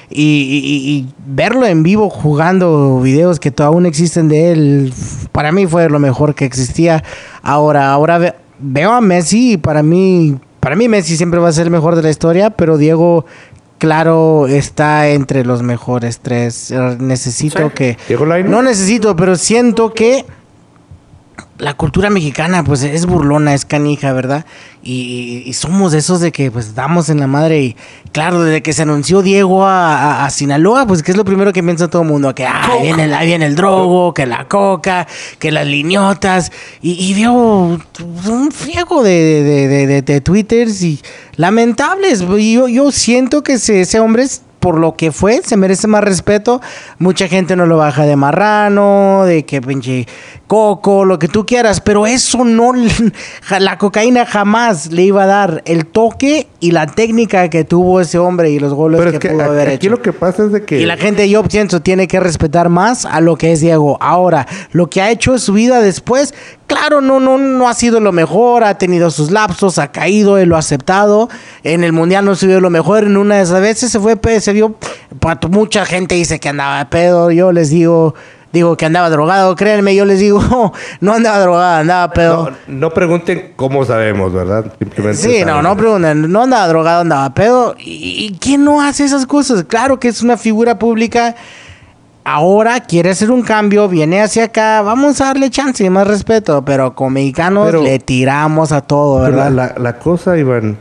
y, 0.09 0.21
y- 0.21 0.89
y 0.91 1.07
verlo 1.25 1.65
en 1.65 1.83
vivo 1.83 2.09
jugando 2.09 2.99
videos 3.01 3.39
que 3.39 3.53
aún 3.57 3.85
existen 3.85 4.27
de 4.27 4.51
él, 4.51 4.93
para 5.31 5.51
mí 5.51 5.65
fue 5.67 5.89
lo 5.89 5.99
mejor 5.99 6.35
que 6.35 6.45
existía. 6.45 7.03
Ahora, 7.41 7.91
ahora 7.91 8.17
ve- 8.17 8.35
veo 8.59 8.91
a 8.91 9.01
Messi 9.01 9.53
y 9.53 9.57
para 9.57 9.83
mí, 9.83 10.37
para 10.59 10.75
mí 10.75 10.87
Messi 10.87 11.17
siempre 11.17 11.39
va 11.39 11.49
a 11.49 11.53
ser 11.53 11.65
el 11.65 11.71
mejor 11.71 11.95
de 11.95 12.03
la 12.03 12.09
historia, 12.09 12.49
pero 12.51 12.77
Diego, 12.77 13.25
claro, 13.77 14.47
está 14.47 15.09
entre 15.09 15.45
los 15.45 15.61
mejores 15.61 16.19
tres. 16.21 16.73
Necesito 16.99 17.67
Sí. 17.69 17.73
que... 17.75 17.97
No 18.47 18.61
necesito, 18.61 19.15
pero 19.15 19.35
siento 19.35 19.93
que 19.93 20.25
la 21.57 21.73
cultura 21.73 22.09
mexicana 22.09 22.63
pues 22.63 22.83
es 22.83 23.05
burlona, 23.05 23.53
es 23.53 23.63
canija, 23.65 24.11
¿verdad? 24.13 24.45
Y, 24.83 25.43
y 25.45 25.53
somos 25.53 25.93
de 25.93 25.99
esos 25.99 26.19
de 26.19 26.31
que 26.31 26.51
pues 26.51 26.75
damos 26.75 27.09
en 27.09 27.19
la 27.19 27.27
madre 27.27 27.61
y 27.61 27.75
claro, 28.11 28.43
desde 28.43 28.61
que 28.61 28.73
se 28.73 28.81
anunció 28.81 29.21
Diego 29.21 29.65
a, 29.65 29.95
a- 29.95 30.25
a 30.25 30.29
Sinaloa, 30.29 30.85
pues 30.85 31.01
que 31.01 31.11
es 31.11 31.17
lo 31.17 31.23
primero 31.25 31.53
que 31.53 31.63
piensa 31.63 31.87
todo 31.89 32.01
el 32.03 32.07
mundo, 32.09 32.35
que 32.35 32.45
ah, 32.45 32.71
ahí 32.73 32.81
viene, 32.83 33.05
el- 33.05 33.13
ahí 33.13 33.27
viene 33.27 33.45
el 33.45 33.55
drogo, 33.55 34.13
que 34.13 34.25
la 34.25 34.47
coca, 34.47 35.07
que 35.39 35.51
las 35.51 35.65
liñotas 35.65 36.51
y, 36.81 36.91
y 37.03 37.13
veo 37.13 37.33
un 37.33 38.51
friego 38.51 39.01
de, 39.03 39.11
de, 39.43 39.67
de, 39.67 39.87
de- 39.87 40.01
de 40.01 40.21
twitters 40.21 40.81
y 40.83 40.99
lamentables. 41.37 42.23
Y 42.37 42.53
yo, 42.53 42.67
yo 42.67 42.91
siento 42.91 43.43
que 43.43 43.53
ese, 43.53 43.81
ese 43.81 43.99
hombre 43.99 44.23
es 44.23 44.41
por 44.65 44.79
lo 44.79 44.95
que 44.95 45.11
fue, 45.11 45.43
se 45.43 45.57
merece 45.57 45.85
más 45.85 46.03
respeto. 46.03 46.59
Mucha 46.97 47.27
gente 47.27 47.55
no 47.55 47.67
lo 47.67 47.77
baja 47.77 48.07
de 48.07 48.15
marrano, 48.15 49.23
de 49.23 49.45
que 49.45 49.61
pinche 49.61 50.07
coco, 50.47 51.05
lo 51.05 51.19
que 51.19 51.27
tú 51.27 51.45
quieras, 51.45 51.81
pero 51.81 52.07
eso 52.07 52.43
no, 52.43 52.71
la 53.59 53.77
cocaína 53.77 54.25
jamás 54.25 54.91
le 54.91 55.03
iba 55.03 55.23
a 55.23 55.27
dar 55.27 55.61
el 55.65 55.85
toque 55.85 56.47
y 56.59 56.71
la 56.71 56.87
técnica 56.87 57.47
que 57.51 57.63
tuvo 57.63 58.01
ese 58.01 58.17
hombre 58.17 58.49
y 58.49 58.57
los 58.57 58.73
goles 58.73 58.99
Pero 58.99 59.11
que, 59.11 59.17
es 59.17 59.21
que 59.21 59.29
pudo 59.29 59.43
haber 59.43 59.67
aquí 59.67 59.75
hecho. 59.75 59.89
lo 59.91 60.01
que 60.01 60.13
pasa 60.13 60.45
es 60.45 60.51
de 60.51 60.65
que... 60.65 60.79
Y 60.79 60.85
la 60.87 60.97
gente, 60.97 61.29
yo 61.29 61.43
pienso, 61.43 61.81
tiene 61.81 62.07
que 62.07 62.19
respetar 62.19 62.69
más 62.69 63.05
a 63.05 63.21
lo 63.21 63.35
que 63.35 63.51
es 63.51 63.59
Diego. 63.59 63.99
Ahora, 64.01 64.47
lo 64.71 64.89
que 64.89 64.99
ha 64.99 65.11
hecho 65.11 65.33
en 65.33 65.39
su 65.39 65.53
vida 65.53 65.79
después, 65.79 66.33
claro, 66.67 67.01
no, 67.01 67.19
no, 67.19 67.37
no 67.37 67.67
ha 67.67 67.73
sido 67.73 67.99
lo 67.99 68.11
mejor, 68.11 68.63
ha 68.63 68.77
tenido 68.77 69.09
sus 69.11 69.31
lapsos, 69.31 69.77
ha 69.77 69.91
caído, 69.91 70.37
él 70.37 70.49
lo 70.49 70.55
ha 70.55 70.59
aceptado. 70.59 71.29
En 71.63 71.83
el 71.83 71.93
mundial 71.93 72.25
no 72.25 72.35
se 72.35 72.47
vio 72.47 72.59
lo 72.61 72.69
mejor, 72.69 73.03
en 73.03 73.17
una 73.17 73.35
de 73.35 73.43
esas 73.43 73.61
veces 73.61 73.91
se 73.91 73.99
fue, 73.99 74.17
se 74.39 74.53
vio. 74.53 74.75
pa- 75.19 75.39
Mucha 75.49 75.85
gente 75.85 76.15
dice 76.15 76.39
que 76.39 76.49
andaba 76.49 76.79
de 76.79 76.85
pedo, 76.85 77.31
yo 77.31 77.51
les 77.51 77.69
digo. 77.69 78.15
Digo 78.53 78.77
que 78.77 78.85
andaba 78.85 79.09
drogado, 79.09 79.53
créanme, 79.57 79.95
yo 79.95 80.05
les 80.05 80.19
digo, 80.19 80.39
no 81.01 81.13
andaba 81.13 81.39
drogado, 81.39 81.81
andaba 81.81 82.13
pedo. 82.13 82.51
No, 82.67 82.73
no 82.79 82.89
pregunten 82.93 83.51
cómo 83.57 83.83
sabemos, 83.83 84.31
¿verdad? 84.31 84.71
Simplemente 84.79 85.17
Sí, 85.21 85.43
no, 85.43 85.61
no 85.61 85.75
pregunten, 85.75 86.31
no 86.31 86.43
andaba 86.43 86.65
drogado, 86.69 87.01
andaba 87.01 87.33
pedo. 87.33 87.75
¿Y, 87.77 88.27
y 88.31 88.37
quién 88.39 88.63
no 88.63 88.81
hace 88.81 89.03
esas 89.03 89.25
cosas? 89.25 89.65
Claro 89.65 89.99
que 89.99 90.07
es 90.07 90.21
una 90.21 90.37
figura 90.37 90.79
pública. 90.79 91.35
Ahora 92.27 92.79
quiere 92.79 93.11
hacer 93.11 93.29
un 93.29 93.43
cambio, 93.43 93.87
viene 93.87 94.19
hacia 94.19 94.45
acá, 94.45 94.81
vamos 94.81 95.21
a 95.21 95.25
darle 95.25 95.51
chance 95.51 95.83
y 95.85 95.89
más 95.91 96.07
respeto, 96.07 96.65
pero 96.65 96.95
como 96.95 97.11
mexicanos 97.11 97.67
Pero- 97.67 97.83
le 97.83 97.99
tiramos 97.99 98.71
a 98.71 98.81
todo, 98.81 99.23
Pero 99.23 99.37
¿verdad? 99.37 99.51
la, 99.51 99.65
la, 99.67 99.75
la 99.79 99.99
cosa, 99.99 100.35
Iván, 100.35 100.77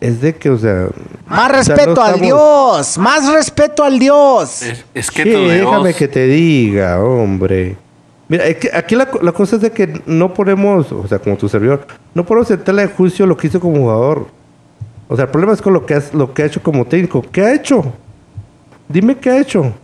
es 0.00 0.22
de 0.22 0.34
que, 0.36 0.48
o 0.48 0.56
sea... 0.56 0.86
más 1.26 1.50
o 1.50 1.62
sea, 1.64 1.76
respeto 1.76 1.94
no 1.96 2.02
al 2.02 2.14
estamos- 2.14 2.20
Dios, 2.22 2.98
más 2.98 3.30
respeto 3.32 3.84
al 3.84 3.98
Dios. 3.98 4.62
Es, 4.62 4.84
es 4.94 5.10
que 5.10 5.22
Sí, 5.24 5.30
tu 5.32 5.38
Dios- 5.38 5.50
déjame 5.52 5.92
que 5.92 6.08
te 6.08 6.26
diga, 6.26 6.98
hombre. 7.04 7.76
Mira, 8.28 8.46
es 8.46 8.56
que 8.56 8.70
aquí 8.72 8.94
la, 8.96 9.06
la 9.20 9.32
cosa 9.32 9.56
es 9.56 9.62
de 9.62 9.72
que 9.72 10.00
no 10.06 10.32
ponemos, 10.32 10.90
o 10.92 11.06
sea, 11.06 11.18
como 11.18 11.36
tu 11.36 11.46
servidor, 11.46 11.86
no 12.14 12.24
ponemos 12.24 12.50
en 12.52 12.64
tela 12.64 12.80
de 12.80 12.88
juicio 12.88 13.26
lo 13.26 13.36
que 13.36 13.48
hizo 13.48 13.60
como 13.60 13.76
jugador. 13.76 14.28
O 15.08 15.16
sea, 15.16 15.26
el 15.26 15.30
problema 15.30 15.52
es 15.52 15.60
con 15.60 15.74
lo 15.74 15.84
que, 15.84 15.92
has- 15.94 16.14
lo 16.14 16.32
que 16.32 16.42
ha 16.42 16.46
hecho 16.46 16.62
como 16.62 16.86
técnico. 16.86 17.22
¿Qué 17.30 17.42
ha 17.42 17.52
hecho? 17.52 17.84
Dime 18.88 19.16
qué 19.18 19.28
ha 19.30 19.38
hecho. 19.40 19.74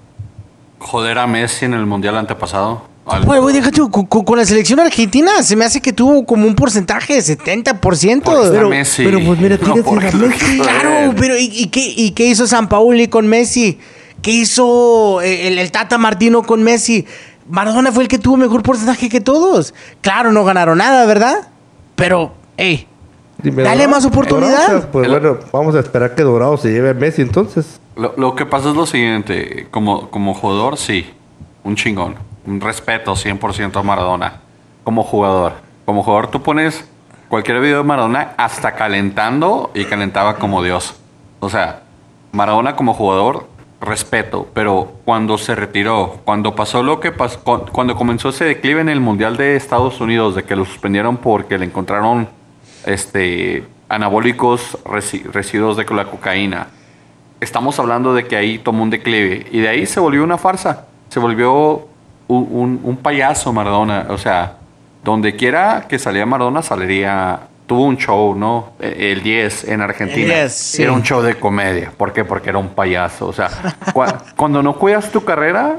Joder 0.86 1.18
a 1.18 1.26
Messi 1.26 1.64
en 1.64 1.74
el 1.74 1.84
mundial 1.86 2.16
antepasado. 2.16 2.82
Bueno, 3.24 3.42
güey, 3.42 3.54
deja 3.54 3.70
tú, 3.70 3.88
con, 3.88 4.36
la 4.36 4.44
selección 4.44 4.80
argentina 4.80 5.42
se 5.44 5.54
me 5.54 5.64
hace 5.64 5.80
que 5.80 5.92
tuvo 5.92 6.26
como 6.26 6.44
un 6.46 6.56
porcentaje 6.56 7.14
de 7.14 7.20
70%. 7.38 8.22
Por 8.22 8.50
Pero- 8.50 8.68
Messi. 8.68 9.04
pero, 9.04 9.20
pues, 9.24 9.38
mira, 9.38 9.56
por- 9.84 10.04
a 10.04 10.10
Messi. 10.12 10.58
Claro, 10.58 11.14
pero 11.16 11.36
¿y, 11.38 11.44
y 11.52 11.66
qué, 11.68 11.92
y 11.96 12.10
qué 12.12 12.26
hizo 12.26 12.46
San 12.48 12.68
Pauli 12.68 13.06
con 13.06 13.26
Messi? 13.28 13.78
¿Qué 14.22 14.32
hizo 14.32 15.20
eh, 15.22 15.46
el, 15.48 15.58
el 15.58 15.70
Tata 15.70 15.98
Martino 15.98 16.42
con 16.42 16.62
Messi? 16.64 17.06
Maradona 17.48 17.92
fue 17.92 18.02
el 18.02 18.08
que 18.08 18.18
tuvo 18.18 18.36
mejor 18.36 18.64
porcentaje 18.64 19.08
que 19.08 19.20
todos. 19.20 19.72
Claro, 20.00 20.32
no 20.32 20.44
ganaron 20.44 20.78
nada, 20.78 21.06
¿verdad? 21.06 21.48
Pero, 21.94 22.34
hey, 22.56 22.88
Dime, 23.42 23.62
Dale 23.62 23.86
más 23.86 24.04
oportunidad. 24.04 24.66
¿Dorado? 24.68 24.88
Pues 24.92 25.06
El- 25.06 25.12
bueno, 25.20 25.38
vamos 25.52 25.74
a 25.74 25.80
esperar 25.80 26.14
que 26.14 26.22
Dorado 26.22 26.56
se 26.56 26.70
lleve 26.72 26.90
a 26.90 26.94
Messi 26.94 27.22
entonces. 27.22 27.80
Lo, 27.96 28.14
lo 28.16 28.34
que 28.34 28.46
pasa 28.46 28.70
es 28.70 28.76
lo 28.76 28.86
siguiente, 28.86 29.68
como, 29.70 30.10
como 30.10 30.34
jugador, 30.34 30.76
sí, 30.76 31.10
un 31.64 31.76
chingón, 31.76 32.14
un 32.46 32.60
respeto 32.60 33.12
100% 33.14 33.76
a 33.78 33.82
Maradona, 33.82 34.40
como 34.84 35.02
jugador. 35.02 35.52
Como 35.84 36.02
jugador 36.02 36.28
tú 36.30 36.42
pones 36.42 36.84
cualquier 37.28 37.60
video 37.60 37.78
de 37.78 37.84
Maradona 37.84 38.32
hasta 38.36 38.72
calentando 38.74 39.70
y 39.74 39.84
calentaba 39.84 40.36
como 40.36 40.62
Dios. 40.62 40.94
O 41.40 41.48
sea, 41.50 41.82
Maradona 42.32 42.74
como 42.76 42.92
jugador, 42.94 43.46
respeto, 43.80 44.48
pero 44.54 44.92
cuando 45.04 45.36
se 45.38 45.54
retiró, 45.54 46.16
cuando 46.24 46.54
pasó 46.54 46.82
lo 46.82 46.98
que 47.00 47.12
pasó, 47.12 47.40
cu- 47.44 47.66
cuando 47.72 47.94
comenzó 47.94 48.30
ese 48.30 48.44
declive 48.46 48.80
en 48.80 48.88
el 48.88 49.00
Mundial 49.00 49.36
de 49.36 49.56
Estados 49.56 50.00
Unidos, 50.00 50.34
de 50.34 50.44
que 50.44 50.56
lo 50.56 50.64
suspendieron 50.64 51.18
porque 51.18 51.58
le 51.58 51.66
encontraron 51.66 52.28
este, 52.86 53.64
anabólicos 53.88 54.78
resi- 54.84 55.24
residuos 55.24 55.76
de 55.76 55.84
la 55.94 56.04
cocaína 56.06 56.68
estamos 57.40 57.78
hablando 57.78 58.14
de 58.14 58.26
que 58.26 58.34
ahí 58.36 58.58
tomó 58.58 58.82
un 58.82 58.88
declive 58.90 59.46
y 59.52 59.60
de 59.60 59.68
ahí 59.68 59.84
se 59.86 60.00
volvió 60.00 60.24
una 60.24 60.38
farsa. 60.38 60.86
Se 61.10 61.20
volvió 61.20 61.86
un, 62.28 62.48
un- 62.50 62.80
un 62.82 62.96
payaso 62.96 63.52
Maradona. 63.52 64.06
O 64.08 64.16
sea, 64.16 64.54
donde 65.04 65.36
quiera 65.36 65.84
que 65.88 65.98
salía 65.98 66.24
Maradona 66.26 66.62
saldría... 66.62 67.40
Tuvo 67.66 67.84
un 67.84 67.96
show, 67.96 68.34
¿no? 68.36 68.70
E- 68.80 69.10
El 69.12 69.22
10 69.24 69.64
en 69.68 69.80
Argentina. 69.82 70.20
El 70.34 70.40
10, 70.42 70.52
sí. 70.54 70.82
Era 70.84 70.92
un 70.92 71.02
show 71.02 71.20
de 71.20 71.34
comedia. 71.34 71.92
¿Por 71.96 72.12
qué? 72.12 72.24
Porque 72.24 72.48
era 72.50 72.58
un 72.58 72.68
payaso. 72.68 73.26
O 73.26 73.32
sea, 73.32 73.50
cua- 73.92 74.22
cuando 74.36 74.62
no 74.62 74.74
cuidas 74.76 75.10
tu 75.10 75.24
carrera, 75.24 75.76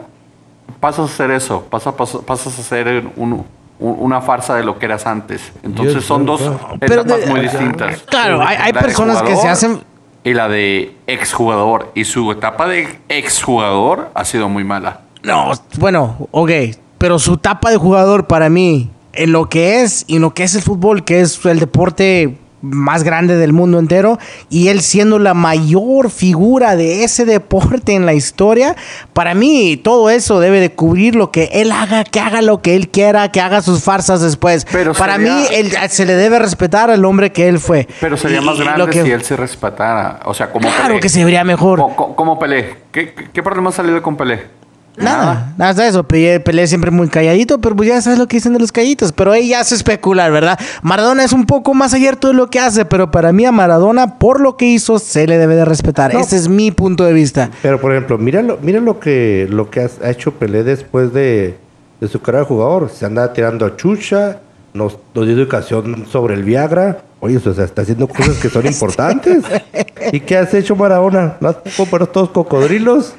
pasas 0.82 1.00
a 1.10 1.14
hacer 1.14 1.32
eso. 1.32 1.64
Pasas, 1.70 1.94
pasas, 1.96 2.22
pasas 2.22 2.60
a 2.60 2.62
ser 2.64 3.04
un- 3.16 3.46
una 3.80 4.22
farsa 4.22 4.56
de 4.56 4.64
lo 4.64 4.80
que 4.80 4.86
eras 4.86 5.06
antes. 5.06 5.52
Entonces 5.64 5.94
Dios, 5.96 6.06
son 6.06 6.26
dos 6.26 6.42
Pero 6.80 7.02
etapas 7.02 7.22
de- 7.22 7.28
muy 7.28 7.42
distintas. 7.42 8.02
claro, 8.04 8.42
hay, 8.42 8.58
hay 8.60 8.74
personas 8.74 9.22
que 9.22 9.36
se 9.36 9.48
hacen... 9.48 9.82
y 10.24 10.34
la 10.34 10.48
de 10.48 10.96
exjugador. 11.08 11.92
Y 11.96 12.06
su 12.06 12.32
etapa 12.32 12.68
de 12.68 13.00
exjugador 13.10 14.10
ha 14.14 14.26
sido 14.26 14.50
muy 14.50 14.64
mala. 14.64 15.02
No, 15.24 15.52
bueno, 15.78 16.28
ok, 16.32 16.52
pero 16.98 17.20
su 17.20 17.36
etapa 17.36 17.70
de 17.70 17.78
jugador 17.78 18.28
para 18.28 18.50
mí, 18.50 18.90
en 19.14 19.32
lo 19.32 19.50
que 19.50 19.82
es 19.82 20.06
y 20.08 20.16
en 20.18 20.22
lo 20.22 20.34
que 20.34 20.44
es 20.44 20.56
el 20.56 20.62
fútbol, 20.62 21.04
que 21.04 21.22
es 21.22 21.44
el 21.46 21.60
deporte 21.60 22.38
más 22.62 23.04
grande 23.04 23.36
del 23.38 23.54
mundo 23.54 23.78
entero, 23.80 24.18
y 24.50 24.70
él 24.70 24.82
siendo 24.82 25.20
la 25.20 25.34
mayor 25.34 26.10
figura 26.10 26.76
de 26.76 27.04
ese 27.04 27.24
deporte 27.26 27.94
en 27.94 28.06
la 28.06 28.14
historia, 28.14 28.76
para 29.14 29.36
mí 29.36 29.78
todo 29.78 30.10
eso 30.10 30.40
debe 30.40 30.60
de 30.60 30.72
cubrir 30.72 31.16
lo 31.16 31.32
que 31.32 31.50
él 31.54 31.72
haga, 31.72 32.04
que 32.04 32.20
haga 32.20 32.42
lo 32.42 32.62
que 32.62 32.76
él 32.76 32.90
quiera, 32.90 33.32
que 33.32 33.42
haga 33.42 33.62
sus 33.62 33.84
farsas 33.84 34.22
después. 34.22 34.66
Pero 34.72 34.94
para 34.94 35.18
sería- 35.18 35.34
mí 35.36 35.44
él- 35.54 35.72
se 35.90 36.06
le 36.06 36.16
debe 36.16 36.40
respetar 36.40 36.90
al 36.90 37.06
hombre 37.06 37.32
que 37.32 37.48
él 37.48 37.60
fue. 37.60 37.88
Pero 38.02 38.18
sería 38.18 38.42
Y- 38.42 38.46
más 38.46 38.58
lo 38.58 38.66
grande 38.66 38.90
que- 38.90 39.04
si 39.04 39.12
él 39.12 39.24
se 39.24 39.36
respetara. 39.36 40.20
O 40.26 40.34
sea, 40.34 40.52
como 40.52 40.68
Claro 40.68 40.88
Pelé. 40.88 41.00
que 41.00 41.10
se 41.10 41.24
vería 41.24 41.44
mejor. 41.44 41.80
Co- 41.80 41.96
co- 41.96 42.16
Como 42.16 42.40
Pelé. 42.40 42.76
¿Qué, 42.92 43.14
qué, 43.14 43.28
qué 43.32 43.44
problema 43.44 43.70
ha 43.70 43.74
salido 43.74 44.02
con 44.02 44.18
Pelé? 44.18 44.57
Nada, 44.98 45.54
nada 45.58 45.74
de 45.74 45.88
eso. 45.88 46.04
Pelé, 46.04 46.40
Pelé 46.40 46.66
siempre 46.66 46.90
muy 46.90 47.08
calladito, 47.08 47.62
pero 47.62 47.76
pues 47.76 47.88
ya 47.88 48.02
sabes 48.02 48.18
lo 48.18 48.28
que 48.28 48.38
dicen 48.38 48.54
de 48.54 48.60
los 48.60 48.72
calladitos. 48.72 49.12
Pero 49.12 49.32
ahí 49.32 49.50
ya 49.50 49.64
se 49.64 49.76
especula, 49.76 50.30
¿verdad? 50.30 50.60
Maradona 50.82 51.24
es 51.24 51.34
un 51.34 51.46
poco 51.46 51.74
más 51.74 51.94
abierto 51.94 52.30
de 52.30 52.34
lo 52.34 52.50
que 52.50 52.60
hace, 52.60 52.84
pero 52.84 53.12
para 53.12 53.32
mí 53.32 53.46
a 53.46 53.52
Maradona, 53.52 54.18
por 54.18 54.42
lo 54.42 54.58
que 54.58 54.66
hizo, 54.66 54.98
se 54.98 55.28
le 55.28 55.38
debe 55.38 55.56
de 55.56 55.66
respetar. 55.66 56.14
No. 56.14 56.20
Ese 56.20 56.36
es 56.36 56.50
mi 56.50 56.72
punto 56.72 57.04
de 57.04 57.14
vista. 57.14 57.52
Pero 57.62 57.80
por 57.80 57.92
ejemplo, 57.92 58.18
mira 58.18 58.42
lo, 58.42 58.58
mira 58.62 58.80
lo 58.80 59.00
que 59.00 59.48
lo 59.50 59.70
que 59.70 59.82
ha 59.82 60.10
hecho 60.10 60.34
Pelé 60.34 60.64
después 60.64 61.14
de, 61.14 61.58
de 62.02 62.08
su 62.08 62.20
carrera 62.22 62.44
de 62.44 62.48
jugador. 62.48 62.90
Se 62.90 63.06
anda 63.06 63.32
tirando 63.34 63.66
a 63.66 63.76
chucha, 63.76 64.40
nos, 64.74 64.98
nos 65.14 65.26
dio 65.26 65.36
educación 65.36 66.08
sobre 66.12 66.34
el 66.34 66.44
Viagra. 66.44 67.02
Oye, 67.20 67.38
o 67.38 67.54
sea, 67.54 67.66
está 67.66 67.84
haciendo 67.84 68.08
cosas 68.08 68.38
que 68.38 68.50
son 68.50 68.66
importantes. 68.68 69.44
¿Y 70.12 70.20
qué 70.22 70.38
has 70.38 70.54
hecho 70.54 70.76
Maradona? 70.76 71.38
¿No 71.40 71.50
has 71.50 71.58
comprado 71.76 72.08
todos 72.08 72.30
cocodrilos? 72.30 73.14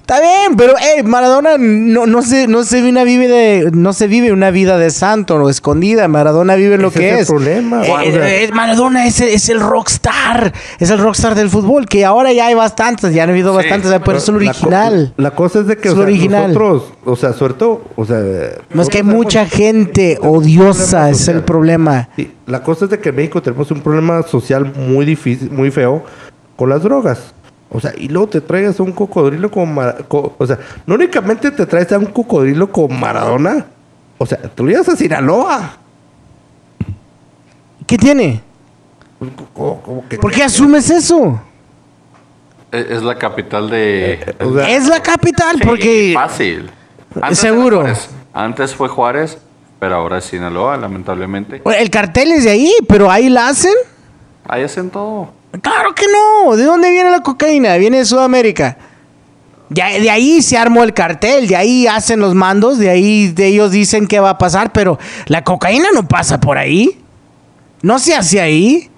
Está 0.00 0.20
bien, 0.20 0.56
pero 0.56 0.74
eh, 0.76 1.04
Maradona 1.04 1.50
no, 1.56 2.04
no, 2.04 2.22
se, 2.22 2.48
no, 2.48 2.64
se 2.64 2.78
vive 2.78 2.88
una 2.88 3.04
vive 3.04 3.28
de, 3.28 3.70
no 3.72 3.92
se 3.92 4.08
vive 4.08 4.32
una 4.32 4.50
vida 4.50 4.76
de 4.76 4.90
santo 4.90 5.36
o 5.36 5.48
escondida. 5.48 6.08
Maradona 6.08 6.56
vive 6.56 6.78
lo 6.78 6.90
que 6.90 7.10
es 7.10 7.14
el 7.14 7.20
es. 7.20 7.26
problema, 7.28 7.82
Eh, 7.84 8.12
sea- 8.12 8.42
eh, 8.42 8.50
Maradona 8.52 9.06
es, 9.06 9.20
el- 9.20 9.28
es 9.28 9.48
el 9.50 9.60
rockstar. 9.60 10.52
Es 10.80 10.90
el 10.90 10.98
rockstar 10.98 11.36
del 11.36 11.48
fútbol, 11.48 11.86
que 11.86 12.04
ahora 12.04 12.32
ya 12.32 12.46
hay 12.46 12.54
bastantes, 12.54 13.14
ya 13.14 13.22
han 13.22 13.30
habido 13.30 13.52
Sí, 13.52 13.56
bastantes, 13.58 14.00
pero 14.04 14.18
es 14.18 14.28
el 14.28 14.34
La 14.34 14.40
co- 14.52 14.58
original. 14.58 15.14
La, 15.16 15.30
cosa 15.30 15.60
es 15.60 15.66
de 15.68 15.76
que 15.76 15.88
Es 15.88 15.94
o 15.94 15.98
sea, 15.98 16.04
original. 16.04 16.42
nosotros, 16.54 16.82
o 17.04 17.14
sea, 17.14 17.32
suerte, 17.32 17.64
o 17.64 18.04
sea... 18.04 18.20
No 18.74 18.82
es 18.82 18.88
que 18.88 18.98
hay 18.98 19.04
mucha 19.04 19.46
gente 19.46 20.18
odiosa, 20.20 21.08
es 21.10 21.28
el 21.28 21.42
problema. 21.44 22.08
Sí, 22.16 22.32
la 22.46 22.64
cosa 22.64 22.86
es 22.86 22.90
de 22.90 22.98
que 22.98 23.10
en 23.10 23.14
México 23.16 23.40
tenemos 23.42 23.70
un 23.70 23.80
problema 23.80 24.22
social 24.24 24.72
muy 24.74 25.04
difícil, 25.04 25.52
muy 25.52 25.70
feo 25.70 26.02
con 26.56 26.68
las 26.68 26.82
drogas. 26.82 27.32
O 27.72 27.78
sea, 27.80 27.92
y 27.96 28.08
luego 28.08 28.28
te 28.28 28.40
traigas 28.40 28.80
a 28.80 28.82
un 28.82 28.92
cocodrilo 28.92 29.50
como... 29.50 29.80
Co- 30.08 30.34
o 30.38 30.46
sea, 30.46 30.58
no 30.86 30.94
únicamente 30.96 31.50
te 31.52 31.66
traes 31.66 31.90
a 31.92 31.98
un 31.98 32.06
cocodrilo 32.06 32.70
como 32.72 32.88
Maradona. 32.96 33.66
O 34.18 34.26
sea, 34.26 34.38
te 34.38 34.62
lo 34.62 34.68
llevas 34.68 34.88
a 34.88 34.96
Sinaloa. 34.96 35.76
¿Qué 37.86 37.96
tiene? 37.96 38.40
¿Cómo- 39.54 39.80
cómo 39.82 40.08
que- 40.08 40.18
¿Por 40.18 40.32
qué 40.32 40.42
asumes 40.42 40.90
eso? 40.90 41.40
Es, 42.72 42.86
es 42.90 43.02
la 43.02 43.16
capital 43.16 43.68
de... 43.70 44.34
O 44.44 44.54
sea, 44.54 44.68
Es 44.70 44.86
la 44.88 45.00
capital, 45.02 45.56
Sí, 45.58 45.62
porque... 45.66 46.10
Fácil. 46.14 46.70
Seguro. 47.32 47.84
Antes 48.32 48.74
fue 48.74 48.88
Juárez, 48.88 49.38
pero 49.80 49.96
ahora 49.96 50.18
es 50.18 50.24
Sinaloa, 50.24 50.76
lamentablemente. 50.76 51.62
El 51.64 51.90
cartel 51.90 52.30
es 52.32 52.44
de 52.44 52.50
ahí, 52.50 52.72
pero 52.88 53.10
ahí 53.10 53.28
la 53.28 53.48
hacen. 53.48 53.74
Ahí 54.48 54.62
hacen 54.62 54.90
todo. 54.90 55.30
Claro 55.62 55.94
que 55.94 56.06
no. 56.06 56.56
¿De 56.56 56.64
dónde 56.64 56.90
viene 56.90 57.10
la 57.10 57.22
cocaína? 57.22 57.76
Viene 57.76 57.98
de 57.98 58.04
Sudamérica. 58.04 58.78
De, 59.68 59.82
de 60.00 60.10
ahí 60.10 60.42
se 60.42 60.58
armó 60.58 60.82
el 60.82 60.94
cartel, 60.94 61.46
de 61.46 61.56
ahí 61.56 61.86
hacen 61.86 62.20
los 62.20 62.34
mandos, 62.34 62.78
de 62.78 62.90
ahí 62.90 63.28
de 63.28 63.46
ellos 63.46 63.70
dicen 63.70 64.06
qué 64.06 64.18
va 64.18 64.30
a 64.30 64.38
pasar, 64.38 64.72
pero 64.72 64.98
la 65.26 65.44
cocaína 65.44 65.88
no 65.94 66.08
pasa 66.08 66.40
por 66.40 66.58
ahí. 66.58 67.00
No 67.82 67.98
se 67.98 68.14
hace 68.14 68.40
ahí. 68.40 68.90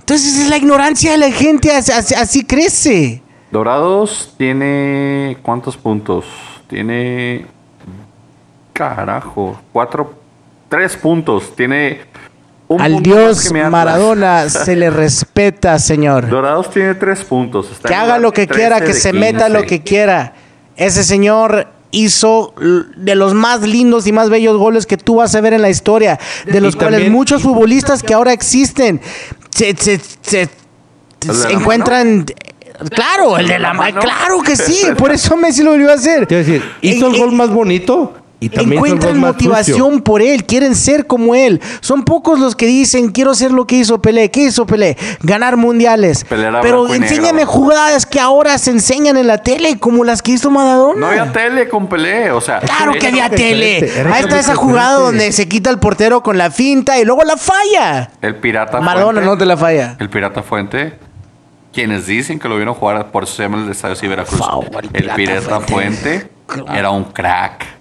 Entonces 0.00 0.38
es 0.38 0.48
la 0.48 0.56
ignorancia 0.56 1.12
de 1.12 1.18
la 1.18 1.30
gente, 1.30 1.70
así 1.70 2.44
crece. 2.44 3.22
Dorados 3.50 4.34
tiene. 4.38 5.36
¿Cuántos 5.42 5.76
puntos? 5.76 6.24
Tiene. 6.68 7.46
Carajo. 8.72 9.60
Cuatro. 9.72 10.14
Tres 10.68 10.96
puntos. 10.96 11.54
Tiene. 11.54 12.00
Un 12.68 12.80
Al 12.80 13.02
dios. 13.02 13.50
Maradona 13.52 14.48
se 14.50 14.76
le 14.76 14.90
respeta, 14.90 15.78
señor. 15.78 16.28
Dorados 16.28 16.70
tiene 16.70 16.94
tres 16.94 17.22
puntos. 17.22 17.70
Está 17.72 17.88
Que 17.88 17.94
haga 17.94 18.18
lo 18.18 18.32
que 18.32 18.46
13 18.46 18.58
quiera, 18.60 18.80
que 18.80 18.92
se 18.94 19.12
meta 19.12 19.46
15. 19.46 19.50
lo 19.50 19.62
que 19.66 19.82
quiera. 19.82 20.34
Ese 20.76 21.02
señor 21.02 21.68
hizo 21.90 22.54
de 22.96 23.14
los 23.14 23.32
más 23.34 23.62
lindos 23.62 24.06
y 24.06 24.12
más 24.12 24.28
bellos 24.28 24.58
goles 24.58 24.84
que 24.86 24.98
tú 24.98 25.16
vas 25.16 25.34
a 25.34 25.40
ver 25.40 25.54
en 25.54 25.62
la 25.62 25.70
historia, 25.70 26.18
de 26.44 26.60
los 26.60 26.74
Y 26.74 26.76
cuales 26.78 26.96
también- 26.98 27.12
muchos 27.12 27.42
futbolistas 27.42 28.02
que 28.02 28.12
ahora 28.14 28.32
existen 28.32 29.00
se, 29.50 29.74
se- 29.76 29.98
se- 30.20 30.42
¿El 30.42 30.48
de 31.28 31.34
se 31.34 31.48
la 31.48 31.50
encuentran... 31.58 32.26
Claro, 32.90 33.38
el 33.38 33.48
de 33.48 33.58
la 33.58 33.72
mano. 33.74 34.00
Claro 34.00 34.40
que 34.42 34.54
sí, 34.54 34.86
por 34.98 35.10
eso 35.10 35.36
Messi 35.36 35.62
lo 35.64 35.70
volvió 35.72 35.90
a 35.90 35.94
hacer. 35.94 36.26
Te 36.28 36.34
iba 36.36 36.42
a 36.42 36.44
decir, 36.46 36.62
hizo 36.82 37.08
el 37.08 37.18
gol 37.18 37.32
más 37.32 37.48
bonito 37.50 38.14
y 38.40 38.46
Encuentran 38.56 39.18
motivación 39.18 39.88
sucio. 39.88 40.04
por 40.04 40.22
él, 40.22 40.44
quieren 40.44 40.76
ser 40.76 41.06
como 41.08 41.34
él. 41.34 41.60
Son 41.80 42.04
pocos 42.04 42.38
los 42.38 42.54
que 42.54 42.66
dicen, 42.66 43.10
quiero 43.10 43.34
ser 43.34 43.50
lo 43.50 43.66
que 43.66 43.76
hizo 43.76 44.00
Pelé. 44.00 44.30
¿Qué 44.30 44.44
hizo 44.44 44.64
Pelé? 44.64 44.96
Ganar 45.22 45.56
mundiales. 45.56 46.24
Pero 46.28 46.52
negro. 46.60 46.94
enséñame 46.94 47.44
jugadas 47.44 48.06
que 48.06 48.20
ahora 48.20 48.56
se 48.58 48.70
enseñan 48.70 49.16
en 49.16 49.26
la 49.26 49.38
tele, 49.38 49.78
como 49.80 50.04
las 50.04 50.22
que 50.22 50.32
hizo 50.32 50.52
Maradona. 50.52 51.00
No 51.00 51.06
había 51.08 51.32
tele 51.32 51.68
con 51.68 51.88
Pelé, 51.88 52.30
o 52.30 52.40
sea. 52.40 52.60
Claro 52.60 52.92
que 52.92 53.08
había 53.08 53.28
tele. 53.28 53.82
diferente, 53.82 54.14
Ahí 54.16 54.22
está 54.22 54.38
esa 54.38 54.54
jugada 54.54 54.94
donde 54.98 55.32
se 55.32 55.48
quita 55.48 55.70
el 55.70 55.78
portero 55.80 56.22
con 56.22 56.38
la 56.38 56.52
finta 56.52 56.96
y 56.98 57.04
luego 57.04 57.24
la 57.24 57.36
falla. 57.36 58.10
El 58.22 58.36
Pirata 58.36 58.80
Maradona 58.80 59.14
Fuente. 59.20 59.30
no 59.30 59.38
te 59.38 59.46
la 59.46 59.56
falla. 59.56 59.96
El 59.98 60.10
Pirata 60.10 60.42
Fuente. 60.44 60.94
Quienes 61.72 62.06
dicen 62.06 62.38
que 62.38 62.48
lo 62.48 62.56
vieron 62.56 62.74
jugar, 62.74 63.10
por 63.10 63.26
se 63.26 63.42
llama 63.42 63.62
el 63.62 63.70
Estadio 63.70 63.96
sí 63.96 64.06
Veracruz. 64.08 64.38
Favor, 64.38 64.68
el 64.92 65.08
el 65.08 65.10
Pirata 65.10 65.16
Pirata 65.16 65.60
Fuente. 65.60 66.30
Fuente, 66.46 66.78
era 66.78 66.90
un 66.90 67.04
crack. 67.04 67.77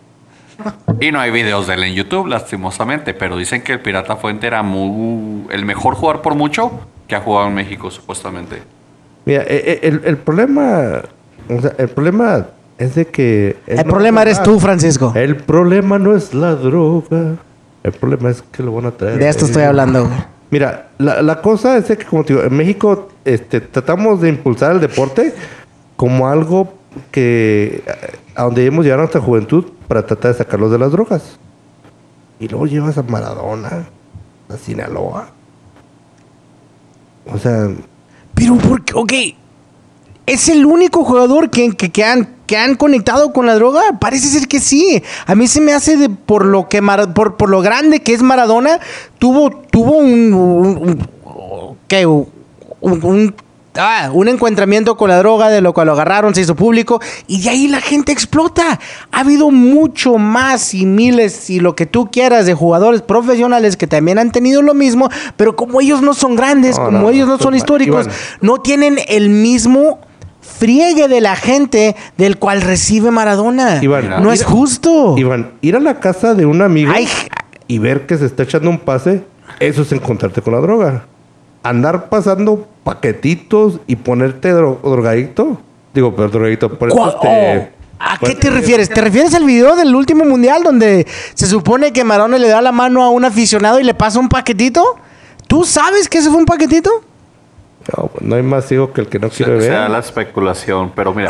Y 0.99 1.11
no 1.11 1.19
hay 1.19 1.31
videos 1.31 1.67
de 1.67 1.75
él 1.75 1.83
en 1.83 1.93
YouTube, 1.93 2.27
lastimosamente, 2.27 3.13
pero 3.13 3.37
dicen 3.37 3.61
que 3.61 3.73
el 3.73 3.81
Pirata 3.81 4.15
Fuente 4.15 4.47
era 4.47 4.63
muy, 4.63 5.45
el 5.51 5.65
mejor 5.65 5.95
jugador 5.95 6.21
por 6.21 6.35
mucho 6.35 6.71
que 7.07 7.15
ha 7.15 7.21
jugado 7.21 7.47
en 7.47 7.53
México, 7.53 7.91
supuestamente. 7.91 8.61
Mira, 9.25 9.43
eh, 9.43 9.47
eh, 9.49 9.79
el, 9.83 10.01
el 10.05 10.17
problema, 10.17 11.01
o 11.49 11.61
sea, 11.61 11.73
el 11.77 11.89
problema 11.89 12.47
es 12.77 12.95
de 12.95 13.05
que... 13.07 13.57
El 13.67 13.77
no 13.77 13.83
problema 13.83 14.21
eres 14.21 14.41
tú, 14.41 14.59
Francisco. 14.59 15.13
El 15.15 15.35
problema 15.35 15.99
no 15.99 16.15
es 16.15 16.33
la 16.33 16.55
droga. 16.55 17.35
El 17.83 17.91
problema 17.91 18.29
es 18.29 18.43
que 18.51 18.63
lo 18.63 18.73
van 18.73 18.87
a 18.87 18.91
traer. 18.91 19.19
De 19.19 19.29
esto 19.29 19.45
estoy 19.45 19.63
hablando. 19.63 20.09
Mira, 20.49 20.89
la, 20.97 21.21
la 21.21 21.41
cosa 21.41 21.77
es 21.77 21.87
de 21.87 21.97
que, 21.97 22.05
como 22.05 22.23
te 22.23 22.33
digo, 22.33 22.45
en 22.45 22.55
México 22.55 23.09
este, 23.25 23.61
tratamos 23.61 24.21
de 24.21 24.29
impulsar 24.29 24.73
el 24.73 24.79
deporte 24.79 25.33
como 25.95 26.27
algo 26.27 26.73
que 27.11 27.83
eh, 27.85 27.93
a 28.37 28.43
donde 28.43 28.61
debemos 28.63 28.85
llevar 28.85 28.99
a 28.99 29.01
nuestra 29.03 29.19
juventud 29.19 29.65
para 29.87 30.05
tratar 30.05 30.31
de 30.31 30.37
sacarlos 30.37 30.71
de 30.71 30.77
las 30.77 30.91
drogas. 30.91 31.37
Y 32.39 32.47
luego 32.47 32.67
llevas 32.67 32.97
a 32.97 33.03
Maradona, 33.03 33.87
a 34.47 34.57
Sinaloa. 34.57 35.29
O 37.33 37.37
sea, 37.39 37.67
Pero 38.35 38.55
porque, 38.57 38.93
ok, 38.95 39.13
¿es 40.27 40.49
el 40.49 40.65
único 40.65 41.03
jugador 41.03 41.49
que, 41.49 41.71
que, 41.75 41.91
que 41.91 42.03
han, 42.03 42.35
que 42.45 42.57
han 42.57 42.75
conectado 42.75 43.33
con 43.33 43.47
la 43.47 43.55
droga? 43.55 43.81
Parece 43.99 44.27
ser 44.27 44.47
que 44.47 44.59
sí. 44.59 45.01
A 45.25 45.33
mí 45.33 45.47
se 45.47 45.59
me 45.59 45.73
hace 45.73 45.97
de 45.97 46.09
por 46.09 46.45
lo 46.45 46.69
que 46.69 46.81
por, 47.15 47.37
por 47.37 47.49
lo 47.49 47.61
grande 47.61 48.01
que 48.01 48.13
es 48.13 48.21
Maradona, 48.21 48.79
tuvo, 49.17 49.49
tuvo 49.49 49.97
un, 49.97 50.99
¿qué? 51.87 52.05
Un, 52.05 52.27
un- 52.81 53.35
ah, 53.77 54.09
un 54.13 54.27
encuentramiento 54.27 54.97
con 54.97 55.09
la 55.09 55.17
droga, 55.19 55.49
de 55.49 55.61
lo 55.61 55.73
cual 55.73 55.87
lo 55.87 55.93
agarraron, 55.93 56.35
se 56.35 56.41
hizo 56.41 56.55
público, 56.55 56.99
y 57.27 57.41
de 57.41 57.49
ahí 57.49 57.67
la 57.67 57.81
gente 57.81 58.11
explota. 58.11 58.79
Ha 59.11 59.19
habido 59.19 59.51
mucho 59.51 60.17
más 60.17 60.73
y 60.73 60.85
miles 60.85 61.49
y 61.49 61.59
lo 61.59 61.75
que 61.75 61.85
tú 61.85 62.09
quieras 62.11 62.45
de 62.45 62.53
jugadores 62.53 63.01
profesionales 63.01 63.77
que 63.77 63.87
también 63.87 64.19
han 64.19 64.31
tenido 64.31 64.61
lo 64.61 64.73
mismo, 64.73 65.09
pero 65.35 65.55
como 65.55 65.81
ellos 65.81 66.01
no 66.01 66.13
son 66.13 66.35
grandes, 66.35 66.77
como 66.77 66.91
no, 66.91 67.09
ellos 67.09 67.27
no 67.27 67.37
no, 67.37 67.43
son 67.43 67.55
históricos, 67.55 68.07
no 68.41 68.59
tienen 68.59 68.99
el 69.07 69.29
mismo 69.29 69.99
friegue 70.41 71.07
de 71.07 71.21
la 71.21 71.35
gente 71.35 71.95
del 72.17 72.37
cual 72.37 72.61
recibe 72.61 73.11
Maradona. 73.11 73.83
Iván, 73.83 74.23
no 74.23 74.31
es 74.31 74.43
justo. 74.43 75.15
Iván, 75.17 75.51
ir 75.61 75.75
a 75.75 75.79
la 75.79 75.99
casa 75.99 76.33
de 76.33 76.45
un 76.45 76.61
amigo 76.61 76.91
Ay. 76.93 77.07
y 77.67 77.79
ver 77.79 78.05
que 78.05 78.17
se 78.17 78.25
está 78.25 78.43
echando 78.43 78.69
un 78.69 78.79
pase, 78.79 79.23
eso 79.59 79.81
es 79.81 79.91
encontrarte 79.91 80.41
con 80.41 80.53
la 80.53 80.59
droga. 80.59 81.05
Andar 81.69 82.09
pasando 82.09 82.67
paquetitos 82.83 83.79
y 83.87 83.95
ponerte 83.97 84.53
dro- 84.53 84.79
drogadicto. 84.81 85.57
Digo, 85.93 86.15
pero 86.15 86.29
drogadicto. 86.29 86.77
Por 86.77 86.89
¿Cuál- 86.89 87.09
eso 87.09 87.17
este, 87.23 87.69
oh, 87.73 87.77
¿A 87.99 88.17
pues, 88.19 88.33
qué 88.33 88.39
te 88.39 88.49
refieres? 88.51 88.89
¿Te 88.89 89.01
refieres 89.01 89.33
al 89.33 89.43
video 89.43 89.75
del 89.75 89.95
último 89.95 90.23
mundial 90.23 90.61
donde 90.63 91.07
se 91.33 91.47
supone 91.47 91.91
que 91.93 92.03
Maradona 92.03 92.37
le 92.37 92.47
da 92.47 92.61
la 92.61 92.71
mano 92.71 93.03
a 93.03 93.09
un 93.09 93.25
aficionado 93.25 93.79
y 93.79 93.83
le 93.83 93.93
pasa 93.95 94.19
un 94.19 94.29
paquetito? 94.29 94.83
¿Tú 95.47 95.63
sabes 95.63 96.07
que 96.07 96.19
ese 96.19 96.29
fue 96.29 96.37
un 96.37 96.45
paquetito? 96.45 96.91
No, 97.97 98.11
no 98.21 98.35
hay 98.35 98.43
más 98.43 98.65
ciego 98.67 98.93
que 98.93 99.01
el 99.01 99.07
que 99.07 99.17
no 99.17 99.29
Se, 99.29 99.43
quiere 99.43 99.59
se 99.61 99.69
ver. 99.69 99.79
da 99.79 99.89
la 99.89 99.99
especulación, 99.99 100.91
pero 100.95 101.13
mira. 101.13 101.29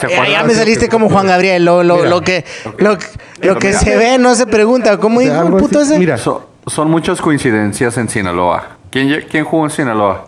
¿se 0.00 0.08
ya, 0.30 0.44
me 0.44 0.54
saliste 0.54 0.88
como 0.88 1.10
Juan 1.10 1.26
Gabriel. 1.26 1.64
Lo, 1.64 1.82
lo, 1.82 1.96
Mira, 1.96 2.08
lo 2.08 2.20
que, 2.22 2.44
lo, 2.78 2.96
lo 3.42 3.58
que 3.58 3.66
mira. 3.68 3.78
se 3.80 3.96
ve 3.96 4.16
no 4.18 4.34
se 4.34 4.46
pregunta. 4.46 4.96
¿Cómo 4.98 5.18
O 5.18 5.22
sea, 5.22 5.42
dijo 5.42 5.56
el 5.56 5.62
puto 5.62 5.80
así. 5.80 5.90
ese? 5.90 5.98
Mira, 5.98 6.16
So- 6.18 6.46
son 6.68 6.90
muchas 6.90 7.20
coincidencias 7.20 7.98
en 7.98 8.08
Sinaloa. 8.08 8.77
¿Quién, 8.90 9.24
quién 9.30 9.44
jugó 9.44 9.64
en 9.64 9.70
Sinaloa? 9.70 10.26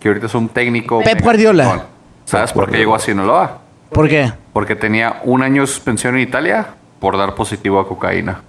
Que 0.00 0.08
ahorita 0.08 0.26
es 0.26 0.34
un 0.34 0.48
técnico. 0.48 1.02
Pep 1.02 1.20
Guardiola. 1.20 1.86
¿Sabes 2.24 2.52
por 2.52 2.70
qué 2.70 2.78
llegó 2.78 2.94
a 2.94 2.98
Sinaloa? 2.98 3.58
¿Por 3.90 4.08
qué? 4.08 4.32
Porque 4.52 4.76
tenía 4.76 5.20
un 5.24 5.42
año 5.42 5.62
de 5.62 5.66
suspensión 5.66 6.14
en 6.16 6.22
Italia 6.22 6.66
por 7.00 7.16
dar 7.16 7.34
positivo 7.34 7.80
a 7.80 7.88
cocaína. 7.88 8.42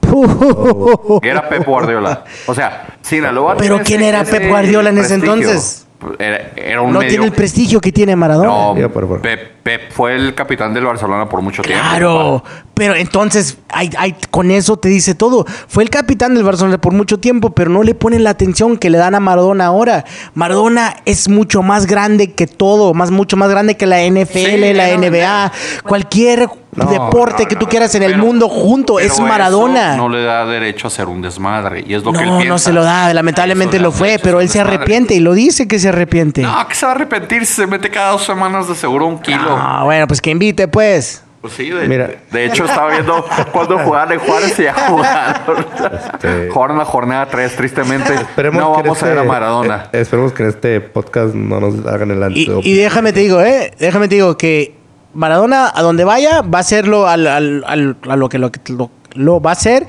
Era 1.22 1.48
Pep 1.48 1.64
Guardiola. 1.66 2.24
O 2.46 2.54
sea, 2.54 2.86
Sinaloa. 3.02 3.56
Pero 3.56 3.80
¿quién 3.82 4.00
ese- 4.00 4.08
era 4.08 4.24
Pep 4.24 4.48
Guardiola 4.48 4.90
en 4.90 4.98
ese 4.98 5.18
prestigio. 5.18 5.34
entonces? 5.50 5.86
Era, 6.18 6.52
era 6.56 6.80
un 6.80 6.92
no 6.92 7.00
medio- 7.00 7.10
tiene 7.10 7.24
el 7.26 7.32
prestigio 7.32 7.80
que 7.80 7.92
tiene 7.92 8.16
Maradona. 8.16 8.48
No, 8.48 8.76
Ya, 8.76 8.88
por 8.88 9.02
favor. 9.02 9.20
Pep, 9.20 9.62
Pep 9.62 9.92
fue 9.92 10.14
el 10.16 10.34
capitán 10.34 10.72
del 10.72 10.84
Barcelona 10.86 11.28
por 11.28 11.42
mucho 11.42 11.60
tiempo. 11.62 11.82
Claro, 11.82 12.42
pero 12.72 12.94
entonces 12.94 13.58
hay, 13.68 13.90
hay- 13.98 14.16
con 14.30 14.50
eso 14.50 14.78
te 14.78 14.88
dice 14.88 15.14
todo. 15.14 15.44
Fue 15.68 15.82
el 15.82 15.90
capitán 15.90 16.34
del 16.34 16.42
Barcelona 16.44 16.80
por 16.80 16.94
mucho 16.94 17.18
tiempo, 17.20 17.50
pero 17.50 17.70
no 17.70 17.82
le 17.82 17.94
ponen 17.94 18.24
la 18.24 18.30
atención 18.30 18.78
que 18.78 18.88
le 18.88 18.96
dan 18.96 19.14
a 19.14 19.20
Maradona 19.20 19.66
ahora. 19.66 20.04
Maradona 20.34 20.96
es 21.04 21.28
mucho 21.28 21.62
más 21.62 21.86
grande 21.86 22.32
que 22.32 22.46
todo, 22.46 22.94
más 22.94 23.10
mucho 23.10 23.36
más 23.36 23.50
grande 23.50 23.76
que 23.76 23.86
la 23.86 24.02
NFL, 24.02 24.68
Sí, 24.68 24.74
la 24.74 24.88
NBA, 24.90 25.52
cualquier 25.86 26.48
No, 26.76 26.86
deporte 26.90 27.42
no, 27.42 27.48
que 27.48 27.56
tú 27.56 27.64
no, 27.66 27.68
quieras 27.70 27.92
en 27.96 28.04
el 28.04 28.12
pero- 28.12 28.24
mundo 28.24 28.48
junto, 28.48 29.00
es 29.00 29.12
eso 29.12 29.22
Maradona. 29.22 29.96
No 29.96 30.08
le 30.08 30.22
da 30.22 30.46
derecho 30.46 30.86
a 30.86 30.88
hacer 30.88 31.06
un 31.08 31.20
desmadre. 31.20 31.84
Y 31.86 31.94
es 31.94 32.04
lo 32.04 32.12
que 32.12 32.20
él 32.22 32.26
No, 32.26 32.36
piensa. 32.38 32.52
no 32.52 32.58
se 32.58 32.72
lo 32.72 32.84
da, 32.84 33.12
lamentablemente 33.12 33.78
lo 33.80 33.90
fue, 33.90 34.18
pero 34.22 34.40
él 34.40 34.48
se 34.48 34.60
arrepiente 34.60 35.14
y 35.14 35.20
lo 35.20 35.32
dice 35.34 35.66
que 35.66 35.78
se 35.80 35.88
arrepiente. 35.88 36.42
No, 36.42 36.68
que 36.68 36.74
se 36.76 36.86
va 36.86 36.92
a 36.92 36.94
arrepentir 36.94 37.44
si 37.44 37.54
se 37.54 37.66
mete 37.66 37.90
cada 37.90 38.12
dos 38.12 38.24
semanas 38.24 38.68
de 38.68 38.74
seguro 38.76 39.06
un 39.06 39.18
kilo. 39.18 39.56
Ah, 39.58 39.82
bueno, 39.84 40.06
pues 40.06 40.20
que 40.20 40.30
invite, 40.30 40.68
pues. 40.68 41.24
Pues 41.40 41.54
sí, 41.54 41.70
de, 41.70 41.88
Mira. 41.88 42.10
de 42.30 42.44
hecho 42.44 42.66
estaba 42.66 42.90
viendo 42.90 43.24
cuando 43.52 43.78
jugaban 43.78 44.12
en 44.12 44.18
Juárez 44.20 44.58
y 44.58 44.64
ya 44.64 44.74
jugaron. 44.74 45.66
Este- 46.14 46.50
Jugaron 46.50 46.76
la 46.78 46.84
jornada 46.84 47.26
3, 47.26 47.56
tristemente. 47.56 48.12
esperemos 48.14 48.60
no 48.60 48.72
vamos 48.72 49.02
a 49.02 49.06
ver 49.06 49.16
a 49.16 49.20
este- 49.22 49.28
Maradona. 49.32 49.88
eh, 49.92 50.00
esperemos 50.02 50.32
que 50.34 50.42
en 50.42 50.48
este 50.50 50.80
podcast 50.82 51.34
no 51.34 51.58
nos 51.58 51.86
hagan 51.86 52.10
el 52.10 52.18
Y, 52.20 52.22
antídoto. 52.24 52.60
y 52.68 52.74
déjame 52.74 53.12
te 53.14 53.20
digo, 53.20 53.40
eh, 53.40 53.72
déjame 53.78 54.08
te 54.08 54.16
digo 54.16 54.36
que 54.36 54.74
Maradona 55.14 55.70
a 55.74 55.82
donde 55.82 56.04
vaya 56.04 56.42
va 56.42 56.60
a 56.60 56.62
ser 56.62 56.86
lo, 56.88 57.06
al- 57.08 57.26
al- 57.26 57.64
al- 57.66 57.96
a 58.08 58.16
lo 58.16 58.28
que 58.28 58.38
lo, 58.38 58.50
que- 58.52 58.60
lo- 58.72 58.90
lo 59.14 59.40
va 59.40 59.52
a 59.52 59.56
ser 59.56 59.86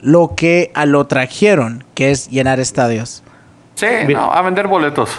lo 0.00 0.34
que 0.36 0.70
a 0.74 0.86
lo 0.86 1.06
trajeron, 1.06 1.84
que 1.94 2.10
es 2.10 2.28
llenar 2.28 2.60
estadios. 2.60 3.22
Sí, 3.74 3.86
Mira. 4.06 4.20
no, 4.20 4.32
a 4.32 4.40
vender 4.42 4.66
boletos. 4.68 5.10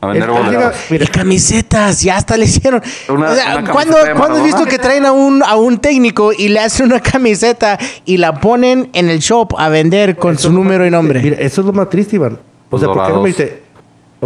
A 0.00 0.08
vender 0.08 0.28
El- 0.28 0.34
boletos. 0.36 0.74
Mira. 0.90 1.04
y 1.04 1.08
camisetas, 1.08 2.02
ya 2.02 2.16
hasta 2.16 2.36
le 2.36 2.44
hicieron. 2.44 2.82
Una- 3.08 3.30
O 3.30 3.34
sea, 3.34 3.44
una 3.44 3.64
camiseta 3.64 3.72
¿cuándo, 3.72 3.96
cuándo 4.18 4.38
has 4.38 4.44
visto 4.44 4.64
que 4.66 4.78
traen 4.78 5.06
a 5.06 5.12
un, 5.12 5.42
a 5.42 5.56
un 5.56 5.78
técnico 5.78 6.32
y 6.32 6.48
le 6.48 6.60
hacen 6.60 6.86
una 6.86 7.00
camiseta 7.00 7.78
y 8.04 8.16
la 8.18 8.34
ponen 8.34 8.90
en 8.92 9.08
el 9.08 9.20
shop 9.20 9.54
a 9.58 9.68
vender 9.70 10.16
con 10.16 10.36
su 10.38 10.52
número 10.52 10.86
y 10.86 10.90
nombre? 10.90 11.20
Mira, 11.22 11.36
eso 11.40 11.60
es 11.62 11.66
lo 11.66 11.72
más 11.72 11.88
triste, 11.88 12.16
Iván. 12.16 12.38
O 12.70 12.78
sea, 12.78 12.88
¿por 12.88 13.06
qué 13.06 13.12
no 13.12 13.22
me 13.22 13.28
dice? 13.28 13.62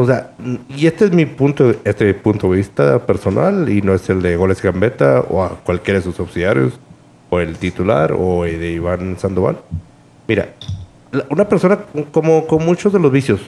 O 0.01 0.07
sea, 0.07 0.31
y 0.71 0.87
este 0.87 1.05
es 1.05 1.13
mi 1.13 1.27
punto, 1.27 1.75
este 1.85 2.15
punto 2.15 2.51
de 2.51 2.57
vista 2.57 3.05
personal 3.05 3.69
y 3.69 3.83
no 3.83 3.93
es 3.93 4.09
el 4.09 4.23
de 4.23 4.35
Goles 4.35 4.63
Gambetta 4.63 5.21
o 5.29 5.43
a 5.45 5.51
cualquiera 5.51 6.01
de 6.01 6.05
sus 6.05 6.17
subsidiarios 6.17 6.73
o 7.29 7.39
el 7.39 7.59
titular 7.59 8.15
o 8.19 8.47
el 8.47 8.59
de 8.59 8.71
Iván 8.73 9.19
Sandoval. 9.19 9.59
Mira, 10.27 10.55
una 11.29 11.47
persona 11.47 11.81
como 12.13 12.47
con 12.47 12.65
muchos 12.65 12.95
de 12.95 12.99
los 12.99 13.13
vicios, 13.13 13.43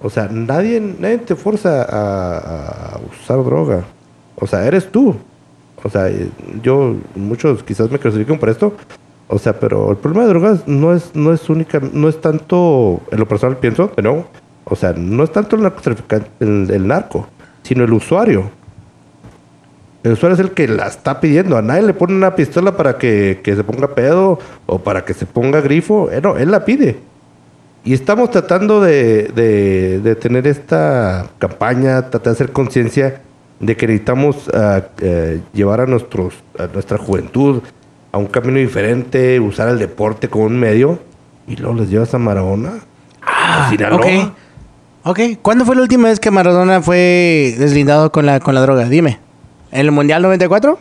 o 0.00 0.08
sea, 0.08 0.28
nadie, 0.28 0.80
nadie 0.80 1.18
te 1.18 1.36
fuerza 1.36 1.82
a, 1.82 2.94
a 2.94 3.00
usar 3.10 3.44
droga. 3.44 3.84
O 4.36 4.46
sea, 4.46 4.66
eres 4.66 4.90
tú. 4.90 5.14
O 5.84 5.90
sea, 5.90 6.08
eh, 6.08 6.30
yo, 6.62 6.96
muchos 7.14 7.62
quizás 7.64 7.90
me 7.90 7.98
clasifiquen 7.98 8.38
por 8.38 8.48
esto. 8.48 8.72
O 9.28 9.38
sea, 9.38 9.60
pero 9.60 9.90
el 9.90 9.98
problema 9.98 10.24
de 10.24 10.30
drogas 10.30 10.66
no 10.66 10.94
es, 10.94 11.14
no 11.14 11.34
es 11.34 11.50
única, 11.50 11.80
no 11.92 12.08
es 12.08 12.18
tanto, 12.18 13.02
en 13.10 13.18
lo 13.18 13.28
personal 13.28 13.58
pienso, 13.58 13.92
pero 13.94 14.24
o 14.64 14.76
sea, 14.76 14.92
no 14.96 15.24
es 15.24 15.32
tanto 15.32 15.56
el 15.56 15.62
narcotraficante, 15.62 16.28
el, 16.40 16.68
el 16.70 16.86
narco, 16.86 17.28
sino 17.62 17.84
el 17.84 17.92
usuario. 17.92 18.50
El 20.02 20.12
usuario 20.12 20.34
es 20.34 20.40
el 20.40 20.50
que 20.50 20.66
la 20.66 20.86
está 20.88 21.20
pidiendo. 21.20 21.56
A 21.56 21.62
nadie 21.62 21.82
le 21.82 21.94
pone 21.94 22.14
una 22.14 22.34
pistola 22.34 22.76
para 22.76 22.98
que, 22.98 23.40
que 23.44 23.54
se 23.54 23.62
ponga 23.62 23.94
pedo 23.94 24.38
o 24.66 24.78
para 24.80 25.04
que 25.04 25.14
se 25.14 25.26
ponga 25.26 25.60
grifo. 25.60 26.10
Eh, 26.10 26.20
no, 26.20 26.36
él 26.36 26.50
la 26.50 26.64
pide. 26.64 26.98
Y 27.84 27.94
estamos 27.94 28.30
tratando 28.30 28.80
de, 28.80 29.28
de- 29.34 30.00
de 30.00 30.14
tener 30.16 30.46
esta 30.46 31.26
campaña, 31.38 32.02
tratar 32.10 32.24
de 32.24 32.30
hacer 32.30 32.52
conciencia 32.52 33.20
de 33.60 33.76
que 33.76 33.86
necesitamos 33.86 34.48
ah, 34.54 34.82
eh, 35.00 35.40
llevar 35.52 35.80
a, 35.80 35.86
nuestros, 35.86 36.34
a 36.58 36.66
nuestra 36.66 36.98
juventud 36.98 37.62
a 38.10 38.18
un 38.18 38.26
camino 38.26 38.58
diferente, 38.58 39.38
usar 39.40 39.68
el 39.68 39.78
deporte 39.78 40.28
como 40.28 40.44
un 40.46 40.58
medio. 40.58 40.98
Y 41.46 41.56
luego 41.56 41.76
les 41.76 41.90
llevas 41.90 42.12
a 42.14 42.18
Maradona. 42.18 42.72
a 43.22 43.70
Sinaloa. 43.70 44.00
Ok. 44.00 44.32
Ok. 45.04 45.20
¿Cuándo 45.42 45.64
fue 45.64 45.74
la 45.76 45.82
última 45.82 46.08
vez 46.08 46.20
que 46.20 46.30
Maradona 46.30 46.80
fue 46.82 47.54
deslindado 47.58 48.12
con 48.12 48.26
la, 48.26 48.40
con 48.40 48.54
la 48.54 48.60
droga? 48.60 48.84
Dime. 48.88 49.18
¿En 49.72 49.80
el 49.80 49.90
Mundial 49.92 50.22
94? 50.22 50.78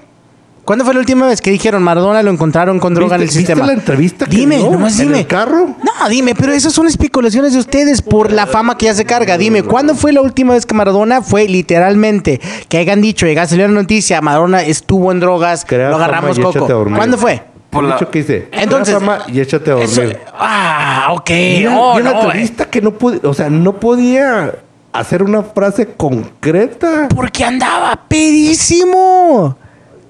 ¿Cuándo 0.64 0.86
fue 0.86 0.94
la 0.94 1.00
última 1.00 1.26
vez 1.28 1.42
que 1.42 1.50
dijeron 1.50 1.82
Maradona 1.82 2.22
lo 2.22 2.30
encontraron 2.30 2.80
con 2.80 2.94
droga 2.94 3.16
en 3.16 3.24
el 3.24 3.28
¿Viste- 3.28 3.40
viste 3.40 3.54
sistema? 3.54 3.66
la 3.66 3.74
entrevista 3.74 4.26
que 4.28 4.38
Dime, 4.38 4.58
dio 4.58 4.70
nomás 4.70 5.00
en 5.00 5.08
dime. 5.08 5.22
el 5.22 5.28
carro? 5.28 5.66
No, 5.84 6.10
dime, 6.10 6.36
pero 6.36 6.52
esas 6.54 6.72
son 6.72 6.86
especulaciones 6.86 7.54
de 7.54 7.60
ustedes 7.60 8.04
por 8.04 8.32
la 8.32 8.46
fama 8.46 8.78
que 8.78 8.86
ya 8.86 8.94
se 8.94 9.04
carga. 9.04 9.40
Dime, 9.40 9.64
¿cuándo 9.64 9.96
fue 9.96 10.14
la 10.14 10.22
última 10.22 10.54
vez 10.54 10.68
que 10.68 10.76
Maradona 10.76 11.24
fue 11.24 11.48
literalmente 11.48 12.40
que 12.70 12.78
hayan 12.78 13.02
dicho, 13.02 13.26
ya 13.26 13.48
salió 13.48 13.68
la 13.68 13.74
noticia, 13.74 14.22
Maradona 14.22 14.62
estuvo 14.62 15.12
en 15.12 15.20
drogas, 15.20 15.66
Crea 15.66 15.90
lo 15.90 15.96
agarramos 15.96 16.38
a 16.38 16.42
coco? 16.44 16.68
¿Cuándo 16.96 17.18
fue? 17.18 17.42
Por 17.72 17.84
El 17.86 17.90
la- 17.90 17.96
dicho 17.96 18.12
que 18.12 18.20
hice. 18.20 18.48
Entonces- 18.52 18.94
fama 18.94 19.20
y 19.28 19.40
échate 19.40 19.72
a 19.72 19.78
Eso- 19.80 20.02
dormir. 20.02 20.20
ah, 20.38 21.08
ok. 21.14 21.30
Mira, 21.30 21.76
Oh, 21.80 21.96
vi 21.96 22.02
una 22.02 22.12
no, 22.12 22.18
eh. 22.18 22.22
entrevista 22.26 22.66
que 22.70 22.82
no 22.82 22.92
podía, 22.92 23.22
o 23.24 23.34
sea, 23.34 23.50
no 23.50 23.74
podía 23.74 24.54
hacer 24.94 25.24
una 25.24 25.42
frase 25.42 25.88
concreta. 25.96 27.08
Porque 27.16 27.44
andaba 27.46 27.96
pedísimo. 28.10 29.56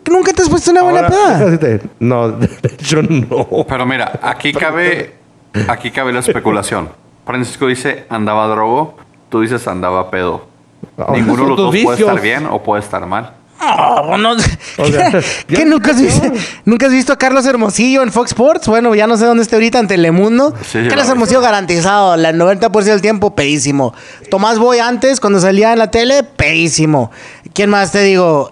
¿Nunca 0.09 0.33
te 0.33 0.41
has 0.41 0.49
puesto 0.49 0.71
una 0.71 0.81
buena 0.81 1.07
peda? 1.07 1.79
No, 1.99 2.35
hecho 2.63 3.01
no. 3.03 3.47
Pero 3.67 3.85
mira, 3.85 4.19
aquí 4.23 4.51
cabe, 4.51 5.13
aquí 5.67 5.91
cabe 5.91 6.11
la 6.11 6.19
especulación. 6.19 6.89
Francisco 7.25 7.67
dice 7.67 8.05
andaba 8.09 8.47
drogo, 8.47 8.95
tú 9.29 9.41
dices 9.41 9.67
andaba 9.67 10.09
pedo. 10.09 10.47
No, 10.97 11.07
Ninguno 11.13 11.43
de 11.43 11.49
los 11.49 11.57
dos 11.57 11.75
puede 11.83 11.99
estar 11.99 12.19
bien 12.19 12.47
o 12.47 12.61
puede 12.63 12.81
estar 12.81 13.05
mal. 13.05 13.33
No, 13.61 14.17
no. 14.17 14.35
sea, 14.37 15.11
¿Qué 15.47 15.65
nunca 15.65 15.91
has 15.91 16.01
visto? 16.01 16.31
¿Nunca 16.65 16.87
has 16.87 16.91
visto 16.91 17.13
a 17.13 17.17
Carlos 17.17 17.45
Hermosillo 17.45 18.01
en 18.01 18.11
Fox 18.11 18.31
Sports? 18.31 18.67
Bueno, 18.67 18.93
ya 18.95 19.07
no 19.07 19.17
sé 19.17 19.25
dónde 19.25 19.43
esté 19.43 19.55
ahorita 19.55 19.79
en 19.79 19.87
Telemundo. 19.87 20.53
Sí, 20.65 20.79
Carlos 20.89 21.05
lo- 21.07 21.11
Hermosillo 21.13 21.41
garantizado, 21.41 22.15
el 22.15 22.25
90% 22.25 22.83
del 22.83 23.01
tiempo 23.01 23.35
pedísimo. 23.35 23.93
Tomás 24.29 24.57
Boy 24.59 24.79
antes, 24.79 25.19
cuando 25.19 25.39
salía 25.39 25.71
en 25.73 25.79
la 25.79 25.91
tele, 25.91 26.23
pedísimo. 26.23 27.11
¿Quién 27.53 27.69
más 27.69 27.91
te 27.91 28.01
digo? 28.01 28.49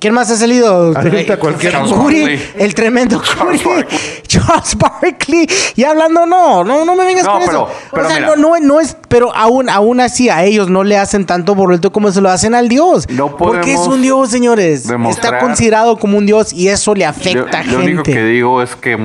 ¿Quién 0.00 0.14
más 0.14 0.30
ha 0.30 0.36
salido? 0.36 0.94
Ahorita 0.96 1.38
cualquier- 1.38 1.72
Charles 1.72 1.92
Curry, 1.92 2.20
Barkley. 2.20 2.40
el 2.58 2.74
tremendo 2.74 3.22
Charles 3.22 3.62
Curry. 3.62 3.74
Barkley. 3.82 3.98
Charles 4.26 4.76
Barkley. 4.78 5.46
Y 5.76 5.84
hablando, 5.84 6.26
no, 6.26 6.64
no, 6.64 6.84
no 6.84 6.94
me 6.96 7.04
vengas 7.04 7.24
No, 7.24 7.32
con 7.32 7.40
pero- 7.46 7.68
eso. 7.68 7.76
pero 7.92 8.06
o 8.06 8.10
sea, 8.10 8.20
mira. 8.20 8.36
no, 8.36 8.36
no, 8.36 8.60
no 8.60 8.80
es, 8.80 8.96
pero 9.08 9.34
aún, 9.34 9.68
aún 9.68 10.00
así 10.00 10.28
a 10.28 10.44
ellos 10.44 10.68
no 10.68 10.84
le 10.84 10.96
hacen 10.98 11.26
tanto 11.26 11.54
boleto 11.54 11.92
como 11.92 12.10
se 12.12 12.20
lo 12.20 12.28
hacen 12.30 12.54
al 12.54 12.68
Dios. 12.68 13.06
No 13.08 13.36
porque 13.36 13.72
es 13.74 13.80
un 13.80 14.02
Dios, 14.02 14.30
señores. 14.30 14.88
Está 15.08 15.38
considerado 15.38 15.98
como 15.98 16.18
un 16.18 16.26
Dios 16.26 16.52
y 16.52 16.68
eso 16.68 16.94
le 16.94 17.04
afecta 17.06 17.62
Yo- 17.62 17.70
a 17.70 17.72
lo 17.78 17.84
único 17.84 18.02
que 18.02 18.12
gente. 18.12 18.26
digo 18.28 18.62
es 18.62 18.76
que 18.76 18.98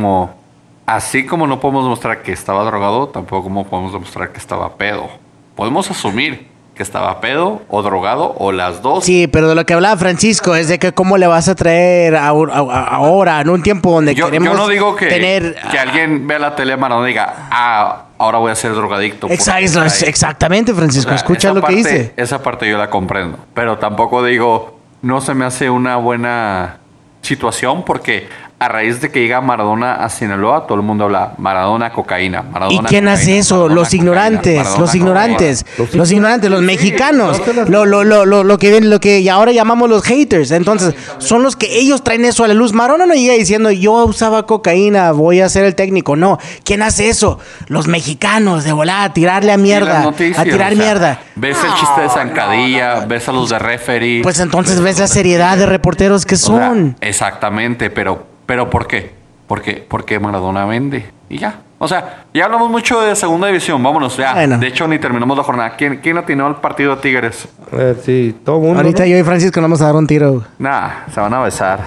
así 0.86 1.26
como 1.26 1.46
no 1.48 1.60
podemos 1.60 1.84
demostrar 1.86 2.24
que 2.24 2.32
estaba 2.32 2.64
drogado, 2.66 3.08
tampoco 3.10 3.44
como 3.44 3.66
podemos 3.68 3.94
demostrar 3.94 4.32
que 4.32 4.40
estaba 4.40 4.76
pedo. 4.76 5.08
Podemos 5.56 5.90
asumir 5.92 6.49
que 6.80 6.84
estaba 6.84 7.20
pedo 7.20 7.62
o 7.68 7.82
drogado 7.84 8.34
o 8.38 8.54
las 8.54 8.82
dos. 8.82 9.04
Sí, 9.04 9.28
pero 9.28 9.50
de 9.50 9.56
lo 9.56 9.66
que 9.66 9.74
hablaba 9.74 9.98
Francisco 9.98 10.56
es 10.56 10.70
de 10.70 10.80
que 10.80 10.94
cómo 10.94 11.18
le 11.18 11.28
vas 11.28 11.50
a 11.50 11.54
traer 11.56 12.16
a- 12.16 12.30
a- 12.30 12.32
a- 12.32 12.86
ahora, 12.96 13.42
en 13.42 13.50
un 13.50 13.62
tiempo 13.62 13.92
donde 13.92 14.16
yo, 14.16 14.28
queremos 14.28 14.48
yo 14.48 14.58
no 14.58 14.70
digo 14.70 14.96
que, 14.96 15.08
tener... 15.08 15.58
que 15.70 15.78
alguien 15.78 16.26
vea 16.26 16.40
la 16.40 16.56
tele 16.56 16.76
y 16.80 17.06
diga, 17.08 17.50
ah, 17.52 18.04
ahora 18.18 18.38
voy 18.38 18.50
a 18.54 18.56
ser 18.56 18.72
drogadicto. 18.74 19.28
Exacto, 19.30 19.84
está 19.84 20.06
ahí". 20.06 20.10
exactamente, 20.10 20.74
Francisco. 20.74 21.10
O 21.10 21.12
sea, 21.12 21.18
Escucha 21.18 21.52
lo 21.52 21.62
que 21.62 21.76
dice. 21.76 22.14
Esa 22.16 22.42
parte 22.42 22.70
yo 22.70 22.78
la 22.78 22.90
comprendo. 22.90 23.40
Pero 23.54 23.78
tampoco 23.78 24.24
digo, 24.24 24.80
no 25.02 25.20
se 25.20 25.34
me 25.34 25.44
hace 25.44 25.70
una 25.70 25.98
buena 25.98 26.78
situación 27.24 27.84
porque 27.84 28.30
a 28.62 28.68
raíz 28.68 29.00
de 29.00 29.10
que 29.10 29.22
llega 29.22 29.40
Maradona 29.40 29.96
a 29.96 30.10
Sinaloa, 30.10 30.68
todo 30.68 30.76
el 30.78 30.84
mundo 30.84 31.06
habla 31.06 31.32
Maradona, 31.38 31.92
cocaína, 31.94 32.44
¿Y 32.48 32.52
Maradona. 32.52 32.90
quién 32.90 33.08
hace 33.08 33.38
eso? 33.38 33.56
Maradona, 33.56 33.76
Los 33.76 33.88
cocaína, 33.88 34.02
ignorantes, 34.04 34.58
Maradona, 34.58 34.80
los 34.82 34.96
ignorantes, 34.96 35.64
cocaína. 35.64 35.98
los 35.98 36.12
ignorantes, 36.12 36.50
los 36.52 36.62
mexicanos, 36.62 37.42
lo, 37.70 37.86
lo, 37.86 38.04
lo, 38.04 38.26
lo, 38.26 38.44
lo 38.44 38.58
que 38.58 38.72
ven, 38.72 38.90
lo 38.90 39.00
que 39.00 39.30
ahora 39.30 39.54
llamamos 39.54 39.90
los 39.90 40.04
haters. 40.04 40.52
Entonces, 40.52 40.94
son 41.20 41.42
los 41.42 41.56
que 41.56 41.80
ellos 41.80 42.04
traen 42.04 42.26
eso 42.26 42.44
a 42.44 42.50
la 42.50 42.54
luz. 42.54 42.74
Marona 42.74 43.06
no 43.06 43.14
llega 43.14 43.34
diciendo 43.36 43.72
yo 43.72 43.94
usaba 44.06 44.46
cocaína, 44.46 45.14
voy 45.14 45.40
a 45.40 45.48
ser 45.48 45.64
el 45.64 45.76
técnico. 45.76 46.18
No, 46.18 46.38
¿quién 46.66 46.82
hace 46.82 47.08
eso? 47.10 47.40
Los 47.68 47.88
mexicanos, 47.88 48.66
de 48.66 48.74
volada, 48.74 49.06
a 49.06 49.14
tirarle 49.14 49.54
a 49.54 49.56
Y 49.56 49.60
mierda, 49.60 50.02
noticias, 50.04 50.38
a 50.38 50.44
tirar 50.44 50.74
o 50.74 50.76
sea, 50.76 50.84
mierda. 50.86 51.20
Ves 51.36 51.58
el 51.64 51.74
chiste 51.76 52.02
de 52.02 52.10
Zancadilla, 52.10 53.06
ves 53.06 53.30
a 53.30 53.32
los 53.32 53.50
de 53.50 53.58
referee. 53.60 54.22
Pues 54.22 54.40
entonces 54.42 54.82
ves 54.82 55.00
la 55.00 55.08
seriedad 55.08 55.58
de 55.58 55.66
reporteros 55.66 56.26
que 56.26 56.36
o 56.36 56.38
sea, 56.38 56.48
son. 56.70 56.98
exactamente, 57.00 57.90
pero, 57.90 58.28
pero 58.50 58.68
¿por 58.68 58.88
qué? 58.88 59.12
Porque, 59.46 59.86
porque 59.88 60.20
Maradona 60.20 60.66
vende 60.66 61.06
y 61.30 61.38
ya. 61.38 61.60
O 61.78 61.88
sea, 61.88 62.26
ya 62.34 62.46
hablamos 62.46 62.72
mucho 62.72 63.00
de 63.00 63.16
segunda 63.16 63.46
división, 63.46 63.82
vámonos 63.84 64.18
ya. 64.18 64.34
Bueno. 64.34 64.58
De 64.58 64.66
hecho, 64.66 64.88
ni 64.88 64.98
terminamos 64.98 65.38
la 65.38 65.44
jornada. 65.44 65.76
¿Quién, 65.76 65.98
quién 65.98 66.18
atinó 66.18 66.48
al 66.48 66.56
partido 66.60 66.96
de 66.96 67.02
Tigres? 67.04 67.48
Ver, 67.72 67.98
sí, 68.04 68.36
todo 68.44 68.56
el 68.58 68.62
mundo. 68.64 68.80
Ahorita 68.80 69.04
¿no? 69.04 69.10
yo 69.10 69.18
y 69.20 69.24
Francisco 69.24 69.62
nos 69.62 69.66
vamos 69.70 69.82
a 69.84 69.86
dar 69.86 69.96
un 69.96 70.08
tiro, 70.08 70.44
Nah, 70.58 70.90
se 71.14 71.20
van 71.22 71.32
a 71.36 71.42
besar. 71.42 71.82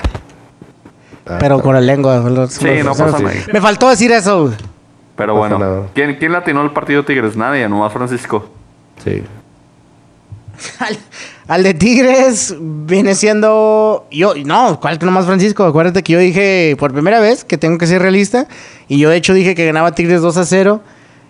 Ah, 1.26 1.38
pero 1.40 1.58
con 1.60 1.74
la 1.74 1.80
lengua. 1.80 2.18
los- 2.18 2.52
Sí, 2.52 2.64
los- 2.64 2.84
no 2.84 2.90
pasa 3.06 3.18
nada. 3.18 3.34
Me 3.52 3.60
faltó 3.60 3.88
decir 3.88 4.12
eso. 4.12 4.52
Pero 5.16 5.32
No 5.34 5.38
bueno. 5.40 5.86
¿quién, 5.96 6.14
¿quién 6.14 6.30
latinó 6.30 6.62
el 6.62 6.70
partido 6.70 7.02
de 7.02 7.08
Tigres? 7.08 7.36
Nadie, 7.36 7.68
nomás 7.68 7.92
Francisco. 7.92 8.48
Sí. 9.04 9.24
Al, 10.78 10.98
al 11.48 11.62
de 11.62 11.74
Tigres 11.74 12.54
viene 12.60 13.14
siendo. 13.14 14.06
Yo, 14.10 14.34
no, 14.44 14.78
¿cuál 14.80 14.98
que 14.98 15.06
nomás 15.06 15.26
Francisco? 15.26 15.64
Acuérdate 15.64 16.02
que 16.02 16.12
yo 16.12 16.18
dije 16.18 16.76
por 16.78 16.92
primera 16.92 17.20
vez 17.20 17.44
que 17.44 17.58
tengo 17.58 17.78
que 17.78 17.86
ser 17.86 18.02
realista. 18.02 18.46
Y 18.88 18.98
yo, 18.98 19.10
de 19.10 19.16
hecho, 19.16 19.34
dije 19.34 19.54
que 19.54 19.66
ganaba 19.66 19.92
Tigres 19.94 20.20
2 20.22 20.36
a 20.36 20.44
0. 20.44 20.80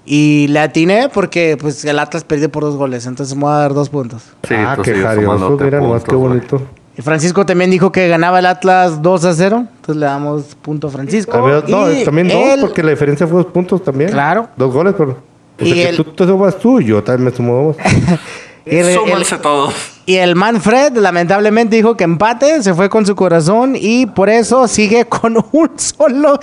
Y 0.05 0.49
le 0.49 0.59
atiné 0.59 1.09
porque 1.15 1.57
pues 1.61 1.85
el 1.85 1.99
Atlas 1.99 2.25
perdió 2.25 2.51
por 2.51 2.65
dos 2.65 2.77
goles. 2.77 3.07
Entonces 3.07 3.37
me 3.37 3.43
voy 3.43 3.53
a 3.53 3.57
dar 3.59 3.73
dos 3.75 3.89
puntos. 3.89 4.23
Sí, 4.47 4.55
ah, 4.57 4.77
qué 4.83 4.95
jarioso. 4.97 5.57
Mira 5.61 5.81
nomás 5.81 6.03
qué 6.03 6.17
güey. 6.17 6.29
bonito. 6.31 6.61
Y 6.99 7.03
Francisco 7.03 7.47
también 7.47 7.71
dijo 7.71 7.91
que 7.93 8.09
ganaba 8.09 8.41
el 8.41 8.47
Atlas 8.47 9.01
2 9.01 9.25
a 9.25 9.33
0. 9.33 9.67
Entonces 9.77 9.97
le 9.97 10.07
damos 10.07 10.57
punto 10.61 10.89
a 10.89 10.91
Francisco. 10.91 11.37
A 11.37 11.41
ver, 11.41 11.69
no, 11.71 11.91
Y 11.91 12.05
también 12.05 12.29
dos, 12.29 12.59
porque 12.61 12.83
la 12.83 12.91
diferencia 12.91 13.27
fue 13.29 13.37
dos 13.45 13.53
puntos 13.53 13.83
también. 13.85 14.11
Claro. 14.11 14.49
Dos 14.57 14.75
goles, 14.75 14.95
pero. 14.99 15.13
O 15.61 15.65
Y 15.65 15.81
el- 15.83 15.97
tú 15.97 16.05
te 16.05 16.27
sumas 16.27 16.59
tú 16.59 16.81
y 16.81 16.87
yo 16.87 17.03
también 17.05 17.27
me 17.31 17.37
sumo 17.37 17.63
dos. 17.69 17.77
y 18.67 18.77
el- 18.77 18.89
el- 18.89 18.95
Súmanse 18.95 19.39
todos. 19.39 19.75
Y 20.07 20.17
el 20.17 20.35
Manfred 20.35 20.97
lamentablemente 20.97 21.77
dijo 21.77 21.97
que 21.97 22.05
empate, 22.05 22.63
se 22.63 22.75
fue 22.75 22.89
con 22.89 23.07
su 23.07 23.15
corazón 23.15 23.75
y 23.79 24.07
por 24.07 24.29
eso 24.29 24.67
sigue 24.67 25.05
con 25.05 25.37
un 25.53 25.71
solo 25.79 26.39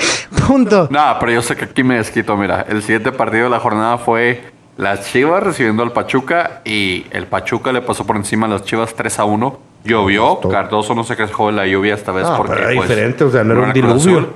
punto. 0.48 0.88
Nah, 0.90 1.16
pero 1.20 1.34
yo 1.34 1.42
sé 1.42 1.56
que 1.56 1.66
aquí 1.66 1.84
me 1.84 1.96
desquito. 1.98 2.38
Mira, 2.38 2.66
el 2.70 2.82
siguiente 2.82 3.12
partido 3.12 3.46
de 3.46 3.50
la 3.50 3.60
jornada 3.60 3.98
fue 3.98 4.42
las 4.78 5.12
Chivas 5.12 5.44
recibiendo 5.44 5.84
al 5.84 5.92
Pachuca 5.92 6.62
y 6.64 7.06
el 7.12 7.28
Pachuca 7.28 7.74
le 7.74 7.82
pasó 7.82 8.06
por 8.06 8.16
encima 8.16 8.46
a 8.48 8.50
las 8.50 8.64
Chivas 8.64 8.94
3 8.96 9.20
a 9.20 9.26
1. 9.26 9.60
Llovió. 9.84 10.40
Cardoso 10.42 10.96
no 10.96 11.04
se 11.04 11.16
quejó 11.18 11.48
de 11.48 11.54
la 11.54 11.68
lluvia 11.68 11.96
esta 11.96 12.12
vez 12.14 12.26
No, 12.26 12.38
porque 12.38 12.54
pero 12.54 12.66
era 12.70 12.76
pues, 12.78 12.90
diferente, 12.90 13.24
o 13.26 13.32
sea, 13.32 13.44
no 13.44 13.54
era 13.54 13.64
un 13.64 13.74
diluvio. 13.74 14.30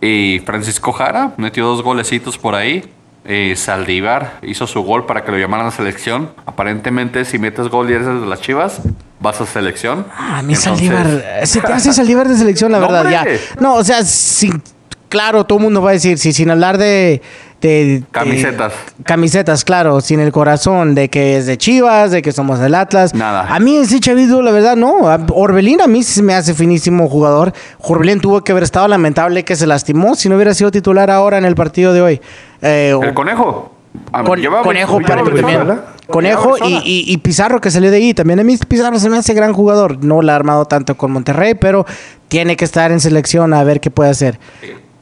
Y 0.00 0.40
Francisco 0.44 0.92
Jara 0.92 1.32
metió 1.36 1.66
dos 1.66 1.82
golecitos 1.82 2.36
por 2.36 2.54
ahí. 2.54 2.84
Eh, 3.28 3.54
Saldívar 3.56 4.38
hizo 4.42 4.66
su 4.68 4.82
gol 4.82 5.04
para 5.06 5.24
que 5.24 5.32
lo 5.32 5.38
llamaran 5.38 5.66
a 5.66 5.70
selección. 5.72 6.30
Aparentemente, 6.46 7.24
si 7.24 7.38
metes 7.38 7.68
gol 7.68 7.90
y 7.90 7.94
eres 7.94 8.06
de 8.06 8.26
las 8.26 8.40
Chivas, 8.40 8.80
vas 9.20 9.40
a 9.40 9.46
selección. 9.46 10.06
Ah, 10.16 10.38
a 10.38 10.42
mí 10.42 10.54
Entonces- 10.54 10.88
Saldívar, 10.88 11.46
se 11.46 11.60
te 11.60 11.72
hace 11.72 11.92
Saldívar 11.92 12.28
de 12.28 12.36
selección, 12.36 12.70
la 12.72 12.78
verdad, 12.78 13.10
ya. 13.10 13.24
No, 13.60 13.74
o 13.74 13.82
sea, 13.84 14.04
sin, 14.04 14.62
claro, 15.08 15.44
todo 15.44 15.58
el 15.58 15.64
mundo 15.64 15.82
va 15.82 15.90
a 15.90 15.92
decir, 15.94 16.18
sí, 16.18 16.32
sin 16.32 16.50
hablar 16.50 16.78
de, 16.78 17.20
de- 17.60 17.84
de- 17.84 18.02
Camisetas. 18.12 18.72
camisetas, 19.02 19.64
claro, 19.64 20.00
sin 20.00 20.20
el 20.20 20.30
corazón 20.30 20.94
de 20.94 21.08
que 21.08 21.38
es 21.38 21.46
de 21.46 21.56
Chivas, 21.58 22.12
de 22.12 22.22
que 22.22 22.30
somos 22.30 22.60
del 22.60 22.74
Atlas. 22.76 23.12
Nada. 23.14 23.46
A 23.52 23.58
mí 23.58 23.76
ese 23.78 23.98
chavito, 23.98 24.40
la 24.42 24.52
verdad, 24.52 24.76
no. 24.76 24.98
Orbelín 25.32 25.80
a 25.80 25.88
mí 25.88 26.02
sí 26.04 26.22
me 26.22 26.34
hace 26.34 26.54
finísimo 26.54 27.08
jugador. 27.08 27.52
Orbelín 27.80 28.20
tuvo 28.20 28.44
que 28.44 28.52
haber 28.52 28.62
estado 28.62 28.86
lamentable 28.86 29.44
que 29.44 29.56
se 29.56 29.66
lastimó 29.66 30.14
si 30.14 30.28
no 30.28 30.36
hubiera 30.36 30.54
sido 30.54 30.70
titular 30.70 31.10
ahora 31.10 31.38
en 31.38 31.44
el 31.44 31.56
partido 31.56 31.92
de 31.92 32.02
hoy. 32.02 32.20
Eh, 32.66 32.98
El 33.02 33.14
conejo. 33.14 33.72
Ah, 34.12 34.22
Con- 34.22 34.38
lleva- 34.38 34.62
conejo 34.62 35.00
para 35.00 35.22
mí 35.22 35.30
también. 35.30 35.44
Brizuela. 35.60 35.84
Conejo 36.08 36.56
y, 36.58 36.74
y- 36.84 37.04
y 37.12 37.16
Pizarro 37.18 37.60
que 37.60 37.70
salió 37.70 37.90
de 37.90 37.96
ahí. 37.96 38.12
También 38.14 38.38
a 38.40 38.44
mí 38.44 38.56
Pizarro 38.68 38.98
se 38.98 39.08
me 39.08 39.16
hace 39.16 39.32
gran 39.34 39.52
jugador. 39.52 40.04
No 40.04 40.20
la 40.22 40.32
ha 40.32 40.36
armado 40.36 40.66
tanto 40.66 40.96
con 40.96 41.10
Monterrey, 41.12 41.54
pero 41.54 41.86
tiene 42.28 42.56
que 42.56 42.64
estar 42.64 42.92
en 42.92 43.00
selección 43.00 43.54
a 43.54 43.64
ver 43.64 43.80
qué 43.80 43.90
puede 43.90 44.10
hacer. 44.10 44.38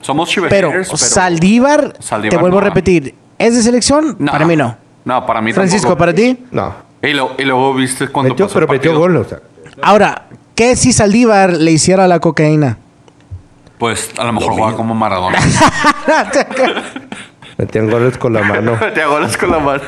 Somos 0.00 0.32
Pero, 0.48 0.70
pero 0.70 0.96
Saldívar, 0.96 1.96
Saldívar 1.98 2.30
te 2.30 2.36
vuelvo 2.36 2.60
no. 2.60 2.66
a 2.66 2.68
repetir, 2.68 3.14
¿es 3.38 3.54
de 3.54 3.62
selección? 3.62 4.16
No. 4.18 4.30
Para 4.32 4.44
mí 4.46 4.54
no. 4.54 4.76
No, 5.04 5.26
para 5.26 5.40
mí 5.40 5.52
Francisco, 5.52 5.88
tampoco. 5.88 5.98
¿para 5.98 6.14
ti? 6.14 6.38
No. 6.50 6.74
Y, 7.02 7.12
lo- 7.14 7.32
y 7.38 7.42
luego 7.44 7.74
viste 7.74 8.08
cuando 8.08 8.30
Metió, 8.30 8.46
pasó 8.46 8.58
el 8.60 8.66
pero 8.66 8.78
metió 8.78 8.98
gol, 8.98 9.16
o 9.16 9.24
sea. 9.24 9.38
Ahora, 9.82 10.26
¿qué 10.54 10.76
si 10.76 10.92
Saldívar 10.92 11.54
le 11.54 11.72
hiciera 11.72 12.06
la 12.06 12.20
cocaína? 12.20 12.78
Pues 13.78 14.10
a 14.18 14.24
lo 14.24 14.32
mejor 14.34 14.52
juega 14.52 14.76
como 14.76 14.94
Maradona. 14.94 15.38
Metían 17.58 17.90
goles 17.90 18.18
con 18.18 18.32
la 18.32 18.42
mano. 18.42 18.72
Te 18.94 19.04
goles 19.04 19.36
con 19.36 19.50
la 19.50 19.58
mano. 19.60 19.82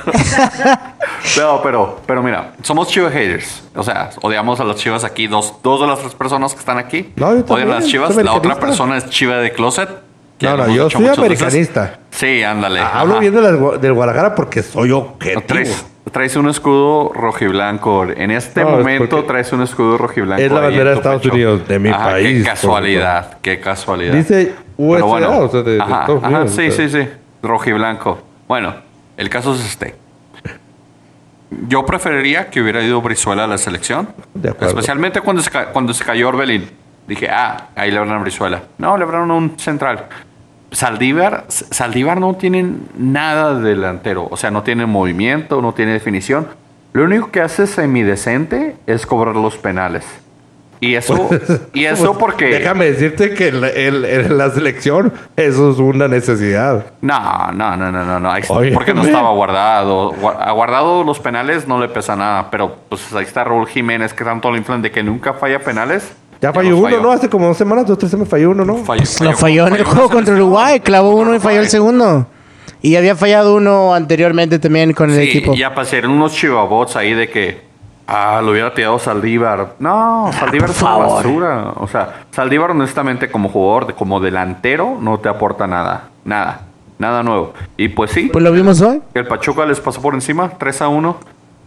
no, 1.38 1.60
pero, 1.62 2.00
pero 2.06 2.22
mira, 2.22 2.52
somos 2.62 2.88
Chivas 2.88 3.12
haters. 3.12 3.62
O 3.74 3.82
sea, 3.82 4.10
odiamos 4.22 4.60
a 4.60 4.64
las 4.64 4.76
Chivas 4.76 5.04
aquí. 5.04 5.26
Dos, 5.26 5.54
dos 5.62 5.80
de 5.80 5.86
las 5.86 5.98
tres 5.98 6.14
personas 6.14 6.52
que 6.54 6.60
están 6.60 6.78
aquí 6.78 7.12
No, 7.16 7.34
yo 7.36 7.44
odian 7.48 7.70
a 7.72 7.74
las 7.76 7.86
Chivas. 7.86 8.14
La 8.16 8.32
otra 8.34 8.56
persona 8.56 8.96
es 8.96 9.08
Chiva 9.10 9.36
de 9.36 9.52
Closet. 9.52 9.88
No, 10.40 10.56
no, 10.56 10.68
yo 10.68 10.90
soy 10.90 11.02
veces. 11.02 11.18
americanista. 11.18 11.98
Sí, 12.10 12.42
ándale. 12.42 12.80
Hablo 12.80 13.14
ajá. 13.14 13.20
bien 13.20 13.34
de 13.34 13.40
Gua- 13.40 13.78
del 13.78 13.92
Guadalajara 13.94 14.34
porque 14.34 14.62
soy 14.62 14.90
objetivo. 14.90 15.42
Traes, 15.46 15.86
traes 16.12 16.36
un 16.36 16.48
escudo 16.50 17.10
rojiblanco. 17.14 18.04
En 18.04 18.30
este 18.30 18.60
No, 18.62 18.72
es 18.72 18.76
momento 18.78 19.24
traes 19.24 19.50
un 19.54 19.62
escudo 19.62 19.96
rojiblanco. 19.96 20.42
es 20.42 20.52
la 20.52 20.60
bandera 20.60 20.90
de 20.90 20.96
Estados 20.96 21.22
pecho. 21.22 21.34
Unidos, 21.34 21.66
de 21.66 21.78
mi 21.78 21.88
Ajá, 21.88 22.10
país, 22.10 22.42
Qué 22.44 22.50
casualidad, 22.50 23.38
qué 23.40 23.60
casualidad. 23.60 24.12
Dice 24.12 24.54
USA, 24.76 25.04
bueno, 25.06 25.38
o 25.38 25.48
sea, 25.48 25.62
de, 25.62 25.72
de 25.76 25.80
ajá, 25.82 26.06
sí, 26.06 26.68
o 26.68 26.70
sea. 26.70 26.70
sí, 26.70 26.88
sí. 26.90 27.08
Rojiblanco. 27.46 28.20
Bueno, 28.48 28.74
el 29.16 29.28
caso 29.28 29.54
es 29.54 29.64
este. 29.64 29.94
Yo 31.68 31.86
preferiría 31.86 32.50
que 32.50 32.60
hubiera 32.60 32.82
ido 32.82 33.00
Brizuela 33.00 33.44
a 33.44 33.46
la 33.46 33.58
selección. 33.58 34.08
De. 34.34 34.54
Especialmente 34.60 35.20
cuando 35.20 35.42
se, 35.42 35.50
cuando 35.50 35.94
se 35.94 36.04
cayó 36.04 36.28
Orbelín. 36.28 36.68
Dije, 37.06 37.28
ah, 37.30 37.68
ahí 37.76 37.90
le 37.90 37.98
a 37.98 38.18
Brizuela. 38.18 38.62
No, 38.78 38.96
le 38.96 39.04
hablaron 39.04 39.30
a 39.30 39.34
un 39.34 39.58
central. 39.58 40.06
Saldívar, 40.72 41.44
Saldívar 41.48 42.20
no 42.20 42.34
tiene 42.34 42.72
nada 42.98 43.54
de 43.54 43.70
delantero. 43.70 44.26
O 44.28 44.36
sea, 44.36 44.50
no 44.50 44.62
tiene 44.62 44.86
movimiento, 44.86 45.62
no 45.62 45.72
tiene 45.72 45.92
definición. 45.92 46.48
Lo 46.92 47.04
único 47.04 47.30
que 47.30 47.40
hace 47.40 47.66
semidecente 47.66 48.76
es 48.86 49.06
cobrar 49.06 49.36
los 49.36 49.56
penales. 49.56 50.04
Y 50.80 50.94
eso, 50.94 51.30
y 51.72 51.84
eso 51.86 52.08
Pues, 52.12 52.18
porque... 52.18 52.46
Déjame 52.46 52.86
decirte 52.90 53.32
que 53.34 53.48
en 53.48 53.60
la, 53.62 53.68
el- 53.68 54.36
la 54.36 54.50
selección 54.50 55.12
eso 55.36 55.70
es 55.70 55.78
una 55.78 56.06
necesidad. 56.08 56.86
No, 57.00 57.50
no, 57.52 57.76
no, 57.76 57.90
no, 57.90 58.04
no, 58.04 58.20
no. 58.20 58.30
Ahí 58.30 58.42
está, 58.42 58.54
Óyeme. 58.54 58.74
porque 58.74 58.92
no 58.94 59.02
estaba 59.02 59.30
guardado. 59.30 60.12
Gua- 60.12 60.36
A 60.38 60.52
guardado 60.52 61.02
los 61.04 61.18
penales 61.18 61.66
no 61.66 61.80
le 61.80 61.88
pesa 61.88 62.14
nada, 62.16 62.50
pero 62.50 62.76
pues 62.88 63.12
ahí 63.14 63.24
está 63.24 63.44
Raúl 63.44 63.66
Jiménez 63.66 64.12
que 64.12 64.24
tanto 64.24 64.50
lo 64.50 64.56
inflan 64.56 64.82
de 64.82 64.90
que 64.90 65.02
nunca 65.02 65.32
falla 65.34 65.60
penales. 65.60 66.12
Ya 66.42 66.52
falló 66.52 66.76
uno, 66.76 67.00
¿no? 67.00 67.10
Hace 67.12 67.30
como 67.30 67.46
dos 67.46 67.56
semanas, 67.56 67.86
dos, 67.86 67.96
tres 67.96 68.10
semanas 68.10 68.28
falló 68.28 68.50
uno, 68.50 68.64
¿no? 68.66 68.76
Falló, 68.84 69.02
Lo 69.22 69.32
falló 69.32 69.66
en 69.68 69.74
el 69.76 69.84
juego 69.84 70.10
contra. 70.10 70.34
Uruguay, 70.34 70.80
clavó 70.80 71.14
uno 71.16 71.34
y 71.34 71.38
falló 71.40 71.60
el 71.60 71.68
segundo. 71.68 72.26
Y 72.82 72.94
había 72.96 73.16
fallado 73.16 73.56
uno 73.56 73.94
anteriormente 73.94 74.58
también 74.58 74.92
con 74.92 75.10
el 75.10 75.16
Sí, 75.22 75.28
equipo. 75.30 75.54
ya 75.54 75.74
pasaron 75.74 76.10
unos 76.12 76.34
chivabots 76.34 76.94
ahí 76.96 77.14
de 77.14 77.30
que 77.30 77.65
ah, 78.06 78.40
lo 78.42 78.52
hubiera 78.52 78.72
tirado 78.74 78.98
Saldívar. 78.98 79.74
No, 79.78 80.30
Saldívar 80.38 80.68
por 80.68 80.76
es 80.76 80.82
una 80.82 80.90
favor. 80.90 81.16
basura. 81.24 81.72
O 81.76 81.86
sea, 81.88 82.24
Saldívar 82.30 82.70
honestamente 82.70 83.30
como 83.30 83.48
jugador, 83.48 83.86
de- 83.88 83.94
como 83.94 84.20
delantero, 84.20 84.96
no 85.00 85.18
te 85.18 85.28
aporta 85.28 85.66
nada. 85.66 86.04
Nada. 86.24 86.60
Nada 86.98 87.22
nuevo. 87.22 87.52
Y 87.76 87.88
pues 87.88 88.10
sí, 88.10 88.30
Pues 88.32 88.42
lo 88.42 88.52
vimos 88.52 88.80
hoy. 88.80 89.02
el 89.14 89.26
Pachuca 89.26 89.66
les 89.66 89.80
pasó 89.80 90.00
por 90.00 90.14
encima, 90.14 90.50
3 90.58 90.80
a 90.82 90.88
1. 90.88 91.16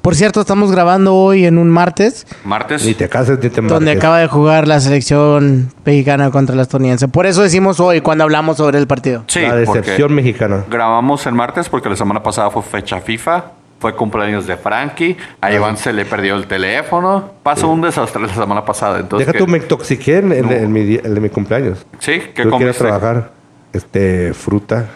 Por 0.01 0.15
cierto, 0.15 0.39
estamos 0.39 0.71
grabando 0.71 1.13
hoy 1.13 1.45
en 1.45 1.57
un 1.57 1.69
martes, 1.69 2.25
Martes. 2.45 2.85
Ni 2.85 2.93
te 2.93 3.09
cases 3.09 3.37
ni 3.43 3.49
te 3.49 3.61
donde 3.61 3.91
acaba 3.91 4.17
de 4.19 4.27
jugar 4.27 4.65
la 4.67 4.79
selección 4.79 5.71
mexicana 5.85 6.31
contra 6.31 6.55
la 6.55 6.61
estadounidense. 6.61 7.09
Por 7.09 7.25
eso 7.25 7.41
decimos 7.43 7.79
hoy 7.81 7.99
cuando 8.01 8.23
hablamos 8.23 8.57
sobre 8.57 8.79
el 8.79 8.87
partido. 8.87 9.23
Sí, 9.27 9.41
la 9.41 9.55
decepción 9.57 10.13
mexicana. 10.15 10.63
Grabamos 10.69 11.25
el 11.27 11.33
martes 11.33 11.67
porque 11.67 11.89
la 11.89 11.97
semana 11.97 12.23
pasada 12.23 12.49
fue 12.49 12.63
fecha 12.63 13.01
FIFA. 13.01 13.43
Fue 13.79 13.95
cumpleaños 13.95 14.45
de 14.45 14.57
Frankie. 14.57 15.15
A 15.41 15.51
Iván 15.53 15.77
se 15.77 15.93
le 15.93 16.03
perdió 16.05 16.35
el 16.35 16.47
teléfono. 16.47 17.31
Pasó 17.43 17.69
un 17.69 17.81
desastre 17.81 18.21
la 18.21 18.33
semana 18.33 18.65
pasada. 18.65 18.99
Entonces, 18.99 19.25
Deja 19.27 19.31
¿qué? 19.37 19.39
tú, 19.39 19.47
me 19.47 19.57
intoxiqué 19.57 20.17
en, 20.17 20.31
en- 20.33 20.45
No. 20.47 20.51
en 20.51 20.71
mi, 20.73 20.83
día- 20.83 21.01
el 21.03 21.15
de 21.15 21.21
mi 21.21 21.29
cumpleaños. 21.29 21.85
Sí, 21.99 22.11
¿qué 22.19 22.27
Yo 22.27 22.33
quiero 22.33 22.51
comiste? 22.51 22.77
trabajar 22.83 23.31
este, 23.71 24.33
fruta. 24.33 24.87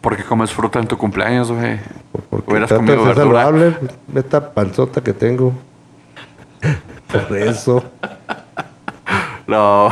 ¿Por 0.00 0.16
qué 0.16 0.22
comes 0.22 0.52
fruta 0.52 0.78
en 0.78 0.86
tu 0.86 0.96
cumpleaños, 0.96 1.50
güey? 1.50 1.80
Porque 2.30 2.48
Hubieras 2.50 2.70
de 2.70 2.76
comido 2.76 3.04
verdura. 3.04 3.14
saludable. 3.44 3.76
Esta 4.14 4.52
panzota 4.52 5.00
que 5.02 5.12
tengo. 5.12 5.52
Por 7.12 7.36
eso. 7.36 7.82
No, 9.46 9.88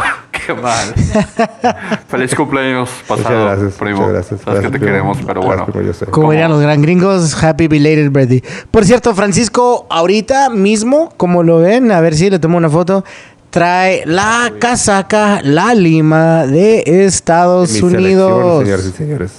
qué 0.47 0.55
mal. 0.55 0.94
Feliz 2.09 2.34
cumpleaños 2.34 2.88
pasado, 3.07 3.28
muchas 3.30 3.59
gracias. 3.59 3.74
primo. 3.74 3.97
Muchas 4.01 4.12
gracias. 4.12 4.40
Sabes 4.42 4.61
que 4.61 4.68
te 4.70 4.78
Gracias, 4.78 4.80
primo. 4.80 4.86
queremos, 4.86 5.18
pero 5.26 5.40
Gracias, 5.42 6.01
bueno. 6.01 6.12
Como 6.12 6.30
dirían 6.32 6.51
los 6.51 6.61
gran 6.61 6.80
gringos, 6.82 7.42
happy 7.42 7.68
belated 7.68 8.11
birthday. 8.11 8.42
Por 8.70 8.84
cierto, 8.84 9.14
Francisco, 9.14 9.86
ahorita 9.90 10.51
mismo, 10.51 11.11
como 11.16 11.42
lo 11.42 11.59
ven, 11.59 11.90
a 11.92 12.01
ver 12.01 12.14
si 12.14 12.30
le 12.30 12.38
tomo 12.38 12.57
una 12.59 12.70
foto, 12.70 13.05
trae 13.51 14.03
la 14.07 14.53
casaca, 14.59 15.40
la 15.42 15.74
lima 15.74 16.47
de 16.47 16.82
Estados 17.07 17.72
Mi 17.72 17.80
Unidos. 17.82 18.62
señores 18.64 18.86
y 18.86 18.90
señores. 18.92 19.32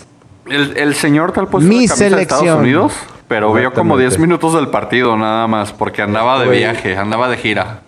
El, 0.49 0.77
el 0.77 0.95
señor 0.95 1.31
tal 1.33 1.47
puesto 1.47 1.67
Mi 1.67 1.79
de 1.79 1.83
Estados 1.85 1.99
selección. 1.99 2.59
Unidos, 2.59 2.93
pero 3.27 3.53
vio 3.53 3.73
como 3.73 3.95
Exactamente. 3.95 4.09
10 4.17 4.19
minutos 4.19 4.53
del 4.53 4.69
partido 4.69 5.17
nada 5.17 5.45
más, 5.47 5.73
porque 5.73 6.01
andaba 6.01 6.39
de 6.43 6.49
viaje, 6.49 6.95
andaba 6.97 7.27
de 7.29 7.37
gira. 7.37 7.81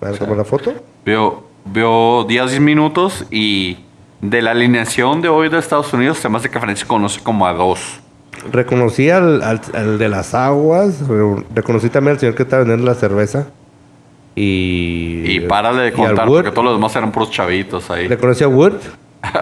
¿Me 0.00 0.08
vas 0.10 0.16
a 0.16 0.20
tomar 0.24 0.38
la 0.38 0.44
foto? 0.44 0.72
Vio, 1.04 1.44
vio 1.64 2.24
10 2.24 2.60
minutos 2.60 3.24
y 3.30 3.78
de 4.20 4.42
la 4.42 4.52
alineación 4.52 5.20
de 5.22 5.28
hoy 5.28 5.48
de 5.48 5.58
Estados 5.58 5.92
Unidos, 5.92 6.18
se 6.18 6.28
me 6.28 6.38
hace 6.38 6.50
que 6.50 6.58
Francisco 6.58 6.94
conoce 6.94 7.20
como 7.22 7.46
a 7.46 7.52
dos. 7.52 8.00
Reconocí 8.52 9.10
al, 9.10 9.42
al- 9.42 9.60
al 9.74 9.98
de 9.98 10.08
las 10.08 10.34
aguas. 10.34 11.06
re- 11.08 11.44
Reconocí 11.54 11.88
también 11.88 12.14
al 12.14 12.20
señor 12.20 12.34
que 12.34 12.42
estaba 12.42 12.60
vendiendo 12.60 12.86
la 12.86 12.94
cerveza. 12.94 13.46
Y. 14.34 15.22
Y 15.26 15.40
párale 15.40 15.82
de 15.82 15.92
contar, 15.92 16.26
porque 16.26 16.50
todos 16.50 16.64
los 16.64 16.74
demás 16.76 16.94
eran 16.96 17.12
puros 17.12 17.30
chavitos 17.30 17.90
ahí. 17.90 18.08
Reconocí 18.08 18.42
a 18.44 18.48
Wood. 18.48 18.74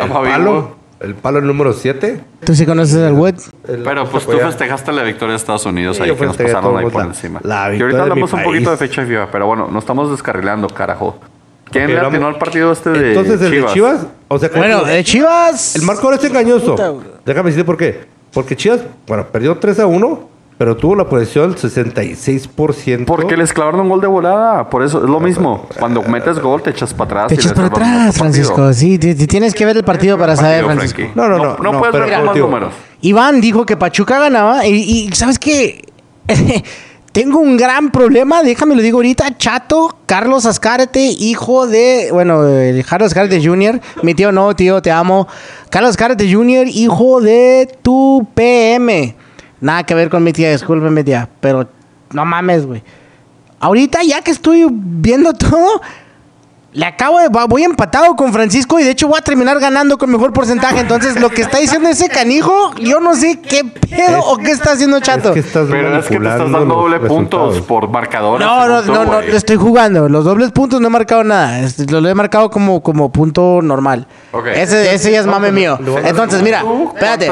El 0.00 0.08
palo. 0.10 0.76
El 1.00 1.14
palo 1.16 1.40
número 1.40 1.72
7. 1.72 2.20
¿Tú 2.44 2.54
sí 2.54 2.64
conoces 2.64 2.98
al 2.98 3.14
Wood? 3.14 3.34
Pero 3.66 4.04
pues 4.08 4.24
tú 4.24 4.38
festejaste 4.38 4.92
la 4.92 5.02
victoria 5.02 5.32
de 5.32 5.36
Estados 5.38 5.66
Unidos 5.66 5.96
Sí, 5.96 6.04
ahí 6.04 6.14
que 6.14 6.26
nos 6.26 6.36
pasaron 6.36 6.76
ahí 6.76 6.84
por 6.84 6.94
la- 7.02 7.08
encima. 7.08 7.40
la 7.42 7.74
y 7.74 7.80
ahorita 7.80 7.86
de 7.86 7.92
mi 7.94 8.00
hablamos 8.10 8.32
un 8.32 8.42
poquito 8.44 8.70
de 8.70 8.76
fecha 8.76 9.04
FIFA, 9.04 9.28
pero 9.32 9.46
bueno, 9.46 9.66
nos 9.68 9.82
estamos 9.82 10.10
descarrilando, 10.12 10.68
carajo. 10.68 11.18
¿Quién 11.72 11.92
le 11.94 11.98
atinó 11.98 12.26
al 12.28 12.38
partido 12.38 12.72
este 12.72 12.90
de 12.90 13.08
Entonces, 13.08 13.40
el 13.42 13.50
Chivas? 13.52 13.68
de 13.68 13.74
Chivas. 13.74 14.06
O 14.28 14.38
sea, 14.38 14.50
Bueno, 14.54 14.74
¿cuánto- 14.80 14.92
de 14.94 15.04
Chivas. 15.04 15.76
El 15.76 15.82
marcador 15.82 16.14
es 16.14 16.24
engañoso. 16.24 16.72
Puta, 16.76 16.88
güey. 16.88 17.06
Déjame 17.24 17.50
decirte 17.50 17.64
por 17.66 17.76
qué. 17.76 18.04
Porque 18.32 18.56
Chivas, 18.56 18.80
bueno, 19.06 19.26
perdió 19.30 19.56
3 19.58 19.78
a 19.80 19.86
1, 19.86 20.28
pero 20.58 20.76
tuvo 20.76 20.94
la 20.94 21.04
posesión 21.08 21.54
66%. 21.56 23.04
Porque 23.06 23.36
les 23.36 23.52
clavaron 23.52 23.80
un 23.80 23.88
gol 23.88 24.00
de 24.00 24.06
volada, 24.06 24.70
por 24.70 24.82
eso 24.82 25.02
es 25.04 25.10
lo 25.10 25.20
mismo. 25.20 25.66
Cuando 25.78 26.02
metes 26.02 26.38
gol 26.38 26.62
te 26.62 26.70
echas 26.70 26.94
para 26.94 27.22
atrás. 27.22 27.28
Te 27.28 27.34
y 27.34 27.38
echas 27.38 27.52
para 27.52 27.68
salvas 27.68 27.80
atrás, 27.82 28.08
otro 28.10 28.18
Francisco. 28.20 28.72
Sí, 28.72 28.98
tienes 28.98 29.54
que 29.54 29.64
ver 29.66 29.76
el 29.76 29.84
partido 29.84 30.16
para 30.18 30.36
saber, 30.36 30.64
Partido, 30.64 30.74
Francisco. 30.76 30.96
Frankie. 30.98 31.12
No, 31.20 31.28
no, 31.28 31.36
no, 31.38 31.56
No, 31.62 31.72
no, 31.72 31.78
puedes 31.78 31.92
pero 31.92 32.04
ver 32.06 32.16
más 32.18 32.24
contigo. 32.26 32.46
números. 32.46 32.74
Iván 33.00 33.40
dijo 33.40 33.66
que 33.66 33.76
Pachuca 33.76 34.18
ganaba 34.20 34.64
y, 34.66 34.74
y 35.08 35.12
¿sabes 35.12 35.38
qué? 35.38 35.82
Tengo 37.12 37.40
un 37.40 37.58
gran 37.58 37.90
problema, 37.90 38.42
déjame 38.42 38.74
lo 38.74 38.80
digo 38.80 38.96
ahorita, 38.96 39.36
Chato, 39.36 39.98
Carlos 40.06 40.46
Ascárate, 40.46 41.00
hijo 41.18 41.66
de, 41.66 42.08
bueno, 42.10 42.40
Carlos 42.88 43.08
Ascárate 43.08 43.44
Jr., 43.44 43.82
mi 44.02 44.14
tío 44.14 44.32
no, 44.32 44.56
tío, 44.56 44.80
te 44.80 44.90
amo. 44.90 45.28
Carlos 45.68 45.90
Ascárate 45.90 46.32
Jr., 46.32 46.68
hijo 46.68 47.20
de 47.20 47.76
tu 47.82 48.26
PM. 48.34 49.14
Nada 49.60 49.84
que 49.84 49.94
ver 49.94 50.08
con 50.08 50.24
mi 50.24 50.32
tía, 50.32 50.52
discúlpeme 50.52 51.04
tía, 51.04 51.28
pero 51.40 51.68
no 52.12 52.24
mames, 52.24 52.64
güey. 52.64 52.82
Ahorita 53.60 54.02
ya 54.02 54.22
que 54.22 54.30
estoy 54.30 54.66
viendo 54.70 55.34
todo, 55.34 55.82
le 56.74 56.86
acabo 56.86 57.18
de. 57.20 57.28
Voy 57.28 57.64
empatado 57.64 58.16
con 58.16 58.32
Francisco 58.32 58.78
y 58.80 58.84
de 58.84 58.90
hecho 58.90 59.06
voy 59.06 59.18
a 59.18 59.22
terminar 59.22 59.60
ganando 59.60 59.98
con 59.98 60.10
mejor 60.10 60.32
porcentaje. 60.32 60.80
Entonces, 60.80 61.20
lo 61.20 61.28
que 61.28 61.42
está 61.42 61.58
diciendo 61.58 61.88
ese 61.88 62.08
canijo, 62.08 62.72
yo 62.76 63.00
no 63.00 63.14
sé 63.14 63.40
qué 63.40 63.64
pedo 63.64 64.20
o 64.20 64.38
qué 64.38 64.52
está 64.52 64.72
haciendo 64.72 64.98
Chato. 65.00 65.28
Es 65.30 65.34
que 65.34 65.40
estás 65.40 65.66
Pero 65.70 65.98
es 65.98 66.06
que 66.06 66.18
te 66.18 66.28
estás 66.28 66.50
dando 66.50 66.74
doble 66.74 67.00
puntos 67.00 67.60
por 67.62 67.88
marcadores. 67.90 68.46
No, 68.46 68.66
no, 68.66 68.82
no, 68.82 69.04
no, 69.04 69.20
le 69.20 69.36
estoy 69.36 69.56
jugando. 69.56 70.08
Los 70.08 70.24
dobles 70.24 70.50
puntos 70.52 70.80
no 70.80 70.86
he 70.86 70.90
marcado 70.90 71.24
nada. 71.24 71.60
Lo 71.88 72.08
he 72.08 72.14
marcado 72.14 72.50
como, 72.50 72.82
como 72.82 73.12
punto 73.12 73.60
normal. 73.62 74.06
Ese, 74.54 74.94
ese 74.94 75.12
ya 75.12 75.20
es 75.20 75.26
mame 75.26 75.52
mío. 75.52 75.78
Entonces, 76.04 76.42
mira, 76.42 76.62
¿Tú 76.62 76.92
espérate. 76.94 77.30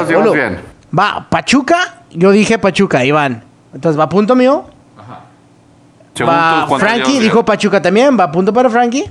Va, 0.97 1.25
Pachuca, 1.29 2.03
yo 2.11 2.31
dije 2.31 2.59
Pachuca, 2.59 3.03
Iván. 3.03 3.43
Entonces, 3.73 3.99
va 3.99 4.07
punto 4.07 4.35
mío. 4.35 4.65
Según 6.13 6.33
Va 6.33 6.61
tú, 6.63 6.67
¿cuántos 6.67 6.89
Frankie, 6.89 7.19
dijo? 7.19 7.45
Pachuca 7.45 7.81
también, 7.81 8.19
va 8.19 8.29
punto 8.29 8.53
para 8.53 8.69
Frankie. 8.69 9.09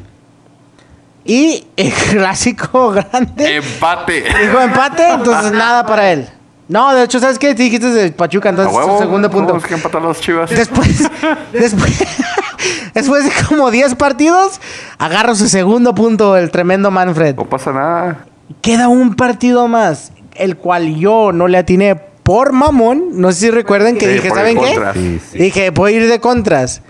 Y 1.24 1.66
el 1.76 1.92
clásico 2.10 2.90
grande. 2.90 3.56
Empate. 3.56 4.24
Dijo 4.42 4.60
empate, 4.60 5.08
entonces 5.10 5.52
nada 5.52 5.84
para 5.86 6.12
él. 6.12 6.28
No, 6.68 6.94
de 6.94 7.02
hecho, 7.04 7.18
¿sabes 7.18 7.38
qué? 7.38 7.54
Te 7.54 7.64
dijiste 7.64 7.88
de 7.88 8.12
Pachuca, 8.12 8.48
entonces 8.50 8.72
huevo. 8.74 8.92
su 8.96 9.02
segundo 9.02 9.28
punto. 9.28 9.46
Tenemos 9.48 9.66
que 9.66 9.74
empatar 9.74 10.02
las 10.02 10.20
chivas. 10.20 10.50
Después, 10.50 11.02
después, 11.52 11.98
después 12.94 13.24
de 13.24 13.30
como 13.48 13.70
10 13.70 13.96
partidos, 13.96 14.60
agarra 14.98 15.34
su 15.34 15.48
segundo 15.48 15.94
punto 15.94 16.36
el 16.36 16.50
tremendo 16.50 16.90
Manfred. 16.92 17.34
No 17.34 17.44
pasa 17.46 17.72
nada. 17.72 18.24
Queda 18.62 18.88
un 18.88 19.14
partido 19.14 19.66
más, 19.68 20.12
el 20.34 20.56
cual 20.56 20.94
yo 20.96 21.32
no 21.32 21.48
le 21.48 21.58
atiné 21.58 21.96
por 22.22 22.52
mamón, 22.52 23.20
no 23.20 23.32
sé 23.32 23.38
si 23.40 23.50
recuerdan 23.50 23.96
que 23.96 24.06
Sí, 24.06 24.12
dije, 24.12 24.30
¿saben 24.30 24.56
qué? 24.58 24.66
contras. 24.74 24.94
Sí, 24.94 25.20
sí. 25.32 25.38
Dije, 25.38 25.70
voy 25.70 25.94
a 25.94 25.96
ir 25.96 26.08
de 26.08 26.20
contras. 26.20 26.82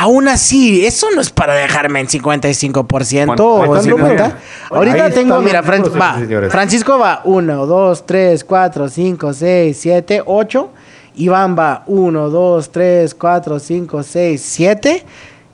Aún 0.00 0.28
así, 0.28 0.86
eso 0.86 1.08
no 1.12 1.20
es 1.20 1.30
para 1.30 1.54
dejarme 1.54 1.98
en 1.98 2.06
55% 2.06 3.26
¿Cuánto- 3.26 3.54
o 3.54 3.56
cuántos 3.66 3.82
50. 3.84 4.12
números? 4.28 4.32
Ahorita 4.70 5.10
tengo, 5.10 5.40
mira, 5.40 5.62
Fran- 5.62 5.82
va. 6.00 6.50
Francisco 6.50 6.98
va 7.00 7.20
1, 7.24 7.66
2, 7.66 8.06
3, 8.06 8.44
4, 8.44 8.88
5, 8.88 9.32
6, 9.32 9.76
7, 9.80 10.22
8. 10.24 10.70
Iván 11.16 11.58
va 11.58 11.82
1, 11.88 12.30
2, 12.30 12.70
3, 12.70 13.12
4, 13.16 13.58
5, 13.58 14.02
6, 14.04 14.40
7. 14.40 15.04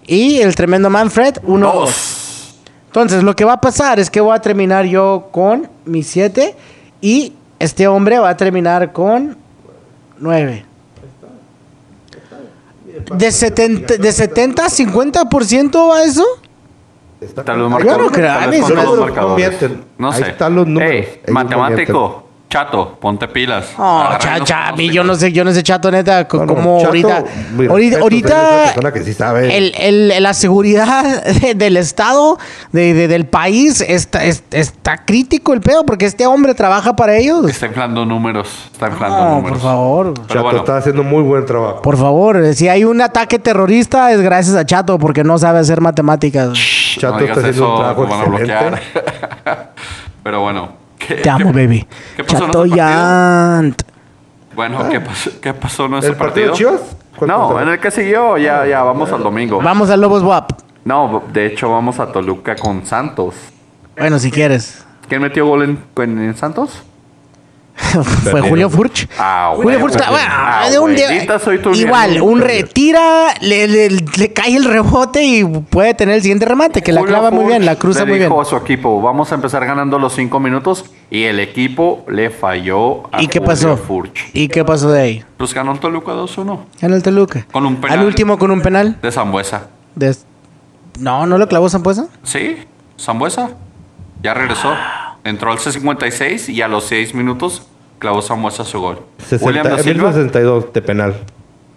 Y 0.07 0.41
el 0.41 0.55
tremendo 0.55 0.91
Manfred, 0.91 1.39
1, 1.45 1.67
2. 1.73 1.75
Dos. 1.75 2.55
Entonces, 2.89 3.23
lo 3.23 3.35
que 3.35 3.47
va 3.47 3.55
a 3.55 3.61
pasar 3.63 3.99
es 3.99 4.11
que 4.11 4.21
voy 4.21 4.37
a 4.37 4.41
terminar 4.41 4.85
yo 4.85 5.29
con 5.33 5.71
mi 5.87 6.03
7 6.03 6.55
y 7.01 7.33
este 7.59 7.89
hombre 7.89 8.19
va 8.19 8.29
a 8.29 8.37
terminar 8.37 8.93
con 8.93 9.39
9. 10.19 10.67
¿De 13.13 13.31
70, 13.33 13.97
de 13.97 14.13
70 14.13 14.65
a 14.67 14.69
50% 14.69 15.89
va 15.91 16.03
eso? 16.05 16.25
Está- 17.21 17.45
Tal 17.45 17.57
vez 17.59 17.67
Ahí 17.67 17.73
marcador- 17.73 18.03
no 18.07 18.11
creo, 18.11 18.27
tal 18.27 18.43
a 18.43 18.47
vez 18.47 18.51
mí 18.51 18.61
con 18.61 18.69
se 18.69 18.75
me 18.75 18.83
todos 18.83 18.93
hace- 18.93 18.97
los 18.97 19.07
marcadores. 19.11 19.47
convierten. 19.59 19.85
No 19.99 20.11
Ahí 20.13 20.23
sé. 20.23 20.31
están 20.31 20.55
los 20.55 20.67
números. 20.67 20.91
Ey, 20.93 20.99
Ellos 20.99 21.31
matemático, 21.31 22.24
chato, 22.55 22.97
ponte 23.01 23.27
pilas. 23.27 23.67
Oh, 23.77 24.09
cha, 24.21 24.37
unos 24.37 24.49
cha, 24.49 24.69
a 24.69 24.73
mí 24.77 24.85
unos 24.85 24.95
yo 24.95 25.03
no 25.05 25.15
sé, 25.17 25.33
yo 25.33 25.45
no 25.45 25.51
sé 25.53 25.63
chato 25.65 25.91
neta, 25.91 26.29
No, 26.33 26.45
no, 26.47 26.55
como 26.55 26.77
Chato, 26.79 26.87
ahorita, 26.89 27.17
ahorita, 27.17 27.27
respeto, 27.59 27.75
es 27.89 27.93
una 27.97 28.01
ahorita 28.03 28.63
persona 28.67 28.93
que 28.93 29.03
sí 29.03 29.13
sabe. 29.13 29.57
el, 29.57 29.73
el- 29.77 30.23
la 30.23 30.33
seguridad 30.35 31.25
de- 31.41 31.55
del 31.55 31.77
estado, 31.77 32.39
de, 32.71 32.95
de- 32.95 33.09
del 33.09 33.27
país, 33.27 33.81
está, 33.81 34.23
es- 34.23 34.45
está 34.53 35.05
crítico 35.05 35.53
el 35.53 35.61
pedo, 35.63 35.85
porque 35.85 36.05
este 36.05 36.27
hombre 36.29 36.55
trabaja 36.55 36.95
para 36.95 37.17
ellos. 37.17 37.49
Está 37.51 37.67
inflando 37.67 38.05
números. 38.07 38.49
Está 38.73 38.87
inflando 38.87 39.19
No, 39.19 39.31
números. 39.37 39.59
por 39.59 39.69
favor. 39.69 40.15
Pero 40.15 40.27
Chato 40.29 40.43
bueno, 40.45 40.59
está 40.61 40.77
haciendo 40.77 41.03
muy 41.03 41.23
buen 41.25 41.45
trabajo. 41.47 41.83
Por 41.83 41.97
favor, 41.97 42.55
si 42.55 42.69
hay 42.69 42.85
un 42.85 43.01
ataque 43.01 43.41
terrorista 43.41 44.13
es 44.13 44.21
gracias 44.21 44.55
a 44.55 44.65
Chato 44.65 44.97
porque 45.01 45.25
no 45.25 45.39
sabe 45.39 45.59
hacer 45.59 45.81
matemáticas. 45.81 46.51
Chato 47.01 47.19
está 47.19 47.33
haciendo 47.41 47.67
un 47.67 47.73
eso, 47.75 47.77
trabajo 47.77 48.05
excelente. 48.05 48.37
bloquear. 48.39 48.83
Pero 50.23 50.41
bueno. 50.41 50.84
¿Qué- 50.99 51.15
Te 51.17 51.31
amo, 51.31 51.53
qué- 51.53 51.67
baby. 51.67 51.87
¿Qué 52.17 52.25
pasó 52.25 52.45
en 52.45 52.51
Chato 52.51 52.65
ese 52.65 52.77
partido? 52.77 52.77
Yant. 52.77 53.83
Bueno, 54.55 54.89
¿qué 54.89 55.01
pasó, 55.01 55.31
¿qué 55.41 55.55
pasó 55.55 55.87
en 55.87 55.95
ese 55.95 56.07
¿El 56.09 56.17
partido 56.17 56.51
partido? 56.53 56.81
No, 57.23 57.49
pasó? 57.49 57.61
en 57.61 57.69
el 57.69 57.81
que 57.81 57.91
siguió, 57.91 58.39
ya, 58.39 58.67
ya, 58.67 58.83
vamos 58.83 59.11
al 59.13 59.23
domingo. 59.23 59.61
Vamos 59.61 59.91
al 59.91 60.01
Lobos 60.01 60.23
WAP. 60.23 60.51
No, 60.85 61.23
de 61.33 61.47
hecho, 61.47 61.71
vamos 61.71 61.99
a 61.99 62.13
Toluca 62.13 62.55
con 62.57 62.85
Santos. 62.87 63.35
Bueno, 63.97 64.19
si 64.19 64.31
quieres. 64.31 64.85
¿Quién 65.09 65.23
metió 65.23 65.47
gol 65.47 65.63
en, 65.65 65.79
en- 66.03 66.19
en 66.25 66.37
Santos? 66.37 66.83
Fue. 68.31 68.41
Julio 68.41 68.71
Furch. 68.71 69.09
Ah, 69.19 69.53
Julio 69.57 69.81
Furch 69.81 69.97
ah, 70.07 70.69
de 70.71 70.79
un 70.79 70.95
igual, 71.75 72.23
un 72.23 72.41
retira, 72.41 73.35
le, 73.41 73.67
le- 73.67 73.89
le 74.17 74.33
cae 74.33 74.57
el 74.57 74.65
rebote 74.65 75.23
y 75.25 75.45
puede 75.45 75.95
tener 75.95 76.17
el 76.17 76.23
siguiente 76.23 76.45
remate, 76.45 76.83
que 76.83 76.93
la 76.93 77.03
clava 77.03 77.31
muy 77.31 77.47
bien, 77.47 77.65
la 77.67 77.77
cruza 77.77 78.01
le 78.01 78.07
muy 78.07 78.19
bien. 78.19 78.33
a 78.33 78.45
su 78.45 78.57
equipo, 78.57 79.01
vamos 79.03 79.33
a 79.33 79.35
empezar 79.35 79.65
ganando 79.67 79.99
los 79.99 80.13
cinco 80.15 80.39
minutos 80.41 80.85
y 81.11 81.25
el 81.25 81.41
equipo 81.41 82.05
le 82.09 82.31
falló 82.31 83.09
a 83.13 83.23
¿Y 83.23 83.27
qué 83.27 83.39
Julio 83.41 83.53
pasó? 83.55 83.77
Furch. 83.77 84.31
¿Y 84.33 84.49
qué 84.49 84.65
pasó 84.65 84.91
de 84.91 85.01
ahí? 85.01 85.25
Pues 85.37 85.53
ganó 85.53 85.73
el 85.73 85.81
Toluca 85.81 86.13
2-1 86.13 86.59
En 86.81 86.93
el 86.93 87.03
Toluca. 87.03 87.47
Con 87.51 87.67
un 87.67 87.77
penal. 87.81 87.99
Al 87.99 88.05
último 88.07 88.39
con 88.39 88.51
un 88.51 88.63
penal. 88.63 88.99
de 89.03 89.11
Zambuesa. 89.13 89.69
de- 89.95 90.17
No, 91.01 91.27
¿no 91.27 91.39
lo 91.39 91.49
clavó 91.49 91.69
Zampuesa? 91.69 92.07
Sí, 92.23 92.57
Zambuesa. 93.01 93.51
Ya 94.23 94.33
regresó. 94.33 94.73
Entró 95.25 95.51
al 95.51 95.59
C56 95.59 96.51
y 96.51 96.61
a 96.63 96.69
los 96.69 96.85
6 96.85 97.15
minutos 97.15 97.63
clavó 97.99 98.21
Zambuesa 98.23 98.65
su 98.65 98.79
gol. 98.81 99.01
60, 99.19 99.47
William 99.47 99.65
da 99.69 99.79
Silva, 99.83 100.09
1062 100.11 100.73
de 100.73 100.83
penal. 100.83 101.15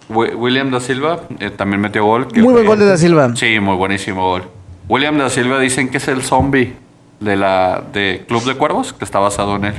Wi- 0.09 0.33
William 0.35 0.69
da 0.71 0.79
Silva 0.79 1.21
eh, 1.39 1.49
también 1.49 1.81
metió 1.81 2.03
gol. 2.05 2.27
que 2.27 2.41
Muy 2.41 2.53
buen 2.53 2.65
gol 2.65 2.79
de 2.79 2.85
Da 2.85 2.97
Silva. 2.97 3.33
Sí, 3.35 3.59
muy 3.59 3.75
buenísimo 3.75 4.21
gol. 4.29 4.43
William 4.89 5.17
da 5.17 5.29
Silva 5.29 5.59
dicen 5.59 5.89
que 5.89 5.97
es 5.97 6.07
el 6.07 6.21
zombie 6.23 6.73
de 7.19 7.35
la 7.35 7.83
de 7.93 8.25
Club 8.27 8.43
de 8.45 8.55
Cuervos, 8.55 8.93
que 8.93 9.03
está 9.05 9.19
basado 9.19 9.55
en 9.57 9.65
él. 9.65 9.73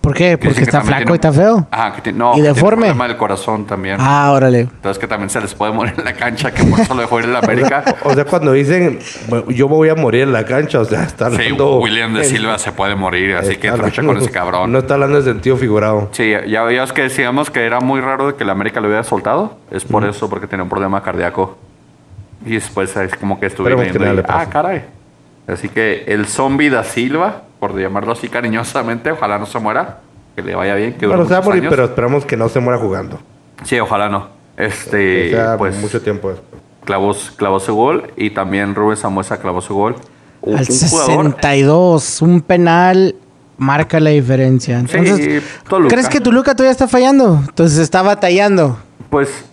¿Por 0.00 0.14
qué? 0.14 0.30
Que 0.30 0.38
Porque 0.38 0.54
que 0.60 0.62
está 0.64 0.80
flaco 0.80 1.02
y 1.02 1.04
tiene- 1.04 1.14
está 1.16 1.32
feo. 1.32 1.66
Ajá, 1.70 1.92
que 1.94 2.00
tiene, 2.00 2.18
no, 2.18 2.30
¿Y 2.30 2.36
que 2.36 2.40
tiene 2.40 2.54
deforme? 2.54 2.76
problema 2.86 3.06
del 3.08 3.16
corazón 3.18 3.66
también. 3.66 3.96
Ah, 4.00 4.30
órale. 4.32 4.60
Entonces 4.60 4.98
que 4.98 5.06
también 5.06 5.28
se 5.28 5.40
les 5.42 5.52
puede 5.54 5.72
morir 5.72 5.92
en 5.98 6.04
la 6.06 6.14
cancha, 6.14 6.50
que 6.52 6.64
por 6.64 6.80
eso 6.80 6.94
lo 6.94 7.02
dejó 7.02 7.18
ir 7.18 7.26
en 7.26 7.34
la 7.34 7.38
América. 7.42 7.84
O 8.04 8.14
sea, 8.14 8.24
cuando 8.24 8.52
dicen, 8.52 8.98
"Bueno, 9.28 9.50
yo 9.50 9.68
me 9.68 9.74
voy 9.74 9.90
a 9.90 9.94
morir 9.94 10.22
en 10.22 10.32
la 10.32 10.44
cancha, 10.46 10.80
o 10.80 10.86
sea, 10.86 11.02
está 11.02 11.28
Sí, 11.28 11.36
hablando... 11.36 11.80
William 11.80 12.14
de 12.14 12.24
Silva 12.24 12.56
se 12.56 12.72
puede 12.72 12.94
morir, 12.94 13.34
así 13.36 13.56
que 13.56 13.68
está 13.68 13.78
trucha 13.82 14.00
hablando- 14.00 14.14
con 14.20 14.22
ese 14.22 14.30
cabrón. 14.32 14.72
No 14.72 14.78
está 14.78 14.94
hablando 14.94 15.18
en 15.18 15.24
sentido 15.24 15.58
figurado. 15.58 16.08
Sí, 16.12 16.32
ya 16.48 16.62
veías 16.62 16.94
que 16.94 17.02
decíamos 17.02 17.50
que 17.50 17.66
era 17.66 17.80
muy 17.80 18.00
raro 18.00 18.28
de 18.28 18.34
que 18.36 18.44
la 18.46 18.52
América 18.52 18.80
lo 18.80 18.86
hubiera 18.88 19.04
soltado. 19.04 19.58
Es 19.70 19.84
por 19.84 20.06
eso, 20.06 20.30
porque 20.30 20.46
tenía 20.46 20.62
un 20.62 20.70
problema 20.70 21.02
cardíaco. 21.02 21.58
Y 22.46 22.54
después 22.54 22.96
es 22.96 23.14
como 23.16 23.38
que 23.38 23.44
estuve 23.46 23.68
Esperemos 23.68 23.92
que 23.92 23.98
viendo 23.98 24.22
nada 24.22 24.34
y, 24.34 24.38
le 24.38 24.44
ah, 24.44 24.50
caray. 24.50 24.82
Así 25.46 25.68
que 25.68 26.04
el 26.06 26.24
zombie 26.24 26.70
da 26.70 26.84
Silva, 26.84 27.42
por 27.60 27.78
llamarlo 27.78 28.12
así 28.12 28.28
cariñosamente, 28.28 29.12
ojalá 29.12 29.38
no 29.38 29.46
se 29.46 29.58
muera, 29.60 30.00
que 30.34 30.42
le 30.42 30.54
vaya 30.54 30.74
bien, 30.74 30.94
que 30.94 31.06
dure 31.06 31.18
Bueno, 31.18 31.24
se 31.28 31.34
va 31.34 31.36
a 31.36 31.40
muchos 31.40 31.48
morir, 31.50 31.62
años. 31.64 31.70
pero 31.70 31.84
esperamos 31.84 32.24
que 32.24 32.36
no 32.36 32.48
se 32.48 32.58
muera 32.60 32.80
jugando. 32.80 33.18
Sí, 33.64 33.78
ojalá 33.78 34.08
no. 34.08 34.28
Este, 34.56 35.30
sea 35.30 35.56
pues, 35.58 35.76
mucho 35.78 36.00
tiempo 36.02 36.30
después. 36.30 36.60
clavó, 36.84 37.14
clavó 37.36 37.60
su 37.60 37.74
gol 37.74 38.10
y 38.16 38.30
también 38.30 38.74
Rubén 38.74 38.96
Samuesa 38.96 39.38
clavó 39.38 39.60
su 39.60 39.74
gol. 39.74 39.96
Un, 40.42 40.54
Al 40.56 40.66
un 40.68 40.88
jugador 40.88 41.24
62, 41.26 42.22
un 42.22 42.40
penal 42.40 43.14
marca 43.58 44.00
la 44.00 44.10
diferencia. 44.10 44.78
Entonces, 44.78 45.42
Toluca. 45.68 45.94
¿crees 45.94 46.08
que 46.08 46.20
Toluca 46.20 46.54
todavía 46.54 46.72
está 46.72 46.88
fallando? 46.88 47.42
Entonces 47.46 47.78
está 47.78 48.00
batallando. 48.00 48.78
Pues 49.10 49.28
es- 49.28 49.44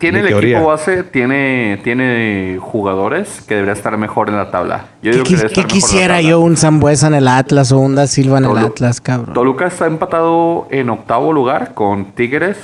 tiene 0.00 0.20
el 0.20 0.26
teoría. 0.28 0.56
equipo 0.56 0.68
base, 0.70 1.04
tiene, 1.04 1.78
tiene 1.84 2.58
jugadores 2.60 3.42
que 3.46 3.54
debería 3.54 3.74
estar 3.74 3.96
mejor 3.96 4.28
en 4.30 4.36
la 4.36 4.50
tabla. 4.50 4.86
Yo 5.02 5.12
¿Qué, 5.12 5.18
digo 5.18 5.24
que 5.24 5.62
quis- 5.62 5.66
quisiera 5.66 6.20
yo 6.20 6.40
un 6.40 6.56
Zambuesa 6.56 7.06
en 7.06 7.14
el 7.14 7.28
Atlas 7.28 7.70
o 7.70 7.78
un 7.78 7.94
Da 7.94 8.06
Silva 8.06 8.38
en 8.38 8.46
el 8.46 8.58
Atlas, 8.58 9.00
cabrón? 9.00 9.34
Toluca 9.34 9.66
está 9.66 9.86
empatado 9.86 10.66
en 10.70 10.90
octavo 10.90 11.32
lugar 11.32 11.74
con 11.74 12.06
Tigres 12.12 12.56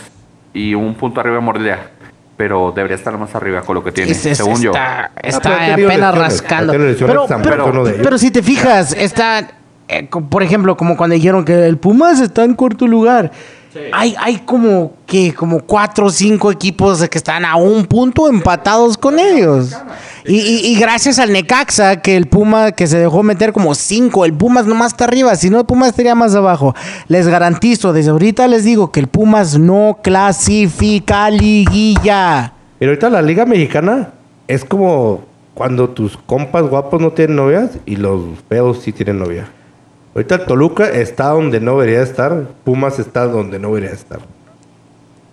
y 0.52 0.74
un 0.74 0.94
punto 0.94 1.20
arriba 1.20 1.36
de 1.36 1.42
Morelia. 1.42 1.90
Pero 2.36 2.70
debería 2.74 2.96
estar 2.96 3.16
más 3.16 3.34
arriba 3.34 3.62
con 3.62 3.76
lo 3.76 3.82
que 3.84 3.92
tiene, 3.92 4.10
Es- 4.10 4.26
es- 4.26 4.36
según 4.38 4.60
yo. 4.60 4.70
está, 4.70 5.10
tenido 5.40 5.88
apenas 5.88 6.14
lesiones. 6.14 6.14
rascando. 6.18 6.72
Pero, 6.72 7.72
pero, 7.72 7.84
pero 8.02 8.18
si 8.18 8.30
te 8.30 8.42
fijas, 8.42 8.92
está, 8.92 9.48
eh, 9.88 10.06
por 10.28 10.42
ejemplo, 10.42 10.76
como 10.76 10.96
cuando 10.98 11.14
dijeron 11.14 11.44
que 11.46 11.66
el 11.66 11.78
Pumas 11.78 12.20
está 12.20 12.44
en 12.44 12.52
cuarto 12.54 12.86
lugar. 12.86 13.30
Hay, 13.92 14.14
hay 14.18 14.38
como 14.38 14.92
que 15.06 15.32
como 15.34 15.60
cuatro 15.60 16.06
o 16.06 16.10
cinco 16.10 16.50
equipos 16.50 17.08
que 17.08 17.18
están 17.18 17.44
a 17.44 17.56
un 17.56 17.86
punto 17.86 18.28
empatados 18.28 18.96
con 18.98 19.18
ellos. 19.18 19.76
Y, 20.24 20.36
y- 20.40 20.66
y 20.72 20.78
gracias 20.78 21.18
al 21.18 21.32
Necaxa, 21.32 22.02
que 22.02 22.16
el 22.16 22.26
Puma 22.26 22.72
que 22.72 22.86
se 22.86 22.98
dejó 22.98 23.22
meter 23.22 23.52
como 23.52 23.74
cinco, 23.74 24.24
el 24.24 24.32
Pumas 24.32 24.66
nomás 24.66 24.92
está 24.92 25.04
arriba, 25.04 25.34
si 25.36 25.50
no 25.50 25.60
el 25.60 25.66
Pumas 25.66 25.90
estaría 25.90 26.14
más 26.14 26.34
abajo. 26.34 26.74
Les 27.08 27.28
garantizo, 27.28 27.92
desde 27.92 28.10
ahorita 28.10 28.48
les 28.48 28.64
digo 28.64 28.90
que 28.90 29.00
el 29.00 29.06
Pumas 29.06 29.58
no 29.58 29.98
clasifica 30.02 31.30
liguilla. 31.30 32.52
Pero 32.78 32.90
ahorita 32.92 33.10
la 33.10 33.22
Liga 33.22 33.46
Mexicana 33.46 34.10
es 34.48 34.64
como 34.64 35.22
cuando 35.54 35.88
tus 35.90 36.16
compas 36.16 36.64
guapos 36.64 37.00
no 37.00 37.12
tienen 37.12 37.36
novias 37.36 37.70
y 37.86 37.96
los 37.96 38.20
feos 38.48 38.80
sí 38.82 38.92
tienen 38.92 39.18
novia. 39.18 39.48
Ahorita 40.16 40.36
el 40.36 40.46
Toluca 40.46 40.88
está 40.88 41.28
donde 41.28 41.60
no 41.60 41.72
debería 41.78 42.00
estar. 42.02 42.44
Pumas 42.64 42.98
está 42.98 43.26
donde 43.26 43.58
no 43.58 43.68
debería 43.68 43.90
estar. 43.90 44.20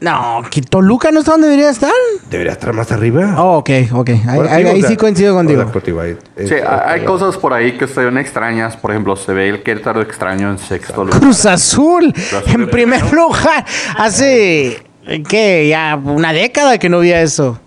No, 0.01 0.41
que 0.51 0.61
Toluca 0.61 1.09
no 1.11 1.19
está 1.19 1.31
donde 1.31 1.47
debería 1.47 1.69
estar. 1.69 1.93
Debería 2.29 2.51
estar 2.51 2.73
más 2.73 2.91
arriba. 2.91 3.35
Oh, 3.41 3.59
ok, 3.59 3.69
ok. 3.93 4.09
Ahí, 4.09 4.19
Bueno, 4.35 4.49
ahí- 4.51 4.57
digo, 4.63 4.69
ahí 4.71 4.77
o 4.79 4.81
sea, 4.81 4.89
sí 4.89 4.97
coincido 4.97 5.33
contigo. 5.33 5.71
contigo, 5.71 6.01
ahí. 6.01 6.17
Es- 6.35 6.49
Sí, 6.49 6.55
hay 6.55 6.99
es- 6.99 7.05
cosas 7.07 7.37
por 7.37 7.53
ahí 7.53 7.77
que 7.77 7.85
están 7.85 8.17
extrañas. 8.17 8.75
Por 8.75 8.91
ejemplo, 8.91 9.15
se 9.15 9.31
ve 9.31 9.47
el 9.47 9.63
Querétaro 9.63 10.01
extraño 10.01 10.49
en 10.51 10.57
sexto 10.57 11.05
lugar. 11.05 11.21
Cruz 11.21 11.45
Azul, 11.45 12.13
Azul 12.17 12.41
en 12.63 12.69
primer 12.69 13.13
lugar. 13.13 13.63
Hace, 13.97 14.83
¿qué? 15.29 15.69
Ya 15.69 15.95
una 16.03 16.33
década 16.33 16.77
que 16.77 16.89
no 16.89 16.97
había 16.97 17.21
eso. 17.21 17.57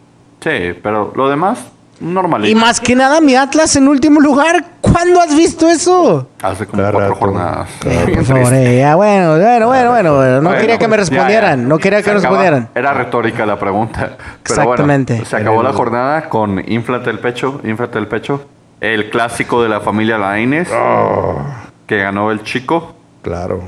Sí, 0.45 0.51
pero 0.83 1.15
lo 1.17 1.31
demás, 1.31 1.61
normalito. 2.01 2.51
Y 2.51 2.55
más 2.61 2.81
que 2.81 2.95
nada, 2.95 3.21
mi 3.21 3.35
Atlas 3.37 3.75
en 3.77 3.89
último 3.89 4.21
lugar. 4.21 4.65
¿Cuándo 4.81 5.21
has 5.21 5.35
visto 5.37 5.69
eso? 5.69 6.29
Hace 6.43 6.67
como 6.67 6.81
Cada 6.83 6.93
cuatro 6.93 7.09
rato. 7.15 7.21
jornadas. 7.21 7.69
Por 8.15 8.25
favor, 8.25 8.55
eh, 8.55 8.79
ya, 8.79 8.95
bueno, 8.95 9.37
bueno, 9.39 9.67
bueno, 9.67 9.91
bueno, 9.91 10.15
bueno. 10.17 10.37
No 10.37 10.43
Bueno, 10.49 10.61
quería 10.61 10.79
que 10.79 10.89
me 10.89 10.97
respondieran. 10.97 11.61
ya. 11.63 11.67
No 11.69 11.79
quería 11.79 12.03
que 12.03 12.09
me 12.11 12.15
respondieran. 12.15 12.69
Era 12.75 12.95
retórica 12.95 13.45
la 13.47 13.59
pregunta. 13.59 14.17
Pero 14.43 14.63
Exactamente. 14.63 15.15
Bueno, 15.15 15.27
se 15.29 15.37
acabó 15.37 15.63
la 15.63 15.73
jornada 15.73 16.29
con 16.29 16.63
Inflate 16.71 17.11
el 17.11 17.19
pecho, 17.19 17.61
Inflate 17.65 17.99
el 17.99 18.07
pecho. 18.09 18.47
El 18.81 19.11
clásico 19.11 19.63
de 19.63 19.69
la 19.71 19.81
familia 19.81 20.19
Lainez, 20.19 20.69
Oh, 20.73 21.39
que 21.87 21.97
ganó 21.99 22.31
el 22.31 22.43
chico 22.43 22.95
claro. 23.23 23.63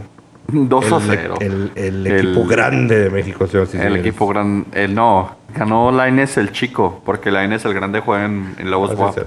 2 0.51 0.93
a 0.93 0.97
El, 0.97 1.03
0. 1.07 1.35
el- 1.41 1.73
el 1.77 2.07
equipo 2.07 2.47
grande 2.47 2.99
de 2.99 3.11
México, 3.11 3.47
señor. 3.47 3.67
sí, 3.67 3.77
El 3.77 3.83
señores. 3.83 4.01
equipo 4.07 4.27
grande. 4.29 4.67
El, 4.85 4.95
no, 4.95 5.31
ganó 5.55 5.91
Lainez 5.93 6.37
el 6.39 6.53
chico, 6.53 7.03
porque 7.05 7.31
Lainez 7.31 7.65
el 7.67 7.75
grande 7.75 8.01
juega 8.01 8.25
en, 8.25 8.55
en 8.59 8.71
Lobos 8.71 8.93
Ah, 8.99 9.13
sí. 9.15 9.21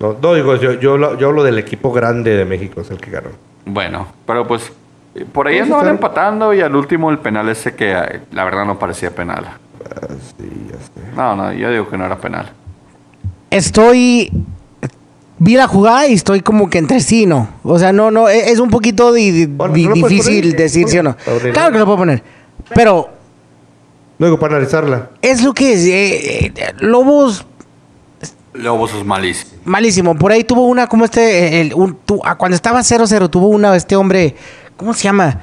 No, 0.00 0.16
no, 0.20 0.34
digo, 0.34 0.56
yo, 0.56 0.72
yo, 0.74 0.98
lo- 0.98 1.16
yo 1.16 1.28
hablo 1.28 1.42
del 1.44 1.58
equipo 1.58 1.92
grande 1.92 2.36
de 2.36 2.44
México, 2.44 2.80
es 2.80 2.90
el 2.90 2.98
que 2.98 3.10
ganó. 3.10 3.28
Bueno, 3.64 4.08
pero 4.26 4.46
pues 4.46 4.72
Por 5.32 5.46
ahí 5.48 5.58
andaban 5.60 5.88
empatando 5.88 6.52
y 6.52 6.60
al 6.60 6.74
último 6.76 7.10
el 7.10 7.18
penal 7.18 7.48
ese 7.48 7.74
que 7.74 7.92
eh, 7.92 8.20
la 8.32 8.44
verdad 8.44 8.66
no 8.66 8.78
parecía 8.78 9.10
penal. 9.14 9.46
Ah, 9.46 10.06
sí, 10.36 10.50
ya 10.70 10.76
sé. 10.78 11.16
No, 11.16 11.34
no, 11.36 11.52
yo 11.54 11.70
digo 11.70 11.88
que 11.88 11.96
no 11.96 12.04
era 12.04 12.18
penal. 12.18 12.50
Estoy. 13.50 14.30
Vi 15.38 15.54
la 15.56 15.66
jugada 15.66 16.06
y 16.06 16.14
estoy 16.14 16.40
como 16.40 16.70
que 16.70 16.78
entre 16.78 17.00
sí, 17.00 17.26
¿no? 17.26 17.48
O 17.62 17.78
sea, 17.78 17.92
no, 17.92 18.10
no, 18.10 18.28
e- 18.28 18.50
es 18.50 18.58
un 18.58 18.70
poquito 18.70 19.12
di- 19.12 19.30
di- 19.30 19.46
Bueno, 19.46 19.74
di- 19.74 19.82
¿no 19.84 19.90
lo 19.90 20.00
puedes 20.00 20.10
difícil 20.18 20.40
poner? 20.44 20.56
decir 20.58 20.88
sí 20.88 20.98
o 20.98 21.02
no. 21.02 21.16
Claro 21.52 21.72
que 21.72 21.78
lo 21.78 21.84
puedo 21.84 21.98
poner. 21.98 22.22
Pero 22.74 23.10
Luego, 24.18 24.38
para 24.38 24.56
analizarla. 24.56 25.10
es 25.20 25.42
lo 25.44 25.52
que 25.52 25.74
es. 25.74 25.84
eh, 25.86 26.46
eh, 26.56 26.72
Lobos 26.78 27.44
Lobos 28.54 28.94
es 28.94 29.04
malísimo. 29.04 29.50
Malísimo. 29.66 30.14
Por 30.16 30.32
ahí 30.32 30.42
tuvo 30.42 30.64
una, 30.66 30.86
como 30.86 31.04
este, 31.04 31.60
el- 31.60 31.74
un- 31.74 31.96
tu- 32.06 32.22
ah, 32.24 32.36
cuando 32.36 32.54
estaba 32.54 32.82
0-0, 32.82 33.28
tuvo 33.28 33.48
una, 33.48 33.76
este 33.76 33.96
hombre, 33.96 34.34
¿cómo 34.78 34.94
se 34.94 35.02
llama? 35.04 35.40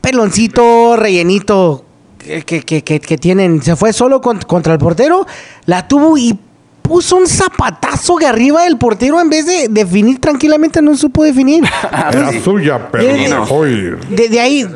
Peloncito, 0.00 0.96
rellenito, 0.96 1.84
que, 2.18 2.42
que, 2.42 2.62
que- 2.62 2.82
que- 2.82 2.98
que 2.98 3.16
tienen. 3.18 3.62
Se 3.62 3.76
fue 3.76 3.92
solo 3.92 4.20
con- 4.20 4.40
contra 4.40 4.72
el 4.72 4.80
portero, 4.80 5.24
la 5.66 5.86
tuvo 5.86 6.18
y 6.18 6.36
puso 6.90 7.14
un 7.14 7.28
zapatazo 7.28 8.16
de 8.16 8.26
arriba 8.26 8.64
del 8.64 8.76
portero 8.76 9.20
en 9.20 9.30
vez 9.30 9.46
de 9.46 9.68
definir 9.70 10.18
tranquilamente, 10.18 10.82
no 10.82 10.96
supo 10.96 11.22
definir. 11.22 11.62
Era 12.12 12.32
suya, 12.42 12.88
pero 12.90 13.16
no 13.28 13.46
soy. 13.46 13.94
Desde 14.08 14.40
ahí, 14.40 14.66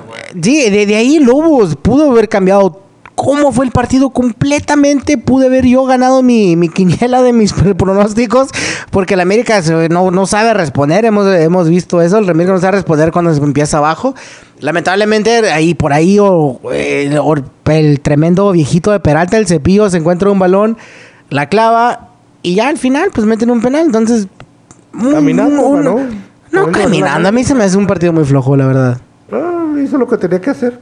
sí, 0.40 0.70
desde 0.70 0.94
ahí 0.94 1.18
Lobos 1.18 1.74
pudo 1.74 2.12
haber 2.12 2.28
cambiado 2.28 2.82
cómo 3.16 3.50
fue 3.50 3.64
el 3.64 3.72
partido 3.72 4.10
completamente. 4.10 5.18
Pude 5.18 5.46
haber 5.46 5.66
yo 5.66 5.84
ganado 5.86 6.22
mi, 6.22 6.54
mi 6.54 6.68
quiniela 6.68 7.20
de 7.20 7.32
mis 7.32 7.52
pronósticos, 7.76 8.50
porque 8.92 9.14
el 9.14 9.20
América 9.20 9.60
se- 9.60 9.88
no, 9.88 10.12
no 10.12 10.26
sabe 10.28 10.54
responder. 10.54 11.04
Hemos, 11.04 11.26
hemos 11.34 11.68
visto 11.68 12.00
eso. 12.00 12.18
El 12.18 12.30
América 12.30 12.52
no 12.52 12.60
sabe 12.60 12.76
responder 12.76 13.10
cuando 13.10 13.34
se 13.34 13.42
empieza 13.42 13.78
abajo. 13.78 14.14
Lamentablemente, 14.60 15.50
ahí 15.50 15.74
por 15.74 15.92
ahí, 15.92 16.18
o, 16.20 16.60
eh, 16.72 17.18
o 17.20 17.34
el 17.72 18.00
tremendo 18.00 18.52
viejito 18.52 18.92
de 18.92 19.00
Peralta, 19.00 19.36
el 19.36 19.48
cepillo, 19.48 19.90
se 19.90 19.96
encuentra 19.96 20.30
un 20.30 20.38
balón, 20.38 20.78
la 21.30 21.48
clava, 21.48 22.08
y 22.42 22.54
ya 22.56 22.68
al 22.68 22.78
final, 22.78 23.10
pues 23.14 23.26
meten 23.26 23.50
un 23.50 23.60
penal. 23.62 23.86
Entonces, 23.86 24.28
Caminando, 24.92 25.62
un- 25.62 25.76
ganó. 25.84 25.94
no, 25.96 26.06
Caminando, 26.50 26.78
caminando. 26.78 27.28
A 27.28 27.32
mí 27.32 27.44
se 27.44 27.54
me 27.54 27.64
hace 27.64 27.76
un 27.76 27.86
partido 27.86 28.12
muy 28.12 28.24
flojo, 28.24 28.56
la 28.56 28.66
verdad. 28.66 28.98
Ah, 29.32 29.74
hizo 29.82 29.98
lo 29.98 30.06
que 30.06 30.16
tenía 30.18 30.40
que 30.40 30.50
hacer. 30.50 30.78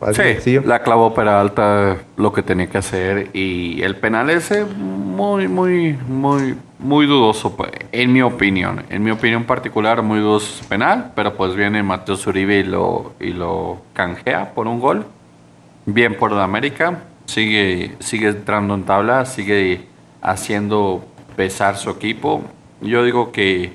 Así 0.00 0.14
Sí, 0.14 0.22
sencillo. 0.32 0.62
la 0.64 0.82
clavó 0.82 1.12
Peralta 1.12 1.98
lo 2.16 2.32
que 2.32 2.42
tenía 2.42 2.66
que 2.68 2.78
hacer 2.78 3.28
y 3.34 3.82
el 3.82 3.96
penal 3.96 4.30
ese 4.30 4.64
muy, 4.64 5.46
muy, 5.46 5.92
muy, 6.08 6.56
muy 6.78 7.04
dudoso, 7.06 7.54
pues, 7.54 7.70
en 7.92 8.10
mi 8.10 8.22
opinión. 8.22 8.82
En 8.88 9.02
mi 9.02 9.10
opinión 9.10 9.44
particular, 9.44 10.00
muy 10.02 10.20
dudoso 10.20 10.64
penal, 10.70 11.12
pero 11.14 11.34
pues 11.36 11.54
viene 11.54 11.82
Mateo 11.82 12.16
Uribe 12.26 12.60
y 12.60 12.62
lo, 12.64 13.12
y 13.20 13.34
lo 13.34 13.82
canjea 13.92 14.52
por 14.54 14.66
un 14.68 14.80
gol. 14.80 15.04
Bien 15.84 16.16
por 16.16 16.32
la 16.32 16.44
América, 16.44 17.00
sigue, 17.26 17.96
sigue 18.00 18.28
entrando 18.28 18.74
en 18.74 18.84
tabla, 18.84 19.24
sigue 19.26 19.86
haciendo 20.22 21.04
pesar 21.36 21.76
su 21.76 21.90
equipo. 21.90 22.42
Yo 22.80 23.04
digo 23.04 23.32
que 23.32 23.74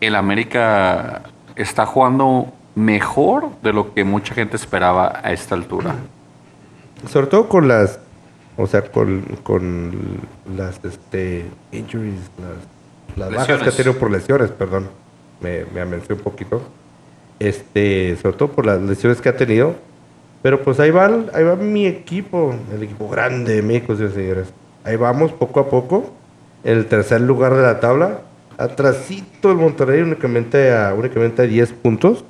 el 0.00 0.14
América 0.14 1.22
está 1.56 1.86
jugando 1.86 2.52
mejor 2.74 3.50
de 3.62 3.72
lo 3.72 3.94
que 3.94 4.04
mucha 4.04 4.34
gente 4.34 4.56
esperaba 4.56 5.20
a 5.22 5.32
esta 5.32 5.54
altura. 5.54 5.96
Sobre 7.08 7.26
todo 7.26 7.48
con 7.48 7.68
las. 7.68 7.98
O 8.58 8.66
sea, 8.66 8.82
con, 8.82 9.22
con 9.42 9.92
las 10.56 10.82
este, 10.82 11.44
injuries, 11.72 12.20
las, 12.38 13.18
las 13.18 13.30
bajas 13.30 13.62
que 13.62 13.68
ha 13.68 13.72
tenido 13.72 13.98
por 13.98 14.10
lesiones, 14.10 14.50
perdón. 14.50 14.88
Me, 15.40 15.66
me 15.74 15.82
amencé 15.82 16.14
un 16.14 16.20
poquito. 16.20 16.62
Este, 17.38 18.16
sobre 18.16 18.36
todo 18.36 18.52
por 18.52 18.64
las 18.64 18.80
lesiones 18.80 19.20
que 19.20 19.28
ha 19.28 19.36
tenido. 19.36 19.74
Pero 20.42 20.62
pues 20.62 20.78
ahí 20.80 20.90
va, 20.90 21.06
ahí 21.32 21.44
va 21.44 21.56
mi 21.56 21.86
equipo, 21.86 22.54
el 22.72 22.82
equipo 22.82 23.08
grande 23.08 23.56
de 23.56 23.62
México, 23.62 23.94
y 23.94 23.96
señores. 23.96 24.52
Ahí 24.84 24.96
vamos 24.96 25.32
poco 25.32 25.60
a 25.60 25.68
poco. 25.68 26.12
En 26.62 26.78
el 26.78 26.86
tercer 26.86 27.20
lugar 27.20 27.54
de 27.54 27.62
la 27.62 27.80
tabla. 27.80 28.20
Atrasito 28.58 29.50
el 29.50 29.58
Monterrey 29.58 30.00
únicamente 30.00 30.72
a, 30.72 30.94
únicamente 30.94 31.42
a 31.42 31.46
10 31.46 31.72
puntos. 31.72 32.24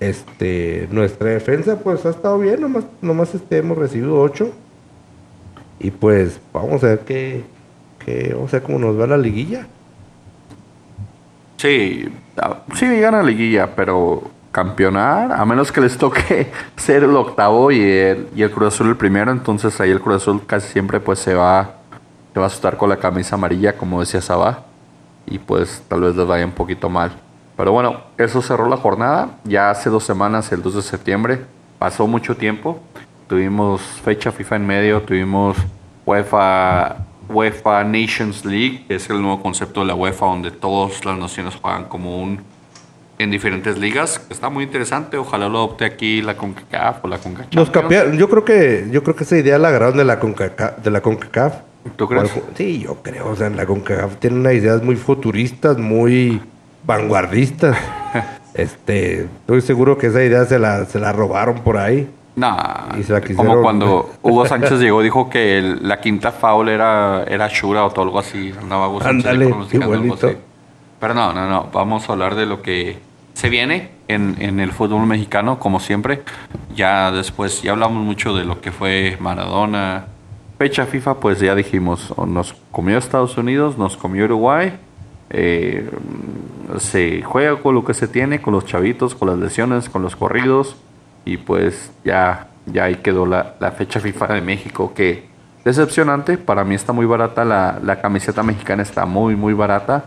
Este, 0.00 0.88
nuestra 0.90 1.30
defensa 1.30 1.78
pues 1.78 2.04
ha 2.04 2.10
estado 2.10 2.38
bien, 2.38 2.60
nomás, 2.60 2.84
nomás 3.00 3.34
este, 3.34 3.58
hemos 3.58 3.78
recibido 3.78 4.20
8. 4.20 4.50
Y 5.80 5.90
pues 5.90 6.40
vamos 6.52 6.82
a 6.84 6.88
ver 6.88 7.00
qué, 7.00 7.44
qué, 8.04 8.32
vamos 8.34 8.52
a 8.54 8.62
cómo 8.62 8.78
nos 8.78 8.98
va 8.98 9.06
la 9.06 9.18
liguilla. 9.18 9.66
Sí, 11.58 12.08
ah, 12.36 12.62
sí 12.74 12.86
gana 13.00 13.22
liguilla, 13.22 13.74
pero 13.74 14.30
campeonar, 14.56 15.32
a 15.32 15.44
menos 15.44 15.70
que 15.70 15.82
les 15.82 15.98
toque 15.98 16.50
ser 16.78 17.04
el 17.04 17.14
octavo 17.14 17.70
y 17.70 17.78
el, 17.78 18.28
y 18.34 18.40
el 18.40 18.50
Cruz 18.50 18.72
Azul 18.72 18.88
el 18.88 18.96
primero, 18.96 19.30
entonces 19.30 19.78
ahí 19.82 19.90
el 19.90 20.00
Cruz 20.00 20.22
Azul 20.22 20.46
casi 20.46 20.72
siempre 20.72 20.98
pues 20.98 21.18
se 21.18 21.34
va, 21.34 21.74
se 22.32 22.40
va 22.40 22.46
a 22.46 22.48
asustar 22.48 22.78
con 22.78 22.88
la 22.88 22.96
camisa 22.96 23.34
amarilla, 23.34 23.76
como 23.76 24.00
decía 24.00 24.22
Sabá, 24.22 24.62
y 25.26 25.38
pues 25.38 25.82
tal 25.88 26.00
vez 26.00 26.16
les 26.16 26.26
vaya 26.26 26.46
un 26.46 26.52
poquito 26.52 26.88
mal. 26.88 27.12
Pero 27.54 27.72
bueno, 27.72 28.00
eso 28.16 28.40
cerró 28.40 28.66
la 28.66 28.78
jornada, 28.78 29.28
ya 29.44 29.68
hace 29.68 29.90
dos 29.90 30.04
semanas, 30.04 30.50
el 30.50 30.62
2 30.62 30.76
de 30.76 30.82
septiembre, 30.82 31.44
pasó 31.78 32.06
mucho 32.06 32.34
tiempo, 32.34 32.80
tuvimos 33.28 33.82
fecha 33.82 34.32
FIFA 34.32 34.56
en 34.56 34.66
medio, 34.66 35.02
tuvimos 35.02 35.58
UEFA, 36.06 36.96
UEFA 37.28 37.84
Nations 37.84 38.42
League, 38.46 38.86
que 38.88 38.94
es 38.94 39.10
el 39.10 39.20
nuevo 39.20 39.42
concepto 39.42 39.80
de 39.80 39.88
la 39.88 39.94
UEFA, 39.94 40.24
donde 40.24 40.50
todas 40.50 41.04
las 41.04 41.18
naciones 41.18 41.56
juegan 41.56 41.84
como 41.84 42.22
un 42.22 42.55
en 43.18 43.30
diferentes 43.30 43.78
ligas. 43.78 44.20
Está 44.30 44.48
muy 44.50 44.64
interesante. 44.64 45.16
Ojalá 45.16 45.48
lo 45.48 45.58
adopte 45.58 45.84
aquí 45.84 46.20
la 46.22 46.36
CONCACAF 46.36 47.04
o 47.04 47.08
la 47.08 47.18
CONCACAF. 47.18 47.54
Nos 47.54 47.70
cambiaron, 47.70 48.16
yo 48.18 48.28
creo 48.28 48.44
que, 48.44 48.86
yo 48.90 49.02
creo 49.02 49.16
que 49.16 49.24
esa 49.24 49.36
idea 49.38 49.58
la 49.58 49.68
agarraron 49.68 49.96
de 49.96 50.04
la 50.04 50.18
CONCACAF, 50.18 50.78
de 50.78 50.90
la 50.90 51.00
CONCACAF. 51.00 51.54
¿Tú 51.96 52.08
crees? 52.08 52.24
Algo- 52.24 52.42
Sí, 52.56 52.80
yo 52.80 52.96
creo, 53.02 53.28
o 53.28 53.36
sea, 53.36 53.48
la 53.50 53.64
CONCACAF 53.64 54.16
tiene 54.16 54.36
unas 54.36 54.54
ideas 54.54 54.82
muy 54.82 54.96
futuristas, 54.96 55.78
muy 55.78 56.40
vanguardistas. 56.84 57.76
este, 58.54 59.22
estoy 59.40 59.60
seguro 59.60 59.96
que 59.98 60.08
esa 60.08 60.22
idea 60.22 60.44
se 60.44 60.58
la, 60.58 60.84
se 60.84 60.98
la 60.98 61.12
robaron 61.12 61.60
por 61.60 61.76
ahí. 61.76 62.08
Nah, 62.34 62.88
como 63.34 63.62
cuando 63.62 64.10
Hugo 64.22 64.46
Sánchez 64.48 64.78
llegó, 64.80 65.00
dijo 65.00 65.30
que 65.30 65.58
el- 65.58 65.88
la 65.88 66.00
quinta 66.00 66.32
foul 66.32 66.68
era, 66.68 67.24
era 67.26 67.48
Shura 67.48 67.84
o 67.84 67.90
todo 67.90 68.04
algo 68.04 68.18
así. 68.18 68.52
Andaba 68.60 68.88
Hugo 68.88 69.00
Sánchez 69.00 69.32
pronosticando 69.48 69.94
algo 69.94 70.14
así. 70.14 70.36
Pero 71.00 71.14
no, 71.14 71.32
no, 71.32 71.48
no. 71.48 71.68
Vamos 71.72 72.08
a 72.08 72.12
hablar 72.12 72.34
de 72.34 72.46
lo 72.46 72.60
que 72.62 72.98
se 73.36 73.50
viene 73.50 73.90
en, 74.08 74.36
en 74.38 74.60
el 74.60 74.72
fútbol 74.72 75.06
mexicano, 75.06 75.58
como 75.58 75.78
siempre. 75.78 76.22
Ya 76.74 77.10
después, 77.12 77.60
ya 77.60 77.72
hablamos 77.72 78.02
mucho 78.02 78.34
de 78.34 78.46
lo 78.46 78.62
que 78.62 78.72
fue 78.72 79.18
Maradona. 79.20 80.06
Fecha 80.56 80.86
FIFA, 80.86 81.20
pues 81.20 81.38
ya 81.38 81.54
dijimos, 81.54 82.14
nos 82.26 82.54
comió 82.70 82.96
Estados 82.96 83.36
Unidos, 83.36 83.76
nos 83.76 83.98
comió 83.98 84.24
Uruguay. 84.24 84.72
Eh, 85.28 85.86
se 86.78 87.20
juega 87.20 87.56
con 87.56 87.74
lo 87.74 87.84
que 87.84 87.92
se 87.92 88.08
tiene, 88.08 88.40
con 88.40 88.54
los 88.54 88.64
chavitos, 88.64 89.14
con 89.14 89.28
las 89.28 89.38
lesiones, 89.38 89.90
con 89.90 90.00
los 90.00 90.16
corridos. 90.16 90.74
Y 91.26 91.36
pues 91.36 91.92
ya, 92.06 92.46
ya 92.64 92.84
ahí 92.84 92.94
quedó 92.94 93.26
la, 93.26 93.56
la 93.60 93.70
fecha 93.72 94.00
FIFA 94.00 94.28
de 94.28 94.40
México, 94.40 94.94
que 94.94 95.26
decepcionante. 95.62 96.38
Para 96.38 96.64
mí 96.64 96.74
está 96.74 96.94
muy 96.94 97.04
barata, 97.04 97.44
la, 97.44 97.80
la 97.82 98.00
camiseta 98.00 98.42
mexicana 98.42 98.82
está 98.82 99.04
muy, 99.04 99.36
muy 99.36 99.52
barata. 99.52 100.06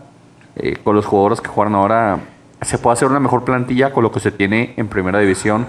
Eh, 0.56 0.78
con 0.82 0.96
los 0.96 1.06
jugadores 1.06 1.40
que 1.40 1.46
juegan 1.46 1.76
ahora, 1.76 2.18
se 2.62 2.78
puede 2.78 2.94
hacer 2.94 3.08
una 3.08 3.20
mejor 3.20 3.44
plantilla 3.44 3.92
con 3.92 4.02
lo 4.02 4.12
que 4.12 4.20
se 4.20 4.30
tiene 4.30 4.74
en 4.76 4.88
primera 4.88 5.18
división. 5.18 5.66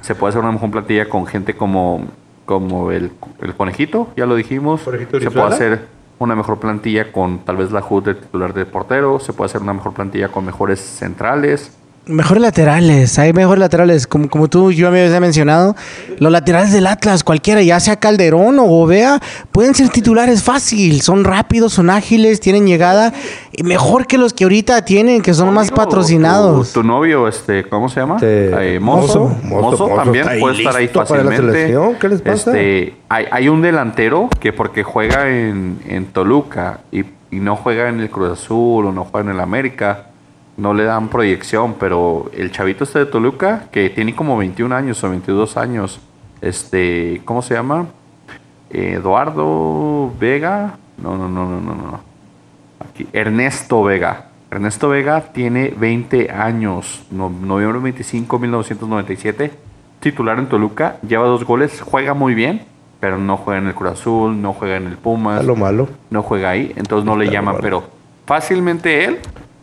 Se 0.00 0.14
puede 0.14 0.30
hacer 0.30 0.42
una 0.42 0.52
mejor 0.52 0.70
plantilla 0.70 1.08
con 1.08 1.26
gente 1.26 1.56
como, 1.56 2.06
como 2.46 2.90
el, 2.90 3.12
el 3.40 3.54
conejito, 3.54 4.08
ya 4.16 4.26
lo 4.26 4.34
dijimos. 4.34 4.82
Conejito 4.82 5.20
se 5.20 5.30
puede 5.30 5.46
hacer 5.46 5.86
una 6.18 6.34
mejor 6.34 6.58
plantilla 6.58 7.12
con 7.12 7.40
tal 7.40 7.56
vez 7.56 7.70
la 7.72 7.84
HUD 7.86 8.04
de 8.04 8.14
titular 8.14 8.54
de 8.54 8.66
portero. 8.66 9.20
Se 9.20 9.32
puede 9.32 9.46
hacer 9.46 9.62
una 9.62 9.74
mejor 9.74 9.92
plantilla 9.92 10.28
con 10.28 10.44
mejores 10.44 10.80
centrales. 10.80 11.76
Mejores 12.10 12.42
laterales, 12.42 13.18
hay 13.18 13.32
mejores 13.32 13.60
laterales, 13.60 14.06
como, 14.06 14.28
como 14.28 14.48
tú 14.48 14.72
yo 14.72 14.90
me 14.90 15.00
habías 15.02 15.20
mencionado, 15.20 15.76
los 16.18 16.32
laterales 16.32 16.72
del 16.72 16.86
Atlas, 16.86 17.22
cualquiera, 17.24 17.62
ya 17.62 17.78
sea 17.80 17.96
Calderón 17.96 18.58
o 18.58 18.64
Gobea, 18.64 19.20
pueden 19.52 19.74
ser 19.74 19.88
titulares 19.90 20.42
fácil, 20.42 21.02
son 21.02 21.24
rápidos, 21.24 21.72
son 21.72 21.88
ágiles, 21.88 22.40
tienen 22.40 22.66
llegada, 22.66 23.12
y 23.52 23.62
mejor 23.62 24.06
que 24.06 24.18
los 24.18 24.32
que 24.34 24.44
ahorita 24.44 24.84
tienen, 24.84 25.22
que 25.22 25.32
son 25.34 25.54
más 25.54 25.70
patrocinados. 25.70 26.72
Tu, 26.72 26.80
tu 26.80 26.86
novio, 26.86 27.28
este, 27.28 27.64
¿cómo 27.64 27.88
se 27.88 28.00
llama? 28.00 28.16
Este, 28.16 28.76
Eh, 28.76 28.80
Mozo. 28.80 29.00
Mozo, 29.00 29.36
Mozo, 29.44 29.60
Mozo, 29.62 29.88
Mozo 29.88 30.02
también 30.02 30.26
puede 30.40 30.58
estar 30.58 30.76
ahí 30.76 30.88
fácilmente. 30.88 31.74
¿qué 32.00 32.08
les 32.08 32.22
pasa? 32.22 32.50
Este, 32.50 32.96
hay, 33.08 33.26
hay 33.30 33.48
un 33.48 33.62
delantero 33.62 34.28
que 34.40 34.52
porque 34.52 34.82
juega 34.82 35.28
en, 35.30 35.78
en 35.86 36.06
Toluca 36.06 36.80
y, 36.90 37.00
y 37.30 37.40
no 37.40 37.56
juega 37.56 37.88
en 37.88 38.00
el 38.00 38.10
Cruz 38.10 38.38
Azul 38.40 38.86
o 38.86 38.92
no 38.92 39.04
juega 39.04 39.30
en 39.30 39.36
el 39.36 39.40
América, 39.40 40.06
no 40.60 40.74
le 40.74 40.84
dan 40.84 41.08
proyección, 41.08 41.74
pero 41.80 42.30
el 42.36 42.52
chavito 42.52 42.84
este 42.84 42.98
de 43.00 43.06
Toluca, 43.06 43.64
que 43.72 43.88
tiene 43.90 44.14
como 44.14 44.36
21 44.36 44.74
años 44.74 45.02
o 45.02 45.08
22 45.10 45.56
años, 45.56 46.00
este, 46.42 47.22
¿cómo 47.24 47.40
se 47.42 47.54
llama? 47.54 47.86
Eduardo 48.70 50.12
Vega. 50.18 50.74
No, 51.02 51.16
no, 51.16 51.28
no, 51.28 51.48
no, 51.48 51.60
no, 51.60 51.74
no. 51.74 52.00
Aquí, 52.88 53.06
Ernesto 53.12 53.82
Vega. 53.82 54.26
Ernesto 54.50 54.88
Vega 54.88 55.20
tiene 55.32 55.72
20 55.76 56.30
años, 56.30 57.02
no- 57.10 57.30
noviembre 57.30 57.78
25, 57.80 58.38
1997, 58.38 59.52
titular 60.00 60.38
en 60.40 60.46
Toluca, 60.48 60.96
lleva 61.06 61.26
dos 61.26 61.44
goles, 61.44 61.80
juega 61.80 62.14
muy 62.14 62.34
bien, 62.34 62.62
pero 62.98 63.16
no 63.16 63.36
juega 63.36 63.60
en 63.60 63.68
el 63.68 63.74
Cruz 63.74 63.92
Azul, 63.92 64.40
no 64.42 64.52
juega 64.52 64.76
en 64.76 64.86
el 64.88 64.96
Pumas, 64.96 65.40
A 65.40 65.42
lo 65.44 65.54
malo. 65.54 65.88
no 66.10 66.22
juega 66.24 66.50
ahí, 66.50 66.72
entonces 66.76 67.04
no 67.06 67.16
le 67.16 67.30
llaman, 67.30 67.56
pero 67.62 67.84
fácilmente 68.26 69.04
él, 69.04 69.18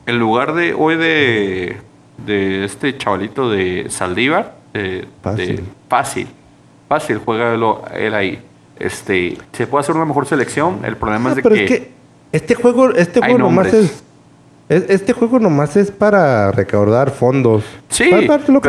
en 0.07 0.17
lugar 0.19 0.53
de 0.55 0.73
hoy 0.73 0.95
de, 0.95 1.77
de 2.25 2.65
este 2.65 2.97
chavalito 2.97 3.49
de 3.51 3.85
Saldívar, 3.89 4.55
de- 4.73 5.07
Fácil. 5.21 5.55
de- 5.57 5.63
fácil, 5.89 6.27
fácil, 6.89 7.17
juega 7.23 7.53
él 7.95 8.13
ahí. 8.15 8.41
Este, 8.79 9.37
se 9.51 9.67
puede 9.67 9.81
hacer 9.81 9.95
una 9.95 10.05
mejor 10.05 10.25
selección, 10.25 10.79
el 10.83 10.95
problema 10.97 11.29
Ah, 11.29 11.31
es 11.31 11.35
de 11.37 11.43
pero 11.43 11.55
que, 11.55 11.63
es 11.65 11.69
que 11.71 11.91
este 12.31 12.55
juego, 12.55 12.89
este 12.91 13.19
juego 13.19 13.37
nomás 13.37 13.73
es, 13.73 14.03
es- 14.69 14.89
Este 14.89 15.13
juego 15.13 15.39
nomás 15.39 15.75
es 15.77 15.91
para 15.91 16.51
recaudar 16.51 17.11
fondos. 17.11 17.63
Sí, 17.89 18.09
Para 18.09 18.21
lo 18.23 18.61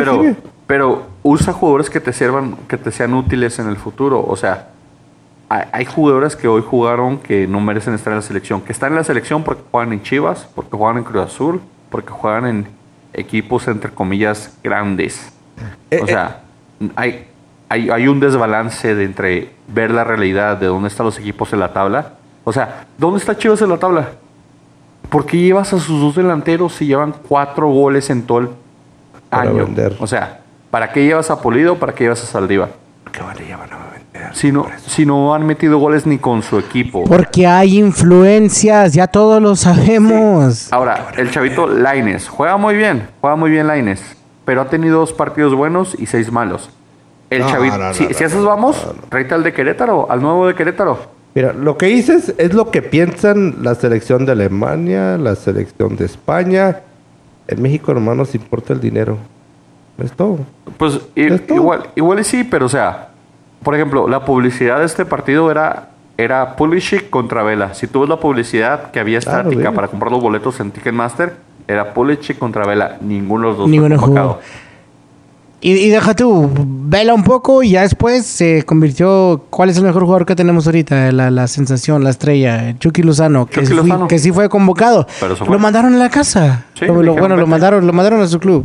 pero 0.67 1.03
usa 1.23 1.51
jugadores 1.53 1.89
que 1.89 1.99
te 1.99 2.13
sirvan, 2.13 2.55
que 2.67 2.77
te 2.77 2.91
sean 2.91 3.13
útiles 3.13 3.57
en 3.59 3.67
el 3.69 3.75
futuro. 3.75 4.23
O 4.25 4.35
sea, 4.35 4.69
hay, 5.49 5.85
jugadores 5.85 6.35
que 6.35 6.47
hoy 6.47 6.61
jugaron 6.61 7.17
que 7.17 7.47
no 7.47 7.59
merecen 7.59 7.95
estar 7.95 8.13
en 8.13 8.17
la 8.17 8.21
selección. 8.21 8.61
Que 8.61 8.71
están 8.71 8.91
en 8.91 8.97
la 8.97 9.03
selección 9.03 9.43
porque 9.43 9.63
juegan 9.71 9.93
en 9.93 10.03
Chivas, 10.03 10.47
porque 10.53 10.77
juegan 10.77 10.99
en 10.99 11.03
Cruz 11.03 11.25
Azul, 11.25 11.61
porque 11.89 12.11
juegan 12.11 12.45
en 12.45 12.67
equipos 13.13 13.67
entre 13.67 13.91
comillas 13.91 14.55
grandes. 14.63 15.33
Eh, 15.89 15.99
o 16.03 16.07
sea, 16.07 16.41
hay, 16.95 17.25
hay, 17.67 17.89
hay 17.89 18.07
un 18.07 18.19
desbalance 18.19 18.93
de 18.93 19.03
entre 19.03 19.49
ver 19.67 19.89
la 19.89 20.03
realidad 20.03 20.57
de 20.57 20.67
dónde 20.67 20.87
están 20.87 21.07
los 21.07 21.17
equipos 21.17 21.51
en 21.51 21.59
la 21.59 21.73
tabla. 21.73 22.13
O 22.43 22.53
sea, 22.53 22.85
¿dónde 22.97 23.19
está 23.19 23.35
Chivas 23.35 23.61
en 23.63 23.69
la 23.69 23.77
tabla? 23.77 24.09
¿Por 25.09 25.25
qué 25.25 25.37
llevas 25.37 25.73
a 25.73 25.79
sus 25.79 25.99
dos 25.99 26.15
delanteros 26.15 26.73
si 26.73 26.85
llevan 26.85 27.13
cuatro 27.27 27.67
goles 27.69 28.11
en 28.11 28.21
todo 28.21 28.37
el 28.39 28.49
Para 29.29 29.49
año? 29.49 29.65
vender. 29.65 29.97
O 29.99 30.05
sea, 30.05 30.41
¿para 30.69 30.91
qué 30.91 31.03
llevas 31.03 31.31
a 31.31 31.41
Polido? 31.41 31.77
¿Para 31.77 31.93
qué 31.93 32.03
llevas 32.03 32.23
a 32.23 32.27
Saldívar? 32.27 32.69
¿Qué 33.11 33.21
vale 33.21 33.47
ya 33.47 33.57
van 33.57 33.73
a 33.73 33.88
Si 34.33 34.51
no, 34.51 34.67
si 34.85 35.05
no 35.05 35.33
han 35.33 35.45
metido 35.45 35.77
goles 35.79 36.05
ni 36.05 36.17
con 36.17 36.41
su 36.43 36.57
equipo. 36.59 37.03
Porque 37.05 37.47
hay 37.47 37.77
influencias, 37.79 38.93
ya 38.93 39.07
todos 39.07 39.41
lo 39.41 39.55
sabemos. 39.55 40.71
Ahora, 40.71 41.07
el 41.17 41.31
chavito 41.31 41.67
Laines 41.67 42.27
juega 42.29 42.57
muy 42.57 42.75
bien, 42.75 43.07
juega 43.21 43.35
muy 43.35 43.49
bien 43.51 43.67
Laines, 43.67 44.01
pero 44.45 44.61
ha 44.61 44.69
tenido 44.69 44.99
dos 44.99 45.13
partidos 45.13 45.53
buenos 45.55 45.95
y 45.99 46.05
seis 46.05 46.31
malos. 46.31 46.69
El 47.29 47.41
No, 47.41 47.49
chavito, 47.49 47.77
no, 47.77 47.87
no, 47.89 47.93
si, 47.93 48.05
no, 48.05 48.13
si 48.13 48.23
a 48.23 48.27
esos 48.27 48.43
vamos, 48.45 48.83
no, 48.85 48.93
no. 48.93 48.99
tráete 49.09 49.33
al 49.35 49.43
de 49.43 49.53
Querétaro, 49.53 50.09
al 50.11 50.21
nuevo 50.21 50.47
de 50.47 50.55
Querétaro. 50.55 50.97
Mira, 51.35 51.53
lo 51.53 51.77
que 51.77 51.85
dices 51.87 52.33
es 52.39 52.53
lo 52.53 52.71
que 52.71 52.81
piensan 52.81 53.57
la 53.61 53.75
selección 53.75 54.25
de 54.25 54.31
Alemania, 54.31 55.17
la 55.17 55.35
selección 55.35 55.95
de 55.95 56.05
España. 56.05 56.79
En 57.47 57.61
México 57.61 57.93
nomás 57.93 58.15
nos 58.17 58.33
importa 58.35 58.73
el 58.73 58.81
dinero. 58.81 59.17
Es 60.03 60.11
todo. 60.13 60.39
Pues 60.77 60.99
i- 61.15 61.25
Es 61.33 61.45
todo. 61.45 61.57
igual, 61.57 61.83
igual 61.95 62.19
y 62.19 62.23
sí, 62.23 62.43
pero 62.43 62.65
o 62.65 62.69
sea, 62.69 63.08
por 63.63 63.75
ejemplo, 63.75 64.07
la 64.07 64.23
publicidad 64.25 64.79
de 64.79 64.85
este 64.85 65.05
partido 65.05 65.51
era, 65.51 65.89
era 66.17 66.55
Pulisic 66.55 67.09
contra 67.09 67.43
Vela. 67.43 67.73
Si 67.73 67.87
tú 67.87 68.01
ves 68.01 68.09
la 68.09 68.19
publicidad 68.19 68.91
que 68.91 68.99
había 68.99 69.19
Claro, 69.19 69.49
estática 69.49 69.71
para 69.73 69.87
comprar 69.87 70.11
los 70.11 70.21
boletos 70.21 70.59
en 70.59 70.71
Ticketmaster, 70.71 71.35
era 71.67 71.93
Pulisic 71.93 72.37
contra 72.39 72.65
Vela. 72.65 72.97
Ninguno 73.01 73.43
de 73.43 73.49
los 73.49 73.57
dos 73.59 73.69
Ninguno 73.69 73.97
jugó. 73.99 74.39
Y, 75.61 75.73
y 75.73 75.89
deja 75.89 76.13
tú, 76.15 76.49
vela 76.55 77.13
un 77.13 77.25
poco 77.25 77.63
y 77.63 77.71
ya 77.71 77.81
después 77.81 78.25
se 78.25 78.63
convirtió. 78.63 79.43
¿Cuál 79.49 79.69
es 79.69 79.75
el 79.77 79.83
mejor 79.83 80.03
jugador 80.03 80.25
que 80.25 80.33
tenemos 80.33 80.65
ahorita? 80.67 81.11
La, 81.11 81.29
la 81.29 81.47
sensación, 81.47 82.01
la 82.01 82.11
estrella, 82.11 82.75
Chucky 82.79 83.03
Lozano, 83.03 83.45
que, 83.45 83.63
Chucky 83.65 83.75
fui- 83.91 84.07
que 84.07 84.19
sí 84.19 84.31
fue 84.31 84.47
convocado. 84.47 85.05
Pero 85.19 85.35
se 85.35 85.43
fue. 85.43 85.53
Lo 85.53 85.59
mandaron 85.59 85.93
a 85.95 85.97
la 85.97 86.09
casa. 86.09 86.63
Sí, 86.75 86.85
Lo- 86.85 86.93
le 86.93 86.93
lo- 86.93 87.01
dijeron, 87.11 87.19
bueno, 87.19 87.35
lo 87.35 87.45
mandaron, 87.45 87.85
lo 87.85 87.91
mandaron 87.91 88.21
a 88.21 88.27
su 88.27 88.39
club. 88.39 88.63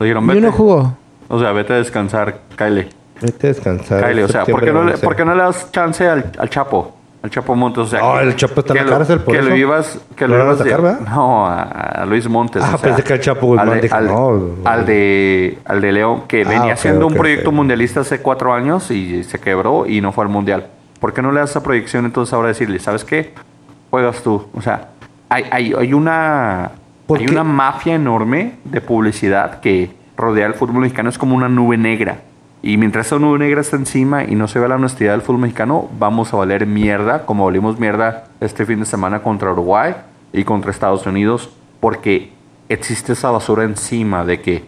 Dijeron, 0.00 0.28
Y 0.34 0.38
uno 0.38 0.50
jugó. 0.50 0.96
O 1.28 1.38
sea, 1.38 1.52
vete 1.52 1.72
a 1.74 1.76
descansar, 1.76 2.40
Kyle. 2.58 2.88
Vete 3.20 3.46
a 3.46 3.50
descansar. 3.50 4.08
Kyle, 4.10 4.22
o 4.24 4.28
sea, 4.28 4.44
¿por 4.44 4.62
qué, 4.64 4.72
no 4.72 4.84
le, 4.84 4.96
por 4.98 5.14
qué 5.16 5.24
no 5.24 5.34
le 5.34 5.42
das 5.42 5.70
chance 5.72 6.06
al, 6.08 6.30
al 6.38 6.50
Chapo? 6.50 6.96
Al 7.22 7.30
Chapo 7.30 7.54
Montes, 7.54 7.78
o 7.84 7.86
sea... 7.86 8.00
No, 8.00 8.14
que- 8.14 8.20
el 8.26 8.36
Chapo 8.36 8.60
está 8.60 8.74
en 8.74 8.78
la 8.80 8.84
lo- 8.84 8.90
cárcel, 8.98 9.20
por 9.20 9.34
que 9.34 9.40
lo 9.40 9.48
eso. 9.48 9.56
ibas... 9.56 9.98
Que 10.14 10.28
¿Lo 10.28 10.36
lo 10.36 10.56
de- 10.56 10.62
sacar, 10.64 10.82
verdad? 10.82 11.00
No, 11.00 11.46
a, 11.46 12.04
Luis 12.06 12.28
Montes. 12.28 12.62
Ah, 12.62 12.72
o 12.74 12.78
sea, 12.78 12.88
pensé 12.90 13.02
que 13.02 13.14
el 13.14 13.20
Chapo 13.20 13.46
Guzmán 13.46 13.68
al 13.70 13.80
de- 13.80 13.88
al, 13.88 14.06
no. 14.08 14.42
al 14.64 14.84
de, 14.84 15.58
al 15.64 15.80
de 15.80 15.92
León, 15.92 16.22
que 16.28 16.42
Ah, 16.42 16.48
venía 16.48 16.64
ok, 16.66 16.72
haciendo 16.72 17.06
un 17.06 17.12
ok, 17.14 17.18
proyecto 17.18 17.48
ok. 17.48 17.54
mundialista 17.56 18.00
hace 18.00 18.20
cuatro 18.20 18.52
años 18.52 18.90
y 18.90 19.24
se 19.24 19.38
quebró 19.40 19.86
y 19.86 20.02
no 20.02 20.12
fue 20.12 20.24
al 20.24 20.30
mundial. 20.30 20.66
¿Por 21.00 21.14
qué 21.14 21.22
no 21.22 21.32
le 21.32 21.40
das 21.40 21.50
esa 21.50 21.62
proyección 21.62 22.04
entonces 22.04 22.34
ahora 22.34 22.48
decirle, 22.48 22.78
¿sabes 22.78 23.04
qué? 23.04 23.32
Juegas 23.90 24.22
tú. 24.22 24.46
O 24.54 24.60
sea, 24.60 24.88
hay, 25.30 25.44
hay, 25.50 25.72
hay 25.72 25.94
una... 25.94 26.72
¿Por 27.06 27.18
Hay 27.20 27.26
qué? 27.26 27.32
una 27.32 27.44
mafia 27.44 27.94
enorme 27.94 28.54
de 28.64 28.80
publicidad 28.82 29.60
que 29.60 29.90
rodea 30.16 30.46
el 30.46 30.54
fútbol 30.54 30.80
mexicano, 30.82 31.08
es 31.08 31.16
como 31.18 31.34
una 31.36 31.48
nube 31.48 31.76
negra. 31.78 32.18
Y 32.66 32.78
mientras 32.78 33.08
esa 33.08 33.18
nube 33.18 33.38
negra 33.38 33.60
está 33.60 33.76
encima 33.76 34.24
y 34.24 34.34
no 34.36 34.48
se 34.48 34.58
ve 34.58 34.66
la 34.66 34.76
honestidad 34.76 35.12
del 35.12 35.20
fútbol 35.20 35.42
mexicano, 35.42 35.90
vamos 35.98 36.32
a 36.32 36.38
valer 36.38 36.64
mierda, 36.66 37.26
como 37.26 37.44
valimos 37.44 37.78
mierda 37.78 38.24
este 38.40 38.64
fin 38.64 38.80
de 38.80 38.86
semana 38.86 39.20
contra 39.20 39.52
Uruguay 39.52 39.94
y 40.32 40.44
contra 40.44 40.70
Estados 40.70 41.04
Unidos, 41.04 41.50
porque 41.80 42.32
existe 42.70 43.12
esa 43.12 43.30
basura 43.30 43.64
encima 43.64 44.24
de 44.24 44.40
que, 44.40 44.64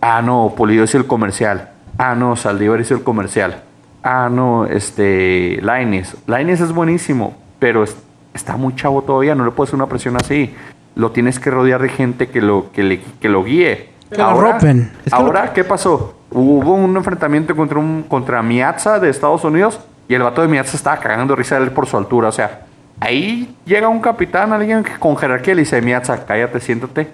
ah, 0.00 0.22
no, 0.22 0.54
Polido 0.56 0.84
hizo 0.84 0.98
el 0.98 1.08
comercial, 1.08 1.70
ah, 1.98 2.14
no, 2.14 2.36
Saldívar 2.36 2.80
hizo 2.80 2.94
el 2.94 3.02
comercial, 3.02 3.64
ah, 4.04 4.28
no, 4.30 4.66
este, 4.66 5.58
Laines. 5.62 6.16
Laines 6.28 6.60
es 6.60 6.70
buenísimo, 6.72 7.36
pero 7.58 7.82
es- 7.82 7.96
está 8.34 8.56
muy 8.56 8.76
chavo 8.76 9.02
todavía, 9.02 9.34
no 9.34 9.44
le 9.44 9.50
puedes 9.50 9.70
hacer 9.70 9.80
una 9.80 9.88
presión 9.88 10.14
así. 10.14 10.54
Lo 10.94 11.10
tienes 11.10 11.40
que 11.40 11.50
rodear 11.50 11.82
de 11.82 11.88
gente 11.88 12.28
que 12.28 12.40
lo, 12.40 12.70
que 12.70 12.84
le, 12.84 13.00
que 13.20 13.28
lo 13.28 13.42
guíe. 13.42 13.88
Que 14.12 14.22
lo 14.22 14.40
ropen. 14.40 14.90
Es 15.04 15.12
que 15.12 15.18
ahora 15.18 15.52
¿qué 15.52 15.64
pasó? 15.64 16.14
Hubo 16.30 16.74
un 16.74 16.96
enfrentamiento 16.96 17.54
contra 17.56 17.78
un 17.78 18.04
contra 18.04 18.42
Miatza 18.42 18.98
de 18.98 19.10
Estados 19.10 19.44
Unidos 19.44 19.80
y 20.08 20.14
el 20.14 20.22
vato 20.22 20.42
de 20.42 20.48
Miatza 20.48 20.76
estaba 20.76 20.98
cagando 20.98 21.34
de 21.34 21.38
risa 21.38 21.58
de 21.58 21.64
él 21.64 21.70
por 21.72 21.86
su 21.86 21.96
altura. 21.96 22.28
O 22.28 22.32
sea, 22.32 22.62
ahí 23.00 23.54
llega 23.64 23.88
un 23.88 24.00
capitán, 24.00 24.52
alguien 24.52 24.82
que 24.82 24.92
con 24.98 25.16
jerarquía 25.16 25.54
le 25.54 25.60
dice, 25.62 25.80
Miatza, 25.82 26.24
cállate, 26.24 26.60
siéntate. 26.60 27.08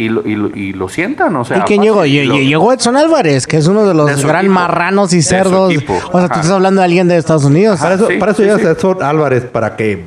Y 0.00 0.10
lo, 0.10 0.24
y 0.24 0.36
lo, 0.36 0.48
y 0.56 0.72
lo 0.74 0.88
sientan, 0.88 1.34
o 1.34 1.44
sea. 1.44 1.58
¿Y 1.58 1.60
quién 1.62 1.82
llegó? 1.82 2.04
y 2.04 2.24
lo- 2.24 2.36
lle- 2.36 2.46
Llegó 2.46 2.72
Edson 2.72 2.96
Álvarez, 2.96 3.48
que 3.48 3.56
es 3.56 3.66
uno 3.66 3.84
de 3.84 3.94
los 3.94 4.06
De 4.06 4.22
gran 4.22 4.44
equipo. 4.44 4.54
marranos 4.54 5.12
y 5.12 5.22
cerdos. 5.22 5.74
O 5.74 5.80
sea, 5.80 5.86
tú 6.10 6.16
Ajá. 6.18 6.24
estás 6.26 6.50
hablando 6.52 6.80
de 6.80 6.84
alguien 6.84 7.08
de 7.08 7.16
Estados 7.16 7.44
Unidos. 7.44 7.80
Para 7.80 7.96
eso, 7.96 8.06
sí, 8.06 8.16
para 8.16 8.30
eso 8.30 8.42
sí, 8.42 8.44
llegas 8.48 8.60
sí. 8.60 8.66
Edson 8.68 9.02
Álvarez 9.02 9.44
para 9.46 9.74
que, 9.74 10.04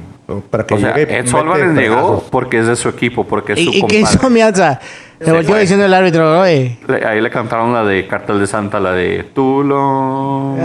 para 0.49 0.65
que 0.65 0.75
O 0.75 0.79
sea, 0.79 0.95
llegue. 0.95 1.11
y 1.13 1.15
Edson 1.17 1.41
Álvarez 1.41 1.73
llegó 1.75 2.23
porque 2.31 2.59
es 2.59 2.67
de 2.67 2.77
su 2.77 2.87
equipo, 2.87 3.25
porque 3.27 3.51
es 3.51 3.59
su 3.59 3.69
¿Y, 3.69 3.79
y 3.79 3.83
qué 3.87 3.99
hizo 3.99 4.29
Miatza? 4.29 4.79
Se 5.23 5.43
fue. 5.43 5.59
diciendo 5.61 5.85
el 5.85 5.93
árbitro, 5.93 6.41
oye. 6.41 6.79
Le- 6.87 7.05
Ahí 7.05 7.21
le 7.21 7.29
cantaron 7.29 7.73
la 7.73 7.83
de 7.83 8.07
Cartel 8.07 8.39
de 8.39 8.47
Santa, 8.47 8.79
la 8.79 8.91
de 8.93 9.23
Tulo, 9.33 10.55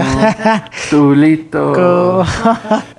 Tulito. 0.91 2.25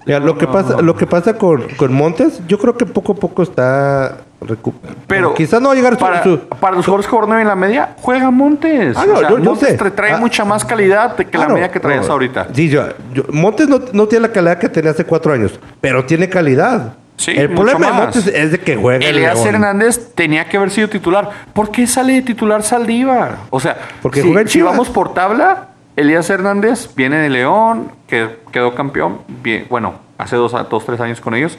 Mira, 0.05 0.19
lo 0.19 0.37
que 0.37 0.47
pasa, 0.47 0.81
lo 0.81 0.95
que 0.95 1.07
pasa 1.07 1.33
con, 1.37 1.63
con 1.77 1.93
Montes, 1.93 2.41
yo 2.47 2.57
creo 2.57 2.77
que 2.77 2.85
poco 2.85 3.13
a 3.13 3.15
poco 3.15 3.43
está 3.43 4.17
recuperando. 4.41 5.01
Pero 5.07 5.33
quizás 5.33 5.61
no 5.61 5.69
va 5.69 5.73
a 5.73 5.75
llegar 5.75 5.93
su- 5.93 5.99
para, 5.99 6.23
su, 6.23 6.39
para 6.39 6.75
los 6.75 6.85
jugadores 6.85 7.07
que 7.07 7.11
jugaron 7.11 7.39
en 7.39 7.47
la 7.47 7.55
media, 7.55 7.95
juega 8.01 8.29
Montes. 8.29 8.95
Ah, 8.95 9.05
no, 9.07 9.13
O 9.15 9.17
sea, 9.17 9.29
yo- 9.29 9.37
yo 9.39 9.43
Montes 9.43 9.69
sé. 9.69 9.77
te 9.77 9.91
trae 9.91 10.13
Ah. 10.13 10.17
mucha 10.17 10.45
más 10.45 10.63
calidad 10.63 11.15
que 11.15 11.23
la 11.23 11.29
Claro, 11.31 11.53
media 11.55 11.71
que 11.71 11.79
traías 11.79 12.05
no, 12.07 12.13
ahorita. 12.13 12.47
Sí, 12.53 12.69
yo, 12.69 12.83
yo- 13.13 13.23
Montes 13.31 13.67
no, 13.67 13.79
no 13.93 14.07
tiene 14.07 14.27
la 14.27 14.33
calidad 14.33 14.57
que 14.59 14.69
tenía 14.69 14.91
hace 14.91 15.05
cuatro 15.05 15.33
años, 15.33 15.59
pero 15.81 16.05
tiene 16.05 16.29
calidad. 16.29 16.93
Sí, 17.17 17.31
El 17.31 17.49
problema 17.49 17.87
de 17.87 17.93
más. 17.93 18.01
Montes 18.15 18.27
es 18.27 18.51
de 18.51 18.59
que 18.59 18.75
juega 18.75 19.05
el 19.05 19.17
Elías. 19.17 19.43
Hernández 19.43 20.13
tenía 20.13 20.47
que 20.47 20.57
haber 20.57 20.69
sido 20.69 20.87
titular. 20.87 21.29
¿Por 21.51 21.71
qué 21.71 21.87
sale 21.87 22.13
de 22.13 22.21
titular 22.21 22.61
Saldívar? 22.61 23.37
O 23.49 23.59
sea, 23.59 23.75
Porque 24.03 24.21
si, 24.21 24.31
juega 24.31 24.63
vamos 24.63 24.89
por 24.89 25.13
tabla, 25.15 25.69
Elías 25.95 26.29
Hernández 26.29 26.93
viene 26.95 27.17
de 27.17 27.29
León, 27.29 27.91
que 28.05 28.37
quedó 28.51 28.75
campeón, 28.75 29.19
bien, 29.41 29.65
bueno, 29.67 29.95
hace 30.19 30.35
dos, 30.35 30.55
dos, 30.69 30.85
tres 30.85 30.99
años 30.99 31.19
con 31.19 31.33
ellos. 31.33 31.57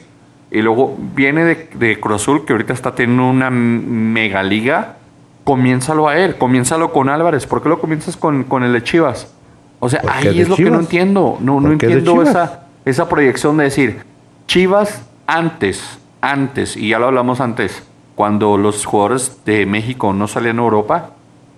Y 0.50 0.62
luego 0.62 0.96
viene 1.14 1.44
de, 1.44 1.68
de 1.74 1.98
Cruz 1.98 2.22
Azul, 2.22 2.46
que 2.46 2.52
ahorita 2.52 2.72
está 2.72 2.94
teniendo 2.94 3.28
una 3.28 3.50
mega 3.50 4.42
liga. 4.44 4.94
Comiénzalo 5.42 6.08
a 6.08 6.16
él, 6.18 6.36
comiénzalo 6.36 6.92
con 6.92 7.08
Álvarez. 7.08 7.46
¿Por 7.46 7.62
qué 7.62 7.68
lo 7.68 7.80
comienzas 7.80 8.16
con, 8.16 8.44
con 8.44 8.62
el 8.62 8.72
de 8.72 8.82
Chivas? 8.82 9.32
O 9.80 9.88
sea, 9.88 10.02
ahí 10.08 10.40
es 10.40 10.48
lo 10.48 10.56
que 10.56 10.70
no 10.70 10.78
entiendo. 10.78 11.36
No, 11.40 11.60
no 11.60 11.68
es 11.68 11.72
entiendo 11.72 12.22
esa, 12.22 12.66
esa 12.84 13.08
proyección 13.08 13.56
de 13.56 13.64
decir, 13.64 14.02
Chivas 14.46 15.02
antes, 15.28 15.98
antes, 16.22 16.74
y 16.76 16.88
ya 16.88 16.98
lo 16.98 17.06
hablamos 17.06 17.40
antes, 17.40 17.84
cuando 18.16 18.56
los 18.56 18.84
jugadores 18.86 19.44
de 19.44 19.66
México 19.66 20.12
no 20.14 20.26
salían 20.26 20.58
a 20.58 20.62
Europa, 20.62 21.10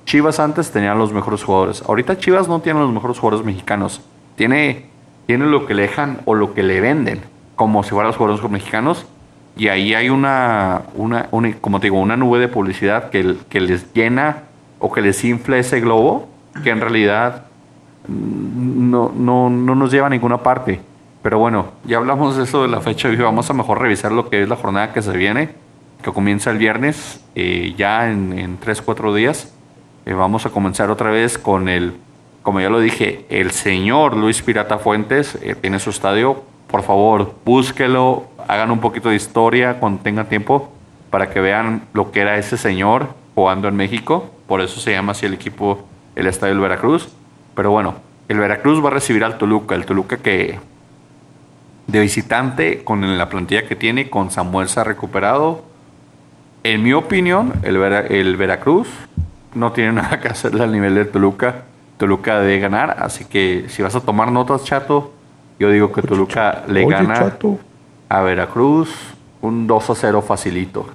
Chivas 0.05 0.41
antes 0.41 0.73
tenían 0.73 0.99
los 0.99 1.13
mejores 1.13 1.45
jugadores. 1.45 1.83
Ahorita 1.87 2.19
Chivas 2.19 2.49
no 2.49 2.61
tiene 2.61 2.81
los 2.81 2.93
mejores 2.93 3.19
jugadores 3.19 3.47
mexicanos. 3.47 4.01
Tiene, 4.35 4.87
tiene 5.27 5.47
lo 5.47 5.67
que 5.67 5.75
le 5.75 5.83
dejan 5.83 6.19
o 6.25 6.35
lo 6.35 6.53
que 6.53 6.65
le 6.65 6.81
venden, 6.81 7.21
como 7.55 7.83
si 7.85 7.91
fueran 7.91 8.09
los 8.09 8.17
jugadores 8.17 8.51
mexicanos. 8.51 9.07
Y 9.57 9.69
ahí 9.69 9.95
hay 9.95 10.11
una, 10.11 10.83
una, 10.97 11.29
una- 11.31 11.55
como 11.61 11.79
te 11.79 11.87
digo, 11.87 12.01
una 12.01 12.17
nube 12.17 12.41
de 12.41 12.49
publicidad 12.49 13.11
que, 13.11 13.37
que 13.49 13.61
les 13.61 13.93
llena 13.95 14.45
o 14.81 14.91
que 14.93 15.01
les 15.01 15.23
infla 15.25 15.59
ese 15.59 15.81
globo, 15.81 16.29
que 16.65 16.71
en 16.71 16.81
realidad 16.81 17.45
no, 18.09 19.13
no, 19.17 19.49
no 19.49 19.75
nos 19.77 19.93
lleva 19.93 20.09
a 20.09 20.11
ninguna 20.11 20.39
parte. 20.43 20.81
Pero 21.23 21.39
bueno, 21.39 21.67
ya 21.85 21.99
hablamos 21.99 22.37
de 22.37 22.45
eso 22.45 22.63
de 22.63 22.69
la 22.69 22.81
fecha 22.81 23.09
vamos 23.19 23.51
a 23.51 23.53
mejor 23.53 23.81
revisar 23.81 24.13
lo 24.13 24.31
que 24.31 24.43
es 24.43 24.49
la 24.49 24.57
jornada 24.57 24.93
que 24.93 25.03
se 25.03 25.17
viene. 25.17 25.51
que 26.03 26.13
comienza 26.13 26.51
el 26.51 26.57
viernes, 26.57 27.23
eh, 27.35 27.75
ya 27.77 28.11
en, 28.11 28.39
en 28.39 28.57
3, 28.57 28.81
4 28.81 29.15
días. 29.15 29.53
Eh, 30.07 30.15
vamos 30.15 30.47
a 30.47 30.51
comenzar 30.51 30.91
otra 30.91 31.11
vez 31.11 31.37
con 31.37 31.69
el, 31.69 31.93
como 32.43 32.61
ya 32.61 32.71
lo 32.71 32.81
dije, 32.81 33.27
el 33.29 33.51
señor 33.51 34.17
Luis 34.17 34.41
Pirata 34.41 34.79
Fuentes 34.79 35.37
eh, 35.43 35.55
tiene 35.55 35.79
su 35.79 35.91
estadio. 35.91 36.43
Por 36.71 36.83
favor, 36.83 37.35
búsquelo, 37.45 38.25
hagan 38.49 38.71
un 38.71 38.81
poquito 38.81 39.11
de 39.11 39.17
historia 39.17 39.79
cuando 39.79 40.03
tengan 40.03 40.27
tiempo 40.27 40.71
para 41.11 41.29
que 41.29 41.41
vean 41.41 41.83
lo 41.93 42.13
que 42.13 42.21
era 42.21 42.39
ese 42.39 42.57
señor 42.57 43.09
jugando 43.35 43.69
en 43.69 43.77
México. 43.77 44.31
Por 44.47 44.63
eso 44.63 44.81
se 44.81 44.93
llama 44.93 45.13
así 45.13 45.27
el 45.27 45.35
equipo, 45.35 45.87
el 46.17 46.27
estadio 46.27 46.55
del 46.55 46.63
Veracruz. 46.63 47.09
Pero 47.55 47.71
bueno, 47.71 47.97
el 48.29 48.39
Veracruz 48.39 48.83
va 48.83 48.89
a 48.89 48.93
recibir 48.93 49.23
al 49.23 49.37
Toluca, 49.37 49.75
el 49.75 49.85
Toluca 49.85 50.17
que 50.17 50.59
de 51.91 52.01
visitante 52.01 52.85
con 52.85 53.19
la 53.19 53.29
plantilla 53.29 53.67
que 53.67 53.77
tiene, 53.77 54.11
con 54.11 54.31
Samuel 54.31 54.69
se 54.69 54.81
ha 54.81 54.85
recuperado. 54.85 55.63
En 56.63 56.83
mi 56.83 56.93
opinión, 56.93 57.53
el, 57.63 57.79
Vera- 57.79 58.07
el 58.07 58.37
Veracruz 58.37 58.89
no 59.55 59.73
tiene 59.73 59.93
nada 60.01 60.21
que 60.21 60.29
hacerle 60.29 60.63
al 60.65 60.73
nivel 60.73 60.95
de 60.95 61.05
Toluca. 61.05 61.63
Toluca 61.99 62.41
debe 62.41 62.59
ganar, 62.61 62.97
así 63.01 63.25
que 63.27 63.67
si 63.69 63.83
vas 63.83 63.95
a 63.95 64.01
tomar 64.01 64.33
notas, 64.33 64.65
chato, 64.65 65.13
yo 65.59 65.71
digo 65.71 65.93
que 65.93 66.01
Toluca 66.03 66.65
le 66.69 66.85
Oye, 66.87 66.95
gana 66.97 67.15
chato. 67.15 67.59
a 68.09 68.23
Veracruz 68.23 68.91
un 69.43 69.67
2 69.67 69.91
a 69.91 69.95
0 69.95 70.23
facilito. 70.23 70.87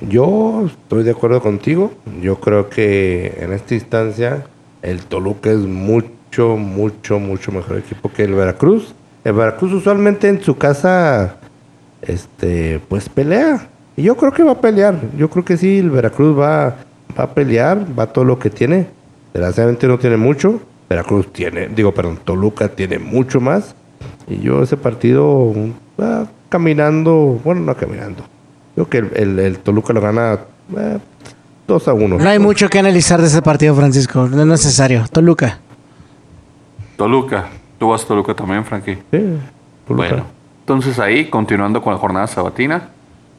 Yo 0.00 0.64
estoy 0.66 1.04
de 1.04 1.10
acuerdo 1.12 1.40
contigo. 1.40 1.92
Yo 2.20 2.36
creo 2.40 2.68
que 2.68 3.34
en 3.40 3.52
esta 3.52 3.74
instancia 3.74 4.44
el 4.82 5.04
Toluca 5.04 5.50
es 5.50 5.58
mucho, 5.58 6.56
mucho, 6.56 7.18
mucho 7.18 7.50
mejor 7.52 7.78
equipo 7.78 8.10
que 8.10 8.24
el 8.24 8.34
Veracruz. 8.34 8.94
El 9.26 9.32
Veracruz 9.32 9.72
usualmente 9.72 10.28
en 10.28 10.40
su 10.40 10.56
casa, 10.56 11.34
este, 12.00 12.80
pues 12.88 13.08
pelea. 13.08 13.66
Y 13.96 14.02
yo 14.02 14.16
creo 14.16 14.30
que 14.30 14.44
va 14.44 14.52
a 14.52 14.60
pelear. 14.60 14.94
Yo 15.18 15.28
creo 15.28 15.44
que 15.44 15.56
sí, 15.56 15.78
el 15.78 15.90
Veracruz 15.90 16.38
va, 16.38 16.76
va 17.18 17.24
a 17.24 17.34
pelear, 17.34 17.84
va 17.98 18.06
todo 18.06 18.24
lo 18.24 18.38
que 18.38 18.50
tiene. 18.50 18.86
Desgraciadamente 19.34 19.88
no 19.88 19.98
tiene 19.98 20.16
mucho. 20.16 20.60
Veracruz 20.88 21.32
tiene, 21.32 21.66
digo, 21.66 21.92
perdón, 21.92 22.20
Toluca 22.22 22.68
tiene 22.68 23.00
mucho 23.00 23.40
más. 23.40 23.74
Y 24.28 24.38
yo 24.38 24.62
ese 24.62 24.76
partido 24.76 25.52
va 26.00 26.28
caminando, 26.48 27.40
bueno, 27.42 27.62
no 27.62 27.74
caminando. 27.76 28.22
Creo 28.74 28.88
que 28.88 28.98
el, 28.98 29.10
el- 29.16 29.38
el 29.40 29.58
Toluca 29.58 29.92
lo 29.92 30.00
gana 30.02 30.38
eh, 30.78 30.98
2 31.66 31.88
a 31.88 31.92
1. 31.94 32.18
No 32.18 32.28
hay 32.28 32.38
mucho 32.38 32.68
que 32.68 32.78
analizar 32.78 33.20
de 33.20 33.26
ese 33.26 33.42
partido, 33.42 33.74
Francisco. 33.74 34.28
No 34.28 34.42
es 34.42 34.46
necesario. 34.46 35.04
Toluca. 35.10 35.58
Toluca, 36.96 37.48
tú 37.78 37.88
vas 37.88 38.04
a 38.04 38.06
Toluca 38.06 38.34
también, 38.34 38.64
Frankie. 38.64 38.98
Sí, 39.10 39.38
Toluca. 39.86 40.08
Bueno, 40.08 40.24
entonces 40.60 40.98
ahí, 40.98 41.26
continuando 41.26 41.80
con 41.82 41.92
la 41.92 41.98
jornada 41.98 42.26
sabatina, 42.26 42.88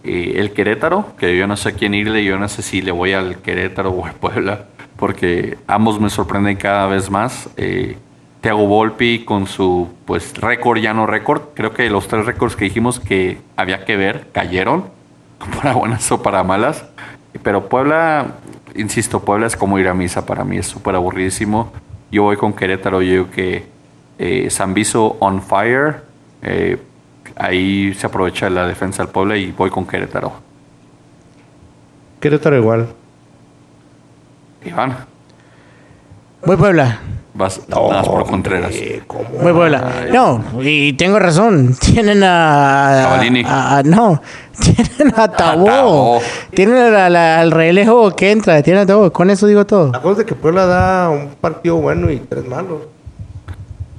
eh, 0.03 0.35
el 0.37 0.51
Querétaro, 0.51 1.15
que 1.17 1.37
yo 1.37 1.47
no 1.47 1.57
sé 1.57 1.69
a 1.69 1.71
quién 1.73 1.93
irle, 1.93 2.23
yo 2.23 2.39
no 2.39 2.47
sé 2.47 2.61
si 2.61 2.81
le 2.81 2.91
voy 2.91 3.13
al 3.13 3.37
Querétaro 3.37 3.89
o 3.89 4.05
al 4.05 4.13
Puebla, 4.13 4.65
porque 4.95 5.57
ambos 5.67 5.99
me 5.99 6.09
sorprenden 6.09 6.55
cada 6.55 6.87
vez 6.87 7.09
más. 7.09 7.49
Eh, 7.57 7.97
Thiago 8.39 8.67
Volpi 8.67 9.25
con 9.25 9.47
su 9.47 9.89
pues 10.05 10.37
récord, 10.37 10.79
ya 10.79 10.93
no 10.93 11.05
récord, 11.05 11.41
creo 11.53 11.73
que 11.73 11.89
los 11.89 12.07
tres 12.07 12.25
récords 12.25 12.55
que 12.55 12.65
dijimos 12.65 12.99
que 12.99 13.39
había 13.57 13.83
que 13.83 13.97
ver 13.97 14.27
cayeron, 14.31 14.85
para 15.57 15.73
buenas 15.73 16.09
o 16.11 16.21
para 16.21 16.43
malas. 16.43 16.85
Pero 17.43 17.67
Puebla, 17.67 18.35
insisto, 18.75 19.19
Puebla 19.19 19.47
es 19.47 19.57
como 19.57 19.77
ir 19.79 19.89
a 19.89 19.93
misa 19.93 20.25
para 20.25 20.45
mí, 20.45 20.57
es 20.57 20.67
súper 20.67 20.95
aburridísimo. 20.95 21.73
Yo 22.09 22.23
voy 22.23 22.37
con 22.37 22.53
Querétaro, 22.53 23.01
yo 23.01 23.11
digo 23.11 23.31
que 23.31 23.65
eh, 24.19 24.49
Zambizo 24.49 25.17
on 25.19 25.41
fire. 25.41 26.01
eh, 26.41 26.77
ahí 27.35 27.93
se 27.93 28.07
aprovecha 28.07 28.49
la 28.49 28.65
defensa 28.67 29.03
del 29.03 29.11
Puebla 29.11 29.37
y 29.37 29.51
voy 29.51 29.69
con 29.69 29.85
Querétaro. 29.85 30.31
Querétaro 32.19 32.57
igual. 32.57 32.87
Iván, 34.65 34.95
Voy 36.45 36.55
Puebla. 36.57 36.99
vas, 37.33 37.61
vas 37.69 38.07
por 38.07 38.25
Contreras. 38.25 38.73
Voy 39.41 39.53
Puebla. 39.53 40.07
No, 40.11 40.43
y 40.61 40.93
tengo 40.93 41.19
razón. 41.19 41.75
Tienen 41.79 42.23
a. 42.23 43.01
Cavallini. 43.09 43.43
a- 43.45 43.77
a- 43.77 43.83
no. 43.83 44.21
Tienen 44.59 45.13
a 45.15 45.27
Tabó. 45.31 45.65
Tabó. 45.65 46.19
Tienen 46.53 46.77
a 46.93 47.09
la- 47.09 47.39
al 47.39 47.51
relejo 47.51 48.15
que 48.15 48.31
entra. 48.31 48.61
Tienen 48.63 48.83
a 48.83 48.85
Tabó. 48.85 49.11
Con 49.13 49.29
eso 49.29 49.45
digo 49.47 49.65
todo. 49.65 49.91
Acuérdate 49.95 50.25
que 50.25 50.35
Puebla 50.35 50.65
da 50.65 51.09
un 51.09 51.35
partido 51.39 51.75
bueno 51.77 52.09
y 52.11 52.17
tres 52.17 52.45
malos. 52.47 52.81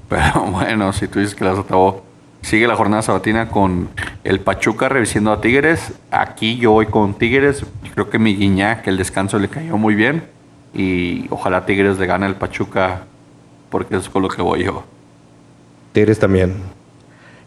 Pero 0.08 0.40
bueno, 0.50 0.92
si 0.92 1.08
tú 1.08 1.20
dices 1.20 1.34
que 1.34 1.44
las 1.44 1.58
acabó. 1.58 2.06
Sigue 2.40 2.68
la 2.68 2.76
jornada 2.76 3.02
sabatina 3.02 3.48
con 3.48 3.88
el 4.22 4.38
Pachuca 4.40 4.88
revisando 4.88 5.32
a 5.32 5.40
Tigres. 5.40 5.92
Aquí 6.10 6.56
yo 6.56 6.70
voy 6.70 6.86
con 6.86 7.14
Tigres. 7.14 7.64
Creo 7.94 8.10
que 8.10 8.18
mi 8.20 8.36
guiña, 8.36 8.80
que 8.80 8.90
el 8.90 8.96
descanso 8.96 9.40
le 9.40 9.48
cayó 9.48 9.76
muy 9.76 9.96
bien. 9.96 10.22
Y 10.72 11.26
ojalá 11.30 11.66
Tigres 11.66 11.98
le 11.98 12.06
gane 12.06 12.26
al 12.26 12.36
Pachuca, 12.36 13.02
porque 13.70 13.96
es 13.96 14.08
con 14.08 14.22
lo 14.22 14.28
que 14.28 14.40
voy 14.40 14.64
yo. 14.64 14.84
Tigres 15.92 16.20
también. 16.20 16.54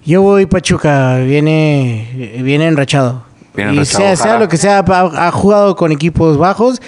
Yo 0.03 0.23
voy 0.23 0.45
Pachuca. 0.45 1.19
Viene, 1.19 2.41
viene 2.43 2.67
enrachado. 2.67 3.23
Viene 3.55 3.71
y 3.71 3.77
enrachado, 3.77 4.03
sea, 4.03 4.15
sea 4.17 4.39
lo 4.39 4.49
que 4.49 4.57
sea, 4.57 4.79
ha, 4.79 5.27
ha 5.27 5.31
jugado 5.31 5.77
con 5.77 5.93
equipos 5.93 6.37
bajos. 6.37 6.81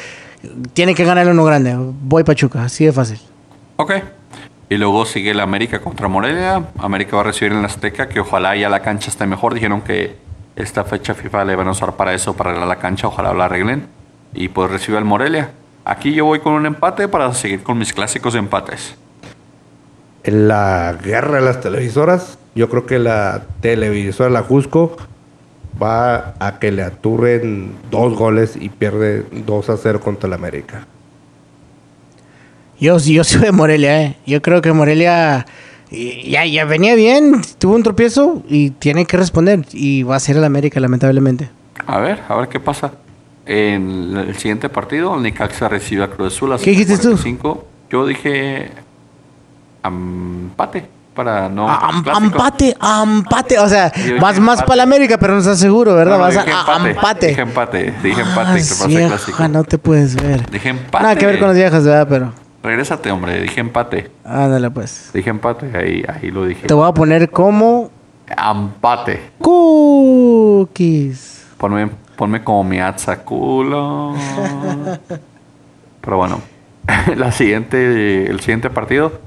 Tiene 0.73 0.93
que 0.93 1.05
ganarle 1.05 1.31
uno 1.31 1.45
grande. 1.45 1.73
Voy 1.77 2.25
Pachuca. 2.25 2.65
Así 2.65 2.83
de 2.83 2.91
fácil. 2.91 3.19
Ok. 3.77 3.93
Y 4.69 4.77
luego 4.77 5.05
sigue 5.05 5.31
el 5.31 5.39
América 5.39 5.79
contra 5.79 6.07
Morelia. 6.07 6.63
América 6.79 7.15
va 7.15 7.21
a 7.21 7.25
recibir 7.25 7.51
en 7.51 7.61
la 7.61 7.67
Azteca, 7.67 8.09
que 8.09 8.19
ojalá 8.19 8.55
ya 8.55 8.69
la 8.69 8.81
cancha 8.81 9.09
esté 9.09 9.25
mejor. 9.27 9.53
Dijeron 9.53 9.81
que 9.81 10.15
esta 10.55 10.83
fecha 10.83 11.13
FIFA 11.13 11.45
le 11.45 11.55
van 11.55 11.67
a 11.67 11.71
usar 11.71 11.95
para 11.95 12.13
eso, 12.13 12.35
para 12.35 12.51
arreglar 12.51 12.69
la 12.69 12.77
cancha. 12.77 13.07
Ojalá 13.07 13.33
la 13.33 13.45
arreglen. 13.45 13.87
Y 14.33 14.49
pues 14.49 14.71
recibe 14.71 14.97
al 14.97 15.05
Morelia. 15.05 15.51
Aquí 15.85 16.13
yo 16.13 16.25
voy 16.25 16.39
con 16.39 16.53
un 16.53 16.65
empate 16.65 17.07
para 17.07 17.33
seguir 17.33 17.61
con 17.61 17.77
mis 17.77 17.93
clásicos 17.93 18.35
empates. 18.35 18.95
En 20.23 20.47
la 20.47 20.97
guerra 21.03 21.39
de 21.39 21.45
las 21.45 21.59
televisoras, 21.59 22.37
yo 22.55 22.69
creo 22.69 22.85
que 22.85 22.99
la 22.99 23.43
televisora 23.59 24.29
La 24.29 24.43
Jusco 24.43 24.95
va 25.81 26.35
a 26.39 26.59
que 26.59 26.71
le 26.71 26.83
aturren 26.83 27.73
dos 27.91 28.15
goles 28.15 28.55
y 28.55 28.69
pierde 28.69 29.25
2 29.31 29.69
a 29.69 29.77
0 29.77 29.99
contra 29.99 30.27
el 30.27 30.33
América. 30.33 30.87
Yo, 32.83 32.97
yo 32.97 33.23
soy 33.23 33.39
de 33.39 33.51
Morelia, 33.53 34.01
¿eh? 34.01 34.17
Yo 34.25 34.41
creo 34.41 34.61
que 34.61 34.73
Morelia 34.73 35.45
ya, 35.89 36.45
ya 36.45 36.65
venía 36.65 36.95
bien, 36.95 37.41
tuvo 37.57 37.75
un 37.75 37.83
tropiezo 37.83 38.43
y 38.49 38.71
tiene 38.71 39.05
que 39.05 39.15
responder. 39.15 39.61
Y 39.71 40.03
va 40.03 40.17
a 40.17 40.19
ser 40.19 40.35
el 40.35 40.43
América, 40.43 40.81
lamentablemente. 40.81 41.49
A 41.87 41.99
ver, 41.99 42.21
a 42.27 42.35
ver 42.35 42.49
qué 42.49 42.59
pasa. 42.59 42.91
En 43.45 44.17
el 44.17 44.35
siguiente 44.35 44.67
partido, 44.67 45.15
el 45.15 45.21
Necaxa 45.21 45.69
recibe 45.69 46.03
a 46.03 46.09
Cruz 46.09 46.33
Azul. 46.33 46.51
a 46.51 46.57
¿Qué 46.57 46.71
dijiste 46.71 46.97
tú? 46.97 47.15
7:45. 47.15 47.63
Yo 47.89 48.05
dije 48.05 48.69
empate 49.83 50.85
para 51.15 51.47
no. 51.47 51.69
A- 51.69 51.87
am- 51.89 52.03
clásico. 52.03 52.25
empate, 52.25 52.75
empate. 53.03 53.59
O 53.59 53.67
sea, 53.69 53.93
vas 54.19 54.39
más 54.39 54.61
para 54.61 54.73
el 54.75 54.79
América, 54.81 55.17
pero 55.17 55.33
no 55.35 55.39
estás 55.39 55.59
seguro, 55.59 55.95
¿verdad? 55.95 56.19
Vas 56.19 56.35
a, 56.35 56.87
empate. 56.89 57.27
Dije 57.27 57.41
empate, 57.41 57.93
dije 58.03 58.21
empate, 58.21 58.61
Ah, 59.37 59.47
no 59.47 59.63
te 59.63 59.77
puedes 59.77 60.15
ver. 60.15 60.49
Dije 60.49 60.69
empate. 60.69 61.03
Nada 61.03 61.15
que 61.15 61.25
ver 61.25 61.39
con 61.39 61.47
las 61.49 61.57
viejas, 61.57 61.83
¿verdad? 61.85 62.07
Pero, 62.09 62.33
Regrésate, 62.63 63.11
hombre. 63.11 63.41
Dije 63.41 63.59
empate. 63.59 64.11
ándale 64.23 64.71
pues. 64.71 65.11
Dije 65.13 65.29
empate. 65.29 65.77
Ahí, 65.77 66.03
ahí 66.07 66.31
lo 66.31 66.45
dije. 66.45 66.67
Te 66.67 66.73
voy 66.73 66.87
a 66.87 66.93
poner 66.93 67.29
como 67.29 67.91
Empate. 68.27 69.31
cookies. 69.39 71.45
Ponme, 71.57 71.89
ponme 72.15 72.43
como 72.43 72.63
mi 72.63 72.79
culo. 73.25 74.13
Pero 76.01 76.17
bueno. 76.17 76.41
La 77.15 77.31
siguiente, 77.31 78.29
el 78.29 78.39
siguiente 78.41 78.69
partido 78.69 79.19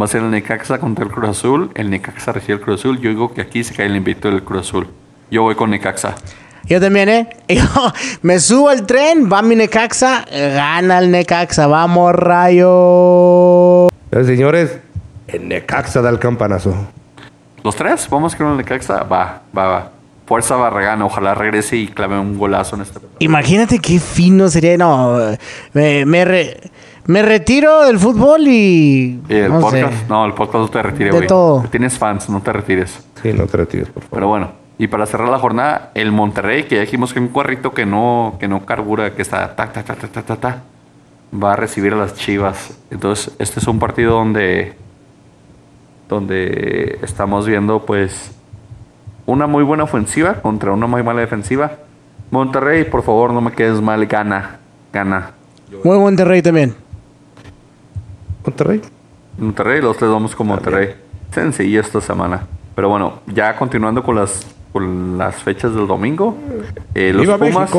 va 0.00 0.04
a 0.04 0.08
ser 0.08 0.22
el 0.22 0.30
Necaxa 0.30 0.78
contra 0.78 1.04
el 1.04 1.10
Cruz 1.10 1.30
Azul. 1.30 1.70
El 1.74 1.90
Necaxa 1.90 2.32
recibe 2.32 2.54
el 2.54 2.60
Cruz 2.60 2.80
Azul. 2.80 3.00
Yo 3.00 3.10
digo 3.10 3.34
que 3.34 3.40
aquí 3.40 3.64
se 3.64 3.74
cae 3.74 3.86
el 3.86 3.96
invito 3.96 4.30
del 4.30 4.42
Cruz 4.42 4.68
Azul. 4.68 4.88
Yo 5.30 5.42
voy 5.42 5.54
con 5.54 5.70
Necaxa. 5.70 6.14
Yo 6.66 6.80
también, 6.80 7.08
¿eh? 7.08 7.28
Yo 7.48 7.64
me 8.22 8.38
subo 8.38 8.68
al 8.68 8.86
tren, 8.86 9.28
va 9.32 9.42
mi 9.42 9.56
Necaxa, 9.56 10.24
gana 10.30 10.98
el 10.98 11.10
Necaxa, 11.10 11.66
vamos 11.66 12.14
rayo. 12.14 13.88
Entonces, 14.04 14.26
señores, 14.36 14.78
el 15.28 15.48
Necaxa 15.48 16.00
da 16.02 16.10
el 16.10 16.18
campanazo. 16.18 16.74
¿Los 17.62 17.76
tres? 17.76 18.08
¿Vamos 18.10 18.34
con 18.34 18.48
el 18.48 18.56
Necaxa? 18.56 19.02
Va, 19.04 19.42
va, 19.56 19.66
va. 19.66 19.90
Fuerza 20.26 20.54
Barragán. 20.56 21.02
Ojalá 21.02 21.34
regrese 21.34 21.76
y 21.76 21.88
clave 21.88 22.18
un 22.18 22.38
golazo 22.38 22.76
en 22.76 22.82
este 22.82 23.00
Imagínate 23.18 23.78
qué 23.80 23.98
fino 23.98 24.48
sería. 24.48 24.76
No, 24.78 25.18
me, 25.72 26.04
me, 26.06 26.24
re- 26.24 26.60
me 27.06 27.22
retiro 27.22 27.84
del 27.84 27.98
fútbol 27.98 28.46
y. 28.46 29.20
¿Y 29.28 29.34
el 29.34 29.48
no 29.52 29.68
sé. 29.70 29.82
podcast? 29.82 30.08
No, 30.08 30.24
el 30.26 30.32
podcast 30.34 30.54
no 30.62 30.68
te 30.68 30.82
retires, 30.82 31.12
De 31.12 31.18
güey. 31.18 31.28
todo. 31.28 31.64
Tienes 31.70 31.98
fans, 31.98 32.28
no 32.30 32.40
te 32.40 32.52
retires. 32.52 33.00
Sí, 33.20 33.32
no 33.32 33.46
te 33.46 33.56
retires, 33.56 33.88
por 33.88 34.02
favor. 34.04 34.14
Pero 34.14 34.28
bueno, 34.28 34.52
y 34.80 34.88
para 34.88 35.04
cerrar 35.04 35.28
la 35.28 35.38
jornada, 35.38 35.90
el 35.92 36.10
Monterrey, 36.10 36.62
que 36.62 36.76
ya 36.76 36.80
dijimos 36.80 37.12
que 37.12 37.20
un 37.20 37.28
cuarrito 37.28 37.72
que 37.72 37.84
no, 37.84 38.36
que 38.40 38.48
no 38.48 38.64
carbura, 38.64 39.14
que 39.14 39.20
está 39.20 39.54
ta, 39.54 39.70
ta, 39.70 39.82
ta, 39.82 39.94
ta, 39.94 40.08
ta, 40.08 40.22
ta, 40.22 40.36
ta, 40.36 40.62
va 41.30 41.52
a 41.52 41.56
recibir 41.56 41.92
a 41.92 41.96
las 41.96 42.14
Chivas. 42.14 42.78
Entonces, 42.90 43.34
este 43.38 43.60
es 43.60 43.66
un 43.66 43.78
partido 43.78 44.12
donde, 44.14 44.74
donde 46.08 46.98
estamos 47.02 47.46
viendo, 47.46 47.84
pues, 47.84 48.32
una 49.26 49.46
muy 49.46 49.64
buena 49.64 49.84
ofensiva 49.84 50.36
contra 50.36 50.72
una 50.72 50.86
muy 50.86 51.02
mala 51.02 51.20
defensiva. 51.20 51.72
Monterrey, 52.30 52.84
por 52.84 53.02
favor, 53.02 53.34
no 53.34 53.42
me 53.42 53.52
quedes 53.52 53.82
mal, 53.82 54.06
gana, 54.06 54.60
gana. 54.94 55.32
Muy 55.84 55.98
Monterrey 55.98 56.40
también. 56.40 56.74
Monterrey. 58.46 58.80
Monterrey, 59.36 59.82
los 59.82 59.98
tres 59.98 60.10
vamos 60.10 60.34
con 60.34 60.46
Monterrey. 60.46 60.94
Sencillo 61.32 61.82
esta 61.82 62.00
semana. 62.00 62.46
Pero 62.74 62.88
bueno, 62.88 63.18
ya 63.26 63.54
continuando 63.56 64.02
con 64.02 64.16
las, 64.16 64.46
con 64.72 65.18
las 65.18 65.36
fechas 65.42 65.74
del 65.74 65.86
domingo. 65.86 66.36
eh, 66.94 67.12
los 67.12 67.22
¡Viva 67.22 67.38
Pumas. 67.38 67.70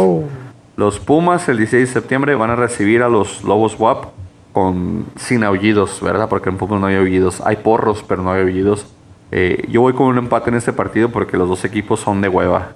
Los 0.78 1.00
Pumas 1.00 1.48
el 1.50 1.58
16 1.58 1.88
de 1.88 1.94
septiembre 1.94 2.36
van 2.36 2.50
a 2.50 2.56
recibir 2.56 3.04
a 3.04 3.10
los 3.10 3.44
Lobos 3.44 3.80
WAP 3.80 4.06
con, 4.54 5.06
sin 5.16 5.44
aullidos, 5.44 6.00
¿verdad? 6.02 6.28
Porque 6.30 6.50
en 6.50 6.58
fútbol 6.58 6.82
no 6.82 6.88
hay 6.88 6.96
aullidos. 6.96 7.42
Hay 7.46 7.58
porros, 7.58 8.04
pero 8.08 8.24
no 8.24 8.32
hay 8.32 8.42
aullidos. 8.42 8.88
Eh, 9.32 9.66
yo 9.70 9.82
voy 9.82 9.94
con 9.94 10.08
un 10.08 10.18
empate 10.18 10.50
en 10.50 10.56
este 10.56 10.74
partido 10.74 11.10
porque 11.10 11.38
los 11.38 11.48
dos 11.48 11.64
equipos 11.64 12.00
son 12.00 12.22
de 12.22 12.28
hueva. 12.28 12.74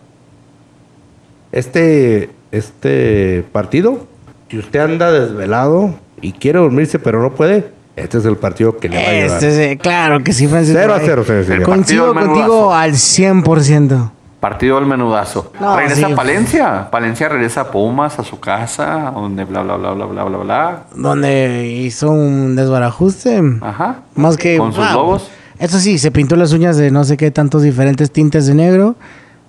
Este, 1.51 2.29
este 2.51 3.43
partido, 3.51 4.05
si 4.49 4.57
usted 4.59 4.79
anda 4.79 5.11
desvelado 5.11 5.95
y 6.21 6.33
quiere 6.33 6.59
dormirse 6.59 6.99
pero 6.99 7.21
no 7.21 7.31
puede, 7.31 7.71
este 7.95 8.17
es 8.17 8.25
el 8.25 8.35
partido 8.35 8.77
que 8.77 8.89
le 8.89 8.97
va 8.97 9.03
a 9.03 9.11
ayudar. 9.11 9.43
Este, 9.43 9.69
sí, 9.69 9.77
claro 9.77 10.23
que 10.23 10.33
sí, 10.33 10.47
Francisco. 10.47 10.79
0 10.81 10.93
a 10.93 10.99
0, 10.99 11.23
señor. 11.23 11.39
El 11.39 11.45
señor. 11.45 11.63
Coincido 11.63 12.13
contigo 12.13 12.73
al 12.73 12.91
100%. 12.91 14.11
Partido 14.39 14.77
al 14.77 14.85
menudazo. 14.85 15.51
No, 15.59 15.77
regresa 15.77 16.07
sí. 16.07 16.13
Palencia. 16.13 16.91
Palencia 16.91 17.29
regresa 17.29 17.61
a 17.61 17.71
Pumas 17.71 18.19
a 18.19 18.23
su 18.23 18.39
casa, 18.39 19.11
donde 19.15 19.45
bla, 19.45 19.63
bla, 19.63 19.77
bla, 19.77 19.93
bla, 19.93 20.05
bla, 20.05 20.23
bla, 20.25 20.37
bla. 20.37 20.83
Donde 20.93 21.67
hizo 21.67 22.11
un 22.11 22.55
desbarajuste. 22.55 23.41
Ajá. 23.61 24.01
Más 24.13 24.35
que. 24.37 24.57
Con 24.57 24.73
sus 24.73 24.85
wow. 24.85 24.93
lobos. 24.93 25.31
Eso 25.57 25.79
sí, 25.79 25.97
se 25.97 26.11
pintó 26.11 26.35
las 26.35 26.51
uñas 26.51 26.75
de 26.75 26.91
no 26.91 27.05
sé 27.05 27.15
qué 27.15 27.31
tantos 27.31 27.63
diferentes 27.63 28.11
tintes 28.11 28.45
de 28.45 28.55
negro. 28.55 28.95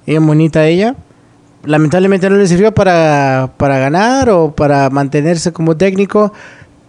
Bien 0.06 0.24
bonita 0.24 0.64
ella. 0.64 0.94
Lamentablemente 1.64 2.30
no 2.30 2.36
le 2.36 2.46
sirvió 2.46 2.72
para, 2.72 3.50
para 3.56 3.78
ganar 3.78 4.30
o 4.30 4.52
para 4.52 4.88
mantenerse 4.88 5.52
como 5.52 5.76
técnico. 5.76 6.32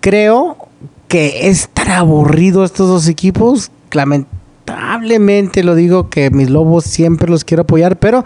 Creo 0.02 0.67
que 1.08 1.48
es 1.50 1.70
tan 1.70 1.92
aburrido 1.92 2.64
estos 2.64 2.88
dos 2.88 3.08
equipos. 3.08 3.72
Lamentablemente 3.92 5.64
lo 5.64 5.76
digo 5.76 6.10
que 6.10 6.30
mis 6.30 6.50
lobos 6.50 6.84
siempre 6.86 7.30
los 7.30 7.44
quiero 7.44 7.64
apoyar, 7.64 7.98
pero 7.98 8.24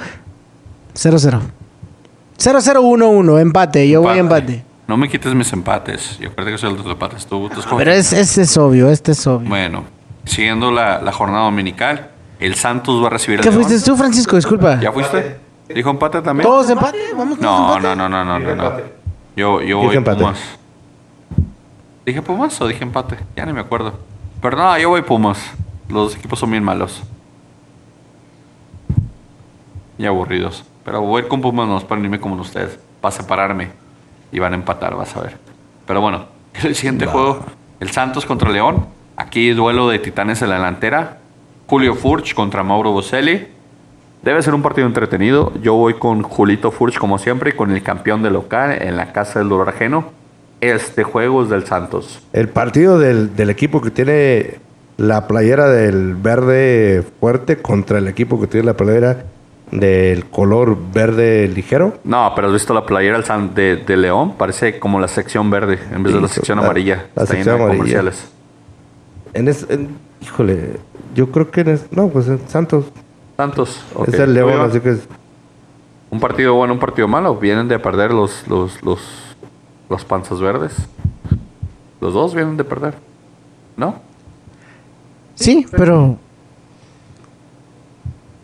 0-0. 0.96 1.40
0-0-1-1, 2.40 3.40
empate. 3.42 3.88
Yo 3.88 4.02
voy 4.02 4.18
a 4.18 4.20
empate. 4.20 4.64
No 4.88 4.98
me 4.98 5.08
quites 5.08 5.34
mis 5.36 5.52
empates. 5.54 6.18
Yo 6.20 6.34
creo 6.34 6.48
que 6.48 6.58
soy 6.58 6.72
el 6.72 6.78
de 6.78 6.84
los 6.84 6.92
empates. 6.92 7.26
Tú, 7.26 7.48
tú 7.50 7.60
escoges. 7.60 7.78
Pero 7.78 7.92
es, 7.94 8.12
este 8.12 8.42
es 8.42 8.58
obvio, 8.58 8.90
este 8.90 9.12
es 9.14 9.26
obvio. 9.28 9.48
Bueno, 9.48 9.84
siguiendo 10.26 10.72
la, 10.72 11.02
la 11.02 11.12
jornada 11.12 11.46
dominical, 11.46 12.10
el 12.40 12.56
Santos 12.56 13.02
va 13.02 13.08
a 13.08 13.10
recibir 13.12 13.40
¿Qué 13.40 13.52
fuiste 13.52 13.80
tú, 13.80 13.96
Francisco? 13.96 14.36
Disculpa. 14.36 14.80
¿Ya 14.82 14.92
fuiste? 14.92 15.38
¿Dijo 15.74 15.90
empate 15.92 16.22
también? 16.22 16.46
¿Todos 16.50 16.70
empate? 16.70 16.98
Vamos 17.16 17.40
todos 17.40 17.42
No, 17.42 17.78
empate. 17.78 17.96
no, 17.96 18.10
no, 18.10 18.10
no, 18.10 18.40
no, 18.40 18.40
no, 18.40 18.56
no. 18.56 18.72
Yo, 19.38 19.62
yo 19.62 19.78
voy 19.78 19.96
empate. 19.96 20.18
Pumas. 20.20 20.40
¿Dije 22.06 22.22
Pumas 22.22 22.60
o 22.60 22.68
dije 22.68 22.84
empate? 22.84 23.18
Ya 23.36 23.46
ni 23.46 23.54
me 23.54 23.60
acuerdo. 23.60 23.94
Pero 24.42 24.58
no, 24.58 24.78
yo 24.78 24.90
voy 24.90 25.04
Pumas. 25.04 25.40
Los 25.88 26.16
equipos 26.16 26.40
son 26.40 26.50
bien 26.50 26.64
malos. 26.64 27.04
Y 30.00 30.06
aburridos. 30.06 30.64
Pero 30.84 31.02
voy 31.02 31.22
a 31.22 31.24
ir 31.26 31.30
con 31.30 31.42
Pumas 31.42 31.68
no 31.68 31.80
para 31.82 32.00
unirme 32.00 32.20
como 32.20 32.36
ustedes. 32.42 32.80
Para 33.02 33.12
separarme. 33.12 33.70
Y 34.32 34.40
van 34.40 34.54
a 34.54 34.56
empatar, 34.56 34.96
vas 34.96 35.16
a 35.16 35.22
ver. 35.22 35.38
Pero 35.86 36.02
bueno, 36.02 36.26
el 36.64 36.74
siguiente 36.76 37.06
juego, 37.06 37.46
el 37.80 37.92
Santos 37.92 38.26
contra 38.26 38.50
León. 38.50 38.88
Aquí 39.16 39.52
duelo 39.52 39.88
de 39.88 40.00
titanes 40.00 40.42
en 40.42 40.50
la 40.50 40.56
delantera. 40.56 41.20
Julio 41.68 41.94
Furch 41.94 42.34
contra 42.34 42.64
Mauro 42.64 42.92
Boselli. 42.92 43.48
Debe 44.24 44.42
ser 44.42 44.56
un 44.56 44.64
partido 44.64 44.88
entretenido. 44.88 45.54
Yo 45.62 45.76
voy 45.76 45.94
con 45.96 46.24
Julito 46.24 46.72
Furch 46.72 46.98
como 46.98 47.20
siempre 47.20 47.52
y 47.52 47.54
con 47.54 47.72
el 47.72 47.84
campeón 47.84 48.24
de 48.24 48.32
local 48.32 48.82
en 48.82 48.98
la 48.98 49.12
casa 49.12 49.40
del 49.40 49.50
dolor 49.50 49.70
ajeno. 49.70 50.21
Este 50.62 51.04
juego 51.04 51.44
es 51.44 51.50
del 51.50 51.66
Santos. 51.66 52.22
El 52.34 52.48
partido 52.50 53.00
del, 53.00 53.36
del 53.36 53.50
equipo 53.50 53.82
que 53.82 53.90
tiene 53.92 54.60
la 54.98 55.28
playera 55.28 55.68
del 55.70 56.16
verde 56.16 57.04
fuerte 57.20 57.58
contra 57.58 57.98
el 57.98 58.08
equipo 58.08 58.40
que 58.40 58.46
tiene 58.48 58.68
la 58.68 58.78
playera 58.78 59.26
del 59.72 60.26
color 60.26 60.78
verde 60.94 61.48
ligero. 61.48 61.98
No, 62.04 62.34
pero 62.36 62.48
has 62.48 62.54
visto 62.54 62.74
la 62.74 62.86
playera 62.86 63.20
de, 63.56 63.78
de 63.78 63.98
León. 63.98 64.34
Parece 64.38 64.78
como 64.80 65.00
la 65.00 65.08
sección 65.08 65.50
verde 65.50 65.80
en 65.92 66.04
vez 66.04 66.14
de 66.14 66.22
la 66.22 66.28
sección 66.28 66.60
la- 66.60 66.66
amarilla. 66.66 67.08
la 67.16 67.24
Está 67.24 67.26
sección 67.36 67.56
amarilla. 67.56 67.78
comerciales. 67.78 68.28
En 69.34 69.48
es, 69.48 69.66
en- 69.70 69.90
híjole, 70.22 70.74
yo 71.16 71.32
creo 71.32 71.50
que 71.50 71.62
en 71.62 71.70
es- 71.70 71.86
no, 71.92 72.10
pues 72.10 72.28
en 72.28 72.40
Santos 72.48 72.86
Santos. 73.38 73.82
es 74.08 74.14
el 74.16 74.34
León, 74.36 74.60
así 74.62 74.80
que 74.82 74.90
es- 74.92 75.08
Un 76.12 76.20
partido 76.20 76.54
bueno, 76.54 76.74
un 76.74 76.80
partido 76.80 77.08
malo. 77.08 77.36
Vienen 77.38 77.68
de 77.70 77.80
perder 77.80 78.12
los, 78.12 78.46
los, 78.48 78.84
los, 78.84 79.00
los 79.92 80.06
panzas 80.06 80.40
verdes. 80.40 80.72
Los 82.00 82.14
dos 82.14 82.34
vienen 82.34 82.56
de 82.56 82.64
perder. 82.64 82.96
¿No? 83.76 83.96
Sí, 85.36 85.66
pero. 85.70 86.18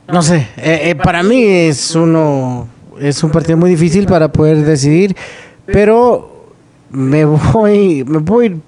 No 0.09 0.21
sé. 0.21 0.47
eh, 0.57 0.89
eh, 0.89 0.95
para 0.95 1.23
mí 1.23 1.41
es 1.41 1.95
uno. 1.95 2.67
Es 2.99 3.23
un 3.23 3.31
partido 3.31 3.57
muy 3.57 3.69
difícil 3.69 4.05
para 4.07 4.29
poder 4.31 4.57
decidir. 4.65 5.15
Pero 5.65 6.49
me 6.89 7.23
voy. 7.23 8.03
Me 8.05 8.17
voy. 8.17 8.61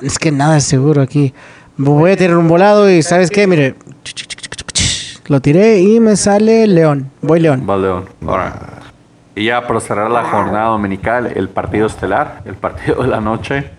Es 0.00 0.18
que 0.18 0.32
nada 0.32 0.56
es 0.56 0.64
seguro 0.64 1.02
aquí. 1.02 1.34
Me 1.76 1.90
voy 1.90 2.12
a 2.12 2.16
tirar 2.16 2.38
un 2.38 2.48
volado 2.48 2.90
y 2.90 3.02
¿sabes 3.02 3.30
qué? 3.30 3.46
Mire. 3.46 3.74
Lo 5.26 5.40
tiré 5.40 5.80
y 5.80 6.00
me 6.00 6.16
sale 6.16 6.66
León. 6.66 7.10
Voy 7.20 7.40
León. 7.40 7.66
Va 7.68 7.76
León. 7.76 8.08
Alright. 8.26 8.85
Y 9.36 9.44
ya 9.44 9.66
para 9.66 9.80
cerrar 9.80 10.10
la 10.10 10.24
jornada 10.24 10.68
dominical, 10.68 11.30
el 11.34 11.50
partido 11.50 11.86
estelar, 11.86 12.40
el 12.46 12.54
partido 12.54 13.02
de 13.02 13.08
la 13.08 13.20
noche, 13.20 13.70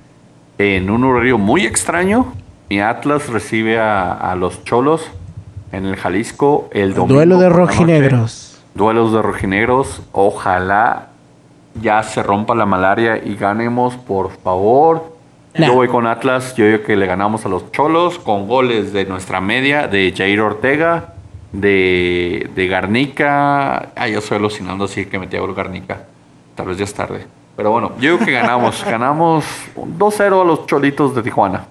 en 0.59 0.91
un 0.91 1.03
horario 1.03 1.39
muy 1.39 1.65
extraño, 1.65 2.31
mi 2.69 2.79
Atlas 2.79 3.27
recibe 3.27 3.79
a, 3.79 4.11
a 4.13 4.35
los 4.35 4.63
Cholos 4.65 5.09
en 5.71 5.87
el 5.87 5.95
Jalisco 5.95 6.69
el 6.71 6.93
domingo. 6.93 7.15
Duelo 7.15 7.39
de 7.39 7.49
rojinegros. 7.49 8.61
Duelos 8.75 9.11
de 9.11 9.21
rojinegros. 9.23 10.03
Ojalá 10.11 11.07
ya 11.81 12.03
se 12.03 12.21
rompa 12.21 12.53
la 12.53 12.67
malaria 12.67 13.17
y 13.17 13.35
ganemos, 13.35 13.95
por 13.95 14.29
favor. 14.29 15.17
Nah. 15.55 15.67
Yo 15.67 15.73
voy 15.73 15.87
con 15.87 16.05
Atlas. 16.05 16.55
Yo 16.55 16.67
digo 16.67 16.83
que 16.83 16.95
le 16.95 17.07
ganamos 17.07 17.47
a 17.47 17.49
los 17.49 17.71
Cholos 17.71 18.19
con 18.19 18.47
goles 18.47 18.93
de 18.93 19.05
nuestra 19.05 19.41
media, 19.41 19.87
de 19.87 20.13
Jair 20.15 20.39
Ortega, 20.39 21.15
de, 21.51 22.49
de 22.55 22.67
Garnica. 22.67 23.89
Ah, 23.95 24.07
yo 24.07 24.19
estoy 24.19 24.37
alucinando 24.37 24.85
así 24.85 25.05
que 25.05 25.19
metí 25.19 25.37
a 25.37 25.39
gol 25.41 25.53
Garnica. 25.55 26.03
Tal 26.55 26.67
vez 26.67 26.77
ya 26.77 26.83
es 26.83 26.93
tarde. 26.93 27.25
Pero 27.55 27.71
bueno, 27.71 27.91
yo 27.99 28.13
digo 28.13 28.25
que 28.25 28.31
ganamos. 28.31 28.83
ganamos 28.89 29.45
2-0 29.75 30.41
a 30.41 30.45
los 30.45 30.65
Cholitos 30.67 31.15
de 31.15 31.23
Tijuana. 31.23 31.65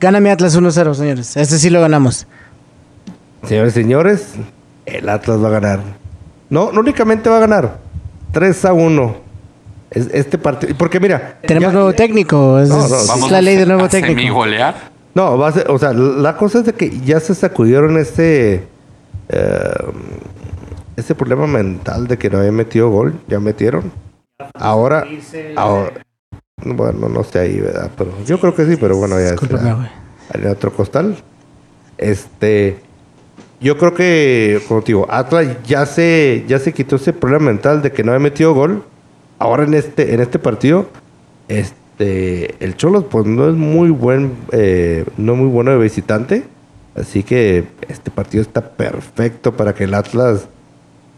Gana 0.00 0.18
mi 0.20 0.30
Atlas 0.30 0.58
1-0, 0.58 0.94
señores. 0.94 1.36
Este 1.36 1.58
sí 1.58 1.70
lo 1.70 1.80
ganamos. 1.80 2.26
Señores 3.44 3.76
y 3.76 3.82
señores, 3.82 4.34
el 4.86 5.08
Atlas 5.08 5.42
va 5.42 5.48
a 5.48 5.50
ganar. 5.52 5.80
No, 6.50 6.72
no 6.72 6.80
únicamente 6.80 7.28
va 7.30 7.36
a 7.36 7.40
ganar. 7.40 7.78
3 8.32 8.64
a 8.64 8.72
1. 8.72 9.16
Es, 9.90 10.08
este 10.12 10.38
partido. 10.38 10.74
Porque 10.76 10.98
mira. 11.00 11.38
Tenemos 11.46 11.68
ya- 11.70 11.74
nuevo 11.74 11.92
técnico. 11.92 12.58
Es, 12.58 12.68
No, 12.68 12.78
no, 12.78 12.84
es 12.86 13.06
vamos 13.08 13.30
la 13.30 13.40
ley 13.42 13.56
del 13.56 13.68
nuevo 13.68 13.84
a 13.84 13.88
técnico. 13.88 14.18
semigolear. 14.18 14.74
No, 15.14 15.36
va 15.36 15.48
a 15.48 15.52
ser, 15.52 15.70
o 15.70 15.78
sea, 15.78 15.92
la 15.92 16.36
cosa 16.36 16.60
es 16.60 16.64
de 16.64 16.72
que 16.72 16.98
ya 17.00 17.20
se 17.20 17.34
sacudieron 17.34 17.98
este. 17.98 18.66
Eh, 19.32 19.92
ese 20.96 21.14
problema 21.14 21.46
mental 21.46 22.06
de 22.06 22.18
que 22.18 22.30
no 22.30 22.38
había 22.38 22.52
metido 22.52 22.90
gol. 22.90 23.14
Ya 23.28 23.40
metieron. 23.40 23.90
Ahora. 24.54 25.04
ahora 25.56 25.92
bueno, 26.64 27.08
no 27.08 27.24
sé 27.24 27.40
ahí, 27.40 27.60
¿verdad? 27.60 27.90
Pero 27.96 28.12
yo 28.24 28.38
creo 28.38 28.54
que 28.54 28.66
sí, 28.66 28.76
pero 28.76 28.96
bueno, 28.96 29.16
ya 29.18 29.34
en 30.34 30.46
otro 30.46 30.72
costal. 30.72 31.16
Este. 31.98 32.78
Yo 33.60 33.78
creo 33.78 33.94
que, 33.94 34.60
como 34.66 34.80
te 34.80 34.88
digo, 34.88 35.06
Atlas 35.08 35.46
ya 35.64 35.86
se, 35.86 36.44
ya 36.48 36.58
se 36.58 36.72
quitó 36.72 36.96
ese 36.96 37.12
problema 37.12 37.46
mental 37.46 37.80
de 37.80 37.92
que 37.92 38.02
no 38.02 38.12
había 38.12 38.22
metido 38.22 38.54
gol. 38.54 38.84
Ahora 39.38 39.64
en 39.64 39.74
este, 39.74 40.14
en 40.14 40.20
este 40.20 40.40
partido, 40.40 40.88
este, 41.46 42.56
el 42.64 42.76
Cholos 42.76 43.04
pues 43.08 43.24
no 43.26 43.48
es 43.48 43.54
muy 43.54 43.90
buen, 43.90 44.32
eh, 44.50 45.04
no 45.16 45.36
muy 45.36 45.46
bueno 45.46 45.70
de 45.70 45.78
visitante. 45.78 46.44
Así 46.94 47.22
que 47.22 47.66
este 47.88 48.10
partido 48.10 48.42
está 48.42 48.60
perfecto 48.60 49.52
para 49.56 49.74
que 49.74 49.84
el 49.84 49.94
Atlas 49.94 50.48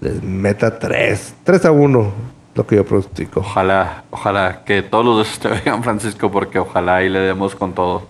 les 0.01 0.22
meta 0.22 0.78
3, 0.78 1.34
3 1.44 1.64
a 1.64 1.72
1, 1.72 2.12
lo 2.55 2.66
que 2.66 2.76
yo 2.76 2.84
pronostico. 2.84 3.40
Ojalá, 3.40 4.05
ojalá 4.10 4.64
que 4.64 4.82
todos 4.82 5.05
los 5.05 5.16
de 5.16 5.22
esos 5.22 5.38
te 5.64 5.82
Francisco, 5.82 6.30
porque 6.30 6.59
ojalá 6.59 7.02
y 7.02 7.09
le 7.09 7.20
demos 7.20 7.55
con 7.55 7.72
todo. 7.72 8.06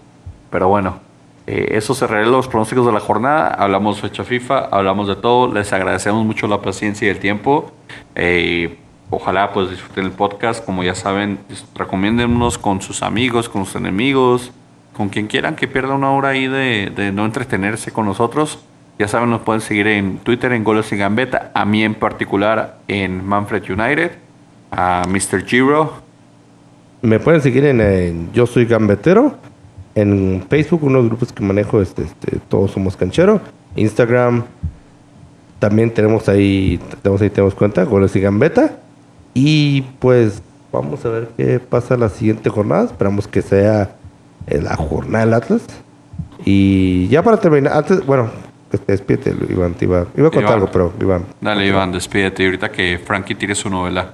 Pero 0.51 0.69
bueno, 0.69 0.99
eh, 1.47 1.69
eso 1.73 1.95
cerraré 1.95 2.27
los 2.27 2.49
pronósticos 2.49 2.87
de 2.87 2.93
la 2.93 3.01
jornada. 3.01 3.49
Hablamos 3.49 4.01
fecha 4.01 4.25
FIFA, 4.25 4.67
hablamos 4.71 5.09
de 5.09 5.17
todo. 5.17 5.53
Les 5.53 5.73
agradecemos 5.73 6.25
mucho 6.25 6.47
la 6.47 6.61
paciencia 6.61 7.07
y 7.07 7.11
el 7.11 7.19
tiempo. 7.19 7.73
Eh, 8.15 8.79
ojalá 9.11 9.53
pues 9.53 9.71
disfruten 9.71 10.05
el 10.05 10.13
podcast. 10.13 10.65
Como 10.65 10.83
ya 10.85 10.95
saben, 10.95 11.39
recomiéndennos 11.75 12.59
con 12.59 12.83
sus 12.83 13.03
amigos, 13.03 13.49
con 13.49 13.67
sus 13.67 13.77
enemigos, 13.77 14.53
con 14.95 15.09
quien 15.09 15.27
quieran 15.27 15.57
que 15.57 15.69
pierda 15.69 15.95
una 15.95 16.11
hora 16.13 16.31
ahí 16.31 16.49
de, 16.49 17.13
no 17.13 17.27
entretenerse 17.27 17.93
con 17.93 18.07
nosotros. 18.07 18.61
Ya 18.99 19.09
saben, 19.09 19.29
nos 19.29 19.43
pueden 19.43 19.61
seguir 19.61 19.89
en 19.89 20.19
Twitter 20.19 20.53
en 20.53 20.65
Goles 20.65 20.91
y 20.93 20.97
Gambeta. 20.97 21.51
A 21.53 21.65
mí 21.65 21.83
en 21.83 21.95
particular 21.95 22.79
en 22.89 23.25
Manfred 23.27 23.65
United. 23.69 24.13
A 24.71 25.03
Mr. 25.09 25.45
Giro. 25.45 25.95
Me 27.03 27.21
pueden 27.21 27.43
seguir 27.43 27.65
en, 27.65 28.33
Yo 28.33 28.47
Soy 28.47 28.65
Gambetero. 28.65 29.37
En 29.97 30.45
Facebook, 30.49 30.83
unos 30.85 31.07
grupos 31.07 31.33
que 31.33 31.43
manejo, 31.43 31.81
este, 31.81 32.03
este, 32.03 32.39
todos 32.49 32.71
somos 32.71 32.97
canchero. 32.97 33.41
Instagram, 33.77 34.45
también 35.59 35.93
tenemos 35.93 36.29
ahí, 36.29 36.81
tenemos 37.03 37.23
ahí, 37.23 37.31
tenemos 37.31 37.55
cuenta, 37.55 37.85
Goles 37.85 38.15
y 38.17 38.21
Gambeta. 38.21 38.79
Y 39.35 39.83
pues 39.99 40.43
vamos 40.73 41.05
a 41.05 41.09
ver 41.09 41.29
qué 41.37 41.59
pasa 41.61 41.97
la 41.97 42.09
siguiente 42.09 42.51
jornada. 42.51 42.85
Esperamos 42.85 43.27
que 43.29 43.43
sea 43.43 43.97
la 44.47 44.77
jornada 44.77 45.25
del 45.25 45.35
Atlas. 45.35 45.63
Y 46.45 47.09
ya 47.09 47.23
para 47.23 47.39
terminar, 47.39 47.73
antes, 47.77 48.05
bueno, 48.05 48.31
este, 48.73 48.93
despídete, 48.93 49.35
Iván, 49.51 49.75
te 49.75 49.85
iba, 49.87 50.07
iba 50.17 50.29
a 50.29 50.31
contar 50.31 50.43
Iván. 50.43 50.53
algo, 50.55 50.69
pero 50.71 50.93
Iván. 51.01 51.25
Dale, 51.41 51.67
Iván, 51.67 51.93
despídete. 51.93 52.43
Y 52.43 52.47
ahorita 52.47 52.71
que 52.71 52.99
Frankie 53.05 53.35
tire 53.35 53.55
su 53.55 53.71
novela. 53.71 54.13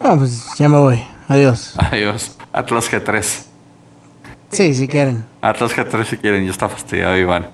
Ah, 0.00 0.14
pues 0.18 0.44
ya 0.58 0.68
me 0.68 0.78
voy. 0.78 1.02
Adiós. 1.28 1.74
Adiós. 1.78 2.36
Atlas 2.52 2.90
G3. 2.92 3.44
Sí, 4.50 4.74
si 4.74 4.88
quieren. 4.88 5.24
Atlas 5.40 5.76
G3 5.76 6.04
si 6.04 6.16
quieren, 6.16 6.44
ya 6.44 6.50
está 6.50 6.68
fastidiado, 6.68 7.16
Iván. 7.16 7.46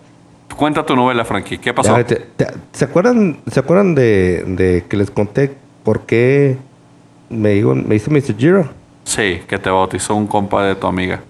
Cuenta 0.57 0.85
tu 0.85 0.95
novela, 0.97 1.25
Frankie. 1.25 1.59
¿Qué 1.59 1.73
pasó? 1.73 1.97
Ya, 1.97 2.05
te- 2.05 2.17
te- 2.37 2.47
¿Se 2.73 2.85
acuerdan, 2.85 3.39
¿se 3.51 3.61
acuerdan 3.61 3.95
de, 3.95 4.45
de 4.47 4.85
que 4.89 4.97
les 4.97 5.11
conté 5.11 5.55
por 5.85 6.01
qué 6.03 6.59
me, 7.31 7.51
digo, 7.51 7.75
me 7.75 7.95
hizo 7.95 8.11
Mr. 8.11 8.37
Giro? 8.37 8.69
Sí, 9.05 9.41
que 9.49 9.59
te 9.59 9.71
bautizó 9.71 10.15
un 10.15 10.27
compa 10.27 10.65
de 10.65 10.75
tu 10.75 10.87
amiga. 10.87 11.21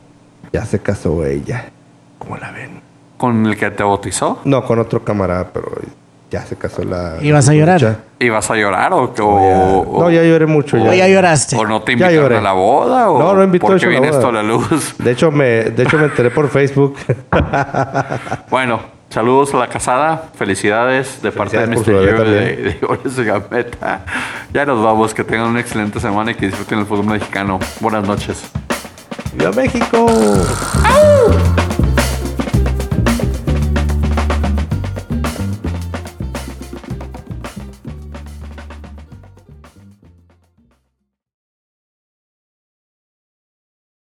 Ya 0.53 0.65
se 0.65 0.79
casó 0.81 1.25
ella. 1.25 1.67
¿Cómo 2.19 2.37
la 2.37 2.51
ven? 2.51 2.81
¿Con 3.17 3.47
el 3.47 3.57
que 3.57 3.71
te 3.71 3.83
bautizó? 3.83 4.41
No, 4.45 4.65
con 4.65 4.79
otro 4.79 5.05
camarada, 5.05 5.49
pero 5.53 5.71
ya 6.31 6.43
se 6.43 6.57
casó 6.57 6.83
la. 6.85 7.17
¿Ibas 7.21 7.49
a 7.49 7.55
llorar? 7.55 7.81
Ya. 7.81 7.99
¿Ibas 8.19 8.51
a 8.51 8.57
llorar 8.57 8.93
o, 8.93 9.15
Ya. 9.15 9.25
o- 9.25 9.81
o- 9.97 10.01
No, 10.03 10.11
ya 10.11 10.23
lloré 10.23 10.47
mucho. 10.47 10.77
O 10.77 10.85
ya. 10.87 10.95
ya 10.95 11.09
lloraste. 11.09 11.57
o 11.57 11.65
no 11.67 11.83
te 11.83 11.97
Ya 11.97 12.11
invitaron 12.11 12.39
a 12.39 12.41
la 12.41 12.53
boda? 12.53 13.11
O 13.11 13.19
No, 13.19 13.35
no 13.35 13.43
invitó 13.45 13.67
¿Por 13.67 13.77
eso 13.77 13.87
qué 13.89 13.91
a 13.91 13.95
la 13.95 14.01
viene 14.01 14.17
esto 14.17 14.29
a 14.29 14.33
la 14.33 14.43
luz? 14.43 14.95
De 14.99 15.11
hecho, 15.11 15.31
me, 15.31 15.45
de 15.47 15.83
hecho, 15.83 15.99
me 15.99 16.05
enteré 16.05 16.31
por 16.31 16.49
Facebook. 16.49 16.97
Bueno, 18.51 18.81
saludos 19.11 19.55
a 19.55 19.59
la 19.59 19.69
casada. 19.69 20.31
Felicidades 20.35 21.21
de 21.23 21.33
parte 21.33 21.59
de 21.59 21.67
Mr. 21.67 21.85
Giro 21.85 22.25
de, 22.25 22.79
de 23.15 23.25
Gambetta. 23.25 24.01
Ya 24.53 24.65
nos 24.65 24.83
vamos. 24.83 25.15
Que 25.15 25.25
tengan 25.25 25.49
una 25.49 25.61
excelente 25.61 26.01
semana 26.01 26.31
y 26.33 26.35
que 26.35 26.47
disfruten 26.47 26.81
el 26.81 26.87
fútbol 26.87 27.07
mexicano. 27.07 27.59
Buenas 27.81 28.07
noches. 28.07 28.43
¡Viva 29.33 29.53
México! 29.53 30.07